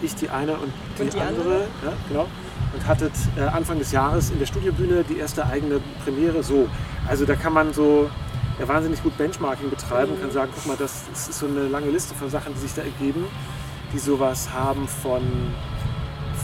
ich 0.02 0.14
die 0.14 0.30
eine 0.30 0.54
und 0.54 0.72
die, 0.98 1.02
Und 1.02 1.12
die 1.12 1.20
andere. 1.20 1.42
andere. 1.42 1.60
Ja, 1.84 1.92
genau. 2.08 2.26
und 2.74 2.86
hattet 2.86 3.12
äh, 3.36 3.42
Anfang 3.42 3.78
des 3.78 3.92
Jahres 3.92 4.30
in 4.30 4.38
der 4.38 4.46
Studiobühne 4.46 5.04
die 5.04 5.18
erste 5.18 5.46
eigene 5.46 5.80
Premiere. 6.04 6.42
So, 6.42 6.68
also 7.06 7.24
da 7.26 7.34
kann 7.34 7.52
man 7.52 7.72
so 7.72 8.08
ja, 8.58 8.66
wahnsinnig 8.68 9.02
gut 9.02 9.16
Benchmarking 9.18 9.70
betreiben 9.70 10.12
und 10.12 10.20
kann 10.20 10.30
sagen, 10.30 10.50
guck 10.54 10.66
mal, 10.66 10.76
das, 10.76 11.04
das 11.10 11.28
ist 11.28 11.38
so 11.38 11.46
eine 11.46 11.68
lange 11.68 11.90
Liste 11.90 12.14
von 12.14 12.30
Sachen, 12.30 12.54
die 12.54 12.60
sich 12.60 12.74
da 12.74 12.82
ergeben, 12.82 13.26
die 13.92 13.98
sowas 13.98 14.52
haben 14.52 14.88
von, 14.88 15.22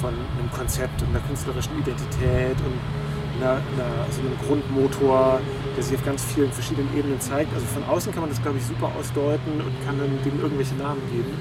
von 0.00 0.10
einem 0.10 0.50
Konzept 0.52 1.00
und 1.02 1.08
einer 1.10 1.20
künstlerischen 1.26 1.78
Identität 1.78 2.56
und 2.60 3.40
einer, 3.40 3.52
einer, 3.52 4.06
so 4.10 4.20
einem 4.20 4.36
Grundmotor, 4.46 5.40
der 5.76 5.82
sich 5.82 5.96
auf 5.96 6.04
ganz 6.04 6.24
vielen 6.24 6.52
verschiedenen 6.52 6.94
Ebenen 6.96 7.20
zeigt. 7.20 7.54
Also 7.54 7.66
von 7.66 7.84
außen 7.84 8.12
kann 8.12 8.20
man 8.22 8.30
das, 8.30 8.42
glaube 8.42 8.58
ich, 8.58 8.64
super 8.66 8.90
ausdeuten 8.98 9.60
und 9.60 9.86
kann 9.86 9.98
dann 9.98 10.10
dem 10.24 10.40
irgendwelche 10.40 10.74
Namen 10.74 11.00
geben. 11.10 11.32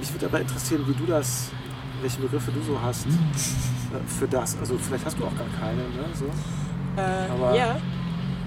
Mich 0.00 0.12
würde 0.12 0.26
aber 0.26 0.40
interessieren, 0.40 0.82
wie 0.86 0.94
du 0.94 1.06
das, 1.06 1.50
welche 2.00 2.20
Begriffe 2.20 2.50
du 2.52 2.62
so 2.62 2.80
hast 2.80 3.06
äh, 3.06 3.10
für 4.18 4.26
das. 4.26 4.56
Also 4.58 4.76
vielleicht 4.78 5.04
hast 5.04 5.18
du 5.18 5.24
auch 5.24 5.36
gar 5.36 5.46
keine, 5.60 5.82
ne? 5.82 6.04
So. 6.14 6.24
Äh, 7.00 7.30
Aber- 7.30 7.54
ja. 7.56 7.76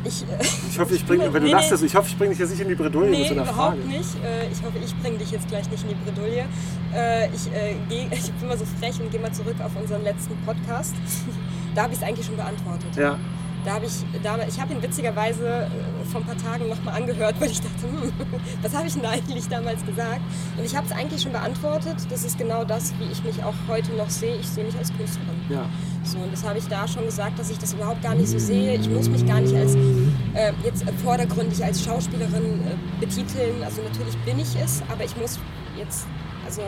Ich, 0.05 0.21
äh, 0.23 0.25
Ich 0.69 0.77
hoffe, 0.79 0.95
ich 0.95 1.05
bringe, 1.05 1.23
wenn 1.33 1.41
du 1.43 1.47
Nee, 1.47 1.53
lachst, 1.53 1.71
also 1.71 1.85
ich 1.85 1.95
hoffe, 1.95 2.09
ich 2.09 2.17
bringe 2.17 2.31
dich 2.31 2.39
jetzt 2.39 2.49
nicht 2.49 2.59
in 2.61 2.67
die 2.67 2.75
Bredouille 2.75 3.09
mit 3.11 3.19
nee, 3.19 3.27
so 3.29 3.33
einer 3.35 3.43
überhaupt 3.43 3.77
Frage. 3.77 3.87
nicht. 3.87 4.15
Äh, 4.21 4.51
ich 4.51 4.61
hoffe, 4.61 4.77
ich 4.83 4.93
bringe 5.01 5.17
dich 5.17 5.31
jetzt 5.31 5.47
gleich 5.47 5.69
nicht 5.71 5.83
in 5.83 5.89
die 5.89 5.95
Bredouille. 5.95 6.45
Äh, 6.93 7.27
ich, 7.33 7.47
äh, 7.53 7.75
geh, 7.87 8.07
ich 8.11 8.31
bin 8.33 8.49
mal 8.49 8.57
so 8.57 8.65
frech 8.79 8.99
und 8.99 9.09
gehe 9.11 9.21
mal 9.21 9.31
zurück 9.31 9.55
auf 9.63 9.71
unseren 9.79 10.03
letzten 10.03 10.35
Podcast. 10.45 10.93
da 11.75 11.83
habe 11.83 11.93
ich 11.93 11.99
es 11.99 12.05
eigentlich 12.05 12.25
schon 12.25 12.35
beantwortet. 12.35 12.89
Ja, 12.97 13.17
Da 13.65 13.73
habe 13.75 13.85
ich, 13.85 13.93
da, 14.21 14.37
ich 14.47 14.59
habe 14.59 14.73
ihn 14.73 14.81
witzigerweise 14.81 15.47
äh, 15.47 16.05
vor 16.11 16.21
ein 16.21 16.27
paar 16.27 16.37
Tagen 16.37 16.67
nochmal 16.69 16.95
angehört, 17.01 17.35
weil 17.39 17.49
ich 17.49 17.61
dachte, 17.61 17.83
hm, 17.83 18.11
was 18.61 18.73
habe 18.73 18.87
ich 18.87 18.93
denn 18.93 19.05
eigentlich 19.05 19.47
damals 19.47 19.85
gesagt? 19.85 20.21
Und 20.57 20.65
ich 20.65 20.75
habe 20.75 20.85
es 20.87 20.91
eigentlich 20.91 21.21
schon 21.21 21.31
beantwortet. 21.31 21.95
Das 22.09 22.23
ist 22.23 22.37
genau 22.37 22.63
das, 22.63 22.93
wie 22.99 23.11
ich 23.11 23.23
mich 23.23 23.43
auch 23.43 23.53
heute 23.67 23.91
noch 23.93 24.09
sehe. 24.09 24.35
Ich 24.37 24.47
sehe 24.47 24.65
mich 24.65 24.77
als 24.77 24.91
Künstlerin. 24.95 25.41
ja. 25.49 25.65
So, 26.05 26.17
und 26.17 26.33
das 26.33 26.43
habe 26.43 26.59
ich 26.59 26.67
da 26.67 26.85
schon 26.85 27.05
gesagt, 27.05 27.39
dass 27.39 27.49
ich 27.49 27.57
das 27.57 27.71
überhaupt 27.73 28.01
gar 28.01 28.13
nicht 28.13 28.27
so 28.27 28.37
sehe. 28.37 28.75
Ich 28.75 28.89
muss 28.89 29.07
mich 29.07 29.25
gar 29.25 29.39
nicht 29.39 29.55
als 29.55 29.73
äh, 29.75 30.51
jetzt 30.65 30.83
vordergründig 31.01 31.63
als 31.63 31.81
Schauspielerin 31.81 32.43
äh, 32.43 32.99
betiteln. 32.99 33.63
Also 33.63 33.81
natürlich 33.81 34.17
bin 34.25 34.37
ich 34.37 34.53
es, 34.61 34.83
aber 34.91 35.05
ich 35.05 35.15
muss 35.15 35.39
jetzt, 35.77 36.05
also 36.45 36.61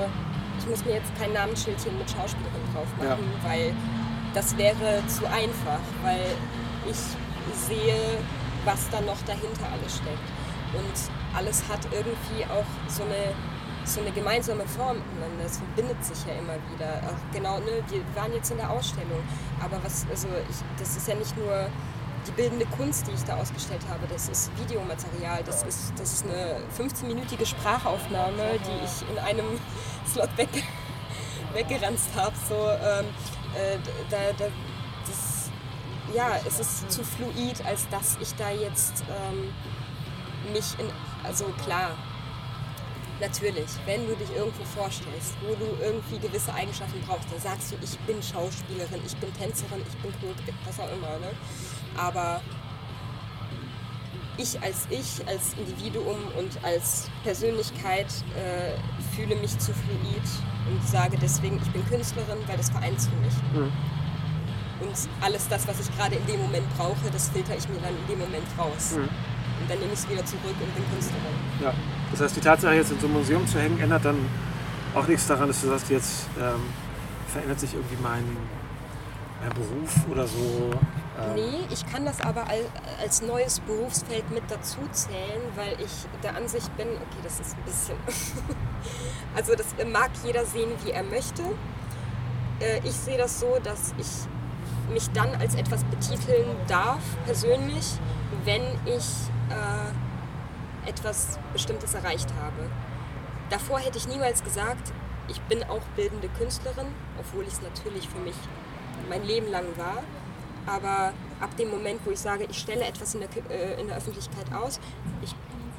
ich 0.59 0.69
muss 0.69 0.85
mir 0.85 0.93
jetzt 0.93 1.13
kein 1.19 1.33
Namensschildchen 1.33 1.97
mit 1.97 2.09
Schauspielerin 2.09 2.61
drauf 2.73 2.87
machen, 2.97 3.25
weil 3.43 3.73
das 4.33 4.57
wäre 4.57 5.03
zu 5.07 5.25
einfach, 5.25 5.79
weil 6.01 6.21
ich 6.89 6.97
sehe, 7.67 7.95
was 8.63 8.89
da 8.89 9.01
noch 9.01 9.21
dahinter 9.25 9.67
alles 9.71 9.97
steckt. 9.97 10.29
Und 10.73 11.37
alles 11.37 11.63
hat 11.69 11.79
irgendwie 11.91 12.45
auch 12.45 12.65
so 12.89 13.03
eine 13.03 13.33
so 13.85 14.01
eine 14.01 14.11
gemeinsame 14.11 14.65
Form 14.65 14.97
miteinander. 14.97 15.45
Es 15.45 15.57
verbindet 15.57 16.03
sich 16.03 16.17
ja 16.25 16.33
immer 16.33 16.55
wieder. 16.73 17.01
Auch 17.07 17.33
genau, 17.33 17.59
ne, 17.59 17.83
wir 17.89 18.01
waren 18.15 18.33
jetzt 18.33 18.51
in 18.51 18.57
der 18.57 18.69
Ausstellung, 18.69 19.21
aber 19.61 19.77
was, 19.83 20.05
also 20.09 20.27
ich, 20.49 20.57
das 20.79 20.97
ist 20.97 21.07
ja 21.07 21.15
nicht 21.15 21.37
nur 21.37 21.69
die 22.27 22.31
bildende 22.31 22.65
Kunst, 22.65 23.05
die 23.07 23.11
ich 23.11 23.23
da 23.23 23.35
ausgestellt 23.35 23.81
habe, 23.87 24.07
das 24.11 24.27
ist 24.29 24.49
Videomaterial, 24.59 25.43
das 25.45 25.61
ist, 25.63 25.93
das 25.97 26.13
ist 26.13 26.25
eine 26.25 26.61
15-minütige 26.77 27.45
Sprachaufnahme, 27.45 28.57
die 28.65 28.85
ich 28.85 29.09
in 29.11 29.19
einem 29.19 29.45
Slot 30.11 30.35
weg, 30.37 30.49
weggeranzt 31.53 32.09
habe. 32.15 32.33
So, 32.49 32.55
ähm, 32.55 33.05
äh, 33.53 33.77
da, 34.09 34.17
da, 34.37 34.45
ja, 36.13 36.39
es 36.47 36.59
ist 36.59 36.91
zu 36.91 37.03
fluid, 37.03 37.65
als 37.65 37.87
dass 37.89 38.17
ich 38.21 38.33
da 38.35 38.49
jetzt 38.51 39.03
ähm, 39.09 39.51
mich 40.53 40.65
in, 40.79 40.85
also 41.23 41.45
klar, 41.63 41.91
Natürlich, 43.21 43.69
wenn 43.85 44.05
du 44.07 44.13
dich 44.17 44.29
irgendwo 44.35 44.65
vorstellst, 44.65 45.35
wo 45.41 45.55
du 45.55 45.65
irgendwie 45.81 46.19
gewisse 46.19 46.53
Eigenschaften 46.53 47.01
brauchst, 47.07 47.31
dann 47.31 47.39
sagst 47.39 47.71
du, 47.71 47.75
ich 47.81 47.97
bin 47.99 48.21
Schauspielerin, 48.21 48.99
ich 49.05 49.15
bin 49.15 49.33
Tänzerin, 49.35 49.81
ich 49.87 49.95
bin 49.99 50.11
Chor- 50.19 50.35
was 50.65 50.79
auch 50.81 50.91
immer. 50.91 51.17
Ne? 51.19 51.31
Aber 51.95 52.41
ich 54.37 54.61
als 54.61 54.85
ich, 54.89 55.25
als 55.27 55.53
Individuum 55.57 56.17
und 56.37 56.61
als 56.61 57.09
Persönlichkeit 57.23 58.07
äh, 58.35 58.73
fühle 59.15 59.37
mich 59.37 59.57
zu 59.59 59.71
fluid 59.73 60.27
und 60.69 60.85
sage 60.85 61.17
deswegen, 61.17 61.57
ich 61.63 61.71
bin 61.71 61.87
Künstlerin, 61.87 62.39
weil 62.47 62.57
das 62.57 62.69
vereint 62.69 62.99
für 62.99 63.15
mich. 63.15 63.33
Mhm. 63.53 63.71
Und 64.85 64.95
alles 65.21 65.47
das, 65.47 65.67
was 65.67 65.79
ich 65.79 65.97
gerade 65.97 66.15
in 66.15 66.25
dem 66.27 66.41
Moment 66.41 66.65
brauche, 66.77 67.09
das 67.11 67.29
filter 67.29 67.55
ich 67.57 67.67
mir 67.69 67.79
dann 67.79 67.95
in 67.95 68.07
dem 68.07 68.19
Moment 68.19 68.45
raus. 68.57 68.93
Mhm. 68.95 69.03
Und 69.61 69.69
dann 69.69 69.79
nehme 69.79 69.93
ich 69.93 69.99
es 69.99 70.09
wieder 70.09 70.25
zurück 70.25 70.43
und 70.59 70.75
bin 70.75 70.83
Künstlerin. 70.91 71.35
ja. 71.61 71.73
Das 72.11 72.21
heißt, 72.21 72.35
die 72.35 72.41
Tatsache, 72.41 72.75
jetzt 72.75 72.91
in 72.91 72.99
so 72.99 73.07
einem 73.07 73.15
Museum 73.17 73.47
zu 73.47 73.59
hängen, 73.59 73.79
ändert 73.79 74.05
dann 74.05 74.17
auch 74.93 75.07
nichts 75.07 75.25
daran, 75.27 75.47
dass 75.47 75.61
du 75.61 75.67
sagst, 75.67 75.89
jetzt 75.89 76.27
ähm, 76.39 76.61
verändert 77.27 77.59
sich 77.59 77.73
irgendwie 77.73 77.97
mein, 78.01 78.23
mein 79.41 79.49
Beruf 79.53 80.07
oder 80.11 80.27
so. 80.27 80.71
Ähm, 81.19 81.33
Nee, 81.35 81.65
ich 81.71 81.85
kann 81.91 82.05
das 82.05 82.21
aber 82.21 82.47
al- 82.47 82.69
als 83.01 83.21
neues 83.21 83.59
Berufsfeld 83.61 84.29
mit 84.31 84.43
dazu 84.49 84.77
zählen, 84.91 85.41
weil 85.55 85.73
ich 85.83 85.91
der 86.23 86.35
Ansicht 86.35 86.75
bin, 86.77 86.87
okay, 86.89 87.19
das 87.23 87.39
ist 87.39 87.55
ein 87.57 87.63
bisschen. 87.63 87.95
also, 89.35 89.53
das 89.55 89.65
mag 89.91 90.11
jeder 90.23 90.45
sehen, 90.45 90.69
wie 90.83 90.91
er 90.91 91.03
möchte. 91.03 91.41
Äh, 92.59 92.79
Ich 92.83 92.93
sehe 92.93 93.17
das 93.17 93.39
so, 93.39 93.57
dass 93.63 93.93
ich 93.97 94.07
mich 94.91 95.09
dann 95.11 95.33
als 95.35 95.55
etwas 95.55 95.83
betiteln 95.85 96.47
darf, 96.67 97.01
persönlich, 97.25 97.85
wenn 98.43 98.63
ich 98.85 99.05
äh, 99.49 100.89
etwas 100.89 101.39
Bestimmtes 101.53 101.93
erreicht 101.93 102.29
habe. 102.41 102.69
Davor 103.49 103.79
hätte 103.79 103.97
ich 103.97 104.07
niemals 104.07 104.43
gesagt, 104.43 104.91
ich 105.27 105.41
bin 105.41 105.63
auch 105.63 105.81
bildende 105.95 106.29
Künstlerin, 106.29 106.87
obwohl 107.19 107.43
ich 107.43 107.53
es 107.53 107.61
natürlich 107.61 108.07
für 108.07 108.19
mich 108.19 108.35
mein 109.09 109.23
Leben 109.23 109.49
lang 109.49 109.65
war. 109.77 110.03
Aber 110.67 111.13
ab 111.39 111.55
dem 111.57 111.69
Moment, 111.69 112.01
wo 112.05 112.11
ich 112.11 112.19
sage, 112.19 112.47
ich 112.49 112.57
stelle 112.57 112.85
etwas 112.85 113.13
in 113.13 113.21
der, 113.21 113.29
äh, 113.49 113.79
in 113.79 113.87
der 113.87 113.97
Öffentlichkeit 113.97 114.51
aus, 114.53 114.79
ich 115.21 115.35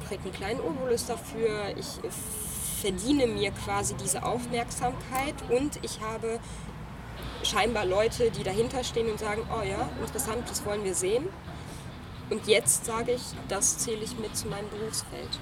kriege 0.07 0.23
einen 0.23 0.33
kleinen 0.33 0.59
Obolus 0.61 1.05
dafür, 1.05 1.75
ich 1.77 1.99
verdiene 2.81 3.27
mir 3.27 3.51
quasi 3.51 3.95
diese 3.95 4.23
Aufmerksamkeit 4.23 5.35
und 5.49 5.79
ich 5.81 5.99
habe 6.01 6.39
scheinbar 7.47 7.85
Leute, 7.85 8.31
die 8.31 8.43
dahinter 8.43 8.83
stehen 8.83 9.09
und 9.09 9.19
sagen, 9.19 9.41
oh 9.51 9.63
ja, 9.63 9.89
interessant, 9.99 10.49
das 10.49 10.65
wollen 10.65 10.83
wir 10.83 10.93
sehen. 10.93 11.27
Und 12.29 12.45
jetzt 12.47 12.85
sage 12.85 13.13
ich, 13.13 13.21
das 13.47 13.77
zähle 13.77 14.03
ich 14.03 14.17
mit 14.19 14.35
zu 14.35 14.47
meinem 14.47 14.69
Berufsfeld. 14.69 15.39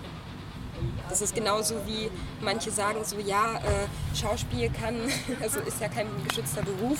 Das 1.09 1.21
ist 1.21 1.33
genauso 1.33 1.75
wie 1.87 2.09
manche 2.41 2.69
sagen 2.69 3.03
so, 3.03 3.17
ja, 3.17 3.55
äh, 3.55 4.15
Schauspiel 4.15 4.69
kann, 4.69 4.95
also 5.41 5.59
ist 5.61 5.79
ja 5.81 5.87
kein 5.87 6.07
geschützter 6.27 6.61
Beruf, 6.61 6.99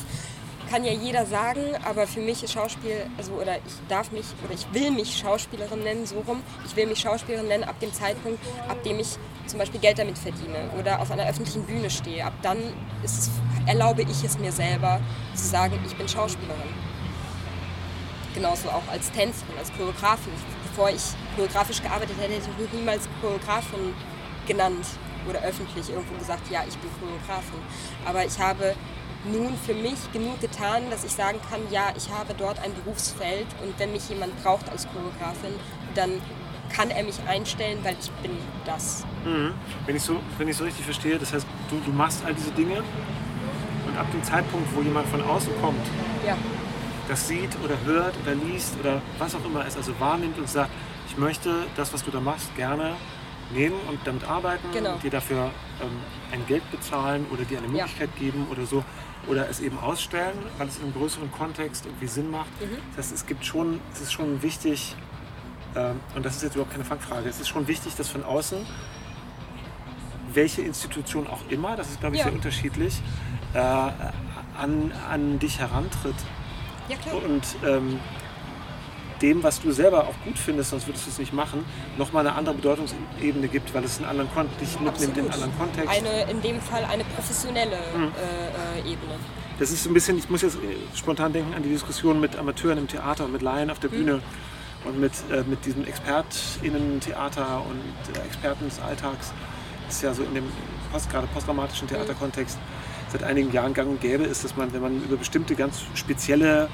kann 0.69 0.83
ja 0.83 0.91
jeder 0.91 1.25
sagen, 1.25 1.61
aber 1.83 2.07
für 2.07 2.19
mich 2.19 2.43
ist 2.43 2.53
Schauspiel, 2.53 3.05
also 3.17 3.33
oder 3.33 3.57
ich 3.57 3.73
darf 3.87 4.11
mich 4.11 4.25
oder 4.43 4.53
ich 4.53 4.65
will 4.73 4.91
mich 4.91 5.17
Schauspielerin 5.17 5.83
nennen, 5.83 6.05
so 6.05 6.19
rum. 6.27 6.41
Ich 6.65 6.75
will 6.75 6.87
mich 6.87 6.99
Schauspielerin 6.99 7.47
nennen 7.47 7.63
ab 7.63 7.79
dem 7.79 7.93
Zeitpunkt, 7.93 8.39
ab 8.67 8.81
dem 8.83 8.99
ich 8.99 9.17
zum 9.45 9.59
Beispiel 9.59 9.79
Geld 9.79 9.99
damit 9.99 10.17
verdiene 10.17 10.69
oder 10.79 10.99
auf 10.99 11.11
einer 11.11 11.27
öffentlichen 11.27 11.63
Bühne 11.63 11.89
stehe. 11.89 12.25
Ab 12.25 12.33
dann 12.41 12.57
ist 13.03 13.31
erlaube 13.65 14.03
ich 14.03 14.23
es 14.23 14.37
mir 14.37 14.51
selber 14.51 14.99
zu 15.33 15.45
sagen, 15.45 15.79
ich 15.85 15.95
bin 15.95 16.07
Schauspielerin. 16.07 16.73
Genauso 18.33 18.69
auch 18.69 18.87
als 18.91 19.11
Tänzerin, 19.11 19.57
als 19.57 19.71
Choreografin. 19.73 20.33
Bevor 20.69 20.89
ich 20.89 21.01
choreografisch 21.35 21.81
gearbeitet 21.81 22.17
hätte, 22.19 22.33
hätte 22.33 22.49
ich 22.51 22.61
mich 22.61 22.73
niemals 22.73 23.07
Choreografin 23.21 23.93
genannt 24.45 24.85
oder 25.29 25.41
öffentlich 25.41 25.89
irgendwo 25.89 26.17
gesagt, 26.17 26.51
ja, 26.51 26.63
ich 26.67 26.77
bin 26.77 26.89
Choreografin. 26.99 27.59
Aber 28.05 28.25
ich 28.25 28.37
habe 28.37 28.75
nun 29.31 29.57
für 29.57 29.73
mich 29.73 30.11
genug 30.13 30.39
getan, 30.41 30.83
dass 30.89 31.03
ich 31.03 31.11
sagen 31.11 31.39
kann, 31.49 31.61
ja, 31.71 31.89
ich 31.97 32.09
habe 32.09 32.33
dort 32.37 32.59
ein 32.59 32.73
Berufsfeld 32.83 33.47
und 33.63 33.77
wenn 33.79 33.91
mich 33.91 34.07
jemand 34.09 34.41
braucht 34.43 34.69
als 34.69 34.87
Choreografin, 34.87 35.53
dann 35.95 36.11
kann 36.75 36.89
er 36.91 37.03
mich 37.03 37.15
einstellen, 37.27 37.79
weil 37.83 37.95
ich 37.99 38.11
bin 38.21 38.31
das. 38.65 39.05
Mhm. 39.23 39.53
Wenn, 39.85 39.95
ich 39.95 40.03
so, 40.03 40.19
wenn 40.37 40.47
ich 40.47 40.57
so 40.57 40.63
richtig 40.63 40.85
verstehe, 40.85 41.17
das 41.17 41.33
heißt, 41.33 41.45
du, 41.69 41.79
du 41.85 41.91
machst 41.91 42.23
all 42.25 42.33
diese 42.33 42.51
Dinge 42.51 42.83
und 43.87 43.97
ab 43.97 44.11
dem 44.11 44.23
Zeitpunkt, 44.23 44.67
wo 44.75 44.81
jemand 44.81 45.07
von 45.07 45.21
außen 45.21 45.51
kommt, 45.61 45.85
Ja, 46.25 46.37
das 47.07 47.27
sieht 47.27 47.51
oder 47.63 47.75
hört 47.85 48.15
oder 48.23 48.33
liest 48.35 48.75
oder 48.79 49.01
was 49.19 49.35
auch 49.35 49.45
immer 49.45 49.65
es 49.65 49.77
also 49.77 49.93
wahrnimmt 49.99 50.37
und 50.39 50.49
sagt, 50.49 50.71
ich 51.07 51.17
möchte 51.17 51.65
das, 51.75 51.93
was 51.93 52.03
du 52.03 52.11
da 52.11 52.19
machst, 52.19 52.55
gerne 52.55 52.95
nehmen 53.53 53.75
und 53.87 53.99
damit 54.05 54.27
arbeiten, 54.27 54.67
Genau. 54.73 54.95
dir 54.97 55.11
dafür 55.11 55.51
ähm, 55.81 55.91
ein 56.31 56.43
Geld 56.47 56.69
bezahlen 56.71 57.27
oder 57.31 57.43
dir 57.43 57.59
eine 57.59 57.67
Ja. 57.67 57.83
Möglichkeit 57.83 58.09
geben 58.17 58.47
oder 58.51 58.65
so. 58.65 58.83
Oder 59.27 59.49
es 59.49 59.59
eben 59.59 59.77
ausstellen, 59.79 60.37
weil 60.57 60.67
es 60.67 60.77
in 60.77 60.83
einem 60.83 60.93
größeren 60.93 61.31
Kontext 61.31 61.85
irgendwie 61.85 62.07
Sinn 62.07 62.29
macht. 62.29 62.49
Mhm. 62.61 62.77
Das 62.95 63.05
heißt, 63.07 63.15
es 63.15 63.25
gibt 63.25 63.45
schon, 63.45 63.79
es 63.93 64.01
ist 64.01 64.13
schon 64.13 64.41
wichtig, 64.41 64.95
ähm, 65.75 65.99
und 66.15 66.25
das 66.25 66.35
ist 66.37 66.43
jetzt 66.43 66.55
überhaupt 66.55 66.71
keine 66.73 66.85
Fangfrage, 66.85 67.27
es 67.27 67.39
ist 67.39 67.47
schon 67.47 67.67
wichtig, 67.67 67.95
dass 67.95 68.09
von 68.09 68.23
außen, 68.23 68.59
welche 70.33 70.61
Institution 70.61 71.27
auch 71.27 71.41
immer, 71.49 71.75
das 71.75 71.89
ist 71.89 71.99
glaube 72.01 72.15
ich 72.15 72.19
Ja. 72.19 72.25
sehr 72.25 72.33
unterschiedlich, 72.33 73.01
äh, 73.53 73.59
an, 73.59 74.91
an 75.09 75.39
dich 75.39 75.59
herantritt 75.59 76.15
ja 76.87 76.97
klar. 76.97 77.15
und 77.23 77.43
ähm, 77.65 77.99
dem, 79.21 79.43
was 79.43 79.61
du 79.61 79.71
selber 79.71 80.03
auch 80.07 80.15
gut 80.25 80.37
findest, 80.37 80.71
sonst 80.71 80.87
würdest 80.87 81.05
du 81.05 81.09
es 81.11 81.19
nicht 81.19 81.33
machen, 81.33 81.63
nochmal 81.97 82.25
eine 82.27 82.35
andere 82.35 82.55
Bedeutungsebene 82.55 83.47
gibt, 83.47 83.73
weil 83.73 83.83
es 83.83 83.97
einen 83.97 84.07
anderen 84.07 84.29
Kon 84.33 84.47
dich 84.59 84.79
mitnimmt 84.79 85.17
in 85.17 85.23
einen 85.23 85.33
anderen 85.33 85.57
Kontext. 85.57 85.89
Eine, 85.89 86.29
in 86.31 86.41
dem 86.41 86.59
Fall 86.61 86.83
eine 86.85 87.03
professionelle 87.03 87.75
äh, 87.75 88.79
äh, 88.79 88.91
Ebene. 88.91 89.15
das 89.59 89.71
ist 89.71 89.83
so 89.83 89.89
ein 89.89 89.93
bisschen, 89.93 90.17
ich 90.17 90.29
muss 90.29 90.41
jetzt 90.41 90.57
spontan 90.95 91.31
denken 91.33 91.53
an 91.53 91.63
die 91.63 91.69
Diskussion 91.69 92.19
mit 92.19 92.35
Amateuren 92.37 92.77
im 92.77 92.87
Theater 92.87 93.25
und 93.25 93.31
mit 93.33 93.41
Laien 93.41 93.69
auf 93.69 93.79
der 93.79 93.89
Mhm. 93.89 93.95
Bühne 93.95 94.21
und 94.85 94.99
mit, 94.99 95.13
äh, 95.31 95.43
mit 95.47 95.65
diesem 95.65 95.85
ExpertInnen-Theater 95.85 97.63
und 97.67 98.15
äh, 98.17 98.25
Experten 98.25 98.65
des 98.65 98.79
Alltags. 98.79 99.33
Das 99.87 99.95
ist 99.97 100.01
ja 100.03 100.13
so 100.13 100.23
in 100.23 100.33
dem 100.33 100.43
post, 100.91 101.09
gerade 101.09 101.27
postdramatischen 101.27 101.87
Theaterkontext 101.87 102.57
seit 103.11 103.23
einigen 103.23 103.51
Jahren 103.51 103.73
gang 103.73 103.89
und 103.89 104.01
gäbe 104.01 104.23
ist, 104.23 104.43
dass 104.43 104.55
man, 104.57 104.73
wenn 104.73 104.81
man 104.81 105.03
über 105.03 105.15
bestimmte 105.15 105.55
ganz 105.55 105.83
spezielle 105.93 106.69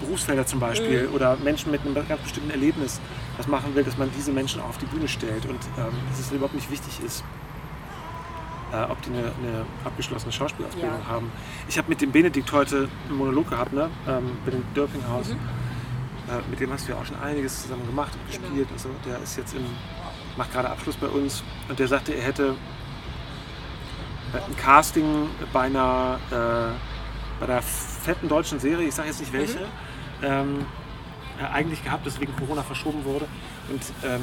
Berufsfelder 0.00 0.46
zum 0.46 0.60
Beispiel 0.60 1.08
oder 1.14 1.36
Menschen 1.36 1.70
mit 1.70 1.80
einem 1.82 1.94
ganz 1.94 2.20
bestimmten 2.22 2.50
Erlebnis 2.50 3.00
was 3.36 3.46
machen 3.48 3.74
will, 3.74 3.84
dass 3.84 3.96
man 3.98 4.10
diese 4.16 4.32
Menschen 4.32 4.60
auf 4.60 4.78
die 4.78 4.86
Bühne 4.86 5.08
stellt 5.08 5.44
und 5.46 5.58
ähm, 5.78 5.92
dass 6.10 6.20
es 6.20 6.30
überhaupt 6.32 6.54
nicht 6.54 6.70
wichtig 6.70 7.00
ist, 7.04 7.24
äh, 8.72 8.82
ob 8.90 9.00
die 9.02 9.10
eine, 9.10 9.18
eine 9.42 9.64
abgeschlossene 9.84 10.32
Schauspielausbildung 10.32 10.98
Ja. 11.00 11.06
haben. 11.08 11.30
Ich 11.68 11.78
habe 11.78 11.88
mit 11.88 12.00
dem 12.00 12.12
Benedikt 12.12 12.50
heute 12.52 12.88
einen 13.08 13.18
Monolog 13.18 13.48
gehabt, 13.50 13.72
ne? 13.72 13.88
ähm, 14.08 14.32
bei 14.44 14.50
dem 14.52 14.64
Dörpinghaus. 14.74 15.30
Äh, 15.30 15.34
mit 16.50 16.58
dem 16.60 16.72
hast 16.72 16.88
du 16.88 16.92
ja 16.92 16.98
auch 16.98 17.04
schon 17.06 17.18
einiges 17.20 17.62
zusammen 17.62 17.86
gemacht 17.86 18.12
und 18.14 18.26
gespielt. 18.26 18.68
Also 18.72 18.90
der 19.06 19.18
ist 19.22 19.36
jetzt 19.36 19.54
in, 19.54 19.64
macht 20.36 20.52
gerade 20.52 20.68
Abschluss 20.68 20.96
bei 20.96 21.06
uns 21.06 21.42
und 21.68 21.78
der 21.78 21.86
sagte, 21.88 22.12
er 22.14 22.22
hätte 22.24 22.54
äh, 24.34 24.38
ein 24.38 24.56
Casting 24.56 25.28
bei 25.52 25.60
einer, 25.62 26.18
äh, 26.30 26.74
bei 27.40 27.46
einer 27.52 27.62
fetten 27.62 28.28
deutschen 28.28 28.58
Serie, 28.58 28.88
ich 28.88 28.94
sage 28.94 29.08
jetzt 29.08 29.20
nicht 29.20 29.32
welche, 29.32 29.60
ähm, 30.22 30.64
äh, 31.40 31.44
eigentlich 31.54 31.82
gehabt, 31.84 32.06
das 32.06 32.20
wegen 32.20 32.34
Corona 32.36 32.62
verschoben 32.62 33.04
wurde. 33.04 33.26
Und 33.70 33.82
ähm, 34.04 34.22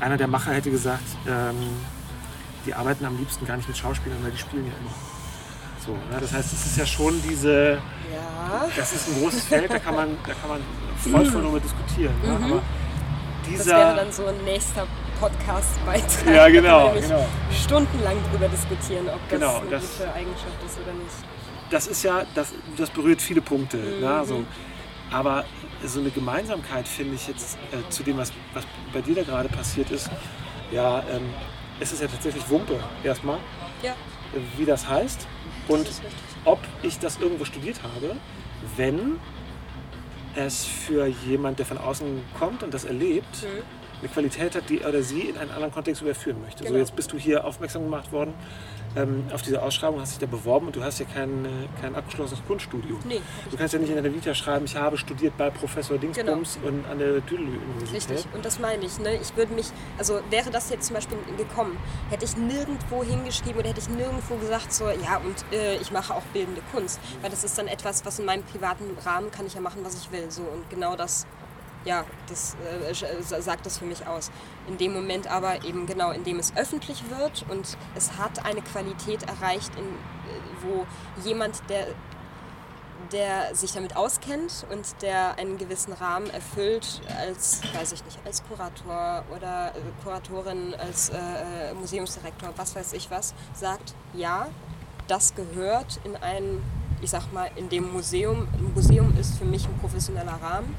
einer 0.00 0.16
der 0.16 0.28
Macher 0.28 0.52
hätte 0.52 0.70
gesagt, 0.70 1.04
ähm, 1.28 1.56
die 2.66 2.74
arbeiten 2.74 3.04
am 3.04 3.16
liebsten 3.16 3.46
gar 3.46 3.56
nicht 3.56 3.68
mit 3.68 3.76
Schauspielern, 3.76 4.18
weil 4.22 4.30
die 4.30 4.38
spielen 4.38 4.66
ja 4.66 4.72
immer. 4.80 4.94
So, 5.84 5.92
ne? 5.92 6.20
Das 6.20 6.32
heißt, 6.32 6.52
es 6.52 6.66
ist 6.66 6.76
ja 6.78 6.86
schon 6.86 7.20
diese, 7.28 7.78
Ja. 8.12 8.66
das 8.76 8.92
ist 8.92 9.08
ein 9.08 9.20
großes 9.20 9.44
Feld, 9.44 9.72
da 9.72 9.78
kann 9.80 9.94
man, 9.96 10.16
da 10.26 10.32
kann 10.34 10.50
man 10.50 10.60
freudvoll 10.96 11.42
darüber 11.42 11.58
diskutieren. 11.60 12.14
Ne? 12.24 12.30
Aber 12.36 12.62
Das 13.42 13.48
dieser, 13.48 13.76
wäre 13.78 13.96
dann 13.96 14.12
so 14.12 14.26
ein 14.26 14.44
nächster 14.44 14.86
Podcast-Beitrag. 15.18 16.34
Ja, 16.34 16.48
genau, 16.48 16.92
genau. 16.92 17.26
stundenlang 17.52 18.16
drüber 18.30 18.48
diskutieren, 18.48 19.08
ob 19.08 19.20
das 19.28 19.40
Genau, 19.40 19.60
eine 19.60 19.70
das- 19.70 19.98
gute 19.98 20.12
Eigenschaft 20.12 20.64
ist 20.64 20.78
oder 20.80 20.92
nicht. 20.92 21.16
das 21.70 21.86
ist 21.88 22.02
ja, 22.04 22.22
das, 22.34 22.52
das 22.76 22.90
berührt 22.90 23.20
viele 23.20 23.40
Punkte. 23.40 23.78
Mhm. 23.78 24.00
Ne? 24.00 24.22
So. 24.24 24.44
Aber 25.12 25.44
so 25.84 26.00
eine 26.00 26.10
Gemeinsamkeit 26.10 26.88
finde 26.88 27.14
ich 27.14 27.28
jetzt 27.28 27.58
äh, 27.72 27.88
zu 27.90 28.02
dem, 28.02 28.16
was, 28.16 28.32
was 28.54 28.64
bei 28.92 29.00
dir 29.00 29.14
da 29.14 29.22
gerade 29.22 29.48
passiert 29.48 29.90
ist, 29.90 30.10
ja, 30.70 31.00
ähm, 31.10 31.28
es 31.80 31.92
ist 31.92 32.00
ja 32.00 32.08
tatsächlich 32.08 32.48
Wumpe 32.48 32.78
erstmal, 33.04 33.38
Ja, 33.82 33.94
wie 34.56 34.64
das 34.64 34.88
heißt 34.88 35.26
und 35.68 35.86
das 35.86 36.00
ob 36.44 36.58
ich 36.82 36.98
das 36.98 37.18
irgendwo 37.20 37.44
studiert 37.44 37.80
habe, 37.82 38.16
wenn 38.76 39.18
es 40.34 40.64
für 40.64 41.06
jemand, 41.06 41.58
der 41.58 41.66
von 41.66 41.78
außen 41.78 42.22
kommt 42.38 42.62
und 42.62 42.72
das 42.74 42.84
erlebt, 42.84 43.46
eine 44.00 44.08
Qualität 44.08 44.56
hat, 44.56 44.68
die 44.68 44.80
er 44.80 44.88
oder 44.88 45.02
sie 45.02 45.20
in 45.22 45.36
einen 45.36 45.50
anderen 45.50 45.72
Kontext 45.72 46.02
überführen 46.02 46.40
möchte. 46.42 46.64
So, 46.64 46.68
Genau. 46.70 46.78
jetzt 46.80 46.96
bist 46.96 47.12
du 47.12 47.18
hier 47.18 47.44
aufmerksam 47.44 47.82
gemacht 47.84 48.10
worden 48.10 48.34
ähm, 48.96 49.24
auf 49.32 49.42
diese 49.42 49.62
Ausschreibung, 49.62 50.00
hast 50.00 50.12
dich 50.12 50.18
da 50.18 50.26
beworben 50.26 50.66
und 50.66 50.76
du 50.76 50.82
hast 50.82 50.98
ja 50.98 51.06
kein, 51.06 51.44
äh, 51.44 51.48
kein 51.80 51.94
abgeschlossenes 51.94 52.42
Kunststudium. 52.46 52.98
Nee, 53.04 53.20
Du 53.50 53.56
kannst 53.56 53.74
ja 53.74 53.80
nicht 53.80 53.90
in 53.90 53.96
deiner 53.96 54.14
Vita 54.14 54.34
schreiben, 54.34 54.64
ich 54.64 54.76
habe 54.76 54.96
studiert 54.98 55.36
bei 55.36 55.50
Professor 55.50 55.98
Dingsbums 55.98 56.58
und 56.64 56.84
an 56.86 56.98
der 56.98 57.24
Tüdelü-Universität. 57.26 58.10
Richtig, 58.18 58.34
und 58.34 58.44
das 58.44 58.58
meine 58.58 58.84
ich. 58.84 58.98
Ne? 58.98 59.16
Ich 59.16 59.36
würde 59.36 59.52
mich, 59.54 59.66
also 59.98 60.20
wäre 60.30 60.50
das 60.50 60.70
jetzt 60.70 60.86
zum 60.86 60.94
Beispiel 60.94 61.18
gekommen, 61.36 61.76
hätte 62.10 62.24
ich 62.24 62.36
nirgendwo 62.36 63.02
hingeschrieben 63.02 63.60
oder 63.60 63.68
hätte 63.70 63.80
ich 63.80 63.88
nirgendwo 63.88 64.36
gesagt, 64.36 64.72
so, 64.72 64.84
ja, 64.86 65.18
und 65.18 65.44
äh, 65.52 65.76
ich 65.76 65.90
mache 65.92 66.14
auch 66.14 66.22
bildende 66.32 66.62
Kunst. 66.72 67.00
Weil 67.20 67.30
das 67.30 67.44
ist 67.44 67.56
dann 67.58 67.68
etwas, 67.68 68.04
was 68.04 68.18
in 68.18 68.24
meinem 68.24 68.42
privaten 68.44 68.84
Rahmen 69.04 69.30
kann 69.30 69.46
ich 69.46 69.54
ja 69.54 69.60
machen, 69.60 69.80
was 69.82 69.94
ich 69.94 70.10
will. 70.12 70.30
So, 70.30 70.42
und 70.42 70.68
genau 70.70 70.96
das, 70.96 71.26
ja, 71.84 72.04
das 72.28 72.56
äh, 72.64 72.90
äh, 72.90 73.42
sagt 73.42 73.66
das 73.66 73.78
für 73.78 73.84
mich 73.84 74.06
aus. 74.06 74.30
In 74.68 74.78
dem 74.78 74.92
Moment 74.92 75.26
aber 75.30 75.64
eben 75.64 75.86
genau, 75.86 76.10
indem 76.10 76.38
es 76.38 76.56
öffentlich 76.56 77.02
wird 77.10 77.44
und 77.48 77.76
es 77.94 78.16
hat 78.18 78.44
eine 78.44 78.62
Qualität 78.62 79.22
erreicht, 79.24 79.72
in, 79.76 79.84
äh, 79.84 79.88
wo 80.62 80.86
jemand, 81.22 81.62
der 81.68 81.86
der 83.10 83.54
sich 83.54 83.72
damit 83.72 83.96
auskennt 83.96 84.64
und 84.70 85.02
der 85.02 85.36
einen 85.36 85.58
gewissen 85.58 85.92
Rahmen 85.92 86.30
erfüllt 86.30 87.02
als, 87.18 87.60
weiß 87.74 87.92
ich 87.92 88.04
nicht, 88.04 88.18
als 88.24 88.42
Kurator 88.44 89.24
oder 89.36 89.72
äh, 89.74 89.80
Kuratorin, 90.02 90.74
als 90.74 91.10
äh, 91.10 91.74
Museumsdirektor, 91.74 92.50
was 92.56 92.74
weiß 92.74 92.94
ich 92.94 93.10
was, 93.10 93.34
sagt, 93.52 93.94
ja, 94.14 94.48
das 95.08 95.34
gehört 95.34 96.00
in 96.04 96.16
ein, 96.16 96.62
ich 97.02 97.10
sag 97.10 97.30
mal, 97.32 97.50
in 97.56 97.68
dem 97.68 97.92
Museum, 97.92 98.48
ein 98.54 98.72
Museum 98.72 99.14
ist 99.18 99.36
für 99.36 99.44
mich 99.44 99.66
ein 99.66 99.76
professioneller 99.78 100.38
Rahmen 100.40 100.74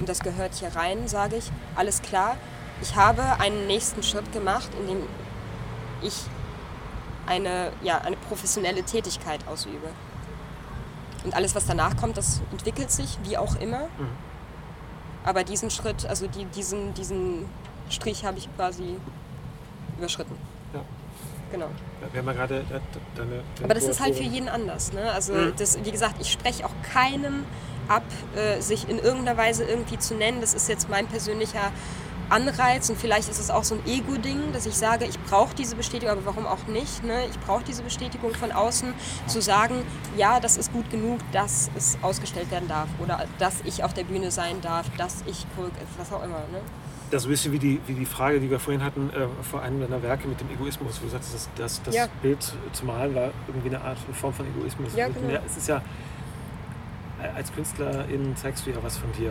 und 0.00 0.08
das 0.08 0.20
gehört 0.20 0.54
hier 0.54 0.74
rein, 0.74 1.06
sage 1.06 1.36
ich, 1.36 1.50
alles 1.76 2.02
klar, 2.02 2.36
ich 2.82 2.96
habe 2.96 3.22
einen 3.38 3.66
nächsten 3.66 4.02
Schritt 4.02 4.32
gemacht, 4.32 4.70
in 4.80 4.86
dem 4.88 5.02
ich 6.02 6.14
eine, 7.26 7.70
ja, 7.82 7.98
eine 7.98 8.16
professionelle 8.16 8.82
Tätigkeit 8.82 9.46
ausübe. 9.46 9.88
Und 11.22 11.34
alles, 11.34 11.54
was 11.54 11.66
danach 11.66 11.96
kommt, 11.98 12.16
das 12.16 12.40
entwickelt 12.50 12.90
sich, 12.90 13.18
wie 13.24 13.36
auch 13.36 13.54
immer. 13.56 13.88
Aber 15.22 15.44
diesen 15.44 15.70
Schritt, 15.70 16.06
also 16.06 16.26
die, 16.26 16.46
diesen, 16.46 16.94
diesen 16.94 17.44
Strich 17.90 18.24
habe 18.24 18.38
ich 18.38 18.48
quasi 18.56 18.96
überschritten. 19.98 20.34
Ja. 20.72 20.80
Genau. 21.52 21.66
Ja, 22.00 22.08
Wir 22.12 22.20
haben 22.20 22.26
ja 22.28 22.32
gerade 22.32 22.56
äh, 22.60 22.62
deine, 23.14 23.30
deine 23.30 23.42
Aber 23.64 23.74
das 23.74 23.84
ist 23.84 24.00
halt 24.00 24.16
für 24.16 24.22
jeden 24.22 24.48
anders. 24.48 24.94
Ne? 24.94 25.12
Also 25.12 25.34
Mhm. 25.34 25.52
das, 25.58 25.84
wie 25.84 25.90
gesagt, 25.90 26.14
ich 26.20 26.32
spreche 26.32 26.64
auch 26.64 26.72
keinem 26.94 27.44
ab, 27.88 28.04
äh, 28.36 28.60
sich 28.60 28.88
in 28.88 28.98
irgendeiner 28.98 29.36
Weise 29.36 29.64
irgendwie 29.64 29.98
zu 29.98 30.14
nennen. 30.14 30.40
Das 30.40 30.54
ist 30.54 30.68
jetzt 30.68 30.88
mein 30.88 31.06
persönlicher 31.06 31.72
Anreiz 32.28 32.88
und 32.88 32.96
vielleicht 32.96 33.28
ist 33.28 33.40
es 33.40 33.50
auch 33.50 33.64
so 33.64 33.74
ein 33.74 33.80
Ego-Ding, 33.86 34.52
dass 34.52 34.64
ich 34.64 34.74
sage, 34.76 35.04
ich 35.04 35.18
brauche 35.24 35.52
diese 35.54 35.74
Bestätigung, 35.74 36.12
aber 36.12 36.26
warum 36.26 36.46
auch 36.46 36.64
nicht? 36.68 37.02
Ne? 37.02 37.26
Ich 37.28 37.38
brauche 37.40 37.64
diese 37.64 37.82
Bestätigung 37.82 38.32
von 38.34 38.52
außen, 38.52 38.94
zu 39.26 39.42
sagen, 39.42 39.82
ja, 40.16 40.38
das 40.38 40.56
ist 40.56 40.72
gut 40.72 40.88
genug, 40.90 41.18
dass 41.32 41.70
es 41.76 41.98
ausgestellt 42.02 42.50
werden 42.52 42.68
darf 42.68 42.88
oder 43.02 43.26
dass 43.40 43.56
ich 43.64 43.82
auf 43.82 43.94
der 43.94 44.04
Bühne 44.04 44.30
sein 44.30 44.60
darf, 44.60 44.86
dass 44.96 45.24
ich, 45.26 45.44
was 45.98 46.12
auch 46.12 46.22
immer. 46.22 46.38
Ne? 46.52 46.60
Das 47.10 47.22
ist 47.22 47.26
ein 47.26 47.30
bisschen 47.30 47.52
wie 47.52 47.58
die, 47.58 47.80
wie 47.88 47.94
die 47.94 48.06
Frage, 48.06 48.38
die 48.38 48.48
wir 48.48 48.60
vorhin 48.60 48.84
hatten, 48.84 49.10
äh, 49.10 49.26
vor 49.42 49.62
einem 49.62 49.80
deiner 49.80 50.00
Werke 50.00 50.28
mit 50.28 50.40
dem 50.40 50.48
Egoismus, 50.52 51.00
wo 51.00 51.06
du 51.06 51.10
sagst, 51.10 51.34
das, 51.34 51.48
das, 51.56 51.82
das 51.82 51.94
Ja. 51.96 52.06
Bild 52.22 52.38
zu 52.72 52.84
malen 52.84 53.12
war 53.16 53.30
irgendwie 53.48 53.70
eine 53.74 53.80
Art 53.80 53.98
von 53.98 54.14
Form 54.14 54.32
von 54.32 54.46
Egoismus. 54.46 54.94
Ja, 54.94 55.06
Und 55.08 55.14
genau. 55.14 55.40
Es 55.44 55.56
ist 55.56 55.66
ja, 55.66 55.82
als 57.36 57.52
Künstlerin 57.52 58.34
zeigst 58.36 58.66
du 58.66 58.70
ja 58.70 58.76
was 58.82 58.96
von 58.98 59.10
dir. 59.12 59.30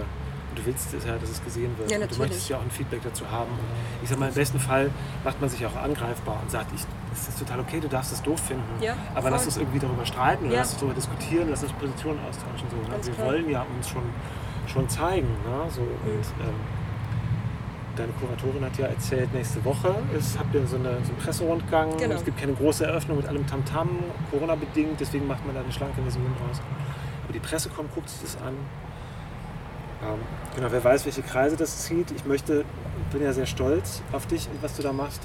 Und 0.49 0.57
du 0.57 0.65
willst 0.65 0.93
es 0.93 1.05
ja, 1.05 1.15
dass 1.15 1.29
es 1.29 1.43
gesehen 1.43 1.77
wird. 1.77 1.91
Ja, 1.91 1.99
und 1.99 2.11
du 2.11 2.17
möchtest 2.17 2.49
ja 2.49 2.57
auch 2.57 2.61
ein 2.63 2.71
Feedback 2.71 3.01
dazu 3.03 3.29
haben. 3.29 3.51
Und 3.51 3.59
ich 4.03 4.09
sag 4.09 4.17
mal, 4.19 4.29
im 4.29 4.33
besten 4.33 4.59
Fall 4.59 4.89
macht 5.23 5.39
man 5.39 5.49
sich 5.49 5.63
auch 5.65 5.75
angreifbar 5.75 6.39
und 6.41 6.49
sagt, 6.49 6.71
ich, 6.75 6.81
das 7.11 7.29
ist 7.29 7.39
total 7.39 7.59
okay, 7.59 7.79
du 7.79 7.87
darfst 7.87 8.11
es 8.13 8.21
doof 8.23 8.39
finden. 8.39 8.63
Ja, 8.81 8.95
aber 9.13 9.21
voll. 9.23 9.31
lass 9.31 9.45
uns 9.45 9.57
irgendwie 9.57 9.79
darüber 9.79 10.05
streiten 10.05 10.49
Ja. 10.49 10.57
lass 10.59 10.71
uns 10.71 10.79
darüber 10.79 10.95
diskutieren, 10.95 11.47
lass 11.51 11.61
uns 11.63 11.71
Positionen 11.73 12.19
austauschen. 12.27 12.67
So, 12.69 12.77
ne? 12.77 12.97
Wir 13.05 13.13
klar. 13.13 13.27
wollen 13.27 13.49
ja 13.49 13.65
uns 13.75 13.89
schon, 13.89 14.01
schon 14.67 14.89
zeigen. 14.89 15.27
Ne? 15.27 15.69
So, 15.69 15.81
Mhm. 15.81 15.87
und, 15.87 16.47
ähm, 16.47 16.53
Deine 17.95 18.13
Kuratorin 18.13 18.63
hat 18.63 18.77
ja 18.77 18.85
erzählt, 18.87 19.33
nächste 19.33 19.63
Woche 19.65 19.93
ist, 20.17 20.39
habt 20.39 20.55
ihr 20.55 20.65
so, 20.65 20.77
eine, 20.77 20.99
so 21.03 21.09
einen 21.11 21.17
Presserundgang. 21.21 21.97
Genau. 21.97 22.15
Es 22.15 22.23
gibt 22.23 22.39
keine 22.39 22.53
große 22.53 22.85
Eröffnung 22.85 23.17
mit 23.17 23.27
allem 23.27 23.45
Tamtam, 23.45 23.89
Corona-bedingt, 24.31 24.97
deswegen 25.01 25.27
macht 25.27 25.45
man 25.45 25.53
da 25.53 25.61
eine 25.61 25.71
schlanke 25.73 26.01
Version 26.01 26.23
draus. 26.39 26.61
Aber 27.29 27.37
die 27.37 27.45
Presse 27.47 27.69
kommt, 27.69 27.93
guckt 27.93 28.09
sich 28.09 28.21
das 28.21 28.37
an. 28.41 28.55
Ähm, 30.01 30.17
genau, 30.55 30.71
wer 30.71 30.83
weiß, 30.83 31.05
welche 31.05 31.21
Kreise 31.21 31.55
das 31.55 31.83
zieht. 31.83 32.09
Ich 32.09 32.25
möchte, 32.25 32.65
bin 33.11 33.21
ja 33.21 33.33
sehr 33.33 33.45
stolz 33.45 34.01
auf 34.11 34.25
dich 34.25 34.47
und 34.51 34.63
was 34.63 34.75
du 34.75 34.81
da 34.81 34.91
machst. 34.91 35.21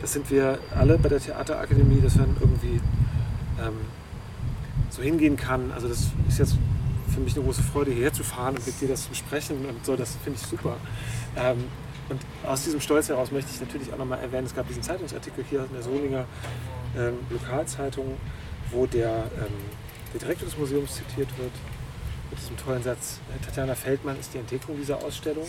Das 0.00 0.12
sind 0.12 0.28
wir 0.28 0.58
alle 0.74 0.98
bei 0.98 1.08
der 1.08 1.20
Theaterakademie, 1.20 2.00
dass 2.00 2.16
man 2.16 2.36
irgendwie 2.40 2.80
ähm, 3.64 3.76
so 4.90 5.02
hingehen 5.02 5.36
kann. 5.36 5.70
Also 5.70 5.86
das 5.86 6.10
ist 6.26 6.38
jetzt 6.40 6.56
für 7.14 7.20
mich 7.20 7.36
eine 7.36 7.44
große 7.44 7.62
Freude, 7.62 7.92
hierher 7.92 8.12
zu 8.12 8.24
fahren 8.24 8.56
und 8.56 8.66
mit 8.66 8.80
dir 8.80 8.88
das 8.88 9.04
zu 9.04 9.10
besprechen 9.10 9.64
und 9.66 9.86
so. 9.86 9.94
Das 9.94 10.16
finde 10.24 10.40
ich 10.42 10.46
super. 10.48 10.74
Ähm, 11.36 11.62
und 12.08 12.20
aus 12.44 12.64
diesem 12.64 12.80
Stolz 12.80 13.08
heraus 13.08 13.30
möchte 13.30 13.52
ich 13.54 13.60
natürlich 13.60 13.92
auch 13.92 13.98
nochmal 13.98 14.18
erwähnen, 14.18 14.46
es 14.46 14.54
gab 14.54 14.66
diesen 14.66 14.82
Zeitungsartikel 14.82 15.44
hier 15.48 15.60
in 15.60 15.72
der 15.72 15.82
Solinger 15.82 16.24
ähm, 16.96 17.14
Lokalzeitung, 17.30 18.16
wo 18.72 18.86
der, 18.86 19.30
ähm, 19.38 19.54
der 20.12 20.20
Direktor 20.20 20.48
des 20.48 20.56
Museums 20.58 20.94
zitiert 20.94 21.28
wird 21.38 21.52
mit 22.30 22.40
diesem 22.40 22.56
tollen 22.56 22.82
Satz, 22.82 23.20
Tatjana 23.44 23.74
Feldmann 23.74 24.18
ist 24.18 24.34
die 24.34 24.38
Entdeckung 24.38 24.76
dieser 24.76 25.02
Ausstellung. 25.02 25.46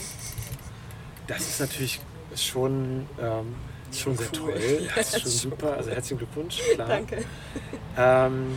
Das 1.27 1.41
ist 1.41 1.59
natürlich 1.59 1.99
schon, 2.35 3.07
ähm, 3.19 3.55
schon 3.91 4.15
sehr 4.15 4.27
Cool. 4.39 4.53
toll. 4.53 4.61
Ja, 4.85 4.91
das 4.95 5.13
ist 5.15 5.21
schon 5.21 5.31
super. 5.51 5.73
Also 5.77 5.89
herzlichen 5.91 6.19
Glückwunsch, 6.19 6.59
klar. 6.75 6.87
Danke. 6.87 7.25
Ähm, 7.97 8.55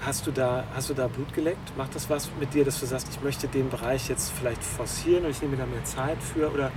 hast, 0.00 0.26
du 0.26 0.30
da, 0.30 0.64
hast 0.74 0.88
du 0.90 0.94
da 0.94 1.06
Blut 1.06 1.32
geleckt? 1.34 1.76
Macht 1.76 1.94
das 1.94 2.08
was 2.08 2.30
mit 2.40 2.54
dir, 2.54 2.64
dass 2.64 2.80
du 2.80 2.86
sagst, 2.86 3.08
ich 3.10 3.20
möchte 3.20 3.46
den 3.48 3.68
Bereich 3.68 4.08
jetzt 4.08 4.32
vielleicht 4.32 4.62
forcieren 4.64 5.24
und 5.26 5.30
ich 5.30 5.42
nehme 5.42 5.56
da 5.56 5.66
mehr 5.66 5.84
Zeit 5.84 6.18
für? 6.22 6.50
Oder 6.50 6.72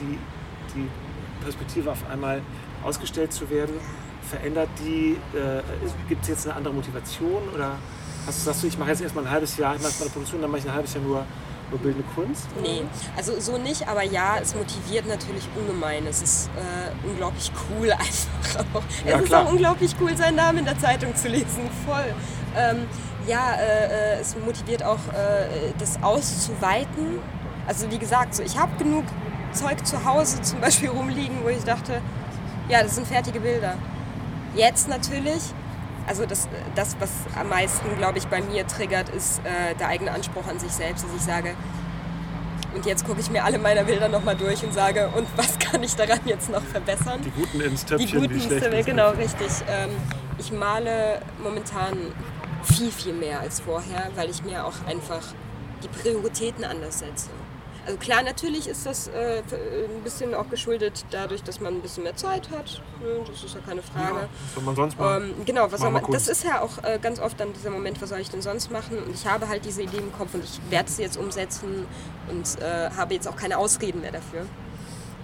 die, 0.00 0.18
die 0.74 0.88
Perspektive 1.44 1.90
auf 1.92 2.08
einmal 2.10 2.42
ausgestellt 2.82 3.32
zu 3.32 3.48
werden, 3.50 3.74
verändert 4.32 4.70
die, 4.80 5.18
äh, 5.36 5.62
gibt 6.08 6.22
es 6.22 6.28
jetzt 6.28 6.46
eine 6.46 6.56
andere 6.56 6.74
Motivation 6.74 7.42
oder 7.54 7.76
hast 8.26 8.40
du, 8.40 8.44
sagst 8.44 8.62
du, 8.62 8.66
ich 8.66 8.78
mache 8.78 8.90
jetzt 8.90 9.02
erstmal 9.02 9.24
ein 9.24 9.30
halbes 9.30 9.56
Jahr, 9.56 9.76
ich 9.76 9.82
mache 9.82 9.92
meine 9.98 10.10
Produktion, 10.10 10.40
dann 10.40 10.50
mache 10.50 10.60
ich 10.60 10.68
ein 10.68 10.74
halbes 10.74 10.94
Jahr 10.94 11.02
nur, 11.04 11.24
nur 11.70 11.80
bildende 11.80 12.08
Kunst? 12.14 12.46
Nee, 12.62 12.82
also 13.16 13.38
so 13.38 13.58
nicht, 13.58 13.86
aber 13.88 14.02
ja, 14.02 14.38
es 14.40 14.54
motiviert 14.54 15.06
natürlich 15.06 15.46
ungemein. 15.56 16.06
Es 16.06 16.22
ist 16.22 16.50
äh, 16.56 17.06
unglaublich 17.06 17.52
cool 17.68 17.92
einfach 17.92 18.64
auch. 18.74 18.82
Ja, 19.06 19.16
es 19.16 19.22
ist 19.22 19.28
klar. 19.28 19.46
auch 19.46 19.50
unglaublich 19.50 19.94
cool, 20.00 20.16
seinen 20.16 20.36
Namen 20.36 20.58
in 20.58 20.64
der 20.64 20.78
Zeitung 20.78 21.14
zu 21.14 21.28
lesen, 21.28 21.68
voll. 21.84 22.14
Ähm, 22.56 22.86
ja, 23.26 23.54
äh, 23.54 24.16
äh, 24.16 24.20
es 24.20 24.34
motiviert 24.36 24.82
auch, 24.82 24.98
äh, 25.12 25.72
das 25.78 26.02
auszuweiten. 26.02 27.18
Also 27.66 27.90
wie 27.90 27.98
gesagt, 27.98 28.34
so, 28.34 28.42
ich 28.42 28.58
habe 28.58 28.72
genug 28.78 29.04
Zeug 29.52 29.86
zu 29.86 30.04
Hause 30.04 30.40
zum 30.42 30.60
Beispiel 30.60 30.88
rumliegen, 30.88 31.36
wo 31.44 31.48
ich 31.48 31.64
dachte, 31.64 32.00
ja, 32.68 32.82
das 32.82 32.94
sind 32.94 33.06
fertige 33.06 33.40
Bilder. 33.40 33.74
Jetzt 34.54 34.88
natürlich, 34.88 35.40
also 36.06 36.26
das, 36.26 36.48
das 36.74 36.96
was 37.00 37.10
am 37.38 37.48
meisten, 37.48 37.96
glaube 37.96 38.18
ich, 38.18 38.26
bei 38.26 38.40
mir 38.42 38.66
triggert, 38.66 39.08
ist 39.08 39.40
äh, 39.40 39.74
der 39.74 39.88
eigene 39.88 40.10
Anspruch 40.10 40.46
an 40.46 40.58
sich 40.58 40.72
selbst, 40.72 41.04
dass 41.04 41.14
ich 41.14 41.22
sage, 41.22 41.54
und 42.74 42.86
jetzt 42.86 43.06
gucke 43.06 43.20
ich 43.20 43.30
mir 43.30 43.44
alle 43.44 43.58
meine 43.58 43.84
Bilder 43.84 44.08
nochmal 44.08 44.36
durch 44.36 44.64
und 44.64 44.72
sage, 44.72 45.08
und 45.16 45.26
was 45.36 45.58
kann 45.58 45.82
ich 45.82 45.94
daran 45.94 46.20
jetzt 46.24 46.50
noch 46.50 46.62
verbessern? 46.62 47.20
Die 47.24 47.30
guten 47.30 47.60
ins 47.60 47.84
Die 47.84 47.96
Töpfchen, 47.96 48.20
guten 48.20 48.34
die 48.34 48.40
schlechten 48.40 48.84
genau, 48.84 49.10
richtig. 49.10 49.48
Ähm, 49.68 49.90
ich 50.38 50.52
male 50.52 51.22
momentan 51.42 51.96
viel, 52.64 52.90
viel 52.90 53.12
mehr 53.12 53.40
als 53.40 53.60
vorher, 53.60 54.10
weil 54.14 54.30
ich 54.30 54.42
mir 54.44 54.64
auch 54.64 54.74
einfach 54.86 55.22
die 55.82 55.88
Prioritäten 55.88 56.64
anders 56.64 57.00
setze. 57.00 57.30
Also 57.84 57.98
klar, 57.98 58.22
natürlich 58.22 58.68
ist 58.68 58.86
das 58.86 59.08
äh, 59.08 59.42
ein 59.42 60.02
bisschen 60.04 60.34
auch 60.34 60.48
geschuldet 60.48 61.04
dadurch, 61.10 61.42
dass 61.42 61.60
man 61.60 61.74
ein 61.74 61.80
bisschen 61.80 62.04
mehr 62.04 62.14
Zeit 62.14 62.48
hat. 62.50 62.80
Ne? 63.00 63.24
Das 63.26 63.42
ist 63.42 63.54
ja 63.54 63.60
keine 63.60 63.82
Frage. 63.82 64.20
Ja, 64.20 64.28
was 64.44 64.54
soll 64.54 64.62
man 64.62 64.76
sonst 64.76 64.98
machen? 64.98 65.34
Ähm, 65.36 65.44
genau, 65.44 65.72
was 65.72 65.80
soll 65.80 65.90
man, 65.90 66.04
das 66.10 66.28
ist 66.28 66.44
ja 66.44 66.60
auch 66.60 66.82
äh, 66.84 66.98
ganz 67.02 67.18
oft 67.18 67.40
dann 67.40 67.52
dieser 67.52 67.70
Moment, 67.70 68.00
was 68.00 68.10
soll 68.10 68.20
ich 68.20 68.30
denn 68.30 68.42
sonst 68.42 68.70
machen? 68.70 68.98
Und 68.98 69.14
ich 69.14 69.26
habe 69.26 69.48
halt 69.48 69.64
diese 69.64 69.82
Idee 69.82 69.98
im 69.98 70.12
Kopf 70.12 70.34
und 70.34 70.44
ich 70.44 70.60
werde 70.70 70.90
sie 70.90 71.02
jetzt 71.02 71.16
umsetzen 71.16 71.86
und 72.30 72.62
äh, 72.62 72.90
habe 72.96 73.14
jetzt 73.14 73.26
auch 73.26 73.36
keine 73.36 73.58
Ausreden 73.58 74.00
mehr 74.00 74.12
dafür. 74.12 74.46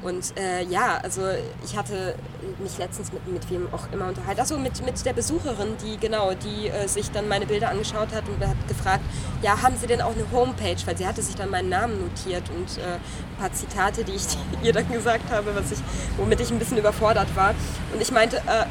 Und 0.02 0.32
äh, 0.38 0.62
ja, 0.64 0.98
also 1.02 1.22
ich 1.64 1.76
hatte 1.76 2.14
mich 2.60 2.78
letztens 2.78 3.12
mit, 3.12 3.26
mit 3.26 3.50
wem 3.50 3.68
auch 3.72 3.92
immer 3.92 4.06
unterhalten, 4.06 4.40
also 4.40 4.56
mit, 4.56 4.84
mit 4.84 5.04
der 5.04 5.12
Besucherin, 5.12 5.76
die 5.84 5.98
genau, 5.98 6.32
die 6.34 6.68
äh, 6.68 6.86
sich 6.86 7.10
dann 7.10 7.26
meine 7.28 7.46
Bilder 7.46 7.70
angeschaut 7.70 8.08
hat 8.14 8.24
und 8.28 8.46
hat 8.46 8.56
gefragt, 8.68 9.02
ja, 9.42 9.60
haben 9.60 9.76
Sie 9.76 9.86
denn 9.86 10.00
auch 10.00 10.14
eine 10.14 10.24
Homepage? 10.32 10.76
Weil 10.84 10.96
sie 10.96 11.06
hatte 11.06 11.22
sich 11.22 11.34
dann 11.34 11.50
meinen 11.50 11.68
Namen 11.68 12.00
notiert 12.00 12.44
und 12.50 12.78
äh, 12.78 12.94
ein 12.94 13.36
paar 13.38 13.52
Zitate, 13.52 14.04
die 14.04 14.12
ich 14.12 14.26
ihr 14.62 14.72
dann 14.72 14.88
gesagt 14.90 15.30
habe, 15.30 15.54
was 15.54 15.72
ich, 15.72 15.78
womit 16.16 16.40
ich 16.40 16.50
ein 16.50 16.58
bisschen 16.58 16.78
überfordert 16.78 17.34
war. 17.34 17.54
Und 17.92 18.00
ich 18.00 18.12
meinte, 18.12 18.36
äh, 18.38 18.66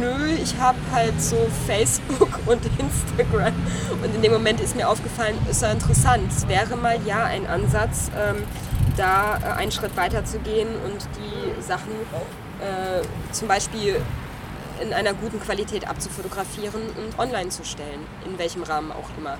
nö, 0.00 0.28
ich 0.42 0.56
habe 0.58 0.78
halt 0.92 1.20
so 1.20 1.36
Facebook 1.66 2.38
und 2.46 2.62
Instagram. 2.78 3.54
Und 4.02 4.14
in 4.14 4.22
dem 4.22 4.32
Moment 4.32 4.60
ist 4.60 4.76
mir 4.76 4.88
aufgefallen, 4.88 5.36
ist 5.50 5.62
ja 5.62 5.70
interessant. 5.70 6.30
Es 6.30 6.48
wäre 6.48 6.76
mal 6.76 6.98
ja 7.06 7.24
ein 7.24 7.46
Ansatz, 7.46 8.10
ähm, 8.16 8.42
da 8.96 9.38
äh, 9.38 9.58
einen 9.58 9.72
Schritt 9.72 9.96
weiter 9.96 10.24
zu 10.24 10.38
gehen 10.40 10.68
und 10.84 11.08
die 11.16 11.62
Sachen 11.62 11.92
äh, 12.60 13.02
zum 13.32 13.48
Beispiel 13.48 14.00
in 14.82 14.92
einer 14.92 15.14
guten 15.14 15.40
Qualität 15.40 15.88
abzufotografieren 15.88 16.82
und 16.96 17.18
online 17.18 17.50
zu 17.50 17.64
stellen, 17.64 18.06
in 18.26 18.38
welchem 18.38 18.62
Rahmen 18.62 18.92
auch 18.92 19.08
immer. 19.16 19.38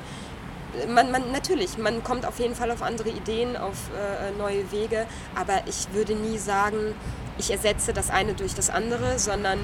Man, 0.89 1.10
man, 1.12 1.31
natürlich, 1.32 1.78
man 1.78 2.02
kommt 2.02 2.26
auf 2.26 2.39
jeden 2.40 2.55
Fall 2.55 2.70
auf 2.70 2.82
andere 2.82 3.09
Ideen, 3.09 3.56
auf 3.56 3.90
äh, 3.97 4.36
neue 4.39 4.70
Wege, 4.72 5.06
aber 5.35 5.62
ich 5.66 5.86
würde 5.93 6.14
nie 6.14 6.39
sagen, 6.39 6.94
ich 7.39 7.51
ersetze 7.51 7.93
das 7.93 8.10
eine 8.10 8.35
durch 8.35 8.55
das 8.55 8.70
andere, 8.70 9.18
sondern 9.18 9.59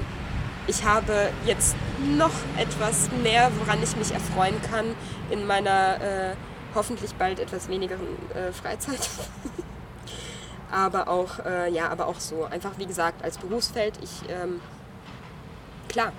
ich 0.67 0.85
habe 0.85 1.29
jetzt 1.45 1.75
noch 2.15 2.31
etwas 2.57 3.09
mehr, 3.23 3.51
woran 3.59 3.81
ich 3.83 3.95
mich 3.97 4.13
erfreuen 4.13 4.55
kann 4.69 4.85
in 5.29 5.45
meiner 5.45 6.01
äh, 6.01 6.35
hoffentlich 6.75 7.13
bald 7.15 7.39
etwas 7.39 7.67
wenigeren 7.67 8.07
äh, 8.33 8.53
Freizeit. 8.53 9.09
aber 10.71 11.07
auch, 11.07 11.39
äh, 11.45 11.69
ja, 11.71 11.89
aber 11.89 12.07
auch 12.07 12.19
so. 12.19 12.45
Einfach 12.45 12.71
wie 12.77 12.85
gesagt, 12.85 13.23
als 13.23 13.37
Berufsfeld, 13.37 13.99
ich, 14.01 14.29
ähm, 14.29 14.59
klar, 15.89 16.11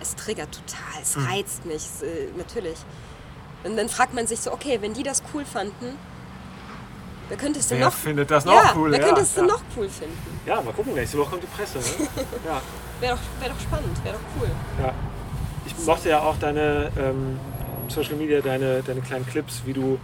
es 0.00 0.14
triggert 0.14 0.48
total, 0.52 1.02
es 1.02 1.16
reizt 1.16 1.64
mich, 1.64 1.76
es, 1.76 2.02
äh, 2.02 2.28
natürlich. 2.36 2.78
Und 3.64 3.76
dann 3.76 3.88
fragt 3.88 4.14
man 4.14 4.26
sich 4.26 4.40
so, 4.40 4.52
okay, 4.52 4.78
wenn 4.80 4.92
die 4.94 5.02
das 5.02 5.22
cool 5.34 5.44
fanden, 5.44 5.98
wer 7.28 7.36
könnte 7.36 7.58
es 7.58 7.68
denn 7.68 7.78
Wer 7.78 7.86
noch 7.86 7.94
findet 7.94 8.30
das 8.30 8.44
noch 8.44 8.52
ja, 8.54 8.72
cool? 8.76 8.92
Wer 8.92 9.00
Ja, 9.00 9.06
könnte 9.06 9.22
es 9.22 9.34
denn 9.34 9.46
ja. 9.46 9.52
noch 9.54 9.62
cool 9.76 9.88
finden? 9.88 10.40
Ja, 10.46 10.60
mal 10.60 10.72
gucken, 10.72 10.94
nächste 10.94 11.18
Woche 11.18 11.30
kommt 11.30 11.42
die 11.42 11.46
Presse. 11.48 11.78
Ne? 11.78 12.08
ja, 12.46 12.60
Wäre 13.00 13.14
doch, 13.16 13.42
wär 13.42 13.48
doch 13.50 13.60
spannend, 13.60 14.04
wäre 14.04 14.14
doch 14.16 14.42
cool. 14.42 14.50
ja. 14.82 14.92
Ich 15.66 15.84
mochte 15.84 16.08
ja 16.10 16.20
auch 16.20 16.36
deine 16.38 16.92
ähm, 16.96 17.38
Social 17.88 18.14
Media, 18.14 18.40
deine, 18.40 18.82
deine 18.84 19.00
kleinen 19.00 19.26
Clips, 19.26 19.62
wie 19.64 19.72
du, 19.72 19.98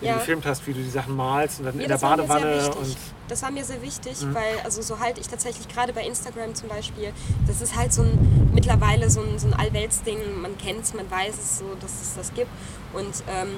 wie 0.00 0.06
Ja. 0.06 0.12
du 0.14 0.18
gefilmt 0.18 0.46
hast, 0.46 0.66
wie 0.66 0.72
du 0.72 0.80
die 0.82 0.90
Sachen 0.90 1.16
malst 1.16 1.58
und 1.60 1.66
dann 1.66 1.76
Ja, 1.76 1.82
in 1.84 1.88
der 1.88 1.98
Badewanne 1.98 2.74
und 2.74 2.96
Das 3.28 3.42
war 3.42 3.50
mir 3.50 3.64
sehr 3.64 3.82
wichtig, 3.82 4.20
Mhm. 4.22 4.34
weil 4.34 4.60
also 4.64 4.82
so 4.82 5.00
halte 5.00 5.20
ich 5.20 5.26
tatsächlich 5.26 5.66
gerade 5.68 5.92
bei 5.92 6.04
Instagram 6.06 6.54
zum 6.54 6.68
Beispiel, 6.68 7.12
das 7.48 7.60
ist 7.60 7.74
halt 7.76 7.92
so 7.92 8.02
ein 8.02 8.50
mittlerweile 8.54 9.10
so 9.10 9.20
ein, 9.20 9.38
so 9.38 9.48
ein 9.48 9.54
Allweltsding, 9.54 10.40
man 10.40 10.56
kennt 10.58 10.84
es, 10.84 10.94
man 10.94 11.10
weiß 11.10 11.34
es 11.34 11.58
so, 11.58 11.64
dass 11.80 11.90
es 12.02 12.14
das 12.14 12.32
gibt 12.34 12.50
und 12.92 13.12
ähm, 13.28 13.48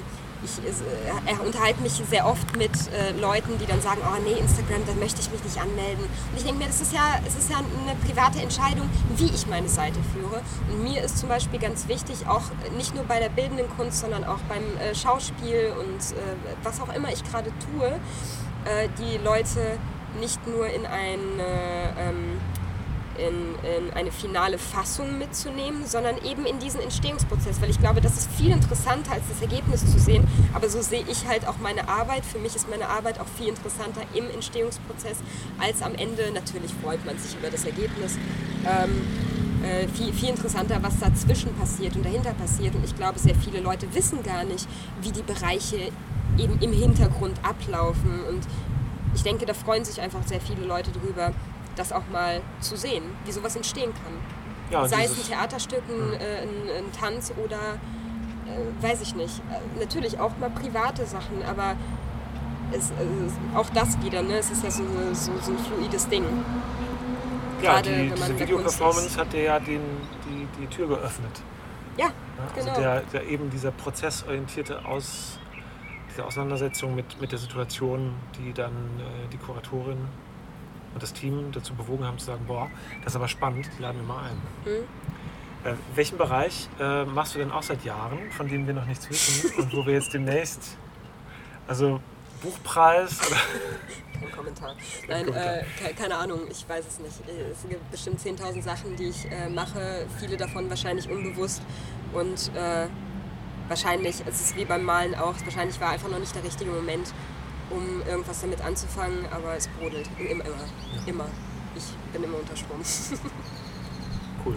ich 0.42 0.58
äh, 0.64 1.46
unterhalte 1.46 1.80
mich 1.82 1.92
sehr 2.08 2.26
oft 2.26 2.56
mit 2.56 2.70
äh, 2.92 3.12
Leuten, 3.18 3.58
die 3.58 3.66
dann 3.66 3.80
sagen, 3.80 4.00
oh 4.04 4.22
nee, 4.22 4.38
Instagram, 4.38 4.82
da 4.86 4.94
möchte 4.94 5.20
ich 5.20 5.30
mich 5.30 5.42
nicht 5.44 5.60
anmelden. 5.60 6.04
Und 6.04 6.36
ich 6.36 6.44
denke 6.44 6.58
mir, 6.58 6.66
das 6.66 6.80
ist 6.80 6.92
ja, 6.92 7.20
es 7.26 7.36
ist 7.36 7.50
ja 7.50 7.58
eine 7.58 7.96
private 8.06 8.40
Entscheidung, 8.40 8.88
wie 9.16 9.26
ich 9.26 9.46
meine 9.46 9.68
Seite 9.68 9.98
führe. 10.12 10.42
Und 10.70 10.82
mir 10.82 11.02
ist 11.02 11.18
zum 11.18 11.28
Beispiel 11.28 11.58
ganz 11.58 11.88
wichtig, 11.88 12.26
auch 12.26 12.44
nicht 12.76 12.94
nur 12.94 13.04
bei 13.04 13.20
der 13.20 13.30
bildenden 13.30 13.68
Kunst, 13.76 14.00
sondern 14.00 14.24
auch 14.24 14.40
beim 14.48 14.64
äh, 14.78 14.94
Schauspiel 14.94 15.72
und 15.78 16.16
äh, 16.16 16.36
was 16.62 16.80
auch 16.80 16.94
immer 16.94 17.12
ich 17.12 17.24
gerade 17.24 17.50
tue, 17.72 17.88
äh, 18.64 18.88
die 18.98 19.18
Leute 19.18 19.78
nicht 20.20 20.46
nur 20.46 20.66
in 20.66 20.86
eine, 20.86 21.94
ähm, 21.98 22.40
in, 23.18 23.54
in 23.86 23.92
eine 23.92 24.10
finale 24.10 24.58
Fassung 24.58 25.18
mitzunehmen, 25.18 25.86
sondern 25.86 26.16
eben 26.24 26.46
in 26.46 26.58
diesen 26.58 26.80
Entstehungsprozess, 26.80 27.60
weil 27.60 27.70
ich 27.70 27.80
glaube, 27.80 28.00
das 28.00 28.16
ist 28.16 28.30
viel 28.32 28.50
interessanter 28.50 29.12
als 29.12 29.24
das 29.28 29.42
Ergebnis 29.42 29.80
zu 29.90 29.98
sehen. 29.98 30.26
Aber 30.54 30.68
so 30.68 30.80
sehe 30.80 31.04
ich 31.08 31.26
halt 31.26 31.46
auch 31.46 31.58
meine 31.58 31.88
Arbeit. 31.88 32.24
Für 32.24 32.38
mich 32.38 32.54
ist 32.54 32.68
meine 32.70 32.88
Arbeit 32.88 33.20
auch 33.20 33.26
viel 33.36 33.48
interessanter 33.48 34.02
im 34.14 34.30
Entstehungsprozess 34.30 35.18
als 35.58 35.82
am 35.82 35.94
Ende. 35.94 36.30
Natürlich 36.32 36.72
freut 36.82 37.04
man 37.04 37.18
sich 37.18 37.36
über 37.36 37.50
das 37.50 37.64
Ergebnis. 37.64 38.16
Ähm, 38.66 39.02
äh, 39.62 39.88
viel, 39.88 40.12
viel 40.12 40.28
interessanter, 40.28 40.78
was 40.82 41.00
dazwischen 41.00 41.52
passiert 41.54 41.96
und 41.96 42.04
dahinter 42.04 42.32
passiert. 42.34 42.74
Und 42.74 42.84
ich 42.84 42.94
glaube, 42.96 43.18
sehr 43.18 43.34
viele 43.34 43.60
Leute 43.60 43.92
wissen 43.94 44.22
gar 44.22 44.44
nicht, 44.44 44.68
wie 45.02 45.10
die 45.10 45.22
Bereiche 45.22 45.90
eben 46.38 46.58
im 46.60 46.72
Hintergrund 46.72 47.38
ablaufen. 47.42 48.24
Und 48.28 48.46
ich 49.14 49.22
denke, 49.22 49.46
da 49.46 49.54
freuen 49.54 49.84
sich 49.84 50.00
einfach 50.00 50.20
sehr 50.26 50.40
viele 50.40 50.64
Leute 50.64 50.90
drüber, 50.92 51.32
das 51.78 51.92
auch 51.92 52.06
mal 52.12 52.40
zu 52.60 52.76
sehen, 52.76 53.04
wie 53.24 53.32
sowas 53.32 53.56
entstehen 53.56 53.92
kann. 53.92 54.12
ja, 54.70 54.86
Sei 54.88 55.04
es 55.04 55.18
ein 55.18 55.26
Theaterstück, 55.26 55.82
ein, 55.88 56.12
äh, 56.14 56.42
ein, 56.42 56.84
ein 56.84 56.92
Tanz 56.92 57.32
oder 57.42 57.78
äh, 58.46 58.82
weiß 58.82 59.00
ich 59.02 59.14
nicht. 59.14 59.40
Äh, 59.50 59.78
natürlich 59.78 60.18
auch 60.18 60.36
mal 60.38 60.50
private 60.50 61.06
Sachen, 61.06 61.42
aber 61.48 61.76
es, 62.72 62.90
es, 62.90 63.56
auch 63.56 63.68
das 63.70 64.00
wieder, 64.02 64.22
ne? 64.22 64.38
es 64.38 64.50
ist 64.50 64.62
ja 64.62 64.70
so, 64.70 64.82
so, 65.12 65.32
so 65.40 65.52
ein 65.52 65.58
fluides 65.58 66.08
Ding. 66.08 66.24
ja, 67.62 67.72
gerade 67.74 67.90
die, 67.90 68.10
diese 68.10 68.38
Videoperformance 68.38 69.18
hat 69.18 69.32
dir 69.32 69.42
ja 69.42 69.60
den, 69.60 69.80
die, 70.26 70.46
die 70.60 70.66
Tür 70.66 70.88
geöffnet. 70.88 71.40
Ja, 71.96 72.06
Ja, 72.06 72.12
also 72.54 72.68
genau. 72.68 72.80
der, 72.80 73.00
der 73.12 73.26
eben 73.26 73.50
dieser 73.50 73.70
prozessorientierte 73.70 74.84
Aus, 74.84 75.38
diese 76.10 76.24
Auseinandersetzung 76.24 76.94
mit, 76.94 77.20
mit 77.20 77.32
der 77.32 77.38
Situation, 77.38 78.14
die 78.38 78.52
dann 78.52 78.72
äh, 78.72 79.28
die 79.32 79.38
Kuratorin 79.38 79.98
und 80.98 81.02
das 81.04 81.12
Team 81.12 81.52
dazu 81.52 81.74
bewogen 81.74 82.04
haben 82.04 82.18
zu 82.18 82.26
sagen, 82.26 82.44
boah, 82.48 82.68
das 83.04 83.12
ist 83.12 83.16
aber 83.16 83.28
spannend, 83.28 83.70
die 83.78 83.82
laden 83.82 84.00
wir 84.00 84.06
mal 84.06 84.24
ein. 84.24 84.36
Mhm. 84.64 85.68
Äh, 85.68 85.74
welchen 85.94 86.18
Bereich 86.18 86.68
äh, 86.80 87.04
machst 87.04 87.36
du 87.36 87.38
denn 87.38 87.52
auch 87.52 87.62
seit 87.62 87.84
Jahren, 87.84 88.18
von 88.32 88.48
dem 88.48 88.66
wir 88.66 88.74
noch 88.74 88.84
nichts 88.84 89.08
wissen 89.08 89.52
und 89.58 89.72
wo 89.72 89.86
wir 89.86 89.94
jetzt 89.94 90.12
demnächst, 90.12 90.76
also 91.68 92.00
Buchpreis 92.42 93.20
oder 93.28 93.36
Kein 94.20 94.32
Kommentar. 94.32 94.74
Nein, 95.06 95.26
Kommentar. 95.26 95.58
Äh, 95.58 95.64
ke 95.78 95.94
keine 95.94 96.16
Ahnung, 96.16 96.40
ich 96.50 96.68
weiß 96.68 96.84
es 96.88 96.98
nicht. 96.98 97.14
Es 97.52 97.68
gibt 97.68 97.90
bestimmt 97.92 98.18
10.000 98.18 98.62
Sachen, 98.62 98.96
die 98.96 99.10
ich 99.10 99.30
äh, 99.30 99.48
mache, 99.48 100.04
viele 100.18 100.36
davon 100.36 100.68
wahrscheinlich 100.68 101.08
unbewusst 101.08 101.62
und 102.12 102.50
äh, 102.56 102.88
wahrscheinlich, 103.68 104.16
es 104.26 104.40
ist 104.40 104.56
wie 104.56 104.64
beim 104.64 104.82
Malen 104.82 105.14
auch, 105.14 105.34
wahrscheinlich 105.44 105.80
war 105.80 105.90
einfach 105.90 106.08
noch 106.08 106.18
nicht 106.18 106.34
der 106.34 106.42
richtige 106.42 106.72
Moment, 106.72 107.14
um 107.70 108.02
irgendwas 108.06 108.40
damit 108.40 108.60
anzufangen, 108.60 109.26
aber 109.30 109.54
es 109.54 109.68
brodelt. 109.68 110.08
Immer, 110.18 110.44
immer. 110.44 110.56
immer. 111.06 111.26
Ich 111.74 111.84
bin 112.12 112.24
immer 112.24 112.38
unter 112.38 112.56
Strom. 112.56 112.80
cool. 114.44 114.56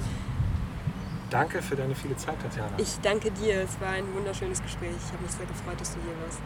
Danke 1.29 1.61
für 1.61 1.75
deine 1.77 1.95
viele 1.95 2.17
Zeit, 2.17 2.41
Tatjana. 2.41 2.77
Ich 2.77 2.99
danke 3.01 3.31
dir, 3.31 3.61
es 3.61 3.79
war 3.79 3.89
ein 3.89 4.13
wunderschönes 4.13 4.61
Gespräch. 4.61 4.91
Ich 4.97 5.13
habe 5.13 5.23
mich 5.23 5.31
sehr 5.31 5.45
gefreut, 5.45 5.79
dass 5.79 5.93
du 5.93 5.99
hier 6.01 6.21
warst. 6.21 6.41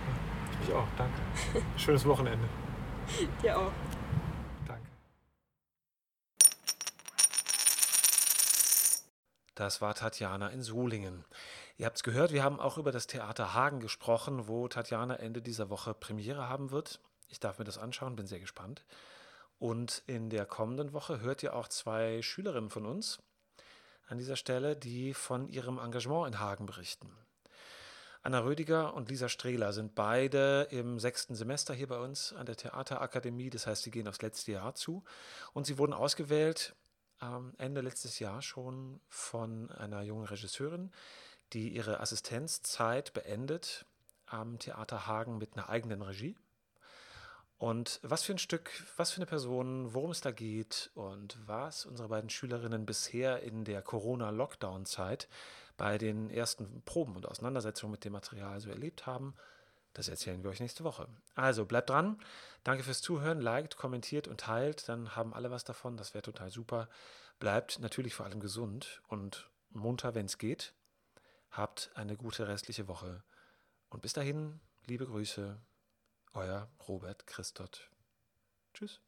Ich 0.63 0.73
auch, 0.73 0.87
danke. 0.95 1.19
Schönes 1.77 2.05
Wochenende. 2.05 2.47
Dir 3.41 3.57
auch. 3.57 3.71
Danke. 4.67 4.85
Das 9.55 9.81
war 9.81 9.95
Tatjana 9.95 10.49
in 10.49 10.61
Solingen. 10.61 11.25
Ihr 11.77 11.85
habt 11.85 11.97
es 11.97 12.03
gehört, 12.03 12.31
wir 12.31 12.41
haben 12.41 12.61
auch 12.61 12.77
über 12.77 12.93
das 12.93 13.05
Theater 13.05 13.53
Hagen 13.53 13.81
gesprochen, 13.81 14.47
wo 14.47 14.69
Tatjana 14.69 15.15
Ende 15.15 15.41
dieser 15.41 15.69
Woche 15.69 15.93
Premiere 15.93 16.47
haben 16.47 16.71
wird. 16.71 17.01
Ich 17.27 17.41
darf 17.41 17.59
mir 17.59 17.65
das 17.65 17.77
anschauen, 17.77 18.15
bin 18.15 18.27
sehr 18.27 18.39
gespannt. 18.39 18.85
Und 19.59 20.01
in 20.07 20.29
der 20.29 20.45
kommenden 20.45 20.93
Woche 20.93 21.19
hört 21.19 21.43
ihr 21.43 21.53
auch 21.53 21.67
zwei 21.67 22.21
Schülerinnen 22.21 22.69
von 22.69 22.85
uns 22.85 23.19
an 24.07 24.17
dieser 24.17 24.37
Stelle, 24.37 24.77
die 24.77 25.13
von 25.13 25.49
ihrem 25.49 25.77
Engagement 25.77 26.27
in 26.27 26.39
Hagen 26.39 26.65
berichten. 26.65 27.11
Anna 28.21 28.39
Rödiger 28.39 28.93
und 28.93 29.09
Lisa 29.09 29.27
Strehler 29.27 29.73
sind 29.73 29.95
beide 29.95 30.67
im 30.71 30.97
sechsten 30.97 31.35
Semester 31.35 31.73
hier 31.73 31.87
bei 31.87 31.99
uns 31.99 32.31
an 32.31 32.45
der 32.45 32.55
Theaterakademie. 32.55 33.49
Das 33.49 33.67
heißt, 33.67 33.83
sie 33.83 33.91
gehen 33.91 34.07
aufs 34.07 34.21
letzte 34.21 34.53
Jahr 34.53 34.75
zu. 34.75 35.03
Und 35.51 35.67
sie 35.67 35.77
wurden 35.77 35.93
ausgewählt 35.93 36.73
ähm, 37.21 37.53
Ende 37.57 37.81
letztes 37.81 38.19
Jahr 38.19 38.41
schon 38.41 38.99
von 39.09 39.71
einer 39.71 40.01
jungen 40.01 40.25
Regisseurin, 40.25 40.91
die 41.55 41.69
ihre 41.69 42.01
Assistenzzeit 42.01 43.13
beendet 43.13 43.85
am 44.25 44.59
Theater 44.59 45.07
Hagen 45.07 45.37
mit 45.37 45.53
einer 45.53 45.69
eigenen 45.69 46.01
Regie. 46.01 46.35
Und 47.57 48.01
was 48.03 48.23
für 48.23 48.33
ein 48.33 48.37
Stück, 48.37 48.69
was 48.97 49.11
für 49.11 49.17
eine 49.17 49.25
Person, 49.25 49.93
worum 49.93 50.11
es 50.11 50.19
da 50.19 50.31
geht 50.31 50.91
und 50.93 51.37
was 51.45 51.85
unsere 51.85 52.09
beiden 52.09 52.29
Schülerinnen 52.29 52.85
bisher 52.85 53.41
in 53.41 53.63
der 53.63 53.81
Corona-Lockdown-Zeit 53.81 55.29
bei 55.77 55.97
den 55.97 56.29
ersten 56.29 56.81
Proben 56.83 57.15
und 57.15 57.25
Auseinandersetzungen 57.25 57.91
mit 57.91 58.03
dem 58.03 58.11
Material 58.11 58.59
so 58.59 58.69
erlebt 58.69 59.05
haben, 59.05 59.33
das 59.93 60.09
erzählen 60.09 60.43
wir 60.43 60.49
euch 60.49 60.59
nächste 60.59 60.83
Woche. 60.83 61.07
Also 61.35 61.65
bleibt 61.65 61.89
dran. 61.89 62.19
Danke 62.65 62.83
fürs 62.83 63.01
Zuhören. 63.01 63.39
Liked, 63.39 63.77
kommentiert 63.77 64.27
und 64.27 64.41
teilt. 64.41 64.89
Dann 64.89 65.15
haben 65.15 65.33
alle 65.33 65.51
was 65.51 65.63
davon. 65.63 65.95
Das 65.95 66.13
wäre 66.13 66.21
total 66.21 66.49
super. 66.49 66.89
Bleibt 67.39 67.79
natürlich 67.79 68.13
vor 68.13 68.25
allem 68.25 68.41
gesund 68.41 69.01
und 69.07 69.49
munter, 69.69 70.13
wenn 70.13 70.25
es 70.25 70.37
geht. 70.37 70.73
Habt 71.55 71.89
eine 71.95 72.17
gute 72.17 72.49
restliche 72.49 72.89
Woche. 72.89 73.23
Und 73.89 74.01
bis 74.01 74.11
dahin, 74.11 74.59
liebe 74.87 75.05
Grüße, 75.05 75.57
euer 76.33 76.69
Robert 76.85 77.27
Christot. 77.27 77.89
Tschüss. 78.73 78.99